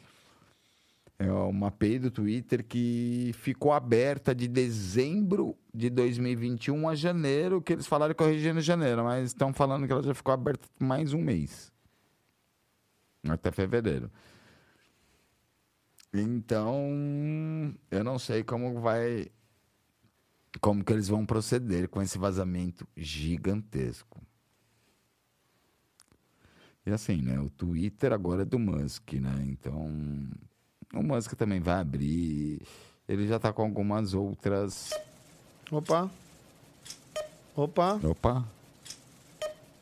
É 1.21 1.31
uma 1.31 1.67
API 1.67 1.99
do 1.99 2.11
Twitter 2.11 2.65
que 2.65 3.33
ficou 3.35 3.75
aberta 3.75 4.35
de 4.35 4.49
dezembro 4.49 5.55
de 5.73 5.91
2021 5.91 6.89
a 6.89 6.95
janeiro, 6.95 7.61
que 7.61 7.75
eles 7.75 7.87
falaram 7.87 8.15
que 8.15 8.25
corrigiram 8.25 8.59
em 8.59 8.63
janeiro, 8.63 9.05
mas 9.05 9.27
estão 9.27 9.53
falando 9.53 9.87
que 9.87 9.93
ela 9.93 10.03
já 10.03 10.15
ficou 10.15 10.33
aberta 10.33 10.67
mais 10.79 11.13
um 11.13 11.21
mês. 11.21 11.71
Até 13.29 13.51
fevereiro. 13.53 14.11
Então, 16.11 16.89
eu 17.91 18.03
não 18.03 18.19
sei 18.19 18.43
como 18.43 18.81
vai 18.81 19.31
como 20.59 20.83
que 20.83 20.91
eles 20.91 21.09
vão 21.09 21.27
proceder 21.27 21.87
com 21.91 22.01
esse 22.01 22.17
vazamento 22.17 22.89
gigantesco. 22.97 24.23
E 26.87 26.91
assim, 26.91 27.21
né? 27.21 27.39
O 27.39 27.51
Twitter 27.51 28.11
agora 28.11 28.41
é 28.41 28.47
do 28.47 28.59
Musk, 28.59 29.13
né? 29.13 29.45
Então, 29.47 29.87
o 30.95 31.03
Musk 31.03 31.35
também 31.35 31.61
vai 31.61 31.81
abrir. 31.81 32.61
Ele 33.09 33.27
já 33.27 33.39
tá 33.39 33.53
com 33.53 33.63
algumas 33.63 34.15
outras. 34.15 34.91
Opa. 35.71 36.11
Opa, 37.57 38.01
o 38.03 38.11
Opa! 38.11 38.45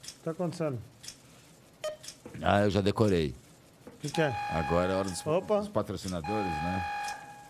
que 0.03 0.15
tá 0.25 0.31
acontecendo? 0.31 0.79
Ah, 2.43 2.61
eu 2.63 2.71
já 2.71 2.81
decorei. 2.81 3.35
O 3.87 4.01
que, 4.01 4.11
que 4.11 4.21
é? 4.23 4.29
Agora 4.51 4.93
é 4.93 4.97
hora 4.97 5.09
dos, 5.09 5.27
Opa. 5.27 5.59
dos 5.59 5.69
patrocinadores, 5.69 6.51
né? 6.63 6.85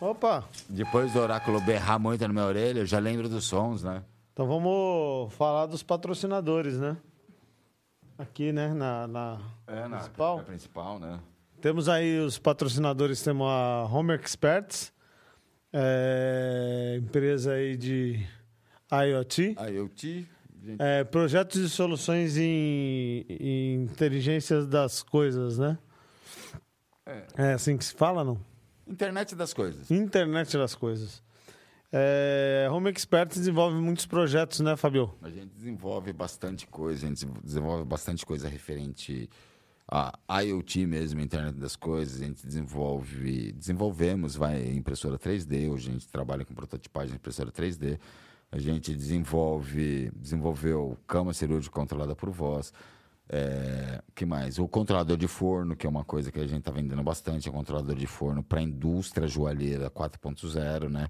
Opa. 0.00 0.44
Depois 0.68 1.12
do 1.12 1.18
oráculo 1.20 1.60
berrar 1.60 1.98
muito 1.98 2.20
na 2.26 2.32
minha 2.32 2.44
orelha, 2.44 2.80
eu 2.80 2.86
já 2.86 2.98
lembro 2.98 3.28
dos 3.28 3.44
sons, 3.44 3.82
né? 3.82 4.02
Então 4.32 4.46
vamos 4.46 5.32
falar 5.34 5.66
dos 5.66 5.82
patrocinadores, 5.82 6.78
né? 6.78 6.96
Aqui, 8.16 8.52
né, 8.52 8.72
na, 8.74 9.06
na 9.06 9.40
principal. 9.66 10.40
É 10.40 10.42
principal, 10.42 10.98
né? 10.98 11.20
Temos 11.60 11.88
aí 11.88 12.18
os 12.20 12.38
patrocinadores, 12.38 13.22
temos 13.22 13.46
a 13.48 13.84
Home 13.90 14.14
Experts, 14.14 14.92
é, 15.72 16.98
empresa 17.02 17.52
aí 17.52 17.76
de 17.76 18.24
IoT, 18.92 19.56
IoT, 19.70 20.26
é, 20.78 21.04
projetos 21.04 21.60
e 21.60 21.68
soluções 21.68 22.36
em, 22.36 23.26
em 23.28 23.74
inteligências 23.82 24.66
das 24.66 25.02
coisas, 25.02 25.58
né? 25.58 25.78
É 27.36 27.54
assim 27.54 27.76
que 27.76 27.84
se 27.84 27.94
fala, 27.94 28.22
não? 28.22 28.38
internet 28.86 29.34
das 29.34 29.52
coisas. 29.52 29.90
Internet 29.90 30.56
das 30.56 30.74
coisas. 30.74 31.22
É, 31.90 32.68
Home 32.70 32.90
Expert 32.90 33.30
desenvolve 33.30 33.76
muitos 33.78 34.06
projetos, 34.06 34.60
né, 34.60 34.76
Fabio? 34.76 35.14
A 35.22 35.30
gente 35.30 35.54
desenvolve 35.54 36.12
bastante 36.12 36.66
coisa, 36.66 37.06
a 37.06 37.08
gente 37.08 37.26
desenvolve 37.42 37.84
bastante 37.84 38.24
coisa 38.26 38.48
referente 38.48 39.28
a 39.90 40.42
IoT 40.42 40.86
mesmo, 40.86 41.20
internet 41.20 41.56
das 41.56 41.74
coisas, 41.74 42.20
a 42.20 42.24
gente 42.24 42.46
desenvolve, 42.46 43.52
desenvolvemos, 43.52 44.36
vai, 44.36 44.70
impressora 44.70 45.18
3D, 45.18 45.70
hoje 45.70 45.88
a 45.88 45.92
gente 45.92 46.06
trabalha 46.08 46.44
com 46.44 46.52
prototipagem 46.52 47.12
de 47.12 47.16
impressora 47.16 47.50
3D, 47.50 47.98
a 48.52 48.58
gente 48.58 48.94
desenvolve, 48.94 50.10
desenvolveu 50.14 50.98
cama 51.06 51.32
cirúrgica 51.32 51.74
controlada 51.74 52.14
por 52.14 52.28
voz, 52.28 52.72
é, 53.30 54.02
que 54.14 54.26
mais? 54.26 54.58
O 54.58 54.68
controlador 54.68 55.16
de 55.16 55.28
forno, 55.28 55.74
que 55.74 55.86
é 55.86 55.90
uma 55.90 56.04
coisa 56.04 56.30
que 56.30 56.38
a 56.38 56.46
gente 56.46 56.60
está 56.60 56.70
vendendo 56.70 57.02
bastante, 57.02 57.48
é 57.48 57.50
um 57.50 57.54
controlador 57.54 57.94
de 57.94 58.06
forno 58.06 58.42
para 58.42 58.60
a 58.60 58.62
indústria 58.62 59.26
joalheira 59.26 59.90
4.0, 59.90 60.88
né? 60.88 61.08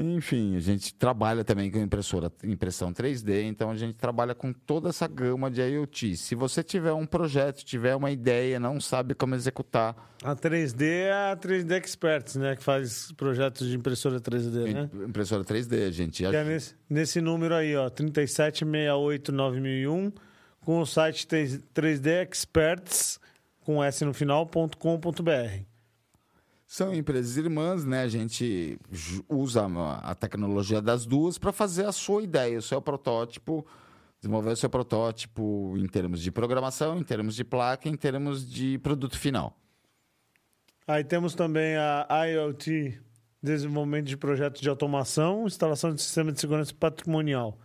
Enfim, 0.00 0.56
a 0.56 0.60
gente 0.60 0.94
trabalha 0.94 1.44
também 1.44 1.70
com 1.70 1.78
impressora, 1.78 2.32
impressão 2.42 2.90
3D, 2.90 3.42
então 3.42 3.70
a 3.70 3.76
gente 3.76 3.94
trabalha 3.94 4.34
com 4.34 4.50
toda 4.50 4.88
essa 4.88 5.06
gama 5.06 5.50
de 5.50 5.60
IoT. 5.60 6.16
Se 6.16 6.34
você 6.34 6.62
tiver 6.62 6.94
um 6.94 7.04
projeto, 7.04 7.62
tiver 7.62 7.94
uma 7.94 8.10
ideia, 8.10 8.58
não 8.58 8.80
sabe 8.80 9.14
como 9.14 9.34
executar, 9.34 9.94
A 10.22 10.34
3D 10.34 10.82
é 10.82 11.12
a 11.12 11.36
3D 11.36 11.72
Experts, 11.72 12.36
né? 12.36 12.56
Que 12.56 12.62
faz 12.62 13.12
projetos 13.12 13.68
de 13.68 13.76
impressora 13.76 14.18
3D, 14.20 14.72
né? 14.72 14.88
impressora 15.06 15.44
3D, 15.44 15.86
a 15.86 15.90
gente 15.90 16.22
Que 16.22 16.36
é 16.36 16.44
nesse, 16.44 16.74
nesse 16.88 17.20
número 17.20 17.54
aí, 17.54 17.76
ó, 17.76 17.90
37689001, 17.90 20.14
com 20.60 20.80
o 20.80 20.86
site 20.86 21.26
3D 21.26 22.22
Experts, 22.22 23.20
com 23.60 23.84
S 23.84 24.04
no 24.04 24.12
final, 24.12 24.44
ponto 24.46 24.76
com, 24.76 24.98
ponto 24.98 25.22
BR. 25.22 25.69
São 26.70 26.94
empresas 26.94 27.36
irmãs, 27.36 27.84
né? 27.84 28.02
A 28.02 28.08
gente 28.08 28.78
usa 29.28 29.66
a 30.04 30.14
tecnologia 30.14 30.80
das 30.80 31.04
duas 31.04 31.36
para 31.36 31.50
fazer 31.50 31.84
a 31.84 31.90
sua 31.90 32.22
ideia, 32.22 32.60
o 32.60 32.62
seu 32.62 32.80
protótipo, 32.80 33.66
desenvolver 34.20 34.50
o 34.50 34.56
seu 34.56 34.70
protótipo 34.70 35.74
em 35.76 35.88
termos 35.88 36.22
de 36.22 36.30
programação, 36.30 36.96
em 36.96 37.02
termos 37.02 37.34
de 37.34 37.42
placa, 37.42 37.88
em 37.88 37.96
termos 37.96 38.48
de 38.48 38.78
produto 38.78 39.18
final. 39.18 39.58
Aí 40.86 41.02
temos 41.02 41.34
também 41.34 41.74
a 41.76 42.24
IoT, 42.28 43.00
desenvolvimento 43.42 44.06
de 44.06 44.16
projetos 44.16 44.60
de 44.60 44.68
automação, 44.68 45.48
instalação 45.48 45.92
de 45.92 46.00
sistema 46.00 46.30
de 46.30 46.40
segurança 46.40 46.72
patrimonial. 46.72 47.58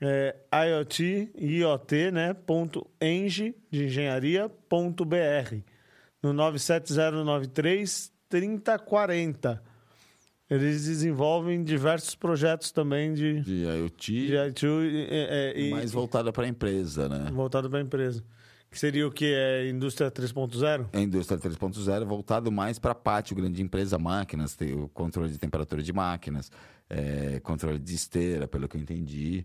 É, 0.00 0.36
IoT, 0.68 1.32
IoT, 1.36 2.12
né? 2.12 2.32
Ponto 2.32 2.88
eng, 3.00 3.56
de 3.72 3.86
engenharia, 3.86 4.48
ponto 4.68 5.04
BR. 5.04 5.64
No 6.22 6.32
97093 6.32 8.19
3040. 8.30 9.62
Eles 10.48 10.84
desenvolvem 10.86 11.62
diversos 11.62 12.14
projetos 12.14 12.72
também 12.72 13.12
de, 13.12 13.40
De 13.40 13.62
IoT, 13.64 14.26
de 14.26 14.32
IoT 14.34 14.66
e, 14.66 15.06
é, 15.10 15.60
e- 15.60 15.70
mais 15.70 15.92
voltada 15.92 16.32
para 16.32 16.44
a 16.44 16.48
empresa, 16.48 17.08
né? 17.08 17.30
voltado 17.32 17.68
para 17.70 17.78
a 17.78 17.82
empresa. 17.82 18.24
Que 18.68 18.78
seria 18.78 19.06
o 19.06 19.10
que? 19.10 19.26
É 19.26 19.68
indústria 19.68 20.10
3.0? 20.10 20.88
A 20.92 21.00
indústria 21.00 21.38
3.0 21.38 22.04
voltado 22.04 22.50
mais 22.52 22.78
para 22.78 22.94
pátio, 22.94 23.34
grande 23.34 23.60
empresa, 23.60 23.98
máquinas, 23.98 24.56
o 24.76 24.88
controle 24.88 25.30
de 25.30 25.38
temperatura 25.38 25.82
de 25.82 25.92
máquinas, 25.92 26.50
é, 26.88 27.40
controle 27.40 27.78
de 27.80 27.94
esteira, 27.94 28.46
pelo 28.46 28.68
que 28.68 28.76
eu 28.76 28.80
entendi. 28.80 29.44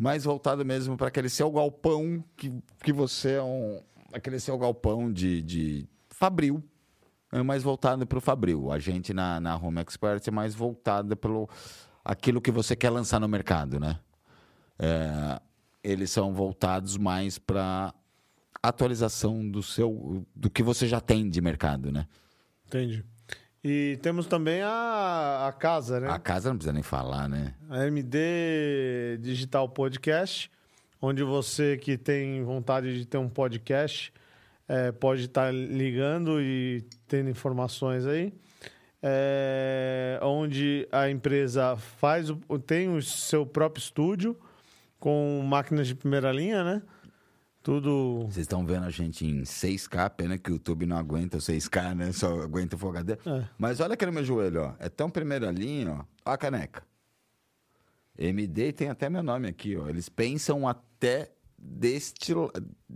Mais 0.00 0.24
voltado 0.24 0.64
mesmo 0.66 0.96
para 0.98 1.08
aquele 1.08 1.30
seu 1.30 1.50
galpão 1.50 2.22
que, 2.36 2.52
que 2.82 2.92
você 2.92 3.32
é 3.32 3.42
um. 3.42 3.80
Aquele 4.12 4.38
seu 4.38 4.58
galpão 4.58 5.10
de, 5.10 5.40
de 5.40 5.86
Fabril. 6.10 6.62
É 7.32 7.42
mais 7.42 7.62
voltado 7.62 8.06
para 8.06 8.18
o 8.18 8.20
Fabril. 8.20 8.70
A 8.70 8.78
gente 8.78 9.14
na, 9.14 9.40
na 9.40 9.56
Home 9.56 9.80
Expert 9.80 10.22
é 10.26 10.30
mais 10.30 10.54
voltada 10.54 11.16
pelo 11.16 11.48
aquilo 12.04 12.42
que 12.42 12.50
você 12.50 12.76
quer 12.76 12.90
lançar 12.90 13.18
no 13.18 13.26
mercado, 13.26 13.80
né? 13.80 13.98
É, 14.78 15.40
eles 15.82 16.10
são 16.10 16.34
voltados 16.34 16.98
mais 16.98 17.38
para 17.38 17.94
atualização 18.62 19.48
do 19.48 19.62
seu 19.62 20.24
do 20.36 20.50
que 20.50 20.62
você 20.62 20.86
já 20.86 21.00
tem 21.00 21.28
de 21.28 21.40
mercado, 21.40 21.90
né? 21.90 22.06
Entendi. 22.66 23.04
E 23.64 23.98
temos 24.02 24.26
também 24.26 24.60
a, 24.60 25.46
a 25.48 25.52
casa, 25.52 26.00
né? 26.00 26.08
A 26.10 26.18
casa 26.18 26.50
não 26.50 26.56
precisa 26.56 26.72
nem 26.72 26.82
falar, 26.82 27.28
né? 27.28 27.54
A 27.70 27.86
MD 27.86 29.18
Digital 29.20 29.68
Podcast, 29.68 30.50
onde 31.00 31.22
você 31.22 31.76
que 31.76 31.96
tem 31.96 32.42
vontade 32.44 32.98
de 32.98 33.06
ter 33.06 33.18
um 33.18 33.28
podcast 33.28 34.12
é, 34.68 34.92
pode 34.92 35.24
estar 35.24 35.52
ligando 35.52 36.40
e 36.40 36.84
tendo 37.06 37.30
informações 37.30 38.06
aí. 38.06 38.32
É, 39.02 40.20
onde 40.22 40.86
a 40.92 41.10
empresa 41.10 41.76
faz 41.76 42.28
tem 42.66 42.88
o 42.88 43.02
seu 43.02 43.44
próprio 43.44 43.82
estúdio 43.82 44.38
com 45.00 45.42
máquinas 45.44 45.88
de 45.88 45.94
primeira 45.96 46.30
linha, 46.30 46.62
né? 46.62 46.82
Tudo 47.62 48.26
Vocês 48.26 48.38
estão 48.38 48.66
vendo 48.66 48.86
a 48.86 48.90
gente 48.90 49.24
em 49.24 49.42
6K, 49.42 50.10
pena 50.10 50.36
que 50.36 50.50
o 50.50 50.54
YouTube 50.54 50.84
não 50.84 50.96
aguenta 50.96 51.36
o 51.36 51.40
6K, 51.40 51.94
né? 51.94 52.12
Só 52.12 52.42
aguenta 52.42 52.74
o 52.74 52.78
Full 52.78 52.90
HD. 52.90 53.12
É. 53.12 53.44
Mas 53.56 53.78
olha 53.80 53.94
aqui 53.94 54.04
no 54.04 54.12
meu 54.12 54.24
joelho, 54.24 54.62
ó. 54.62 54.74
É 54.80 54.88
tão 54.88 55.08
primeira 55.08 55.50
linha, 55.50 55.92
ó. 55.92 56.04
Ó 56.24 56.32
a 56.32 56.36
caneca. 56.36 56.82
MD 58.18 58.72
tem 58.72 58.88
até 58.88 59.08
meu 59.08 59.22
nome 59.22 59.48
aqui, 59.48 59.76
ó. 59.76 59.88
Eles 59.88 60.08
pensam 60.08 60.66
até 60.66 61.30
deste, 61.64 62.32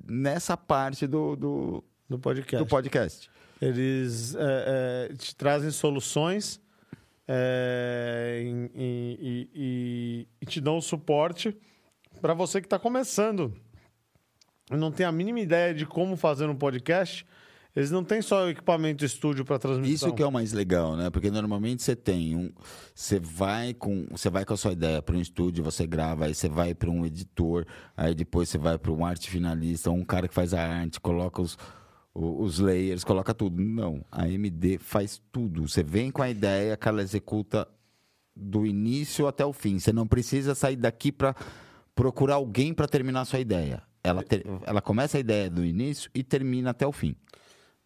nessa 0.09 0.57
parte 0.57 1.07
do, 1.07 1.37
do, 1.37 1.85
do 2.09 2.19
podcast. 2.19 2.65
do 2.65 2.69
podcast. 2.69 3.31
Eles 3.63 4.35
é, 4.35 5.09
é, 5.11 5.15
te 5.17 5.35
trazem 5.35 5.71
soluções 5.71 6.61
é, 7.29 8.43
em- 8.45 8.71
em- 8.75 9.19
e, 9.21 9.51
e- 9.55 10.29
e 10.41 10.47
te 10.47 10.61
dão 10.61 10.81
suporte 10.81 11.57
para 12.21 12.35
você 12.35 12.61
que 12.61 12.67
está 12.67 12.79
começando. 12.79 13.55
e 14.71 14.77
Não 14.77 14.91
tem 14.93 15.07
a 15.07 15.13
mínima 15.13 15.41
ideia 15.41 15.73
de 15.73 15.87
como 15.87 16.17
fazer 16.17 16.47
um 16.49 16.55
podcast. 16.57 17.27
Eles 17.77 17.91
não 17.91 18.03
têm 18.03 18.23
só 18.23 18.49
equipamento 18.49 19.05
estúdio 19.05 19.45
para 19.45 19.59
transmissão. 19.59 19.93
Isso 20.09 20.13
que 20.15 20.23
é 20.23 20.27
o 20.27 20.33
mais 20.33 20.55
legal, 20.55 20.97
né? 20.97 21.11
Porque 21.11 21.31
normalmente 21.31 21.83
você 21.83 21.95
tem 21.95 22.35
um, 22.35 22.51
você 22.95 23.21
vai 23.21 23.75
com, 23.75 24.07
você 24.11 24.31
vai 24.31 24.47
com 24.47 24.55
a 24.55 24.57
sua 24.57 24.73
ideia 24.73 25.03
para 25.03 25.15
um 25.15 25.21
estúdio, 25.21 25.63
você 25.63 25.87
grava, 25.87 26.25
aí 26.25 26.35
você 26.35 26.49
vai 26.49 26.75
para 26.75 26.89
um 26.91 27.05
editor, 27.05 27.67
aí 27.95 28.15
depois 28.15 28.49
você 28.49 28.57
vai 28.57 28.79
para 28.79 28.91
um 28.91 29.05
arte 29.05 29.29
finalista, 29.29 29.91
um 29.91 30.03
cara 30.05 30.27
que 30.27 30.33
faz 30.35 30.55
a 30.55 30.67
arte, 30.67 30.99
coloca 30.99 31.43
os 31.43 31.59
os 32.19 32.59
layers, 32.61 33.05
coloca 33.05 33.35
tudo. 33.35 33.61
Não, 33.61 34.03
a 34.11 34.27
MD 34.27 34.79
faz 34.79 35.21
tudo. 35.31 35.69
Você 35.69 35.83
vem 35.83 36.11
com 36.11 36.23
a 36.23 36.31
ideia 36.31 36.75
que 36.75 36.89
ela 36.89 37.03
executa 37.03 37.69
do 38.35 38.65
início 38.65 39.27
até 39.27 39.45
o 39.45 39.53
fim. 39.53 39.79
Você 39.79 39.93
não 39.93 40.07
precisa 40.07 40.55
sair 40.55 40.77
daqui 40.77 41.13
para 41.13 41.37
procurar 41.95 42.37
alguém 42.37 42.73
para 42.73 42.89
terminar 42.89 43.21
a 43.21 43.25
sua 43.27 43.39
ideia. 43.39 43.83
Ela, 44.03 44.23
ter- 44.23 44.47
ela 44.65 44.81
começa 44.81 45.19
a 45.19 45.21
ideia 45.21 45.51
do 45.51 45.63
início 45.63 46.11
e 46.15 46.23
termina 46.25 46.71
até 46.71 46.87
o 46.87 46.93
fim. 46.93 47.15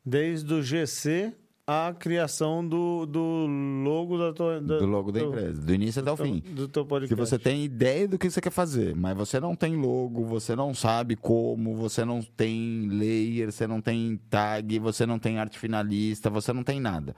Desde 0.04 0.52
o 0.54 0.62
GC 0.62 1.32
à 1.66 1.94
criação 1.96 2.66
do, 2.66 3.06
do 3.06 3.46
logo 3.84 4.18
da 4.18 4.32
tua, 4.32 4.60
da, 4.60 4.78
Do 4.78 4.86
logo 4.86 5.12
da 5.12 5.20
do- 5.20 5.26
empresa, 5.28 5.60
do 5.62 5.74
início 5.74 6.00
até 6.02 6.10
o 6.10 6.16
do- 6.16 6.24
fim. 6.24 6.40
Do 6.40 6.66
teu 6.66 6.84
podcast. 6.84 7.14
você 7.14 7.38
tem 7.38 7.64
ideia 7.64 8.08
do 8.08 8.18
que 8.18 8.28
você 8.30 8.40
quer 8.40 8.50
fazer, 8.50 8.96
mas 8.96 9.16
você 9.16 9.38
não 9.38 9.54
tem 9.54 9.76
logo, 9.76 10.24
você 10.24 10.56
não 10.56 10.74
sabe 10.74 11.14
como, 11.16 11.76
você 11.76 12.04
não 12.04 12.22
tem 12.22 12.88
layer, 12.88 13.52
você 13.52 13.66
não 13.66 13.80
tem 13.80 14.18
tag, 14.28 14.78
você 14.78 15.06
não 15.06 15.18
tem 15.18 15.38
arte 15.38 15.58
finalista, 15.58 16.28
você 16.30 16.52
não 16.52 16.64
tem 16.64 16.80
nada. 16.80 17.14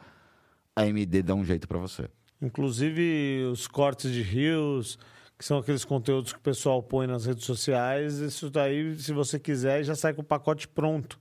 A 0.77 0.87
MD 0.87 1.23
dá 1.23 1.35
um 1.35 1.45
jeito 1.45 1.67
pra 1.69 1.79
você. 1.79 2.09
Inclusive 2.41 3.45
os 3.51 3.67
cortes 3.69 4.13
de 4.13 4.21
rios, 4.23 4.99
que 5.39 5.45
são 5.45 5.59
aqueles 5.59 5.85
conteúdos 5.85 6.33
que 6.33 6.39
o 6.39 6.43
pessoal 6.43 6.83
põe 6.83 7.07
nas 7.07 7.25
redes 7.25 7.45
sociais, 7.45 8.19
isso 8.19 8.51
daí, 8.51 8.95
se 8.99 9.13
você 9.13 9.39
quiser, 9.39 9.83
já 9.85 9.95
sai 9.95 10.13
com 10.13 10.21
o 10.21 10.25
pacote 10.25 10.69
pronto. 10.69 11.19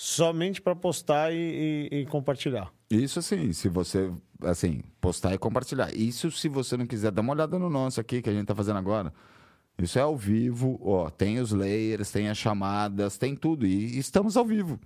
Somente 0.00 0.62
para 0.62 0.76
postar 0.76 1.32
e, 1.34 1.88
e- 1.90 1.96
e 2.02 2.06
compartilhar. 2.06 2.72
Isso 2.88 3.20
sim, 3.20 3.52
se 3.52 3.68
você, 3.68 4.12
assim, 4.42 4.80
postar 5.00 5.34
e 5.34 5.38
compartilhar. 5.38 5.92
Isso 5.92 6.30
se 6.30 6.48
você 6.48 6.76
não 6.76 6.86
quiser, 6.86 7.10
dá 7.10 7.20
uma 7.20 7.32
olhada 7.32 7.58
no 7.58 7.68
nosso 7.68 8.00
aqui, 8.00 8.22
que 8.22 8.30
a 8.30 8.32
gente 8.32 8.46
tá 8.46 8.54
fazendo 8.54 8.76
agora. 8.78 9.12
Isso 9.76 9.98
é 9.98 10.02
ao 10.02 10.16
vivo, 10.16 10.78
ó, 10.84 11.10
tem 11.10 11.40
os 11.40 11.50
layers, 11.50 12.12
tem 12.12 12.28
as 12.28 12.38
chamadas, 12.38 13.18
tem 13.18 13.34
tudo. 13.34 13.66
E 13.66 13.98
estamos 13.98 14.36
ao 14.36 14.44
vivo. 14.44 14.78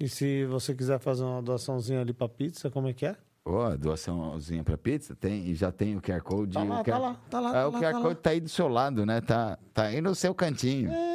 E 0.00 0.08
se 0.08 0.46
você 0.46 0.74
quiser 0.74 0.98
fazer 0.98 1.22
uma 1.24 1.42
doaçãozinha 1.42 2.00
ali 2.00 2.14
para 2.14 2.26
pizza, 2.26 2.70
como 2.70 2.88
é 2.88 2.94
que 2.94 3.04
é? 3.04 3.14
Ó, 3.44 3.76
doaçãozinha 3.76 4.64
pra 4.64 4.78
pizza, 4.78 5.14
tem, 5.14 5.46
e 5.50 5.54
já 5.54 5.70
tem 5.70 5.94
o 5.94 6.00
QR 6.00 6.22
Code. 6.22 6.54
Tá 6.54 6.62
o 6.62 6.68
lá, 6.68 6.82
QR 6.82 6.84
tá 6.90 6.98
lá, 6.98 7.14
tá 7.28 7.40
lá, 7.40 7.50
É, 7.50 7.52
tá 7.52 7.68
o 7.68 7.72
lá, 7.72 7.78
QR 7.80 7.92
tá 7.92 8.00
Code 8.00 8.08
lá. 8.08 8.14
tá 8.14 8.30
aí 8.30 8.40
do 8.40 8.48
seu 8.48 8.66
lado, 8.66 9.04
né? 9.04 9.20
Tá, 9.20 9.58
tá 9.74 9.82
aí 9.84 10.00
no 10.00 10.14
seu 10.14 10.34
cantinho. 10.34 10.90
É, 10.90 11.13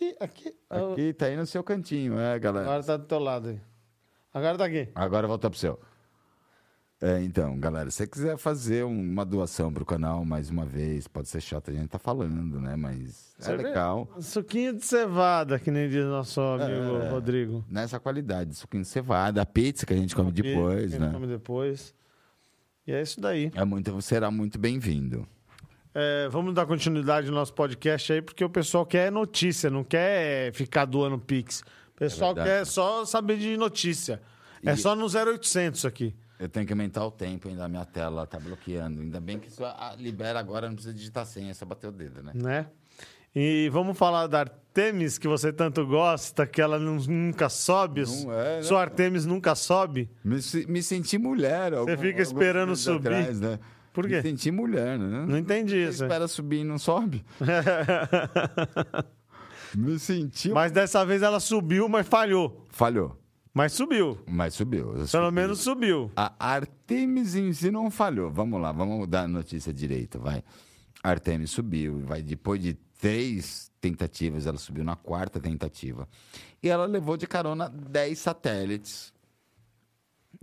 aqui, 0.00 0.16
aqui. 0.18 0.54
Aqui, 0.70 1.12
tá 1.12 1.26
aí 1.26 1.36
no 1.36 1.46
seu 1.46 1.62
cantinho, 1.62 2.18
é, 2.18 2.38
galera. 2.38 2.66
Agora 2.66 2.82
tá 2.82 2.96
do 2.96 3.04
teu 3.04 3.18
lado 3.18 3.48
aí. 3.48 3.60
Agora 4.32 4.56
tá 4.58 4.64
aqui. 4.64 4.88
Agora 4.94 5.26
volta 5.26 5.50
pro 5.50 5.58
seu. 5.58 5.78
É, 7.02 7.22
então, 7.22 7.58
galera, 7.58 7.90
se 7.90 7.96
você 7.96 8.06
quiser 8.06 8.36
fazer 8.36 8.84
um- 8.84 8.90
uma 9.00 9.24
doação 9.24 9.72
pro 9.72 9.86
canal 9.86 10.22
mais 10.22 10.50
uma 10.50 10.66
vez, 10.66 11.08
pode 11.08 11.28
ser 11.28 11.40
chato, 11.40 11.70
a 11.70 11.72
gente 11.74 11.88
tá 11.88 11.98
falando, 11.98 12.60
né? 12.60 12.76
Mas 12.76 13.34
é 13.38 13.42
Cerve- 13.44 13.62
legal. 13.64 14.06
Suquinho 14.20 14.74
de 14.76 14.84
cevada, 14.84 15.58
que 15.58 15.70
nem 15.70 15.88
diz 15.88 16.04
nosso 16.04 16.40
amigo 16.42 16.96
É. 16.98 17.08
Rodrigo. 17.08 17.64
Nessa 17.70 17.98
qualidade, 17.98 18.54
suquinho 18.54 18.82
de 18.82 18.88
cevada, 18.90 19.40
a 19.40 19.46
pizza 19.46 19.86
que 19.86 19.94
a 19.94 19.96
gente 19.96 20.14
come 20.14 20.30
depois, 20.30 20.90
quem 20.90 21.00
né? 21.00 21.10
come 21.10 21.26
depois. 21.26 21.94
E 22.86 22.92
é 22.92 23.00
isso 23.00 23.18
daí. 23.18 23.50
É 23.54 23.64
muito, 23.64 23.98
será 24.02 24.30
muito 24.30 24.58
bem-vindo. 24.58 25.26
É, 25.94 26.28
vamos 26.28 26.54
dar 26.54 26.66
continuidade 26.66 27.26
no 27.28 27.34
nosso 27.34 27.52
podcast 27.52 28.12
aí, 28.12 28.22
porque 28.22 28.44
o 28.44 28.48
pessoal 28.50 28.86
quer 28.86 29.10
notícia, 29.10 29.68
não 29.68 29.82
quer 29.82 30.52
ficar 30.52 30.84
doando 30.84 31.18
Pix. 31.18 31.60
O 31.94 31.98
pessoal 31.98 32.34
verdade. 32.34 32.58
quer 32.58 32.66
só 32.66 33.04
saber 33.04 33.38
de 33.38 33.56
notícia. 33.56 34.22
É 34.64 34.72
E- 34.72 34.76
só 34.76 34.94
no 34.94 35.06
0800 35.08 35.84
aqui. 35.84 36.14
Eu 36.38 36.48
tenho 36.48 36.64
que 36.66 36.72
aumentar 36.72 37.04
o 37.04 37.10
tempo 37.10 37.48
ainda, 37.48 37.64
a 37.64 37.68
minha 37.68 37.84
tela 37.84 38.26
tá 38.26 38.38
bloqueando. 38.38 39.00
Ainda 39.02 39.20
bem 39.20 39.38
que 39.38 39.48
isso 39.48 39.62
libera 39.98 40.38
agora, 40.38 40.68
não 40.68 40.74
precisa 40.74 40.94
digitar 40.94 41.26
senha, 41.26 41.50
é 41.50 41.54
só 41.54 41.66
bater 41.66 41.88
o 41.88 41.92
dedo, 41.92 42.22
né? 42.22 42.32
né? 42.34 42.66
E 43.34 43.68
vamos 43.70 43.96
falar 43.98 44.26
da 44.26 44.40
Artemis, 44.40 45.18
que 45.18 45.28
você 45.28 45.52
tanto 45.52 45.86
gosta, 45.86 46.46
que 46.46 46.60
ela 46.60 46.78
nu- 46.78 47.04
nunca 47.06 47.48
sobe. 47.48 48.04
Não 48.24 48.32
é, 48.32 48.56
né? 48.56 48.62
Sua 48.62 48.80
Artemis 48.80 49.26
nunca 49.26 49.54
sobe. 49.54 50.10
Me, 50.24 50.36
me 50.66 50.82
senti 50.82 51.18
mulher. 51.18 51.74
algum- 51.74 51.96
fica 51.98 52.22
esperando 52.22 52.74
subir. 52.74 53.08
atrás, 53.08 53.40
né? 53.40 53.58
Por 53.92 54.06
quê? 54.06 54.16
Me 54.16 54.22
senti 54.22 54.50
mulher, 54.50 54.98
né? 54.98 55.24
Não 55.26 55.38
entendi 55.38 55.84
Você 55.84 55.88
isso. 55.90 56.04
espera 56.04 56.28
subir 56.28 56.60
e 56.60 56.64
não 56.64 56.78
sobe? 56.78 57.24
Me 59.74 59.98
senti... 59.98 60.50
mas 60.50 60.72
dessa 60.72 61.04
vez 61.06 61.22
ela 61.22 61.38
subiu, 61.38 61.88
mas 61.88 62.06
falhou. 62.06 62.66
Falhou, 62.70 63.16
Mas 63.54 63.72
subiu. 63.72 64.18
mas 64.28 64.54
subiu. 64.54 64.92
Pelo 64.92 65.06
Subiu. 65.06 65.32
menos 65.32 65.60
subiu. 65.60 66.10
A 66.16 66.32
Artemis 66.38 67.34
em 67.36 67.52
si 67.52 67.70
não 67.70 67.90
falhou. 67.90 68.30
Vamos 68.30 68.60
lá, 68.60 68.72
vamos 68.72 69.06
dar 69.06 69.22
a 69.22 69.28
notícia 69.28 69.72
direito, 69.72 70.18
vai. 70.18 70.42
A 71.02 71.10
Artemis 71.10 71.50
subiu, 71.52 72.00
vai 72.04 72.20
depois 72.22 72.60
de 72.60 72.74
três 73.00 73.70
tentativas, 73.80 74.46
ela 74.46 74.58
subiu 74.58 74.84
na 74.84 74.96
quarta 74.96 75.38
tentativa. 75.40 76.08
E 76.62 76.68
ela 76.68 76.84
levou 76.86 77.16
de 77.16 77.26
carona 77.26 77.68
10 77.68 78.18
satélites 78.18 79.12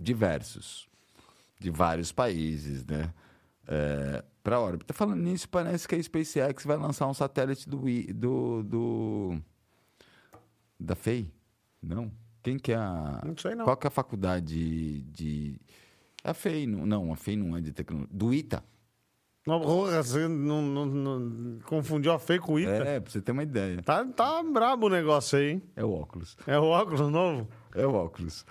diversos, 0.00 0.88
de 1.60 1.70
vários 1.70 2.12
países, 2.12 2.84
né? 2.86 3.12
Para 4.42 4.56
a 4.56 4.60
órbita. 4.60 4.92
Falando 4.94 5.20
nisso, 5.22 5.48
parece 5.48 5.86
que 5.86 5.94
a 5.94 6.02
SpaceX 6.02 6.64
vai 6.64 6.76
lançar 6.76 7.06
um 7.06 7.14
satélite 7.14 7.68
do, 7.68 7.80
do, 8.14 8.62
do 8.62 9.38
da 10.80 10.94
FEI? 10.94 11.30
Não. 11.82 12.10
Quem 12.42 12.58
que 12.58 12.72
é 12.72 12.76
a... 12.76 13.20
Não 13.24 13.36
sei, 13.36 13.54
não. 13.54 13.64
Qual 13.64 13.76
que 13.76 13.86
é 13.86 13.88
a 13.88 13.90
faculdade 13.90 15.02
de... 15.02 15.60
A 16.24 16.32
FEI, 16.34 16.66
não, 16.66 16.86
não, 16.86 17.12
a 17.12 17.16
FEI 17.16 17.36
não 17.36 17.56
é 17.56 17.60
de 17.60 17.72
tecnologia. 17.72 18.08
Do 18.12 18.32
ITA. 18.32 18.64
Não, 19.46 19.60
você 19.60 20.28
não, 20.28 20.60
não- 20.60 20.86
não- 20.86 21.58
confundiu 21.60 22.12
a 22.12 22.18
feia 22.18 22.38
com 22.38 22.54
o 22.54 22.60
Ita? 22.60 22.70
É, 22.70 23.00
pra 23.00 23.10
você 23.10 23.20
ter 23.22 23.32
uma 23.32 23.42
ideia. 23.42 23.82
Tá, 23.82 24.04
tá 24.04 24.42
brabo 24.42 24.86
o 24.86 24.90
negócio 24.90 25.38
aí, 25.38 25.52
hein? 25.52 25.62
É 25.74 25.82
o 25.82 25.90
óculos. 25.90 26.36
É 26.46 26.58
o 26.58 26.64
óculos 26.64 27.00
novo? 27.10 27.48
É 27.74 27.86
o 27.86 27.94
óculos. 27.94 28.44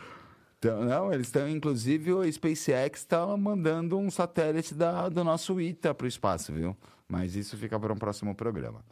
Então, 0.59 0.83
não, 0.83 1.13
eles 1.13 1.27
estão, 1.27 1.47
inclusive, 1.47 2.11
o 2.13 2.31
SpaceX 2.31 3.01
está 3.01 3.25
mandando 3.37 3.97
um 3.97 4.09
satélite 4.09 4.73
da, 4.73 5.07
do 5.07 5.23
nosso 5.23 5.61
ITA 5.61 5.93
para 5.93 6.05
o 6.05 6.07
espaço, 6.07 6.51
viu? 6.51 6.75
Mas 7.07 7.35
isso 7.35 7.55
fica 7.57 7.79
para 7.79 7.93
um 7.93 7.97
próximo 7.97 8.33
programa. 8.33 8.83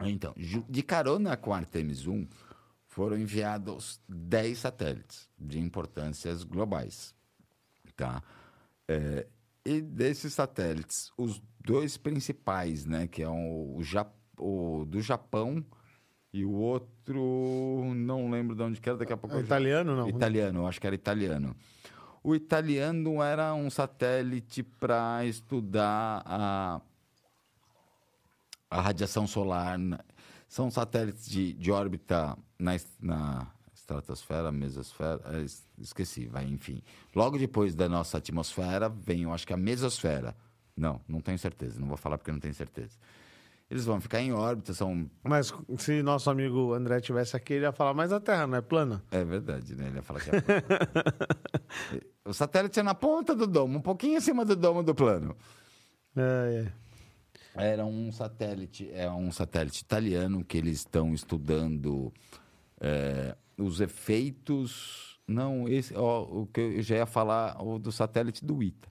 Então, 0.00 0.34
de 0.36 0.82
carona 0.82 1.36
com 1.36 1.54
Artemis 1.54 2.06
1, 2.06 2.26
foram 2.86 3.16
enviados 3.16 4.00
10 4.08 4.58
satélites 4.58 5.28
de 5.38 5.60
importâncias 5.60 6.42
globais. 6.42 7.14
Tá? 7.94 8.22
É, 8.88 9.26
e 9.64 9.80
desses 9.80 10.34
satélites, 10.34 11.12
os 11.16 11.40
dois 11.60 11.96
principais, 11.96 12.84
né, 12.84 13.06
que 13.06 13.22
é 13.22 13.28
o, 13.28 13.78
o, 13.78 14.80
o 14.80 14.84
do 14.84 15.00
Japão 15.00 15.64
e 16.32 16.44
o 16.44 16.52
outro, 16.52 17.92
não 17.94 18.30
lembro 18.30 18.54
de 18.54 18.62
onde 18.62 18.80
que 18.80 18.88
era, 18.88 18.98
daqui 18.98 19.12
a 19.12 19.16
pouco 19.16 19.34
É 19.36 19.38
já- 19.40 19.44
italiano, 19.44 19.96
não? 19.96 20.08
Italiano, 20.08 20.66
acho 20.66 20.80
que 20.80 20.86
era 20.86 20.94
italiano. 20.94 21.56
O 22.22 22.34
italiano 22.34 23.22
era 23.22 23.54
um 23.54 23.70
satélite 23.70 24.62
para 24.62 25.24
estudar 25.24 26.22
a, 26.26 26.80
a 28.70 28.80
radiação 28.80 29.26
solar. 29.26 29.78
São 30.48 30.70
satélites 30.70 31.28
de, 31.28 31.52
de 31.54 31.70
órbita 31.72 32.36
na, 32.58 32.72
na 33.00 33.46
estratosfera, 33.74 34.52
mesosfera, 34.52 35.40
es- 35.42 35.66
esqueci, 35.78 36.26
vai, 36.26 36.44
enfim. 36.44 36.82
Logo 37.14 37.38
depois 37.38 37.74
da 37.74 37.88
nossa 37.88 38.18
atmosfera 38.18 38.88
vem, 38.88 39.22
eu 39.22 39.32
acho 39.32 39.46
que 39.46 39.52
a 39.52 39.56
mesosfera. 39.56 40.36
Não, 40.76 41.00
não 41.08 41.20
tenho 41.20 41.38
certeza, 41.38 41.78
não 41.80 41.88
vou 41.88 41.96
falar 41.96 42.16
porque 42.18 42.32
não 42.32 42.40
tenho 42.40 42.54
certeza. 42.54 42.96
Eles 43.70 43.84
vão 43.84 44.00
ficar 44.00 44.20
em 44.20 44.32
órbita, 44.32 44.74
são 44.74 45.08
Mas 45.22 45.54
se 45.78 46.02
nosso 46.02 46.28
amigo 46.28 46.74
André 46.74 47.00
tivesse 47.00 47.36
aqui, 47.36 47.54
ele 47.54 47.64
ia 47.64 47.72
falar, 47.72 47.94
mas 47.94 48.12
a 48.12 48.18
Terra 48.18 48.46
não 48.46 48.58
é 48.58 48.60
plana? 48.60 49.00
É 49.12 49.22
verdade, 49.22 49.76
né? 49.76 49.86
Ele 49.86 49.96
ia 49.96 50.02
falar 50.02 50.20
que 50.20 50.30
é 50.30 50.40
plano. 50.40 50.62
O 52.24 52.34
satélite 52.34 52.78
é 52.78 52.82
na 52.82 52.94
ponta 52.94 53.34
do 53.34 53.46
domo, 53.46 53.78
um 53.78 53.80
pouquinho 53.80 54.18
acima 54.18 54.44
do 54.44 54.54
domo 54.54 54.82
do 54.82 54.94
plano. 54.94 55.36
É, 56.16 56.66
é. 57.56 57.72
Era 57.72 57.84
um 57.84 58.12
satélite, 58.12 58.90
é 58.92 59.10
um 59.10 59.32
satélite 59.32 59.82
italiano 59.82 60.44
que 60.44 60.56
eles 60.56 60.78
estão 60.78 61.12
estudando 61.14 62.12
é, 62.80 63.36
os 63.56 63.80
efeitos. 63.80 65.18
Não, 65.26 65.68
esse, 65.68 65.94
ó, 65.96 66.22
o 66.22 66.46
que 66.46 66.60
eu 66.60 66.82
já 66.82 66.96
ia 66.96 67.06
falar, 67.06 67.60
o 67.62 67.78
do 67.78 67.90
satélite 67.90 68.44
do 68.44 68.62
ITA. 68.62 68.88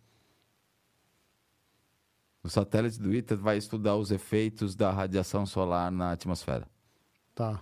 O 2.44 2.50
satélite 2.50 3.00
do 3.00 3.14
ITA 3.14 3.36
vai 3.36 3.58
estudar 3.58 3.96
os 3.96 4.12
efeitos 4.12 4.76
da 4.76 4.92
radiação 4.92 5.46
solar 5.46 5.92
na 5.92 6.12
atmosfera. 6.12 6.66
Tá. 7.36 7.62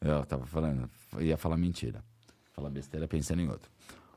Eu 0.00 0.24
tava 0.26 0.46
falando, 0.46 0.88
ia 1.18 1.36
falar 1.36 1.56
mentira. 1.56 2.04
Falar 2.52 2.70
besteira 2.70 3.08
pensando 3.08 3.40
em 3.40 3.48
outro. 3.48 3.70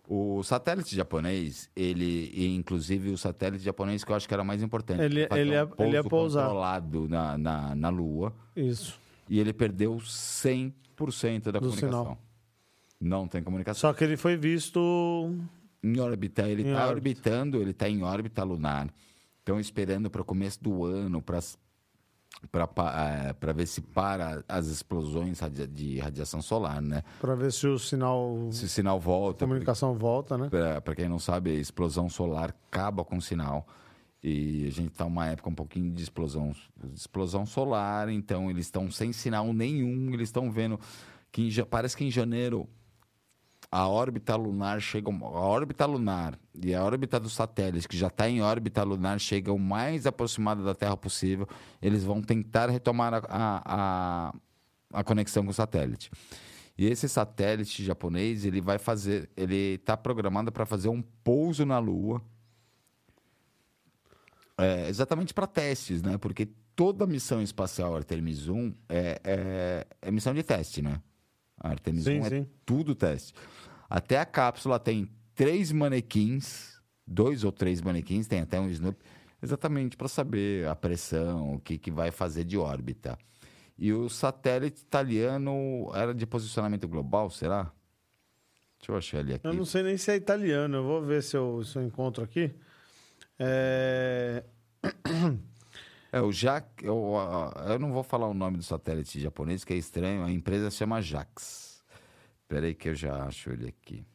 O 0.08 0.44
satélite 0.44 0.94
japonês, 0.96 1.70
ele, 1.76 2.32
inclusive 2.56 3.10
o 3.12 3.18
satélite 3.18 3.64
japonês 3.64 4.04
que 4.04 4.12
eu 4.12 4.16
acho 4.16 4.28
que 4.28 4.34
era 4.34 4.44
mais 4.44 4.62
importante. 4.62 5.02
Ele- 5.02 5.28
ele 5.32 5.52
ia- 5.52 5.66
pouso 5.66 5.84
ele 5.88 5.96
ia 5.96 6.04
pousar. 6.04 6.44
controlado 6.44 7.08
na, 7.08 7.38
na, 7.38 7.76
na 7.76 7.90
Lua. 7.90 8.34
Isso. 8.56 9.00
E 9.30 9.40
ele 9.40 9.54
perdeu 9.54 9.98
100% 10.02 11.44
da 11.46 11.60
Do 11.60 11.60
comunicação. 11.70 12.04
sinal. 12.04 12.18
Não 13.00 13.28
tem 13.28 13.42
comunicação. 13.42 13.90
Só 13.90 13.94
que 13.94 14.04
ele 14.04 14.18
foi 14.18 14.36
visto. 14.36 14.80
Em 15.84 16.00
órbita, 16.00 16.48
ele 16.48 16.64
está 16.64 16.88
orbitando, 16.90 17.60
ele 17.62 17.72
está 17.72 17.90
em 17.90 18.04
órbita 18.04 18.44
lunar. 18.44 18.88
Estão 19.42 19.60
esperando 19.60 20.08
para 20.08 20.22
o 20.22 20.26
começo 20.26 20.64
do 20.64 20.86
ano 20.86 21.20
para 21.20 21.42
ver 23.56 23.66
se 23.66 23.82
para 23.82 24.44
as 24.48 24.68
explosões 24.68 25.40
de 25.74 25.98
radiação 25.98 26.44
solar, 26.44 26.80
né? 26.80 27.02
Pra 27.20 27.34
ver 27.34 27.52
se 27.52 27.66
o 27.66 27.80
sinal. 27.80 28.50
Se 28.52 28.66
o 28.66 28.70
sinal 28.70 29.00
volta. 29.00 29.44
A 29.44 29.48
comunicação 29.48 29.96
volta, 29.96 30.38
né? 30.38 30.48
Para 30.84 30.94
quem 30.94 31.10
não 31.10 31.18
sabe, 31.18 31.50
a 31.50 31.56
explosão 31.56 32.08
solar 32.08 32.56
acaba 32.70 33.04
com 33.04 33.18
o 33.18 33.22
sinal. 33.22 33.68
E 34.24 34.68
a 34.68 34.72
gente 34.72 34.92
está 34.92 35.06
numa 35.06 35.26
época 35.26 35.50
um 35.50 35.56
pouquinho 35.56 35.92
de 35.92 36.04
explosão, 36.04 36.54
de 36.78 36.96
explosão 36.96 37.44
solar, 37.44 38.10
então 38.10 38.52
eles 38.52 38.68
estão 38.68 38.92
sem 38.92 39.12
sinal 39.12 39.52
nenhum. 39.52 40.14
Eles 40.14 40.30
estão 40.30 40.52
vendo 40.52 40.80
que 41.32 41.48
em 41.48 41.66
parece 41.66 41.98
que 41.98 42.06
em 42.06 42.12
janeiro 42.12 42.70
a 43.72 43.88
órbita 43.88 44.36
lunar 44.36 44.82
chega. 44.82 45.10
A 45.10 45.26
órbita 45.26 45.86
lunar 45.86 46.38
e 46.62 46.76
a 46.76 46.84
órbita 46.84 47.18
do 47.20 47.30
satélite, 47.30 47.88
que 47.88 47.96
já 47.96 48.08
está 48.08 48.30
em 48.30 48.42
órbita 48.42 48.84
lunar, 48.84 49.18
chega 49.20 49.54
o 49.54 49.58
mais 49.58 50.06
aproximado 50.06 50.66
da 50.66 50.76
Terra 50.76 50.98
possível. 50.98 51.48
Eles 51.82 52.04
vão 52.04 52.22
tentar 52.22 52.70
retomar 52.70 53.14
a, 53.14 53.22
a, 53.30 54.34
a, 54.92 55.04
conexão 55.04 55.46
com 55.46 55.52
o 55.52 55.54
satélite. 55.54 56.12
E 56.78 56.86
esse 56.86 57.08
satélite 57.08 57.84
japonês, 57.84 58.44
ele 58.44 58.60
vai 58.60 58.78
fazer, 58.78 59.30
ele 59.38 59.76
está 59.76 59.96
programado 59.96 60.52
para 60.52 60.66
fazer 60.66 60.90
um 60.90 61.02
pouso 61.02 61.66
na 61.66 61.80
Lua, 61.80 62.22
é, 64.58 64.90
exatamente 64.90 65.34
para 65.34 65.48
testes, 65.48 66.02
né? 66.02 66.18
Porque 66.18 66.50
toda 66.76 67.08
missão 67.08 67.42
espacial 67.42 67.96
Artemis 67.96 68.48
1 68.48 68.74
é, 68.90 69.22
é, 69.24 69.88
é 70.02 70.12
missão 70.12 70.34
de 70.34 70.44
teste, 70.44 70.82
né? 70.82 71.02
A 71.58 71.70
Artemis 71.70 72.04
Sim, 72.04 72.20
1 72.20 72.26
é 72.26 72.30
sim. 72.30 72.48
tudo 72.66 72.96
teste. 72.96 73.34
Até 73.92 74.18
a 74.18 74.26
cápsula 74.26 74.80
tem 74.80 75.06
três 75.36 75.70
manequins, 75.70 76.82
dois 77.06 77.44
ou 77.44 77.52
três 77.52 77.82
manequins, 77.82 78.26
tem 78.26 78.40
até 78.40 78.58
um 78.58 78.70
Snoop, 78.70 78.98
exatamente 79.44 79.98
para 79.98 80.08
saber 80.08 80.66
a 80.66 80.74
pressão, 80.74 81.56
o 81.56 81.60
que, 81.60 81.78
que 81.78 81.92
vai 81.92 82.10
fazer 82.10 82.46
de 82.46 82.58
órbita. 82.58 83.20
E 83.78 83.92
o 83.92 84.08
satélite 84.08 84.82
italiano 84.82 85.92
era 85.94 86.14
de 86.14 86.26
posicionamento 86.26 86.88
global, 86.88 87.30
será? 87.30 87.70
Deixa 88.80 88.94
eu 88.94 88.96
achar 88.96 89.20
ele 89.20 89.34
aqui. 89.34 89.46
Eu 89.46 89.54
não 89.54 89.66
sei 89.66 89.84
nem 89.84 89.98
se 89.98 90.10
é 90.10 90.16
italiano. 90.16 90.78
Eu 90.78 90.84
vou 90.86 91.02
ver 91.02 91.22
se 91.22 91.36
eu, 91.36 91.62
se 91.62 91.78
eu 91.78 91.84
encontro 91.84 92.24
aqui. 92.24 92.50
É... 93.38 94.42
É, 96.14 96.22
o 96.22 96.32
Jac... 96.32 96.66
Eu, 96.82 97.14
eu 97.68 97.80
não 97.80 97.92
vou 97.92 98.04
falar 98.04 98.28
o 98.28 98.34
nome 98.34 98.56
do 98.58 98.64
satélite 98.64 99.20
japonês, 99.20 99.66
que 99.66 99.74
é 99.74 99.76
estranho. 99.76 100.24
A 100.24 100.32
empresa 100.32 100.72
se 100.72 100.78
chama 100.78 101.02
Jax. 101.02 101.71
Espera 102.52 102.66
aí 102.68 102.76
que 102.76 102.90
eu 102.90 102.96
já 102.96 103.24
acho 103.24 103.50
ele 103.50 103.70
aqui. 103.70 104.06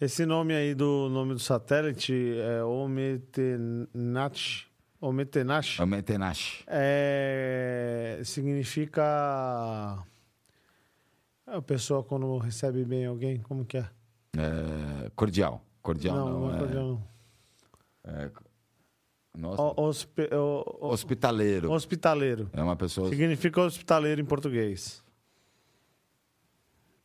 Esse 0.00 0.24
nome 0.24 0.54
aí 0.54 0.74
do 0.74 1.10
nome 1.10 1.34
do 1.34 1.38
satélite 1.38 2.14
é 2.38 2.64
Ometenachi. 2.64 4.66
Ometenachi. 4.98 5.78
É 5.78 5.84
o 5.84 5.86
Metenashi. 5.86 6.64
É... 6.66 8.22
Significa. 8.24 9.02
É, 11.46 11.56
a 11.56 11.60
pessoa 11.60 12.02
quando 12.02 12.38
recebe 12.38 12.86
bem 12.86 13.04
alguém, 13.04 13.38
como 13.40 13.66
que 13.66 13.76
é? 13.76 13.86
É, 14.38 15.10
cordial. 15.14 15.62
Cordial 15.82 16.16
não, 16.16 16.40
não, 16.40 16.54
é... 16.54 16.58
cordial 16.58 16.86
não. 16.86 17.04
É, 18.04 18.30
nossa, 19.36 19.60
O- 19.62 19.82
o- 19.82 20.86
o- 20.86 20.90
hospitaleiro. 20.90 21.70
hospitaleiro. 21.70 22.48
É 22.54 22.62
uma 22.62 22.76
pessoa. 22.76 23.10
Significa 23.10 23.60
hospitaleiro 23.60 24.22
em 24.22 24.24
português. 24.24 25.06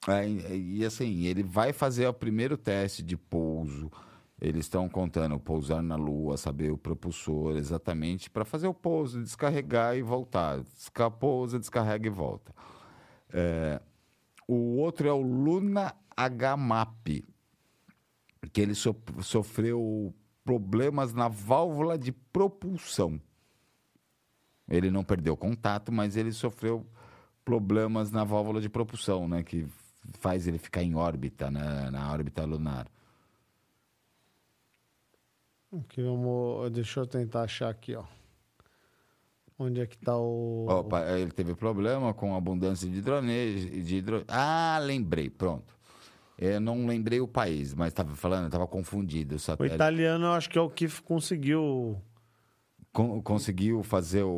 É, 0.07 0.27
e, 0.27 0.79
e 0.79 0.85
assim, 0.85 1.23
ele 1.25 1.43
vai 1.43 1.71
fazer 1.71 2.07
o 2.07 2.13
primeiro 2.13 2.57
teste 2.57 3.01
de 3.01 3.15
pouso. 3.15 3.91
Eles 4.41 4.65
estão 4.65 4.89
contando 4.89 5.39
pousar 5.39 5.81
na 5.81 5.95
Lua, 5.95 6.35
saber 6.35 6.71
o 6.71 6.77
propulsor 6.77 7.55
exatamente 7.55 8.29
para 8.29 8.43
fazer 8.43 8.67
o 8.67 8.73
pouso, 8.73 9.21
descarregar 9.21 9.95
e 9.95 10.01
voltar. 10.01 10.61
Pousa, 11.19 11.57
descarrega 11.57 12.07
e 12.07 12.09
volta. 12.09 12.53
É, 13.31 13.81
o 14.47 14.77
outro 14.77 15.07
é 15.07 15.13
o 15.13 15.21
Luna 15.21 15.95
HMAP, 16.17 17.23
que 18.51 18.59
ele 18.59 18.75
so- 18.75 18.95
sofreu 19.21 20.13
problemas 20.43 21.13
na 21.13 21.29
válvula 21.29 21.97
de 21.97 22.11
propulsão. 22.11 23.19
Ele 24.67 24.91
não 24.91 25.03
perdeu 25.03 25.37
contato, 25.37 25.91
mas 25.91 26.17
ele 26.17 26.31
sofreu 26.33 26.85
problemas 27.45 28.11
na 28.11 28.23
válvula 28.23 28.59
de 28.59 28.69
propulsão, 28.69 29.27
né? 29.27 29.43
Que 29.43 29.65
faz 30.19 30.47
ele 30.47 30.57
ficar 30.57 30.83
em 30.83 30.95
órbita, 30.95 31.49
né? 31.49 31.89
na 31.91 32.11
órbita 32.11 32.43
lunar. 32.45 32.87
Aqui 35.71 36.01
vamos, 36.01 36.71
deixa 36.71 36.99
eu 36.99 37.07
tentar 37.07 37.43
achar 37.43 37.69
aqui, 37.69 37.95
ó. 37.95 38.03
Onde 39.57 39.81
é 39.81 39.85
que 39.85 39.97
tá 39.97 40.17
o... 40.17 40.65
Opa, 40.67 41.01
ele 41.17 41.31
teve 41.31 41.55
problema 41.55 42.13
com 42.13 42.35
abundância 42.35 42.89
de 42.89 42.97
hidrone... 42.97 43.81
de 43.83 43.95
hidro... 43.95 44.23
Ah, 44.27 44.79
lembrei, 44.81 45.29
pronto. 45.29 45.73
Eu 46.37 46.59
não 46.59 46.85
lembrei 46.85 47.21
o 47.21 47.27
país, 47.27 47.73
mas 47.73 47.89
estava 47.89 48.15
falando, 48.15 48.47
estava 48.47 48.67
confundido. 48.67 49.35
O 49.35 49.63
O 49.63 49.65
italiano 49.65 50.25
eu 50.25 50.31
acho 50.33 50.49
que 50.49 50.57
é 50.57 50.61
o 50.61 50.69
que 50.69 50.87
conseguiu 51.01 52.01
con- 52.93 53.21
conseguiu 53.21 53.81
fazer 53.83 54.23
o, 54.23 54.29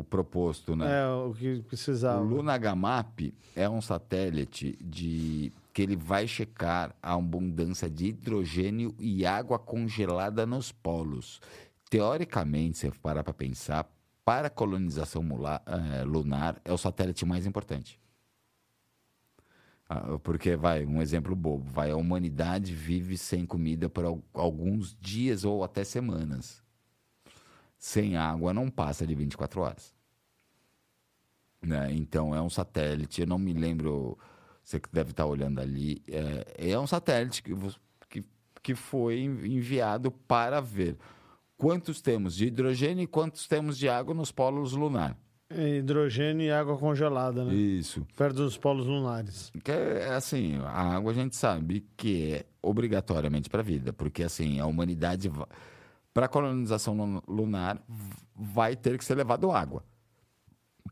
o 0.00 0.06
proposto, 0.08 0.76
né? 0.76 1.00
é, 1.00 1.06
o 1.08 1.32
que 1.32 1.54
O 1.54 1.62
precisava. 1.64 2.20
Luna 2.22 2.54
HMAP 2.58 3.34
é 3.56 3.68
um 3.68 3.80
satélite 3.80 4.78
de 4.80 5.50
que 5.72 5.80
ele 5.82 5.96
vai 5.96 6.28
checar 6.28 6.94
a 7.02 7.14
abundância 7.14 7.88
de 7.88 8.08
hidrogênio 8.08 8.94
e 8.98 9.24
água 9.24 9.58
congelada 9.58 10.44
nos 10.44 10.70
polos. 10.70 11.40
Teoricamente, 11.88 12.76
se 12.78 12.86
você 12.90 12.98
parar 12.98 13.24
para 13.24 13.32
pensar, 13.32 13.90
para 14.24 14.46
a 14.48 14.50
colonização 14.50 15.22
mula- 15.22 15.62
eh, 15.66 16.04
lunar 16.04 16.60
é 16.64 16.72
o 16.72 16.78
satélite 16.78 17.24
mais 17.24 17.46
importante. 17.46 17.98
Ah, 19.88 20.18
Porque, 20.22 20.56
vai, 20.56 20.86
um 20.86 21.02
exemplo 21.02 21.34
bobo, 21.34 21.64
vai, 21.70 21.90
a 21.90 21.96
humanidade 21.96 22.72
vive 22.74 23.18
sem 23.18 23.44
comida 23.44 23.88
por 23.88 24.04
al- 24.04 24.22
alguns 24.32 24.96
dias 25.00 25.44
ou 25.44 25.64
até 25.64 25.84
semanas. 25.84 26.61
Sem 27.84 28.16
água 28.16 28.54
não 28.54 28.70
passa 28.70 29.04
de 29.04 29.12
24 29.12 29.60
horas 29.60 29.92
né? 31.60 31.88
Então 31.92 32.34
é 32.34 32.40
um 32.40 32.50
satélite, 32.50 33.20
eu 33.20 33.26
não 33.26 33.38
me 33.38 33.52
lembro, 33.52 34.18
você 34.64 34.80
deve 34.92 35.10
estar 35.10 35.26
olhando 35.26 35.60
ali, 35.60 36.02
é, 36.08 36.70
é 36.72 36.78
um 36.78 36.86
satélite 36.86 37.42
que, 37.42 37.52
que, 38.08 38.24
que 38.62 38.74
foi 38.74 39.20
en- 39.20 39.46
enviado 39.46 40.10
para 40.10 40.60
ver 40.60 40.96
quantos 41.56 42.00
temos 42.00 42.34
de 42.34 42.46
hidrogênio 42.46 43.04
e 43.04 43.06
quantos 43.06 43.46
temos 43.46 43.78
de 43.78 43.88
água 43.88 44.12
nos 44.14 44.32
polos 44.32 44.72
lunar. 44.72 45.16
É 45.48 45.76
Hidrogênio 45.76 46.46
e 46.46 46.50
água 46.50 46.76
congelada, 46.78 47.44
né? 47.44 47.54
Isso. 47.54 48.04
Perto 48.16 48.36
dos 48.36 48.56
polos 48.56 48.86
lunares. 48.86 49.52
Que 49.62 49.70
é 49.70 50.14
assim, 50.14 50.56
a 50.64 50.94
água 50.96 51.12
a 51.12 51.14
gente 51.14 51.36
sabe 51.36 51.86
que 51.96 52.32
é 52.32 52.46
obrigatoriamente 52.62 53.50
para 53.50 53.60
a 53.60 53.64
vida, 53.64 53.92
porque 53.92 54.22
assim, 54.24 54.58
a 54.58 54.66
humanidade, 54.66 55.30
para 56.12 56.26
a 56.26 56.28
colonização 56.28 56.94
lu- 56.96 57.22
lunar, 57.26 57.82
vai 58.34 58.76
ter 58.76 58.98
que 58.98 59.04
ser 59.04 59.14
levado 59.14 59.50
água. 59.50 59.84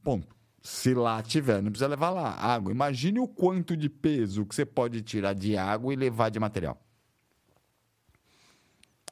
Ponto. 0.03 0.35
Se 0.63 0.93
lá 0.95 1.23
tiver, 1.23 1.63
não 1.63 1.71
precisa 1.71 1.89
levar 1.89 2.11
lá 2.11 2.31
água. 2.35 2.71
Imagine 2.71 3.19
o 3.21 3.27
quanto 3.29 3.77
de 3.77 3.89
peso 3.89 4.45
que 4.45 4.55
você 4.55 4.65
pode 4.67 5.01
tirar 5.03 5.33
de 5.35 5.57
água 5.57 5.93
e 5.93 5.97
levar 5.97 6.29
de 6.31 6.39
material. 6.39 6.79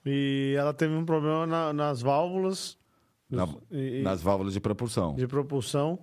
E 0.05 0.55
ela 0.59 0.72
teve 0.72 0.94
um 0.94 1.05
problema 1.05 1.47
na- 1.47 1.72
nas 1.72 2.01
válvulas 2.01 2.78
Na- 3.28 3.48
e- 3.70 4.02
nas 4.02 4.22
válvulas 4.22 4.52
de 4.55 4.60
propulsão. 4.60 5.14
de 5.14 5.26
propulsão. 5.26 5.98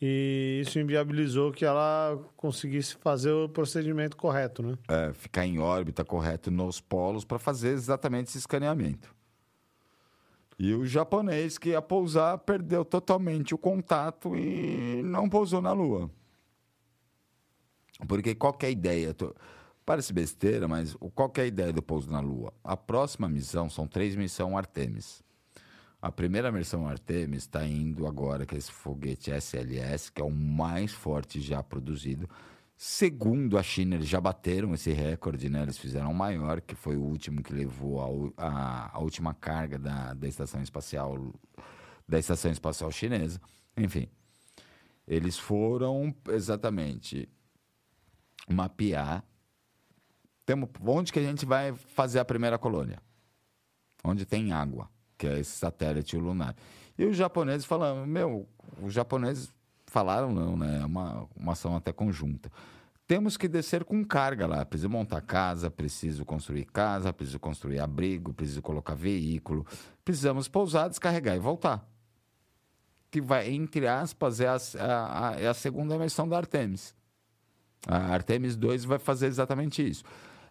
E 0.00 0.60
isso 0.62 0.78
inviabilizou 0.78 1.50
que 1.50 1.64
ela 1.64 2.18
conseguisse 2.36 2.96
fazer 2.96 3.30
o 3.32 3.48
procedimento 3.48 4.16
correto, 4.16 4.62
né? 4.62 4.76
É, 4.88 5.12
ficar 5.14 5.46
em 5.46 5.58
órbita 5.58 6.04
correto 6.04 6.50
nos 6.50 6.80
polos 6.80 7.24
para 7.24 7.38
fazer 7.38 7.68
exatamente 7.70 8.28
esse 8.28 8.38
escaneamento. 8.38 9.14
E 10.58 10.72
o 10.72 10.86
japonês 10.86 11.58
que 11.58 11.70
ia 11.70 11.82
pousar 11.82 12.38
perdeu 12.38 12.84
totalmente 12.84 13.54
o 13.54 13.58
contato 13.58 14.36
e 14.36 15.02
não 15.02 15.28
pousou 15.28 15.60
na 15.60 15.72
Lua. 15.72 16.10
Porque 18.06 18.34
qual 18.34 18.52
que 18.52 18.66
a 18.66 18.70
ideia? 18.70 19.14
Parece 19.84 20.12
besteira, 20.12 20.66
mas 20.66 20.94
o- 21.00 21.10
qual 21.10 21.28
que 21.28 21.40
a 21.40 21.46
ideia 21.46 21.72
do 21.72 21.82
pouso 21.82 22.10
na 22.10 22.20
Lua? 22.20 22.52
A 22.62 22.76
próxima 22.76 23.28
missão 23.28 23.68
são 23.68 23.86
três 23.86 24.16
missões 24.16 24.54
Artemis. 24.54 25.22
A 26.00 26.12
primeira 26.12 26.52
missão 26.52 26.86
Artemis 26.86 27.44
está 27.44 27.66
indo 27.66 28.06
agora, 28.06 28.46
é 28.50 28.58
esse 28.58 28.70
foguete 28.70 29.30
SLS, 29.30 30.12
que 30.12 30.20
é 30.20 30.24
o 30.24 30.30
mais 30.30 30.92
forte 30.92 31.40
já 31.40 31.62
produzido. 31.62 32.28
Segundo 32.76 33.56
a 33.56 33.62
China, 33.62 33.94
eles 33.94 34.08
já 34.08 34.20
bateram 34.20 34.74
esse 34.74 34.92
recorde, 34.92 35.48
né? 35.48 35.62
Eles 35.62 35.78
fizeram 35.78 36.10
o 36.10 36.14
maior, 36.14 36.60
que 36.60 36.74
foi 36.74 36.96
o 36.96 37.02
último 37.02 37.42
que 37.42 37.52
levou 37.52 38.32
a, 38.36 38.44
a- 38.46 38.90
a 38.96 38.98
última 38.98 39.32
carga 39.32 39.78
da, 39.78 40.12
da 40.14 40.26
estação 40.28 40.62
espacial 40.62 41.32
da 42.06 42.18
estação 42.18 42.50
espacial 42.50 42.90
chinesa. 42.92 43.40
Enfim, 43.76 44.08
eles 45.06 45.38
foram 45.38 46.14
exatamente 46.28 47.28
mapear 48.48 49.24
temos, 50.44 50.68
onde 50.86 51.10
que 51.10 51.18
a 51.18 51.22
gente 51.22 51.46
vai 51.46 51.72
fazer 51.72 52.18
a 52.18 52.24
primeira 52.24 52.58
colônia? 52.58 53.00
Onde 54.04 54.26
tem 54.26 54.52
água, 54.52 54.90
que 55.16 55.26
é 55.26 55.38
esse 55.40 55.52
satélite 55.56 56.18
lunar. 56.18 56.54
E 56.98 57.06
os 57.06 57.16
japoneses 57.16 57.64
falaram, 57.64 58.06
meu, 58.06 58.46
os 58.82 58.92
japoneses 58.92 59.50
falaram 59.94 60.32
não, 60.32 60.56
né? 60.56 60.80
É 60.82 60.84
uma, 60.84 61.28
uma 61.36 61.52
ação 61.52 61.76
até 61.76 61.92
conjunta. 61.92 62.50
Temos 63.06 63.36
que 63.36 63.46
descer 63.46 63.84
com 63.84 64.04
carga 64.04 64.44
lá. 64.46 64.64
Preciso 64.64 64.88
montar 64.90 65.20
casa, 65.20 65.70
preciso 65.70 66.24
construir 66.24 66.64
casa, 66.64 67.12
preciso 67.12 67.38
construir 67.38 67.78
abrigo, 67.78 68.34
preciso 68.34 68.60
colocar 68.60 68.94
veículo. 68.94 69.64
Precisamos 70.04 70.48
pousar, 70.48 70.88
descarregar 70.88 71.36
e 71.36 71.38
voltar. 71.38 71.86
Que 73.10 73.20
vai, 73.20 73.48
entre 73.50 73.86
aspas, 73.86 74.40
é 74.40 74.48
a, 74.48 74.56
a- 74.80 75.36
é 75.40 75.46
a 75.46 75.54
segunda 75.54 75.96
versão 75.96 76.28
da 76.28 76.36
Artemis. 76.36 76.92
A 77.86 77.98
Artemis 78.14 78.56
2 78.56 78.84
vai 78.84 78.98
fazer 78.98 79.26
exatamente 79.28 79.86
isso. 79.88 80.02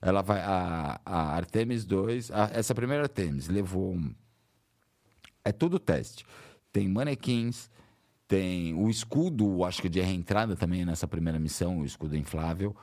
Ela 0.02 0.22
vai. 0.22 0.40
A, 0.42 1.02
a 1.06 1.36
Artemis 1.36 1.84
2. 1.86 2.32
a- 2.32 2.50
essa 2.54 2.74
primeira 2.74 3.04
Artemis 3.04 3.48
levou. 3.50 3.94
um- 3.94 4.14
É 5.44 5.52
tudo 5.52 5.80
teste. 5.80 6.26
Tem 6.72 6.88
manequins, 6.88 7.70
tem 8.28 8.74
o 8.74 8.90
escudo, 8.90 9.64
acho 9.64 9.82
que 9.82 9.90
de 9.90 10.02
reentrada 10.02 10.56
também 10.56 10.86
nessa 10.86 11.08
primeira 11.08 11.40
missão, 11.40 11.80
o 11.80 11.86
escudo 11.86 12.16
inflável. 12.18 12.76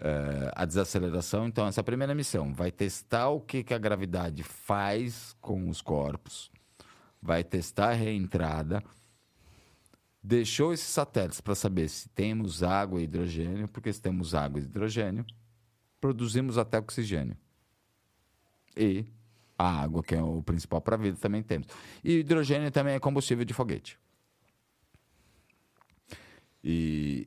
eh, 0.00 0.52
a 0.54 0.64
desaceleração. 0.64 1.46
Então, 1.46 1.66
essa 1.66 1.82
primeira 1.82 2.14
missão 2.14 2.52
vai 2.54 2.70
testar 2.70 3.28
o 3.30 3.40
que, 3.40 3.62
que 3.64 3.74
a 3.74 3.78
gravidade 3.78 4.42
faz 4.42 5.36
com 5.40 5.68
os 5.68 5.80
corpos, 5.80 6.50
vai 7.20 7.42
testar 7.44 7.90
a 7.90 7.94
reentrada, 7.94 8.82
deixou 10.22 10.72
esses 10.72 10.88
satélites 10.88 11.40
para 11.40 11.54
saber 11.54 11.88
se 11.88 12.08
temos 12.10 12.62
água 12.62 13.00
e 13.00 13.04
hidrogênio, 13.04 13.68
porque 13.68 13.92
se 13.92 14.00
temos 14.00 14.34
água 14.34 14.60
e 14.60 14.64
hidrogênio, 14.64 15.24
produzimos 16.00 16.58
até 16.58 16.78
oxigênio. 16.78 17.36
E 18.76 19.04
a 19.58 19.82
água, 19.82 20.02
que 20.02 20.14
é 20.14 20.22
o 20.22 20.42
principal 20.42 20.80
para 20.80 20.94
a 20.94 20.98
vida, 20.98 21.18
também 21.20 21.42
temos. 21.42 21.66
E 22.04 22.18
hidrogênio 22.18 22.70
também 22.70 22.94
é 22.94 23.00
combustível 23.00 23.44
de 23.44 23.52
foguete. 23.52 23.98
E, 26.70 27.26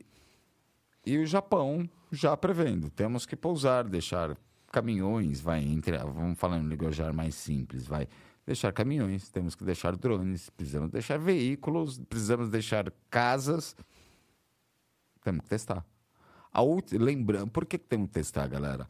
e 1.03 1.17
o 1.17 1.25
Japão 1.25 1.89
já 2.11 2.37
prevendo, 2.37 2.91
temos 2.91 3.25
que 3.25 3.35
pousar, 3.35 3.85
deixar 3.89 4.37
caminhões, 4.71 5.41
vai 5.41 5.63
entre, 5.63 5.97
vamos 5.97 6.37
falando 6.37 6.61
de 6.63 6.69
linguajar 6.69 7.11
mais 7.11 7.33
simples, 7.33 7.87
vai 7.87 8.07
deixar 8.45 8.71
caminhões, 8.71 9.29
temos 9.31 9.55
que 9.55 9.63
deixar 9.63 9.95
drones, 9.97 10.49
precisamos 10.51 10.91
deixar 10.91 11.17
veículos, 11.17 11.97
precisamos 11.97 12.49
deixar 12.49 12.93
casas, 13.09 13.75
temos 15.23 15.41
que 15.41 15.49
testar. 15.49 15.83
A 16.53 16.61
ulti- 16.61 16.99
lembrando, 16.99 17.49
por 17.49 17.65
que, 17.65 17.79
que 17.79 17.85
temos 17.87 18.09
que 18.09 18.13
testar, 18.13 18.47
galera? 18.47 18.87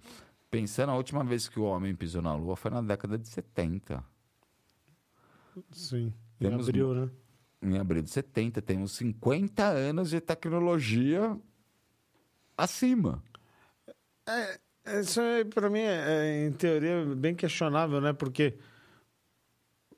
Pensando, 0.49 0.91
a 0.91 0.95
última 0.97 1.23
vez 1.23 1.47
que 1.47 1.59
o 1.59 1.63
homem 1.63 1.95
pisou 1.95 2.21
na 2.21 2.35
Lua 2.35 2.57
foi 2.57 2.71
na 2.71 2.81
década 2.81 3.17
de 3.17 3.25
70. 3.29 4.03
Sim. 5.71 6.07
Em 6.39 6.49
Temos 6.49 6.67
abril, 6.67 6.93
né? 6.93 7.09
Em 7.61 7.77
abril 7.77 8.01
de 8.01 8.09
70, 8.09 8.61
temos 8.61 8.93
50 8.93 9.63
anos 9.63 10.09
de 10.09 10.19
tecnologia 10.19 11.37
acima. 12.57 13.23
Isso 14.99 15.21
aí, 15.21 15.45
pra 15.45 15.69
mim, 15.69 15.79
é, 15.79 16.05
é, 16.07 16.47
em 16.47 16.51
teoria, 16.51 17.05
bem 17.15 17.35
questionável, 17.35 18.01
né? 18.01 18.13
Porque 18.13 18.57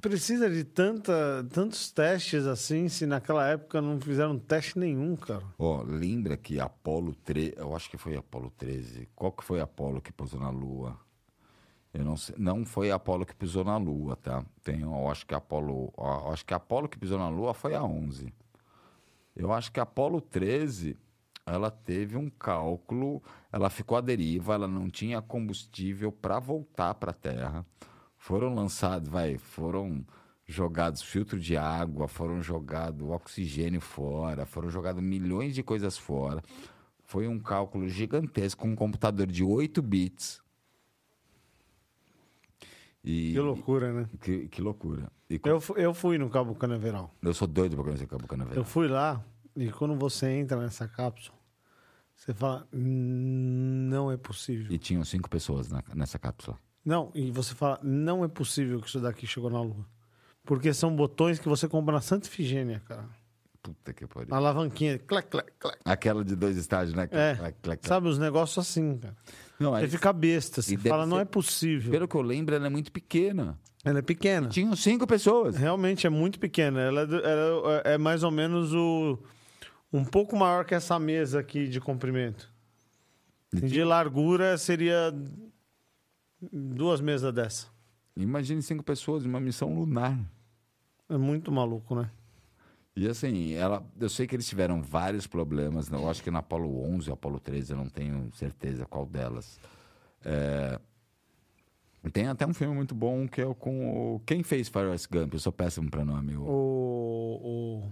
precisa 0.01 0.49
de 0.49 0.65
tanta, 0.65 1.47
tantos 1.49 1.89
testes 1.89 2.45
assim, 2.45 2.89
se 2.89 3.05
naquela 3.05 3.47
época 3.47 3.81
não 3.81 4.01
fizeram 4.01 4.37
teste 4.37 4.77
nenhum, 4.77 5.15
cara? 5.15 5.43
Ó, 5.57 5.81
lembra 5.83 6.35
que 6.35 6.59
Apolo 6.59 7.15
13, 7.15 7.53
eu 7.55 7.73
acho 7.73 7.89
que 7.89 7.97
foi 7.97 8.17
Apolo 8.17 8.51
13. 8.57 9.07
Qual 9.15 9.31
que 9.31 9.45
foi 9.45 9.61
Apolo 9.61 10.01
que 10.01 10.11
pousou 10.11 10.41
na 10.41 10.49
Lua? 10.49 10.99
Eu 11.93 12.03
não 12.03 12.17
sei, 12.17 12.35
não 12.39 12.65
foi 12.65 12.89
Apolo 12.91 13.25
que 13.25 13.35
pisou 13.35 13.63
na 13.63 13.77
Lua, 13.77 14.15
tá? 14.15 14.43
Tem, 14.63 14.81
eu 14.81 15.09
acho 15.09 15.25
que 15.27 15.35
Apolo, 15.35 15.93
acho 16.31 16.43
que 16.43 16.53
Apolo 16.53 16.89
que 16.89 16.97
pisou 16.97 17.19
na 17.19 17.29
Lua 17.29 17.53
foi 17.53 17.75
a 17.75 17.83
11. 17.83 18.33
Eu 19.35 19.53
acho 19.53 19.71
que 19.71 19.79
Apolo 19.79 20.19
13, 20.19 20.97
ela 21.45 21.69
teve 21.69 22.17
um 22.17 22.29
cálculo, 22.29 23.21
ela 23.51 23.69
ficou 23.69 23.97
à 23.97 24.01
deriva, 24.01 24.53
ela 24.55 24.67
não 24.67 24.89
tinha 24.89 25.21
combustível 25.21 26.11
para 26.11 26.39
voltar 26.39 26.95
para 26.95 27.11
a 27.11 27.13
Terra. 27.13 27.65
Foram 28.17 28.53
lançados, 28.55 29.09
vai, 29.09 29.37
foram 29.37 30.05
jogados 30.45 31.01
filtro 31.01 31.39
de 31.39 31.57
água, 31.57 32.07
foram 32.07 32.41
jogado 32.41 33.11
oxigênio 33.11 33.81
fora, 33.81 34.45
foram 34.45 34.69
jogados 34.69 35.01
milhões 35.01 35.53
de 35.53 35.63
coisas 35.63 35.97
fora. 35.97 36.41
Foi 37.03 37.27
um 37.27 37.39
cálculo 37.39 37.87
gigantesco 37.87 38.61
com 38.61 38.69
um 38.69 38.75
computador 38.75 39.27
de 39.27 39.43
8 39.43 39.81
bits. 39.81 40.42
E, 43.03 43.33
Que 43.33 43.39
loucura, 43.39 43.91
né? 43.91 44.09
que, 44.21 44.47
que 44.47 44.61
loucura. 44.61 45.11
E 45.29 45.39
Eu, 45.43 45.61
eu 45.75 45.93
fui 45.93 46.17
no 46.17 46.29
Cabo 46.29 46.55
Canaveral. 46.55 47.13
eu 47.21 47.33
sou 47.33 47.47
doido 47.47 47.75
pra 47.75 47.83
conhecer 47.85 48.07
Cabo 48.07 48.23
Eu 48.23 48.27
Canaveral. 48.27 48.63
fui 48.63 48.87
lá 48.87 49.23
e 49.55 49.69
quando 49.71 49.95
você 49.95 50.29
entra 50.29 50.57
nessa 50.61 50.87
cápsula, 50.87 51.37
você 52.15 52.33
fala, 52.33 52.65
"Hum, 52.73 53.87
não 53.89 54.11
é 54.11 54.15
possível. 54.17 54.67
E 54.71 54.77
tinham 54.77 55.03
cinco 55.03 55.29
pessoas 55.29 55.69
na- 55.69 55.83
nessa 55.93 56.17
cápsula. 56.17 56.57
Não, 56.85 57.11
e 57.13 57.31
você 57.31 57.53
fala, 57.55 57.79
não 57.83 58.23
é 58.23 58.27
possível 58.27 58.79
que 58.81 58.87
isso 58.87 58.99
daqui 58.99 59.25
chegou 59.27 59.49
na 59.49 59.61
Lua. 59.61 59.85
Porque 60.45 60.73
são 60.73 60.93
botões 60.95 61.39
que 61.39 61.47
você 61.49 61.67
compra 61.67 61.93
na 61.95 62.01
Santa 62.01 62.27
Ifigênia, 62.27 62.81
cara. 62.85 63.07
Puta 63.63 63.93
que 63.93 64.05
pariu. 64.05 64.29
Na 64.29 64.35
alavanquinha, 64.37 64.99
clac, 64.99 65.29
clac, 65.29 65.49
clac. 65.57 65.79
Aquela 65.85 66.23
de 66.23 66.35
dois 66.35 66.57
estágios, 66.57 66.93
né? 66.93 67.03
É, 67.05 67.35
Clac, 67.35 67.37
clac, 67.37 67.55
clac. 67.61 67.87
sabe, 67.87 68.09
os 68.09 68.19
negócios 68.19 68.57
assim, 68.57 68.97
cara. 68.97 69.15
Não, 69.57 69.71
Você 69.71 69.85
aí, 69.85 69.89
fica 69.89 70.11
besta, 70.11 70.61
você 70.61 70.75
e 70.75 70.77
fala, 70.77 71.05
não 71.05 71.15
ser- 71.17 71.21
é 71.21 71.25
possível. 71.25 71.89
pelo 71.91 72.05
que 72.07 72.15
eu 72.15 72.21
lembro, 72.21 72.53
ela 72.53 72.67
é 72.67 72.69
muito 72.69 72.91
pequena. 72.91 73.57
Ela 73.85 73.99
é 73.99 74.01
pequena. 74.01 74.49
Tinham 74.49 74.75
cinco 74.75 75.07
pessoas. 75.07 75.55
Realmente 75.55 76.05
é 76.05 76.09
muito 76.09 76.39
pequena. 76.39 76.81
Ela 76.81 77.01
é, 77.01 77.05
ela 77.05 77.81
é 77.85 77.97
mais 77.97 78.21
ou 78.23 78.31
menos 78.31 78.73
o 78.73 79.17
um 79.93 80.03
pouco 80.03 80.35
maior 80.35 80.65
que 80.65 80.75
essa 80.75 80.99
mesa 80.99 81.39
aqui 81.39 81.67
de 81.67 81.79
comprimento. 81.79 82.51
De 83.53 83.83
largura 83.83 84.57
seria 84.57 85.13
duas 86.51 86.99
mesas 86.99 87.33
dessa. 87.33 87.67
Imagine 88.17 88.61
cinco 88.61 88.83
pessoas 88.83 89.25
em 89.25 89.29
uma 89.29 89.39
missão 89.39 89.73
lunar. 89.73 90.17
É 91.09 91.17
muito 91.17 91.51
maluco, 91.51 91.95
né? 91.95 92.09
E 92.95 93.07
assim, 93.07 93.53
ela, 93.53 93.83
eu 93.99 94.07
sei 94.09 94.27
que 94.27 94.35
eles 94.35 94.47
tiveram 94.47 94.81
vários 94.81 95.25
problemas. 95.25 95.89
né? 95.89 95.97
Eu 95.97 96.07
acho 96.09 96.21
que 96.21 96.29
na 96.29 96.39
Apolo 96.39 96.83
11 96.83 97.09
ou 97.09 97.13
Apolo 97.15 97.39
13, 97.39 97.71
eu 97.73 97.77
não 97.77 97.89
tenho 97.89 98.31
certeza 98.33 98.85
qual 98.85 99.05
delas. 99.05 99.59
É, 100.23 100.79
Tem 102.11 102.27
até 102.27 102.45
um 102.45 102.53
filme 102.53 102.75
muito 102.75 102.93
bom 102.93 103.27
que 103.27 103.41
é 103.41 103.45
o 103.47 103.55
com 103.55 104.15
o... 104.15 104.19
Quem 104.19 104.43
fez 104.43 104.67
Forrest 104.69 105.07
Gump? 105.11 105.33
Eu 105.33 105.39
sou 105.39 105.51
péssimo 105.51 105.89
para 105.89 106.05
nome. 106.05 106.35
O- 106.37 106.43
O, 106.43 107.83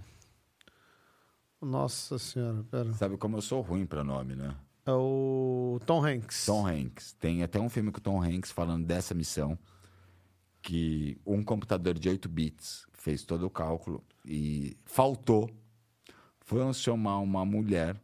o- 1.62 1.66
Nossa 1.66 2.18
senhora, 2.18 2.62
pera. 2.70 2.92
Sabe 2.94 3.16
como 3.16 3.36
eu 3.36 3.42
sou 3.42 3.60
ruim 3.60 3.86
para 3.86 4.04
nome, 4.04 4.34
né? 4.36 4.54
É 4.86 4.92
o 4.92 5.80
Tom 5.86 6.04
Hanks. 6.04 6.46
Tom 6.46 6.66
Hanks. 6.66 7.12
Tem 7.14 7.42
até 7.42 7.58
um 7.60 7.68
filme 7.68 7.90
com 7.92 7.98
o 7.98 8.02
Tom 8.02 8.22
Hanks 8.22 8.50
falando 8.50 8.84
dessa 8.84 9.14
missão. 9.14 9.58
Que 10.60 11.20
um 11.26 11.42
computador 11.42 11.98
de 11.98 12.08
8 12.08 12.28
bits 12.28 12.86
fez 12.92 13.24
todo 13.24 13.46
o 13.46 13.50
cálculo 13.50 14.02
e 14.24 14.76
faltou. 14.84 15.50
Foram 16.40 16.72
chamar 16.72 17.18
uma 17.18 17.44
mulher, 17.44 17.96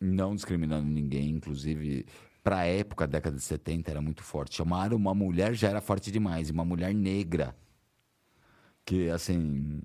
não 0.00 0.34
discriminando 0.34 0.88
ninguém, 0.88 1.30
inclusive 1.30 2.06
para 2.42 2.58
a 2.58 2.66
época, 2.66 3.06
década 3.06 3.36
de 3.36 3.42
70, 3.42 3.90
era 3.90 4.02
muito 4.02 4.22
forte. 4.22 4.56
Chamaram 4.56 4.96
uma 4.96 5.14
mulher, 5.14 5.54
já 5.54 5.68
era 5.68 5.80
forte 5.80 6.10
demais, 6.10 6.48
e 6.48 6.52
uma 6.52 6.64
mulher 6.64 6.92
negra. 6.92 7.54
Que, 8.84 9.08
assim, 9.10 9.80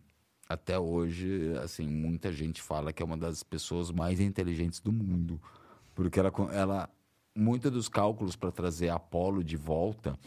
até 0.50 0.80
hoje, 0.80 1.54
assim, 1.64 1.88
muita 1.88 2.32
gente 2.32 2.62
fala 2.62 2.92
que 2.92 3.04
é 3.04 3.06
uma 3.06 3.18
das 3.18 3.44
pessoas 3.44 3.92
mais 3.92 4.20
inteligentes 4.20 4.80
do 4.80 4.92
mundo. 4.92 5.40
Porque 5.94 6.20
ela, 6.20 6.34
ela 6.52 6.90
muitos 7.36 7.72
dos 7.72 7.88
cálculos 7.88 8.36
para 8.36 8.52
trazer 8.52 8.90
Apolo 8.90 9.44
de 9.44 9.56
volta, 9.56 10.18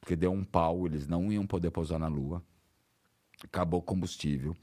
porque 0.00 0.16
deu 0.16 0.32
um 0.32 0.42
pau, 0.42 0.86
eles 0.86 1.06
não 1.06 1.30
iam 1.30 1.46
poder 1.46 1.70
pousar 1.70 1.98
na 1.98 2.08
Lua. 2.08 2.42
Acabou 3.42 3.80
o 3.80 3.82
combustível. 3.82 4.54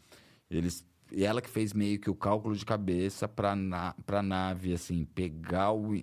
Eles 0.50 0.86
e 1.12 1.26
ela 1.26 1.42
que 1.42 1.50
fez 1.50 1.74
meio 1.74 2.00
que 2.00 2.10
o 2.10 2.16
cálculo 2.16 2.56
de 2.56 2.66
cabeça 2.66 3.28
para 3.28 3.54
na, 3.54 3.94
a 4.08 4.22
nave 4.22 4.74
assim 4.74 5.04
pegar 5.04 5.74
o 5.74 6.02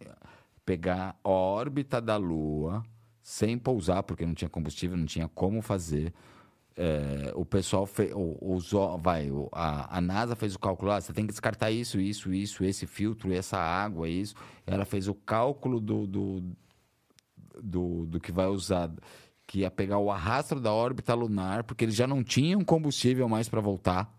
pegar 0.66 1.19
a 1.24 1.28
órbita 1.28 1.99
da 1.99 2.16
Lua 2.16 2.85
sem 3.23 3.59
pousar 3.59 4.03
porque 4.03 4.27
não 4.27 4.35
tinha 4.35 4.51
combustível, 4.51 4.97
não 4.97 5.07
tinha 5.07 5.28
como 5.28 5.62
fazer. 5.62 6.12
É, 6.77 7.32
o 7.35 7.45
pessoal 7.45 7.86
fez, 7.86 8.12
usou, 8.40 8.97
vai, 8.99 9.28
a, 9.53 9.99
a 9.99 10.01
NASA 10.01 10.36
fez 10.36 10.55
o 10.55 10.59
cálculo, 10.59 10.93
ah, 10.93 11.01
você 11.01 11.12
tem 11.12 11.27
que 11.27 11.32
descartar 11.32 11.73
isso, 11.73 12.01
isso, 12.01 12.32
isso, 12.32 12.65
esse 12.65 12.86
filtro, 12.86 13.32
essa 13.32 13.59
água, 13.59 14.09
isso. 14.09 14.35
Ela 14.66 14.85
fez 14.85 15.09
o 15.09 15.15
cálculo 15.15 15.81
do, 15.81 16.07
do, 16.07 16.43
do, 17.61 18.07
do 18.07 18.20
que 18.20 18.31
vai 18.31 18.47
usar, 18.47 18.90
que 19.49 19.61
ia 19.61 19.70
pegar 19.70 19.99
o 19.99 20.11
arrastro 20.11 20.61
da 20.61 20.70
órbita 20.70 21.15
lunar, 21.15 21.65
porque 21.65 21.87
eles 21.87 21.95
já 21.95 22.07
não 22.07 22.23
tinham 22.23 22.62
combustível 22.62 23.27
mais 23.31 23.49
para 23.49 23.62
voltar. 23.62 24.15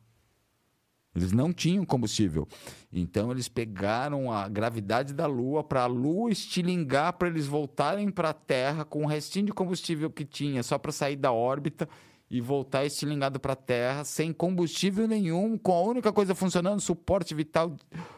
Eles 1.15 1.31
não 1.31 1.53
tinham 1.53 1.85
combustível. 1.85 2.47
Então 2.91 3.30
eles 3.30 3.47
pegaram 3.47 4.31
a 4.31 4.49
gravidade 4.49 5.14
da 5.14 5.27
Lua 5.27 5.64
para 5.64 5.84
a 5.84 5.85
Lua 5.85 6.31
estilingar 6.31 7.14
para 7.14 7.27
eles 7.27 7.45
voltarem 7.45 8.10
para 8.10 8.31
a 8.31 8.34
Terra 8.34 8.84
com 8.84 9.03
o 9.03 9.07
restinho 9.07 9.45
de 9.45 9.53
combustível 9.53 10.10
que 10.10 10.26
tinha, 10.26 10.64
só 10.64 10.80
para 10.80 10.91
sair 10.91 11.15
da 11.15 11.31
órbita 11.31 11.88
e 12.27 12.41
voltar 12.41 12.85
estilingado 12.85 13.39
para 13.39 13.53
a 13.53 13.56
Terra 13.56 14.03
sem 14.06 14.34
combustível 14.34 15.07
nenhum, 15.07 15.60
com 15.60 15.73
a 15.73 15.81
única 15.81 16.11
coisa 16.11 16.34
funcionando, 16.34 16.81
suporte 16.81 17.35
vital, 17.35 17.76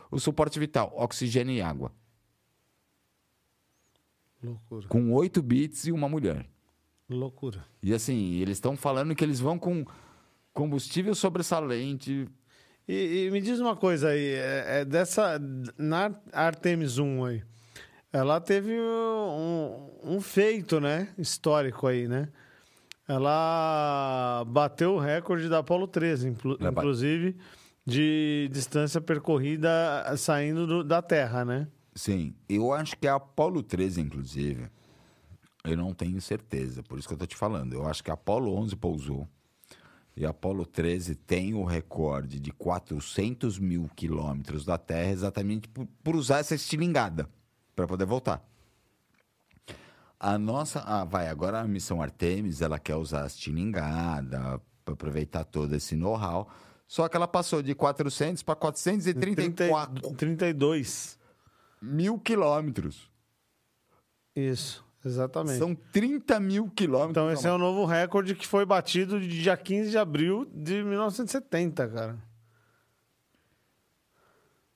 o 0.10 0.18
suporte 0.18 0.58
vital, 0.58 0.94
oxigênio 0.96 1.54
e 1.54 1.62
água, 1.62 1.92
Loucura. 4.42 4.88
com 4.88 5.14
8 5.14 5.42
bits 5.42 5.88
e 5.88 5.92
uma 5.92 6.08
mulher. 6.08 6.50
Loucura. 7.16 7.64
E 7.84 7.94
assim, 7.94 8.36
eles 8.36 8.58
estão 8.58 8.76
falando 8.78 9.14
que 9.16 9.24
eles 9.24 9.40
vão 9.40 9.58
com 9.60 9.86
combustível 10.54 11.16
sobressalente, 11.16 12.28
E, 12.88 13.26
e 13.28 13.32
me 13.32 13.40
diz 13.40 13.60
uma 13.60 13.76
coisa 13.76 14.10
aí, 14.10 14.26
é, 14.34 14.82
é 14.82 14.86
dessa. 14.86 15.40
Na 15.78 16.14
Artemis 16.34 16.98
1 16.98 17.24
aí, 17.26 17.42
ela 18.12 18.42
teve 18.42 18.74
um, 18.80 19.90
um 20.04 20.20
feito, 20.22 20.80
né? 20.82 21.08
Histórico 21.18 21.88
aí, 21.88 22.08
né? 22.08 22.28
Ela 23.08 24.44
bateu 24.48 24.94
o 24.96 25.00
recorde 25.00 25.50
da 25.50 25.60
Apollo 25.60 25.88
13, 25.88 26.30
inclu- 26.30 26.58
Ela 26.60 26.72
ba- 26.72 26.82
inclusive, 26.82 27.36
de 27.86 28.50
distância 28.52 29.02
percorrida 29.02 29.70
saindo 30.18 30.66
do- 30.66 30.84
da 30.84 31.02
Terra, 31.02 31.44
né? 31.46 31.68
Sim, 31.94 32.34
eu 32.48 32.72
acho 32.74 32.98
que 32.98 33.08
a 33.08 33.16
Apollo 33.16 33.62
13, 33.64 34.00
inclusive, 34.02 34.68
eu 35.64 35.78
não 35.78 35.94
tenho 35.94 36.20
certeza, 36.22 36.82
por 36.84 36.98
isso 36.98 37.08
que 37.08 37.14
eu 37.14 37.18
tô 37.18 37.26
te 37.26 37.36
falando. 37.36 37.74
Eu 37.74 37.88
acho 37.88 38.04
que 38.04 38.10
a 38.10 38.16
Apollo 38.16 38.54
11 38.56 38.76
pousou 38.76 39.28
e 40.16 40.26
a 40.26 40.30
Apollo 40.30 40.66
13 40.66 41.16
tem 41.16 41.54
o 41.54 41.64
recorde 41.64 42.40
de 42.40 42.52
400 42.52 43.58
mil 43.60 43.90
quilômetros 43.96 44.66
da 44.66 44.78
Terra 44.78 45.12
exatamente 45.12 45.68
por, 45.70 45.88
por 46.04 46.16
usar 46.16 46.40
essa 46.40 46.56
estilingada 46.56 47.30
para 47.76 47.88
poder 47.88 48.06
voltar. 48.06 48.46
A 50.20 50.38
nossa, 50.38 50.82
ah, 50.82 51.04
vai, 51.04 51.28
agora 51.30 51.62
a 51.62 51.68
missão 51.68 52.02
Artemis, 52.02 52.62
ela 52.62 52.78
quer 52.78 52.96
usar 52.96 53.24
a 53.24 53.28
estilingada 53.28 54.62
para 54.84 54.94
aproveitar 54.94 55.44
todo 55.44 55.74
esse 55.76 55.96
know-how, 55.96 56.48
só 56.88 57.08
que 57.08 57.16
ela 57.16 57.28
passou 57.28 57.64
de 57.64 57.74
400 57.74 58.44
para 58.44 58.56
434 58.56 60.02
30 60.02 60.16
32. 60.16 61.18
mil 61.82 62.20
quilômetros. 62.20 63.10
Isso, 64.36 64.86
exatamente. 65.04 65.58
São 65.60 65.74
30 65.76 66.40
mil 66.40 66.70
quilômetros. 66.70 67.12
Então 67.12 67.32
esse 67.32 67.48
é 67.48 67.52
o 67.52 67.58
novo 67.58 67.86
recorde 67.86 68.36
que 68.36 68.46
foi 68.48 68.66
batido 68.66 69.20
de 69.20 69.28
dia 69.28 69.56
15 69.58 69.90
de 69.92 69.98
abril 69.98 70.46
de 70.54 70.84
1970, 70.84 71.88
cara. 71.88 72.18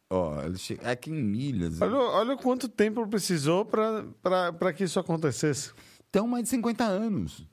Ó, 0.10 0.40
ele 0.44 0.58
che- 0.58 0.80
é 0.84 0.96
que 0.96 1.10
em 1.10 1.24
milhas. 1.24 1.82
Olha, 1.82 1.98
olha 1.98 2.38
quanto 2.38 2.70
tempo 2.70 3.08
precisou 3.08 3.66
para 3.66 4.74
que 4.74 4.84
isso 4.84 5.00
acontecesse. 5.00 5.74
Estão 6.06 6.28
mais 6.28 6.44
de 6.44 6.50
50 6.50 6.84
anos. 6.84 7.48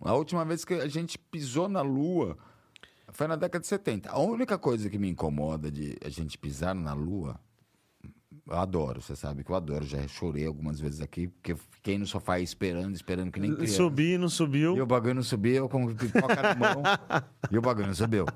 A 0.00 0.14
última 0.14 0.44
vez 0.44 0.64
que 0.64 0.74
a 0.74 0.88
gente 0.88 1.18
pisou 1.18 1.68
na 1.68 1.82
Lua 1.82 2.36
foi 3.10 3.26
na 3.28 3.36
década 3.36 3.60
de 3.60 3.66
70. 3.66 4.10
A 4.10 4.18
única 4.18 4.58
coisa 4.58 4.88
que 4.90 4.98
me 4.98 5.08
incomoda 5.08 5.70
de 5.70 5.96
a 6.04 6.08
gente 6.08 6.36
pisar 6.38 6.74
na 6.74 6.94
Lua 6.94 7.38
Eu 8.46 8.58
adoro, 8.58 9.00
você 9.00 9.16
sabe 9.16 9.42
que 9.42 9.50
eu 9.50 9.56
adoro. 9.56 9.84
Já 9.84 10.06
chorei 10.06 10.46
algumas 10.46 10.78
vezes 10.78 11.00
aqui, 11.00 11.28
porque 11.28 11.52
eu 11.52 11.56
fiquei 11.56 11.96
no 11.96 12.06
sofá 12.06 12.38
esperando, 12.38 12.94
esperando 12.94 13.32
que 13.32 13.40
nem 13.40 13.54
criança. 13.54 13.74
Subi, 13.74 14.18
não 14.18 14.28
subiu. 14.28 14.76
E 14.76 14.82
o 14.82 14.86
bagulho 14.86 15.14
não 15.14 15.22
subiu, 15.22 15.54
eu 15.54 15.68
com 15.68 15.86
pipoca 15.94 16.42
na 16.42 16.54
mão. 16.54 16.82
e 17.50 17.56
o 17.56 17.62
bagulho 17.62 17.86
não 17.86 17.94
subiu. 17.94 18.26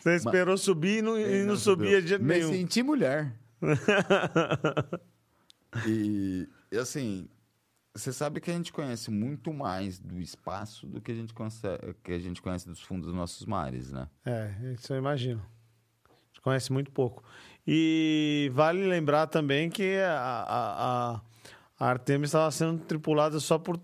Você 0.00 0.16
esperou 0.16 0.56
subir 0.56 0.98
e 0.98 1.02
não, 1.02 1.18
e 1.18 1.44
não 1.44 1.56
subia 1.56 2.00
de 2.00 2.08
jeito 2.08 2.24
Me 2.24 2.34
nenhum. 2.34 2.52
senti 2.52 2.82
mulher. 2.82 3.38
e, 5.86 6.48
e, 6.70 6.76
assim, 6.76 7.28
você 7.94 8.12
sabe 8.12 8.40
que 8.40 8.50
a 8.50 8.54
gente 8.54 8.72
conhece 8.72 9.10
muito 9.10 9.52
mais 9.52 9.98
do 9.98 10.20
espaço 10.20 10.86
do 10.86 11.00
que 11.00 11.12
a 11.12 11.14
gente, 11.14 11.32
conhece, 11.32 11.60
que 12.02 12.12
a 12.12 12.18
gente 12.18 12.42
conhece 12.42 12.66
dos 12.66 12.80
fundos 12.80 13.06
dos 13.06 13.14
nossos 13.14 13.46
mares, 13.46 13.92
né? 13.92 14.08
É, 14.26 14.74
isso 14.74 14.92
eu 14.92 14.98
imagino. 14.98 15.42
Conhece 16.44 16.70
muito 16.72 16.90
pouco. 16.92 17.24
E 17.66 18.50
vale 18.54 18.84
lembrar 18.86 19.26
também 19.26 19.70
que 19.70 19.96
a, 19.96 20.44
a, 20.46 21.14
a- 21.80 21.86
Artemis 21.90 22.28
estava 22.28 22.50
sendo 22.50 22.78
tripulada 22.84 23.40
só 23.40 23.58
por 23.58 23.80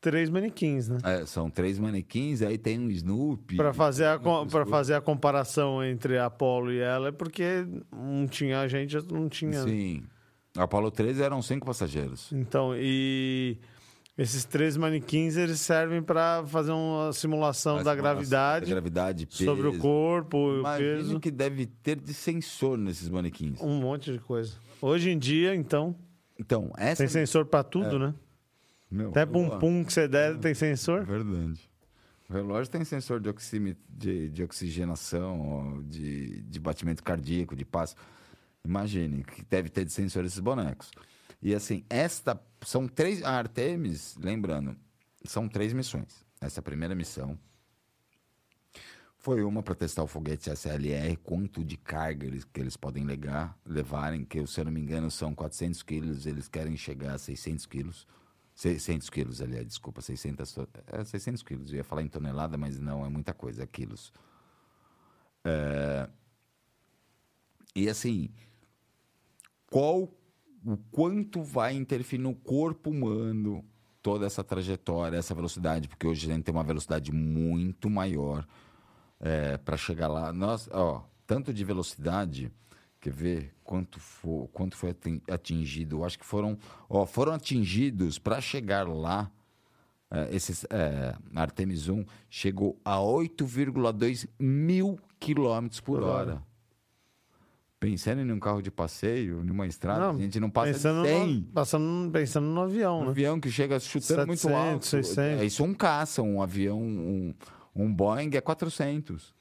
três 0.00 0.28
manequins, 0.28 0.88
né? 0.88 0.98
É, 1.02 1.24
são 1.24 1.48
três 1.48 1.78
manequins, 1.78 2.42
aí 2.42 2.58
tem 2.58 2.78
um 2.78 2.90
Snoopy. 2.90 3.56
Para 3.56 3.72
fazer, 3.72 4.04
a, 4.04 4.18
pra 4.18 4.30
coisas. 4.44 4.68
fazer 4.68 4.94
a 4.94 5.00
comparação 5.00 5.82
entre 5.82 6.18
a 6.18 6.26
Apollo 6.26 6.70
e 6.72 6.78
ela, 6.80 7.08
é 7.08 7.12
porque 7.12 7.66
um 7.92 8.26
tinha 8.26 8.60
a 8.60 8.68
gente, 8.68 8.94
não 9.10 9.28
tinha. 9.28 9.62
Sim. 9.62 10.02
A 10.56 10.64
Apollo 10.64 10.90
13 10.90 11.22
eram 11.22 11.40
cinco 11.40 11.64
passageiros. 11.66 12.30
Então, 12.32 12.74
e 12.76 13.56
esses 14.16 14.44
três 14.44 14.76
manequins, 14.76 15.36
eles 15.36 15.60
servem 15.60 16.02
para 16.02 16.44
fazer 16.46 16.70
uma 16.72 17.12
simulação 17.12 17.82
da 17.82 17.94
gravidade 17.94 18.66
Da 18.66 18.70
gravidade, 18.72 19.26
peso. 19.26 19.44
sobre 19.44 19.66
o 19.68 19.78
corpo, 19.78 20.36
o 20.36 20.60
Imagina 20.60 20.96
peso, 20.96 21.16
o 21.16 21.20
que 21.20 21.30
deve 21.30 21.66
ter 21.66 21.96
de 22.00 22.12
sensor 22.12 22.76
nesses 22.78 23.08
manequins. 23.08 23.60
um 23.60 23.80
monte 23.80 24.12
de 24.12 24.18
coisa. 24.18 24.54
Hoje 24.80 25.10
em 25.10 25.18
dia, 25.18 25.54
então, 25.54 25.94
Então, 26.38 26.70
essa... 26.76 27.02
tem 27.02 27.08
sensor 27.08 27.46
para 27.46 27.62
tudo, 27.64 27.98
né? 27.98 28.14
Meu, 28.90 29.08
Até 29.10 29.24
pum 29.24 29.48
pum 29.58 29.82
que 29.84 29.92
você 29.92 30.06
der 30.06 30.36
tem 30.38 30.52
sensor. 30.54 31.04
Verdade. 31.06 31.58
O 32.28 32.32
relógio 32.34 32.70
tem 32.70 32.84
sensor 32.84 33.20
de, 33.20 33.28
oximi- 33.30 33.76
de, 33.88 34.28
de 34.30 34.42
oxigenação, 34.42 35.82
de, 35.86 36.42
de 36.42 36.60
batimento 36.60 37.02
cardíaco, 37.02 37.54
de 37.56 37.64
passo. 37.64 37.94
Imagine 38.64 39.24
que 39.24 39.42
deve 39.48 39.68
ter 39.68 39.84
de 39.84 39.92
sensor 39.92 40.24
esses 40.24 40.38
bonecos. 40.38 40.90
E 41.42 41.54
assim, 41.54 41.84
esta 41.90 42.40
são 42.64 42.86
três. 42.86 43.22
A 43.22 43.30
Artemis, 43.30 44.16
lembrando, 44.16 44.76
são 45.24 45.48
três 45.48 45.72
missões. 45.72 46.24
Essa 46.40 46.62
primeira 46.62 46.94
missão 46.94 47.38
foi 49.18 49.42
uma 49.44 49.62
para 49.62 49.74
testar 49.76 50.02
o 50.02 50.06
foguete 50.08 50.50
SLR, 50.50 51.16
quanto 51.16 51.62
de 51.64 51.76
carga 51.76 52.26
eles, 52.26 52.44
que 52.44 52.60
eles 52.60 52.76
podem 52.76 53.04
legar, 53.04 53.56
levarem, 53.64 54.24
que 54.24 54.44
se 54.46 54.60
eu 54.60 54.64
não 54.64 54.72
me 54.72 54.80
engano 54.80 55.10
são 55.12 55.32
400 55.34 55.82
quilos, 55.82 56.26
eles 56.26 56.48
querem 56.48 56.76
chegar 56.76 57.14
a 57.14 57.18
600 57.18 57.66
quilos. 57.66 58.06
600 58.54 59.08
quilos, 59.08 59.40
aliás, 59.40 59.66
desculpa, 59.66 60.00
600, 60.02 60.52
to- 60.52 60.68
é, 60.88 61.04
600 61.04 61.42
quilos. 61.42 61.70
Eu 61.70 61.76
ia 61.78 61.84
falar 61.84 62.02
em 62.02 62.08
tonelada, 62.08 62.56
mas 62.58 62.78
não, 62.78 63.04
é 63.04 63.08
muita 63.08 63.32
coisa, 63.32 63.62
é 63.62 63.66
quilos. 63.66 64.12
É, 65.44 66.08
E 67.74 67.88
assim, 67.88 68.28
qual, 69.70 70.12
o 70.64 70.76
quanto 70.90 71.42
vai 71.42 71.74
interferir 71.74 72.22
no 72.22 72.34
corpo 72.34 72.90
humano 72.90 73.64
toda 74.02 74.26
essa 74.26 74.42
trajetória, 74.44 75.16
essa 75.16 75.34
velocidade? 75.34 75.88
Porque 75.88 76.06
hoje 76.06 76.30
a 76.30 76.34
gente 76.34 76.44
tem 76.44 76.54
uma 76.54 76.64
velocidade 76.64 77.12
muito 77.12 77.88
maior 77.90 78.46
para 79.64 79.76
chegar 79.76 80.08
lá. 80.08 80.32
Nós, 80.32 80.68
ó, 80.72 81.04
tanto 81.26 81.52
de 81.54 81.64
velocidade, 81.64 82.50
quer 83.00 83.12
ver 83.12 83.54
quanto, 83.62 84.00
for, 84.00 84.48
quanto 84.48 84.76
foi 84.76 84.90
atin- 84.90 85.22
atingido? 85.30 85.98
Eu 85.98 86.04
acho 86.04 86.18
que 86.18 86.24
foram, 86.24 86.58
ó, 86.88 87.06
foram 87.06 87.32
atingidos 87.32 88.18
para 88.18 88.40
chegar 88.40 88.88
lá. 88.88 89.30
é, 90.10 90.34
esses, 90.34 90.64
é, 90.68 91.14
Artemis 91.34 91.88
1 91.88 92.04
chegou 92.28 92.78
a 92.84 92.96
8,2 92.98 94.28
mil 94.38 94.98
quilômetros 95.18 95.80
Por 95.80 96.02
hora. 96.02 96.42
Pensando 97.82 98.20
em 98.20 98.30
um 98.30 98.38
carro 98.38 98.62
de 98.62 98.70
passeio, 98.70 99.42
numa 99.42 99.66
estrada, 99.66 99.98
Não, 100.12 100.16
a 100.16 100.20
gente 100.20 100.38
não 100.38 100.48
passa 100.48 100.72
pensando 100.72 101.02
de 101.02 101.08
100. 101.08 101.34
no, 101.34 101.42
passando, 101.46 102.10
pensando 102.12 102.46
no 102.46 102.60
avião, 102.60 103.00
Um 103.00 103.04
né? 103.06 103.10
avião 103.10 103.40
que 103.40 103.50
chega 103.50 103.80
chutando 103.80 104.24
muito 104.28 104.38
700, 104.38 104.54
alto. 104.72 104.86
600. 104.86 105.18
É, 105.18 105.44
isso 105.44 105.64
é 105.64 105.66
um 105.66 105.74
caça, 105.74 106.22
um 106.22 106.40
avião, 106.40 106.80
um, 106.80 107.34
um 107.74 107.92
Boeing 107.92 108.30
é 108.36 108.40
400. 108.40 109.34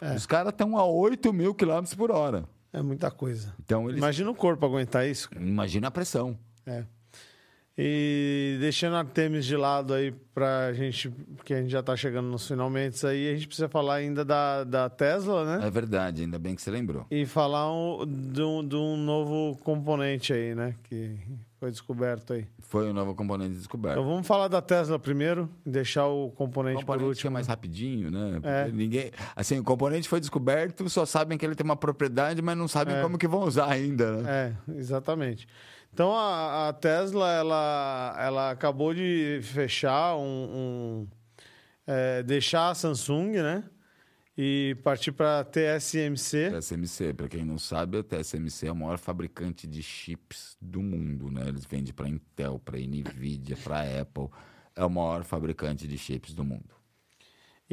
É. 0.00 0.14
Os 0.14 0.24
caras 0.24 0.54
estão 0.54 0.78
a 0.78 0.86
8 0.86 1.30
mil 1.30 1.54
quilômetros 1.54 1.94
por 1.94 2.10
hora. 2.10 2.48
É 2.72 2.80
muita 2.80 3.10
coisa. 3.10 3.54
Então, 3.62 3.86
eles... 3.86 3.98
Imagina 3.98 4.30
o 4.30 4.34
corpo 4.34 4.64
aguentar 4.64 5.06
isso. 5.06 5.28
Imagina 5.36 5.88
a 5.88 5.90
pressão. 5.90 6.38
É. 6.64 6.86
E 7.76 8.41
deixando 8.62 8.94
a 8.94 9.00
Artemis 9.00 9.44
de 9.44 9.56
lado 9.56 9.92
aí 9.92 10.12
pra 10.32 10.72
gente, 10.72 11.10
porque 11.36 11.52
a 11.52 11.60
gente 11.60 11.70
já 11.70 11.82
tá 11.82 11.96
chegando 11.96 12.28
nos 12.28 12.46
finalmente 12.46 13.04
aí, 13.06 13.28
a 13.30 13.34
gente 13.34 13.46
precisa 13.48 13.68
falar 13.68 13.96
ainda 13.96 14.24
da, 14.24 14.64
da 14.64 14.88
Tesla, 14.88 15.58
né? 15.58 15.66
É 15.66 15.70
verdade, 15.70 16.22
ainda 16.22 16.38
bem 16.38 16.54
que 16.54 16.62
você 16.62 16.70
lembrou. 16.70 17.04
E 17.10 17.26
falar 17.26 17.70
um- 17.72 18.06
de, 18.06 18.40
um, 18.42 18.66
de 18.66 18.76
um 18.76 18.96
novo 18.96 19.56
componente 19.64 20.32
aí, 20.32 20.54
né? 20.54 20.74
Que 20.84 21.16
foi 21.58 21.70
descoberto 21.70 22.32
aí. 22.32 22.46
Foi 22.60 22.88
o 22.88 22.94
novo 22.94 23.14
componente 23.14 23.54
descoberto. 23.54 23.98
Então 23.98 24.08
vamos 24.08 24.26
falar 24.26 24.48
da 24.48 24.62
Tesla 24.62 24.98
primeiro, 24.98 25.48
deixar 25.66 26.06
o 26.06 26.26
O 26.26 26.30
componente, 26.30 26.76
por 26.84 26.92
componente 26.92 27.00
que 27.02 27.04
é 27.04 27.08
último. 27.08 27.32
mais 27.32 27.46
rapidinho, 27.48 28.10
né? 28.10 28.40
É. 28.42 28.68
Ninguém, 28.72 29.10
assim, 29.36 29.58
o 29.58 29.64
componente 29.64 30.08
foi 30.08 30.20
descoberto, 30.20 30.88
só 30.88 31.04
sabem 31.04 31.36
que 31.36 31.44
ele 31.44 31.54
tem 31.54 31.64
uma 31.64 31.76
propriedade, 31.76 32.40
mas 32.40 32.56
não 32.56 32.66
sabem 32.68 32.94
É. 32.96 33.02
como 33.02 33.18
que 33.18 33.28
vão 33.28 33.42
usar 33.42 33.66
ainda, 33.70 34.22
né? 34.22 34.54
É, 34.68 34.72
exatamente. 34.78 35.46
Então 35.92 36.12
a, 36.14 36.68
a 36.68 36.72
Tesla 36.72 37.30
ela, 37.32 38.16
ela 38.18 38.50
acabou 38.50 38.94
de 38.94 39.40
fechar 39.42 40.16
um, 40.16 40.22
um, 40.24 41.08
é, 41.86 42.22
deixar 42.22 42.70
a 42.70 42.74
Samsung, 42.74 43.32
né? 43.32 43.64
E 44.36 44.74
partir 44.82 45.12
para 45.12 45.44
TSMC. 45.44 46.50
TSMC, 46.50 47.12
para 47.12 47.28
quem 47.28 47.44
não 47.44 47.58
sabe, 47.58 47.98
a 47.98 48.02
TSMC 48.02 48.66
é 48.66 48.72
o 48.72 48.76
maior 48.76 48.96
fabricante 48.96 49.66
de 49.66 49.82
chips 49.82 50.56
do 50.58 50.80
mundo, 50.80 51.30
né? 51.30 51.46
Eles 51.46 51.66
vendem 51.66 51.92
para 51.92 52.08
Intel, 52.08 52.58
para 52.58 52.78
Nvidia, 52.78 53.58
para 53.62 53.82
Apple. 54.00 54.28
É 54.74 54.82
o 54.82 54.88
maior 54.88 55.22
fabricante 55.22 55.86
de 55.86 55.98
chips 55.98 56.32
do 56.32 56.42
mundo. 56.42 56.81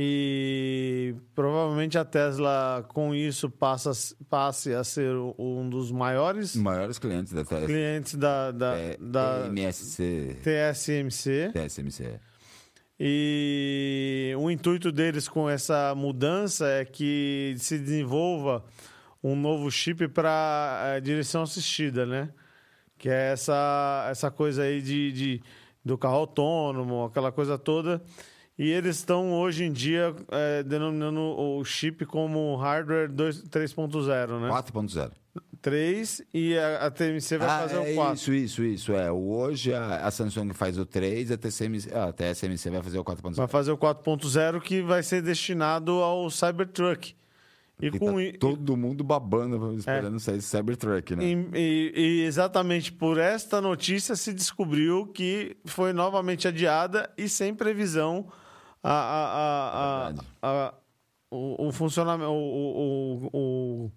E 0.01 1.13
provavelmente 1.35 1.97
a 1.97 2.05
Tesla 2.05 2.85
com 2.87 3.13
isso 3.13 3.49
passa 3.49 3.91
passe 4.29 4.73
a 4.73 4.81
ser 4.81 5.13
um 5.37 5.69
dos 5.69 5.91
maiores 5.91 6.55
maiores 6.55 6.97
clientes 6.97 7.33
da 7.33 7.43
TSMC 7.43 7.65
clientes 7.65 8.15
da, 8.15 8.51
da, 8.51 8.77
é 8.77 8.97
da 8.97 9.47
MSC, 9.47 10.37
TSMC. 10.41 11.51
TSMC. 11.51 12.17
E 12.97 14.33
o 14.37 14.49
intuito 14.49 14.89
deles 14.89 15.27
com 15.27 15.49
essa 15.49 15.93
mudança 15.95 16.65
é 16.69 16.85
que 16.85 17.53
se 17.57 17.77
desenvolva 17.77 18.63
um 19.21 19.35
novo 19.35 19.69
chip 19.69 20.07
para 20.07 20.97
direção 21.03 21.41
assistida, 21.41 22.05
né? 22.05 22.29
Que 22.97 23.09
é 23.09 23.33
essa, 23.33 24.07
essa 24.09 24.31
coisa 24.31 24.63
aí 24.63 24.81
de, 24.81 25.11
de- 25.11 25.43
do 25.83 25.97
carro 25.97 26.15
autônomo, 26.17 27.03
aquela 27.03 27.33
coisa 27.33 27.57
toda. 27.57 28.01
E 28.59 28.69
eles 28.69 28.97
estão 28.97 29.31
hoje 29.31 29.63
em 29.63 29.71
dia 29.71 30.13
eh, 30.29 30.63
denominando 30.63 31.21
o 31.21 31.63
chip 31.63 32.05
como 32.05 32.57
hardware 32.57 33.09
2 33.09 33.43
3.0, 33.43 34.41
né? 34.41 34.49
4.0. 34.49 35.11
3 35.61 36.21
e 36.33 36.57
a, 36.57 36.87
a 36.87 36.91
TMC 36.91 37.37
vai 37.37 37.47
Ah, 37.47 37.59
fazer 37.61 37.75
é 37.75 37.91
o 37.91 37.95
4. 37.95 38.15
Isso, 38.15 38.33
isso, 38.33 38.63
isso. 38.63 38.93
É. 38.93 39.09
Hoje 39.09 39.73
a, 39.73 40.05
a 40.05 40.11
Samsung 40.11 40.53
faz 40.53 40.77
o 40.77 40.85
3, 40.85 41.31
a 41.31 41.37
TSMC, 41.37 41.89
ah, 41.93 42.05
a 42.09 42.13
TSMC 42.13 42.69
vai 42.69 42.81
fazer 42.81 42.99
o 42.99 43.03
4.0. 43.05 43.35
Vai 43.35 43.47
fazer 43.47 43.71
o 43.71 43.77
4.0 43.77 44.59
que 44.61 44.81
vai 44.81 45.03
ser 45.03 45.21
destinado 45.21 45.91
ao 45.93 46.29
Cybertruck. 46.29 47.15
E 47.81 47.91
com 47.91 48.13
tá 48.15 48.37
todo 48.41 48.75
mundo 48.75 49.05
babando, 49.05 49.73
esperando 49.77 50.19
sair 50.19 50.39
esse 50.39 50.49
Cybertruck, 50.49 51.15
né? 51.15 51.23
e, 51.23 51.47
e- 51.53 51.93
e 51.95 52.21
exatamente 52.25 52.91
por 52.91 53.17
esta 53.17 53.61
notícia 53.61 54.17
se 54.17 54.33
descobriu 54.33 55.07
que 55.07 55.55
foi 55.63 55.93
novamente 55.93 56.45
adiada 56.45 57.09
e 57.17 57.29
sem 57.29 57.55
previsão 57.55 58.27
a, 58.83 60.13
a, 60.41 60.47
a, 60.67 60.73
o, 61.31 61.67
o 61.67 61.71
funcionamento, 61.71 62.29
o, 62.31 63.29
o- 63.33 63.91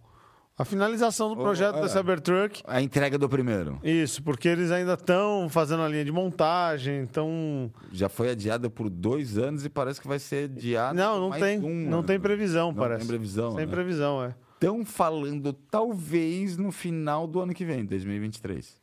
a 0.58 0.64
finalização 0.64 1.30
do 1.30 1.36
projeto 1.36 1.80
da 1.80 1.88
Cybertruck. 1.88 2.62
A 2.66 2.80
entrega 2.80 3.18
do 3.18 3.28
primeiro. 3.28 3.80
Isso, 3.82 4.22
porque 4.22 4.46
eles 4.46 4.70
ainda 4.70 4.92
estão 4.94 5.48
fazendo 5.48 5.82
a 5.82 5.88
linha 5.88 6.04
de 6.04 6.12
montagem, 6.12 7.00
então 7.00 7.72
Já 7.90 8.08
foi 8.08 8.30
adiada 8.30 8.68
por 8.68 8.88
dois 8.90 9.38
anos 9.38 9.64
e 9.64 9.70
parece 9.70 10.00
que 10.00 10.06
vai 10.06 10.18
ser 10.18 10.44
adiada 10.50 10.92
não, 10.94 11.18
não 11.30 11.30
tem, 11.38 11.58
um 11.58 11.88
não 11.88 12.02
tem 12.02 12.20
previsão, 12.20 12.68
Não 12.68 12.74
parece. 12.74 13.00
tem 13.00 13.08
previsão, 13.08 13.56
Sem 13.56 13.66
né? 13.66 13.72
previsão, 13.72 14.22
é. 14.24 14.34
Estão 14.54 14.84
falando 14.84 15.52
talvez 15.52 16.56
no 16.56 16.70
final 16.70 17.26
do 17.26 17.40
ano 17.40 17.52
que 17.54 17.64
vem, 17.64 17.84
2023. 17.84 18.80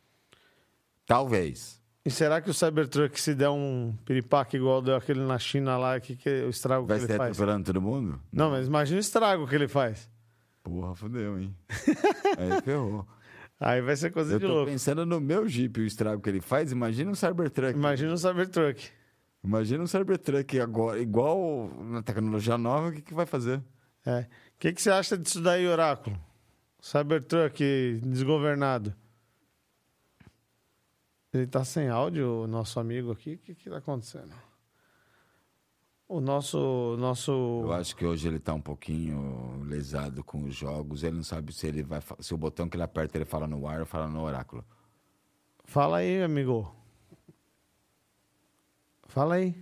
Talvez. 1.06 1.79
E 2.04 2.10
será 2.10 2.40
que 2.40 2.48
o 2.48 2.54
Cybertruck, 2.54 3.20
se 3.20 3.34
der 3.34 3.50
um 3.50 3.94
piripaque 4.06 4.56
igual 4.56 4.80
deu 4.80 4.96
aquele 4.96 5.20
na 5.20 5.38
China 5.38 5.76
lá, 5.76 6.00
que, 6.00 6.16
que 6.16 6.28
o 6.44 6.48
estrago 6.48 6.86
Vai 6.86 6.98
que 6.98 7.04
ser 7.06 7.12
ele 7.12 7.18
faz? 7.18 7.30
atropelando 7.32 7.64
todo 7.66 7.82
mundo? 7.82 8.18
Não, 8.32 8.50
mas 8.50 8.66
imagina 8.66 8.96
o 8.96 9.00
estrago 9.00 9.46
que 9.46 9.54
ele 9.54 9.68
faz. 9.68 10.08
Porra, 10.62 10.94
fodeu, 10.94 11.38
hein? 11.38 11.54
Aí 12.38 12.62
ferrou. 12.62 13.06
Aí 13.58 13.82
vai 13.82 13.94
ser 13.96 14.10
coisa 14.10 14.32
Eu 14.34 14.38
de 14.38 14.46
tô 14.46 14.52
louco. 14.52 14.70
pensando 14.70 15.04
no 15.04 15.20
meu 15.20 15.46
Jeep, 15.46 15.78
o 15.78 15.84
estrago 15.84 16.22
que 16.22 16.30
ele 16.30 16.40
faz. 16.40 16.72
Imagina 16.72 17.10
um 17.10 17.14
Cybertruck. 17.14 17.74
Imagina 17.78 18.14
o 18.14 18.18
Cybertruck. 18.18 18.88
Imagina 19.44 19.84
um 19.84 19.86
Cybertruck 19.86 20.58
agora, 20.60 20.98
igual 20.98 21.70
na 21.82 22.02
tecnologia 22.02 22.56
nova, 22.56 22.88
o 22.88 22.92
que, 22.92 23.02
que 23.02 23.12
vai 23.14 23.26
fazer? 23.26 23.62
É. 24.06 24.20
O 24.20 24.26
que, 24.58 24.72
que 24.72 24.80
você 24.80 24.90
acha 24.90 25.18
disso 25.18 25.42
daí, 25.42 25.66
Oráculo? 25.66 26.18
Cybertruck 26.80 28.00
desgovernado. 28.04 28.94
Ele 31.32 31.46
tá 31.46 31.64
sem 31.64 31.88
áudio, 31.88 32.42
o 32.42 32.46
nosso 32.46 32.80
amigo 32.80 33.12
aqui. 33.12 33.34
O 33.34 33.38
que 33.38 33.54
que 33.54 33.70
tá 33.70 33.76
acontecendo? 33.78 34.32
O 36.08 36.20
nosso... 36.20 36.96
nosso... 36.98 37.30
Eu 37.62 37.72
acho 37.72 37.94
que 37.94 38.04
hoje 38.04 38.26
ele 38.26 38.40
tá 38.40 38.52
um 38.52 38.60
pouquinho 38.60 39.62
lesado 39.62 40.24
com 40.24 40.42
os 40.42 40.54
jogos. 40.54 41.04
Ele 41.04 41.16
não 41.16 41.22
sabe 41.22 41.52
se 41.52 41.68
ele 41.68 41.84
vai. 41.84 42.00
Se 42.18 42.34
o 42.34 42.36
botão 42.36 42.68
que 42.68 42.76
ele 42.76 42.82
aperta 42.82 43.16
ele 43.16 43.24
fala 43.24 43.46
no 43.46 43.66
ar 43.68 43.78
ou 43.80 43.86
fala 43.86 44.08
no 44.08 44.20
oráculo. 44.22 44.64
Fala 45.64 45.98
aí, 45.98 46.20
amigo. 46.20 46.74
Fala 49.06 49.36
aí. 49.36 49.54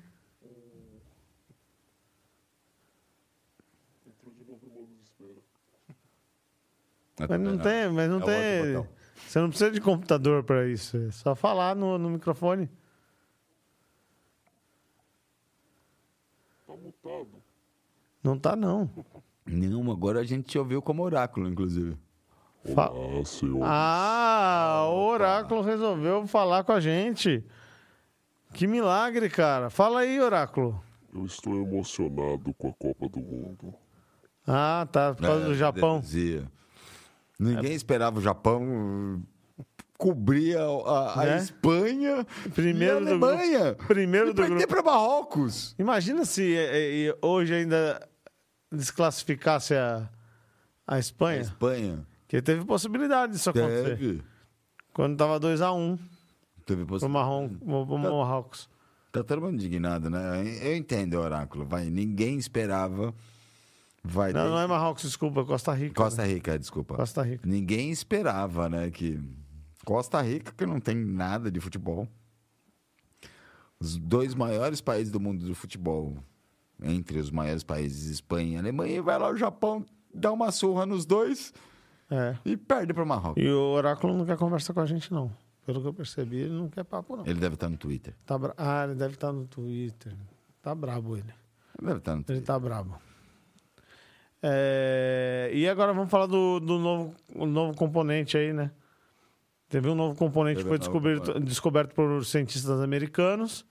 Entrou 4.07 4.33
de 4.33 4.45
novo 4.45 4.67
no 4.67 4.75
modo 4.75 4.87
desespero. 4.87 5.43
Mas 7.29 7.41
não 7.41 7.59
tem, 7.59 7.91
mas 7.91 8.09
não 8.09 8.23
É 8.23 8.25
tem. 8.25 8.59
outro 8.61 8.83
botão. 8.85 8.98
Você 9.27 9.41
não 9.41 9.49
precisa 9.51 9.71
de 9.71 9.81
computador 9.81 10.43
para 10.45 10.67
isso. 10.69 10.97
É 10.97 11.11
só 11.11 11.35
falar 11.35 11.75
no, 11.77 11.99
no 11.99 12.09
microfone. 12.11 12.69
Tá 16.67 16.73
mutado. 16.75 17.29
Não 18.23 18.39
tá, 18.39 18.57
não. 18.57 18.91
Não, 19.47 19.91
agora 19.91 20.21
a 20.21 20.25
gente 20.25 20.47
te 20.47 20.59
ouviu 20.59 20.83
como 20.83 21.03
oráculo, 21.03 21.49
inclusive. 21.49 21.97
Fa- 22.75 22.91
Olá, 22.91 23.25
senhor. 23.25 23.61
Ah, 23.63 24.87
o 24.91 25.07
Oráculo 25.09 25.63
resolveu 25.63 26.27
falar 26.27 26.65
com 26.65 26.73
a 26.73 26.81
gente. 26.81 27.43
Que 28.53 28.67
milagre, 28.67 29.31
cara. 29.31 29.71
Fala 29.71 30.01
aí, 30.01 30.21
Oráculo. 30.21 30.83
Eu 31.15 31.25
estou 31.25 31.55
emocionado 31.55 32.53
com 32.55 32.69
a 32.69 32.73
Copa 32.75 33.09
do 33.09 33.21
Mundo. 33.21 33.75
Ah, 34.47 34.87
tá. 34.91 35.15
Por 35.15 35.23
causa 35.23 35.45
É, 35.45 35.47
do 35.47 35.55
Japão. 35.55 36.01
dizia. 36.01 36.51
Ninguém 37.39 37.73
esperava 37.75 38.19
o 38.19 38.23
Japão 38.23 39.23
cobrir 39.97 40.57
a, 40.57 40.63
a- 40.65 41.25
Né? 41.25 41.39
Espanha 41.39 42.27
Primeiro 42.55 43.01
e 43.03 43.05
do 43.19 43.25
a 43.25 43.31
Alemanha. 43.31 43.75
Primeiro 43.87 44.31
e 44.31 44.33
do 44.33 44.43
grupo. 44.45 44.67
para 44.69 44.83
Marrocos. 44.83 45.75
Imagina 45.79 46.25
se 46.25 46.55
eh, 46.57 47.09
eh, 47.09 47.19
hoje 47.23 47.55
ainda 47.55 48.07
desclassificasse 48.73 49.75
a, 49.75 50.09
a 50.87 50.95
A 50.95 50.99
Espanha. 50.99 51.41
Espanha. 51.41 52.07
Que 52.27 52.43
teve 52.43 52.65
possibilidade 52.65 53.33
disso 53.33 53.51
acontecer. 53.51 53.97
Teve. 53.99 54.23
Quando 54.93 55.17
tava 55.17 55.39
2x1 55.41 55.99
Teve 56.67 56.85
pro, 56.85 56.99
possi- 56.99 57.09
Marrom, 57.09 57.49
pro 57.49 57.87
pro 57.87 57.99
Marrocos. 57.99 58.69
Tá 59.11 59.25
todo 59.25 59.41
mundo 59.41 59.55
indignado, 59.55 60.11
né? 60.11 60.43
Eu 60.63 60.77
entendo, 60.77 61.19
Oráculo. 61.19 61.65
Vai, 61.65 61.87
ninguém 61.89 62.37
esperava. 62.37 63.15
Vai, 64.11 64.33
Não, 64.33 64.41
desde- 64.41 64.55
não 64.57 64.63
é 64.63 64.67
Marrocos, 64.67 65.03
desculpa, 65.03 65.45
Costa 65.45 65.73
Rica. 65.75 65.95
Costa 65.95 66.23
né? 66.23 66.29
Rica, 66.33 66.59
desculpa. 66.59 66.95
Costa 66.97 67.23
Rica. 67.23 67.47
Ninguém 67.47 67.91
esperava, 67.91 68.69
né? 68.69 68.91
Que 68.91 69.21
Costa 69.85 70.21
Rica, 70.23 70.51
que 70.57 70.65
não 70.65 70.81
tem 70.81 70.95
nada 70.97 71.51
de 71.51 71.61
futebol. 71.61 72.09
Os 73.79 73.97
dois 73.97 74.35
maiores 74.35 74.81
países 74.81 75.13
do 75.13 75.21
mundo 75.21 75.45
do 75.45 75.55
futebol, 75.55 76.17
entre 76.83 77.19
os 77.19 77.31
maiores 77.31 77.63
países, 77.63 78.07
Espanha 78.11 78.55
e 78.55 78.57
Alemanha, 78.59 78.97
e 78.97 79.01
vai 79.01 79.19
lá 79.19 79.29
o 79.31 79.37
Japão, 79.37 79.85
dá 80.13 80.33
uma 80.33 80.51
surra 80.51 80.85
nos 80.87 81.05
dois 81.05 81.53
É. 82.11 82.37
e 82.45 82.57
perde 82.57 82.93
para 82.95 83.05
o 83.05 83.07
Marrocos. 83.07 83.43
E 83.43 83.49
o 83.49 83.61
Oráculo 83.73 84.17
não 84.17 84.25
quer 84.25 84.37
conversar 84.37 84.73
com 84.75 84.81
a 84.81 84.87
gente, 84.87 85.13
não. 85.13 85.31
Pelo 85.67 85.83
que 85.83 85.87
eu 85.87 85.93
percebi, 85.95 86.39
ele 86.39 86.55
não 86.55 86.69
quer 86.71 86.83
papo, 86.83 87.15
não. 87.15 87.27
Ele 87.27 87.39
deve 87.39 87.55
estar 87.55 87.69
no 87.69 87.77
Twitter. 87.77 88.15
Tá 88.25 88.39
bra... 88.39 88.55
Ah, 88.57 88.85
ele 88.85 88.95
deve 88.95 89.15
estar 89.15 89.31
no 89.33 89.47
Twitter. 89.47 90.17
Tá 90.63 90.75
brabo 90.75 91.15
ele. 91.17 91.33
Ele 91.79 91.87
deve 91.89 91.99
estar 91.99 92.13
no 92.15 92.19
Ele 92.21 92.25
Twitter. 92.25 92.47
tá 92.47 92.59
brabo. 92.59 92.99
É, 94.43 95.51
E 95.53 95.69
agora 95.69 95.93
vamos 95.93 96.11
falar 96.11 96.27
do, 96.27 96.61
do 96.61 96.79
novo, 96.79 97.15
novo 97.35 97.77
componente 97.77 98.37
aí, 98.37 98.53
né? 98.53 98.71
Teve 99.69 99.89
um 99.89 99.95
novo 99.95 100.17
componente 100.17 100.63
que 100.63 100.69
foi 100.69 100.79
descoberto, 100.79 101.39
descoberto 101.41 101.95
por 101.95 102.25
cientistas 102.25 102.81
americanos. 102.81 103.67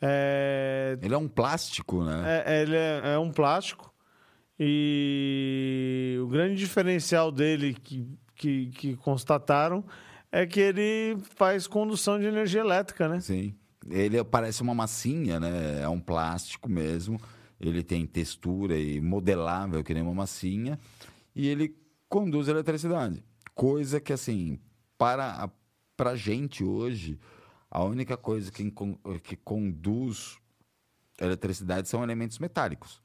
É, 0.00 0.98
Ele 1.02 1.14
é 1.14 1.18
um 1.18 1.28
plástico, 1.28 2.02
né? 2.02 2.42
É, 2.46 2.62
ele 2.62 2.76
é, 2.76 3.14
é 3.14 3.18
um 3.18 3.30
plástico. 3.30 3.92
E 4.58 6.18
o 6.22 6.26
grande 6.28 6.56
diferencial 6.56 7.30
dele 7.30 7.74
que, 7.74 8.08
que, 8.34 8.66
que 8.66 8.96
constataram 8.96 9.84
é 10.30 10.46
que 10.46 10.60
ele 10.60 11.18
faz 11.36 11.66
condução 11.66 12.18
de 12.18 12.26
energia 12.26 12.60
elétrica, 12.60 13.08
né? 13.08 13.20
Sim. 13.20 13.54
Ele 13.90 14.22
parece 14.24 14.62
uma 14.62 14.74
massinha, 14.74 15.38
né? 15.38 15.82
É 15.82 15.88
um 15.88 16.00
plástico 16.00 16.68
mesmo. 16.70 17.20
Ele 17.62 17.82
tem 17.82 18.04
textura 18.04 18.76
e 18.76 19.00
modelável, 19.00 19.84
que 19.84 19.94
nem 19.94 20.02
uma 20.02 20.12
massinha. 20.12 20.78
E 21.34 21.46
ele 21.46 21.74
conduz 22.08 22.48
eletricidade. 22.48 23.24
Coisa 23.54 24.00
que, 24.00 24.12
assim, 24.12 24.58
para 24.98 25.44
a 25.44 25.50
pra 25.96 26.16
gente 26.16 26.64
hoje, 26.64 27.16
a 27.70 27.84
única 27.84 28.16
coisa 28.16 28.50
que, 28.50 28.72
que 29.22 29.36
conduz 29.36 30.38
eletricidade 31.20 31.88
são 31.88 32.02
elementos 32.02 32.40
metálicos. 32.40 33.00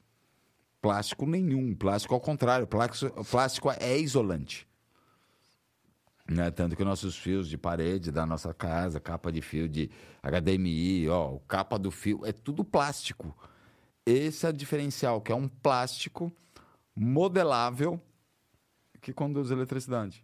Plástico 0.82 1.28
nenhum. 1.28 1.76
Plástico 1.76 2.16
ao 2.16 2.20
contrário. 2.20 2.66
Plástico, 2.66 3.24
plástico 3.26 3.70
é 3.80 3.98
isolante. 4.00 4.68
Né? 6.28 6.50
Tanto 6.52 6.76
que 6.76 6.84
nossos 6.84 7.16
fios 7.16 7.48
de 7.48 7.58
parede 7.58 8.12
da 8.12 8.26
nossa 8.26 8.54
casa, 8.54 9.00
capa 9.00 9.32
de 9.32 9.42
fio 9.42 9.70
de 9.70 9.90
HDMI, 10.22 11.08
ó, 11.10 11.38
capa 11.48 11.78
do 11.78 11.90
fio, 11.90 12.26
é 12.26 12.34
tudo 12.34 12.66
plástico. 12.66 13.38
Esse 14.10 14.46
é 14.46 14.50
o 14.50 14.54
diferencial, 14.54 15.20
que 15.20 15.32
é 15.34 15.36
um 15.36 15.50
plástico 15.50 16.32
modelável 16.96 18.02
que 19.02 19.12
conduz 19.12 19.52
eletricidade. 19.52 20.24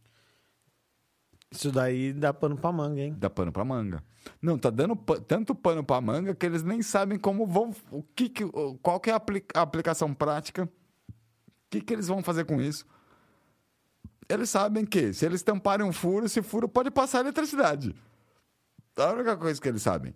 Isso 1.52 1.70
daí 1.70 2.14
dá 2.14 2.34
pano 2.34 2.58
pra 2.58 2.72
manga, 2.72 3.02
hein? 3.02 3.14
Dá 3.20 3.30
pano 3.30 3.52
pra 3.52 3.66
manga. 3.66 4.02
Não, 4.42 4.58
tá 4.58 4.70
dando 4.70 4.96
tanto 5.28 5.54
pano 5.54 5.84
pra 5.84 6.00
manga 6.00 6.34
que 6.34 6.46
eles 6.46 6.64
nem 6.64 6.82
sabem 6.82 7.20
como 7.20 7.46
vão. 7.46 7.76
O 7.92 8.02
que 8.02 8.30
que, 8.30 8.44
qual 8.82 9.00
que 9.00 9.10
é 9.10 9.14
a, 9.14 9.18
apli- 9.18 9.46
a 9.54 9.62
aplicação 9.62 10.14
prática? 10.14 10.64
O 10.64 10.70
que, 11.70 11.82
que 11.82 11.94
eles 11.94 12.08
vão 12.08 12.24
fazer 12.24 12.46
com 12.46 12.62
isso? 12.62 12.86
Eles 14.30 14.50
sabem 14.50 14.86
que 14.86 15.14
se 15.14 15.26
eles 15.26 15.44
tamparem 15.44 15.86
um 15.86 15.92
furo, 15.92 16.26
esse 16.26 16.42
furo 16.42 16.70
pode 16.70 16.90
passar 16.90 17.20
eletricidade. 17.20 17.94
É 18.98 19.04
a 19.04 19.12
única 19.12 19.36
coisa 19.36 19.60
que 19.62 19.68
eles 19.68 19.82
sabem. 19.82 20.16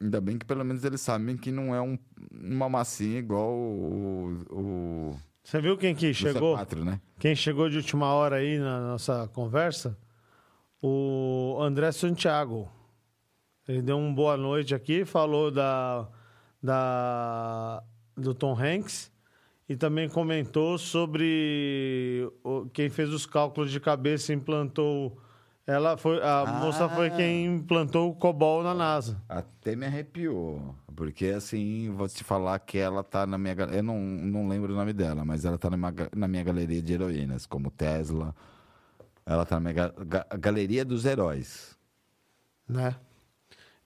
Ainda 0.00 0.20
bem 0.20 0.38
que 0.38 0.46
pelo 0.46 0.64
menos 0.64 0.84
eles 0.84 1.00
sabem 1.00 1.36
que 1.36 1.50
não 1.50 1.74
é 1.74 1.80
um- 1.82 1.98
uma 2.32 2.68
massinha 2.68 3.18
igual 3.18 3.50
o, 3.52 4.44
o, 4.50 5.16
Você 5.42 5.60
viu 5.60 5.76
quem 5.76 5.94
que 5.94 6.14
chegou? 6.14 6.56
C4, 6.56 6.84
né? 6.84 7.00
Quem 7.18 7.34
chegou 7.34 7.68
de 7.68 7.76
última 7.78 8.06
hora 8.12 8.36
aí 8.36 8.58
na 8.58 8.80
nossa 8.80 9.28
conversa? 9.34 9.98
O 10.80 11.56
André 11.60 11.90
Santiago. 11.90 12.70
Ele 13.66 13.82
deu 13.82 13.98
uma 13.98 14.14
boa 14.14 14.36
noite 14.36 14.74
aqui, 14.74 15.04
falou 15.04 15.50
da, 15.50 16.08
da 16.62 17.82
do 18.16 18.32
Tom 18.34 18.56
Hanks 18.58 19.10
e 19.68 19.76
também 19.76 20.08
comentou 20.08 20.78
sobre 20.78 22.30
o- 22.44 22.66
quem 22.72 22.88
fez 22.88 23.10
os 23.12 23.26
cálculos 23.26 23.70
de 23.70 23.80
cabeça 23.80 24.32
e 24.32 24.36
implantou. 24.36 25.20
Ela 25.70 25.98
foi 25.98 26.18
a 26.22 26.46
moça 26.46 26.88
foi 26.88 27.10
quem 27.10 27.44
implantou 27.44 28.10
o 28.10 28.14
COBOL 28.14 28.62
na 28.62 28.72
NASA. 28.72 29.20
Até 29.28 29.76
me 29.76 29.84
arrepiou. 29.84 30.74
Porque, 30.96 31.26
assim, 31.26 31.90
vou 31.94 32.08
te 32.08 32.24
falar 32.24 32.58
que 32.60 32.78
ela 32.78 33.04
tá 33.04 33.26
na 33.26 33.36
minha... 33.36 33.54
Eu 33.70 33.82
não, 33.82 33.98
não 34.00 34.48
lembro 34.48 34.72
o 34.72 34.76
nome 34.76 34.94
dela, 34.94 35.26
mas 35.26 35.44
ela 35.44 35.58
tá 35.58 35.68
na 35.68 35.76
minha, 35.76 35.92
na 36.16 36.26
minha 36.26 36.42
galeria 36.42 36.80
de 36.80 36.92
heroínas, 36.94 37.44
como 37.44 37.70
Tesla. 37.70 38.34
Ela 39.26 39.44
tá 39.44 39.56
na 39.56 39.60
minha 39.60 39.74
ga- 39.74 39.92
ga- 40.06 40.26
galeria 40.40 40.86
dos 40.86 41.04
heróis. 41.04 41.76
né? 42.66 42.96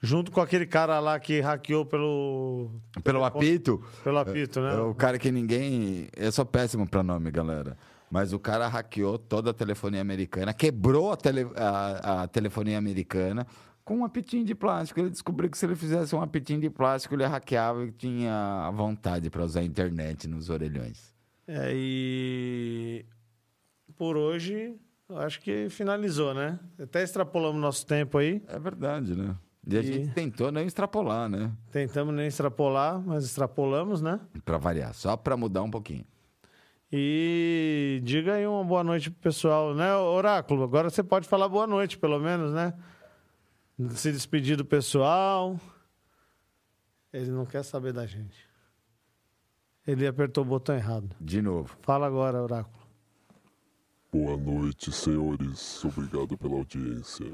Junto 0.01 0.31
com 0.31 0.41
aquele 0.41 0.67
cara 0.67 1.01
lá 1.01 1.19
que 1.19 1.41
hackeou 1.41 1.85
pelo 1.85 2.71
Pelo 3.03 3.25
apito... 3.25 3.83
pelo 4.05 4.19
apito, 4.19 4.61
né? 4.61 4.75
É 4.75 4.79
o 4.79 4.95
cara 4.95 5.19
que 5.19 5.33
ninguém... 5.33 6.07
Eu 6.17 6.31
sou 6.31 6.47
péssimo 6.47 6.89
pra 6.89 7.03
nome, 7.03 7.29
galera. 7.33 7.77
Mas 8.13 8.35
o 8.35 8.39
cara 8.39 8.69
hackeou 8.69 9.17
toda 9.17 9.53
a 9.53 9.55
telefonia 9.55 10.03
americana, 10.03 10.53
quebrou 10.53 11.11
a, 11.13 11.17
tele- 11.17 11.51
a- 11.57 12.25
a 12.25 12.29
telefonia 12.29 12.77
americana 12.77 13.47
com 13.83 14.01
um 14.01 14.05
apitinho 14.05 14.45
de 14.45 14.55
plástico. 14.55 15.01
Ele 15.01 15.09
descobriu 15.09 15.49
que 15.49 15.57
se 15.57 15.65
ele 15.65 15.75
fizesse 15.75 16.15
um 16.15 16.21
apitinho 16.21 16.61
de 16.61 16.69
plástico, 16.69 17.15
ele 17.15 17.25
hackeava 17.25 17.87
e 17.87 17.91
tinha 17.91 18.67
a 18.67 18.71
vontade 18.71 19.31
para 19.31 19.43
usar 19.43 19.61
a 19.61 19.65
internet 19.65 20.29
nos 20.29 20.51
orelhões. 20.51 21.15
É, 21.49 21.71
e 21.75 23.07
por 23.97 24.15
hoje, 24.19 24.77
acho 25.09 25.41
que 25.41 25.71
finalizou, 25.71 26.35
né? 26.35 26.61
Até 26.79 27.03
extrapolamos 27.03 27.63
nosso 27.63 27.87
tempo 27.87 28.19
aí. 28.19 28.43
É 28.47 28.59
verdade, 28.59 29.17
né? 29.17 29.35
E 29.67 29.75
a 29.75 29.81
E- 29.81 29.83
gente 29.85 30.11
tentou 30.13 30.53
não 30.53 30.61
extrapolar, 30.61 31.31
né? 31.31 31.51
Tentamos 31.71 32.15
nem 32.15 32.27
extrapolar, 32.27 33.01
mas 33.01 33.25
extrapolamos, 33.25 34.03
né? 34.03 34.21
Para 34.45 34.59
variar, 34.59 34.93
só 34.93 35.17
para 35.17 35.35
mudar 35.35 35.63
um 35.63 35.71
pouquinho. 35.71 36.05
E 36.93 38.01
diga 38.05 38.35
aí 38.35 38.47
uma 38.47 38.63
boa 38.63 38.85
noite 38.85 39.11
pro 39.11 39.21
pessoal, 39.21 39.75
né, 39.75 39.95
Oráculo? 39.97 40.63
Agora 40.63 40.91
você 40.91 41.03
pode 41.03 41.27
falar 41.27 41.49
boa 41.49 41.67
noite, 41.67 41.97
pelo 41.97 42.19
menos, 42.21 42.53
né? 42.53 42.75
Se 43.93 44.13
despedir 44.13 44.57
do 44.59 44.65
pessoal. 44.65 45.59
Ele 47.13 47.31
não 47.31 47.47
quer 47.47 47.63
saber 47.63 47.93
da 47.95 48.05
gente. 48.07 48.47
Ele 49.87 50.07
apertou 50.07 50.45
o 50.45 50.47
botão 50.47 50.75
errado. 50.75 51.17
De 51.21 51.41
novo. 51.41 51.77
Fala 51.81 52.07
agora, 52.07 52.43
Oráculo. 52.43 52.77
Boa 54.13 54.37
noite, 54.37 54.93
senhores. 54.93 55.83
Obrigado 55.85 56.37
pela 56.37 56.55
audiência. 56.57 57.27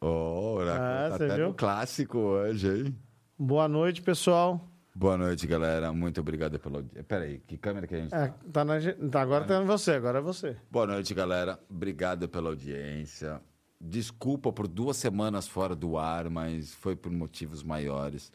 Oh, 0.00 0.54
Oráculo, 0.56 0.84
Ah, 0.88 1.08
tá 1.10 1.14
até 1.16 1.36
viu? 1.36 1.48
no 1.48 1.54
clássico 1.54 2.18
hoje, 2.18 2.68
hein? 2.86 2.98
Boa 3.38 3.68
noite, 3.68 4.00
pessoal. 4.00 4.66
Boa 5.00 5.16
noite, 5.16 5.46
galera. 5.46 5.90
Muito 5.94 6.20
obrigado 6.20 6.58
pela 6.58 6.76
audiência. 6.76 7.02
Peraí, 7.04 7.38
que 7.46 7.56
câmera 7.56 7.86
que 7.86 7.94
a 7.94 7.98
gente 8.00 8.14
É, 8.14 8.26
tá? 8.28 8.34
tá 8.52 8.64
na, 8.66 8.74
tá, 9.10 9.22
agora 9.22 9.46
tá 9.46 9.62
em 9.62 9.64
você, 9.64 9.92
agora 9.92 10.18
é 10.18 10.20
você. 10.20 10.58
Boa 10.70 10.86
noite, 10.86 11.14
galera. 11.14 11.58
Obrigado 11.70 12.28
pela 12.28 12.50
audiência. 12.50 13.40
Desculpa 13.80 14.52
por 14.52 14.68
duas 14.68 14.98
semanas 14.98 15.48
fora 15.48 15.74
do 15.74 15.96
ar, 15.96 16.28
mas 16.28 16.74
foi 16.74 16.94
por 16.94 17.10
motivos 17.10 17.62
maiores. 17.62 18.30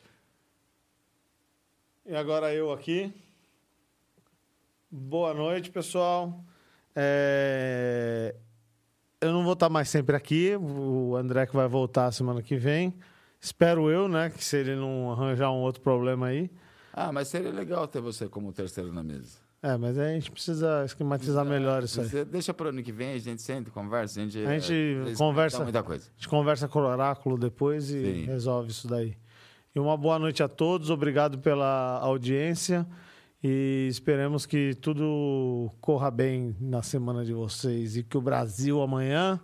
E 2.03 2.15
agora 2.15 2.51
eu 2.51 2.73
aqui. 2.73 3.13
Boa 4.89 5.35
noite, 5.35 5.69
pessoal. 5.69 6.43
É, 6.95 8.33
Eu 9.21 9.31
não 9.31 9.43
vou 9.43 9.53
estar 9.53 9.69
mais 9.69 9.87
sempre 9.87 10.15
aqui. 10.15 10.55
O 10.55 11.15
André 11.15 11.45
que 11.45 11.55
vai 11.55 11.67
voltar 11.67 12.11
semana 12.11 12.41
que 12.41 12.55
vem. 12.55 12.91
Espero 13.45 13.91
eu, 13.91 14.07
né? 14.07 14.31
Que 14.31 14.43
se 14.43 14.57
ele 14.57 14.75
não 14.75 15.11
arranjar 15.11 15.51
um 15.51 15.57
outro 15.61 15.79
problema 15.79 16.25
aí. 16.25 16.49
Ah, 16.91 17.11
mas 17.11 17.27
seria 17.27 17.51
legal 17.51 17.87
ter 17.87 18.01
você 18.01 18.27
como 18.27 18.51
terceiro 18.51 18.91
na 18.91 19.03
mesa. 19.03 19.37
É, 19.61 19.77
mas 19.77 19.99
a 19.99 20.07
gente 20.13 20.31
precisa 20.31 20.83
esquematizar 20.83 21.45
melhor 21.45 21.83
isso 21.83 22.01
aí. 22.01 22.25
Deixa 22.25 22.55
pro 22.55 22.69
ano 22.69 22.81
que 22.81 22.91
vem, 22.91 23.13
a 23.13 23.19
gente 23.19 23.43
senta, 23.43 23.69
conversa, 23.69 24.19
a 24.19 24.23
gente, 24.23 24.39
A 24.43 24.57
gente 24.57 25.11
é, 25.11 25.15
conversa. 25.15 25.61
muita 25.61 25.83
coisa. 25.83 26.05
A 26.09 26.15
gente 26.15 26.27
conversa 26.27 26.67
com 26.67 26.79
o 26.79 26.85
Oráculo 26.87 27.37
depois 27.37 27.91
e 27.91 28.01
Sim. 28.01 28.25
resolve 28.25 28.71
isso 28.71 28.87
daí. 28.87 29.15
E 29.75 29.79
uma 29.79 29.95
boa 29.95 30.17
noite 30.17 30.41
a 30.41 30.47
todos, 30.47 30.89
obrigado 30.89 31.37
pela 31.37 31.99
audiência 31.99 32.87
e 33.43 33.87
esperemos 33.91 34.47
que 34.47 34.73
tudo 34.73 35.71
corra 35.79 36.09
bem 36.09 36.55
na 36.59 36.81
semana 36.81 37.23
de 37.23 37.33
vocês 37.33 37.95
e 37.95 38.01
que 38.01 38.17
o 38.17 38.21
Brasil 38.21 38.81
amanhã 38.81 39.39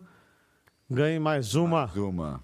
ganhe 0.89 1.19
mais 1.19 1.53
uma. 1.53 1.85
Zuma. 1.85 2.41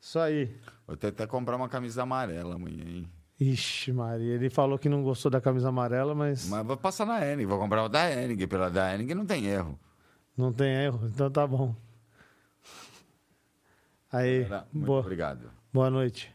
Isso 0.00 0.18
aí. 0.18 0.50
Vou 0.86 0.94
até 0.94 1.26
comprar 1.26 1.56
uma 1.56 1.68
camisa 1.68 2.02
amarela 2.02 2.54
amanhã, 2.54 2.84
hein? 2.86 3.08
Ixi, 3.38 3.92
Maria, 3.92 4.34
ele 4.34 4.48
falou 4.48 4.78
que 4.78 4.88
não 4.88 5.02
gostou 5.02 5.30
da 5.30 5.40
camisa 5.40 5.68
amarela, 5.68 6.14
mas 6.14 6.48
Mas 6.48 6.64
vou 6.66 6.76
passar 6.76 7.04
na 7.04 7.20
Enig, 7.26 7.44
vou 7.44 7.58
comprar 7.58 7.82
uma 7.82 7.88
da 7.88 8.10
Enig. 8.10 8.46
Pela 8.46 8.70
da 8.70 8.94
Enig 8.94 9.14
não 9.14 9.26
tem 9.26 9.46
erro. 9.46 9.78
não 10.36 10.52
tem 10.52 10.72
erro, 10.72 11.00
então 11.06 11.30
tá 11.30 11.46
bom. 11.46 11.74
Aí, 14.12 14.46
Muito 14.72 14.86
boa, 14.86 15.00
obrigado. 15.00 15.50
boa 15.72 15.90
noite. 15.90 16.34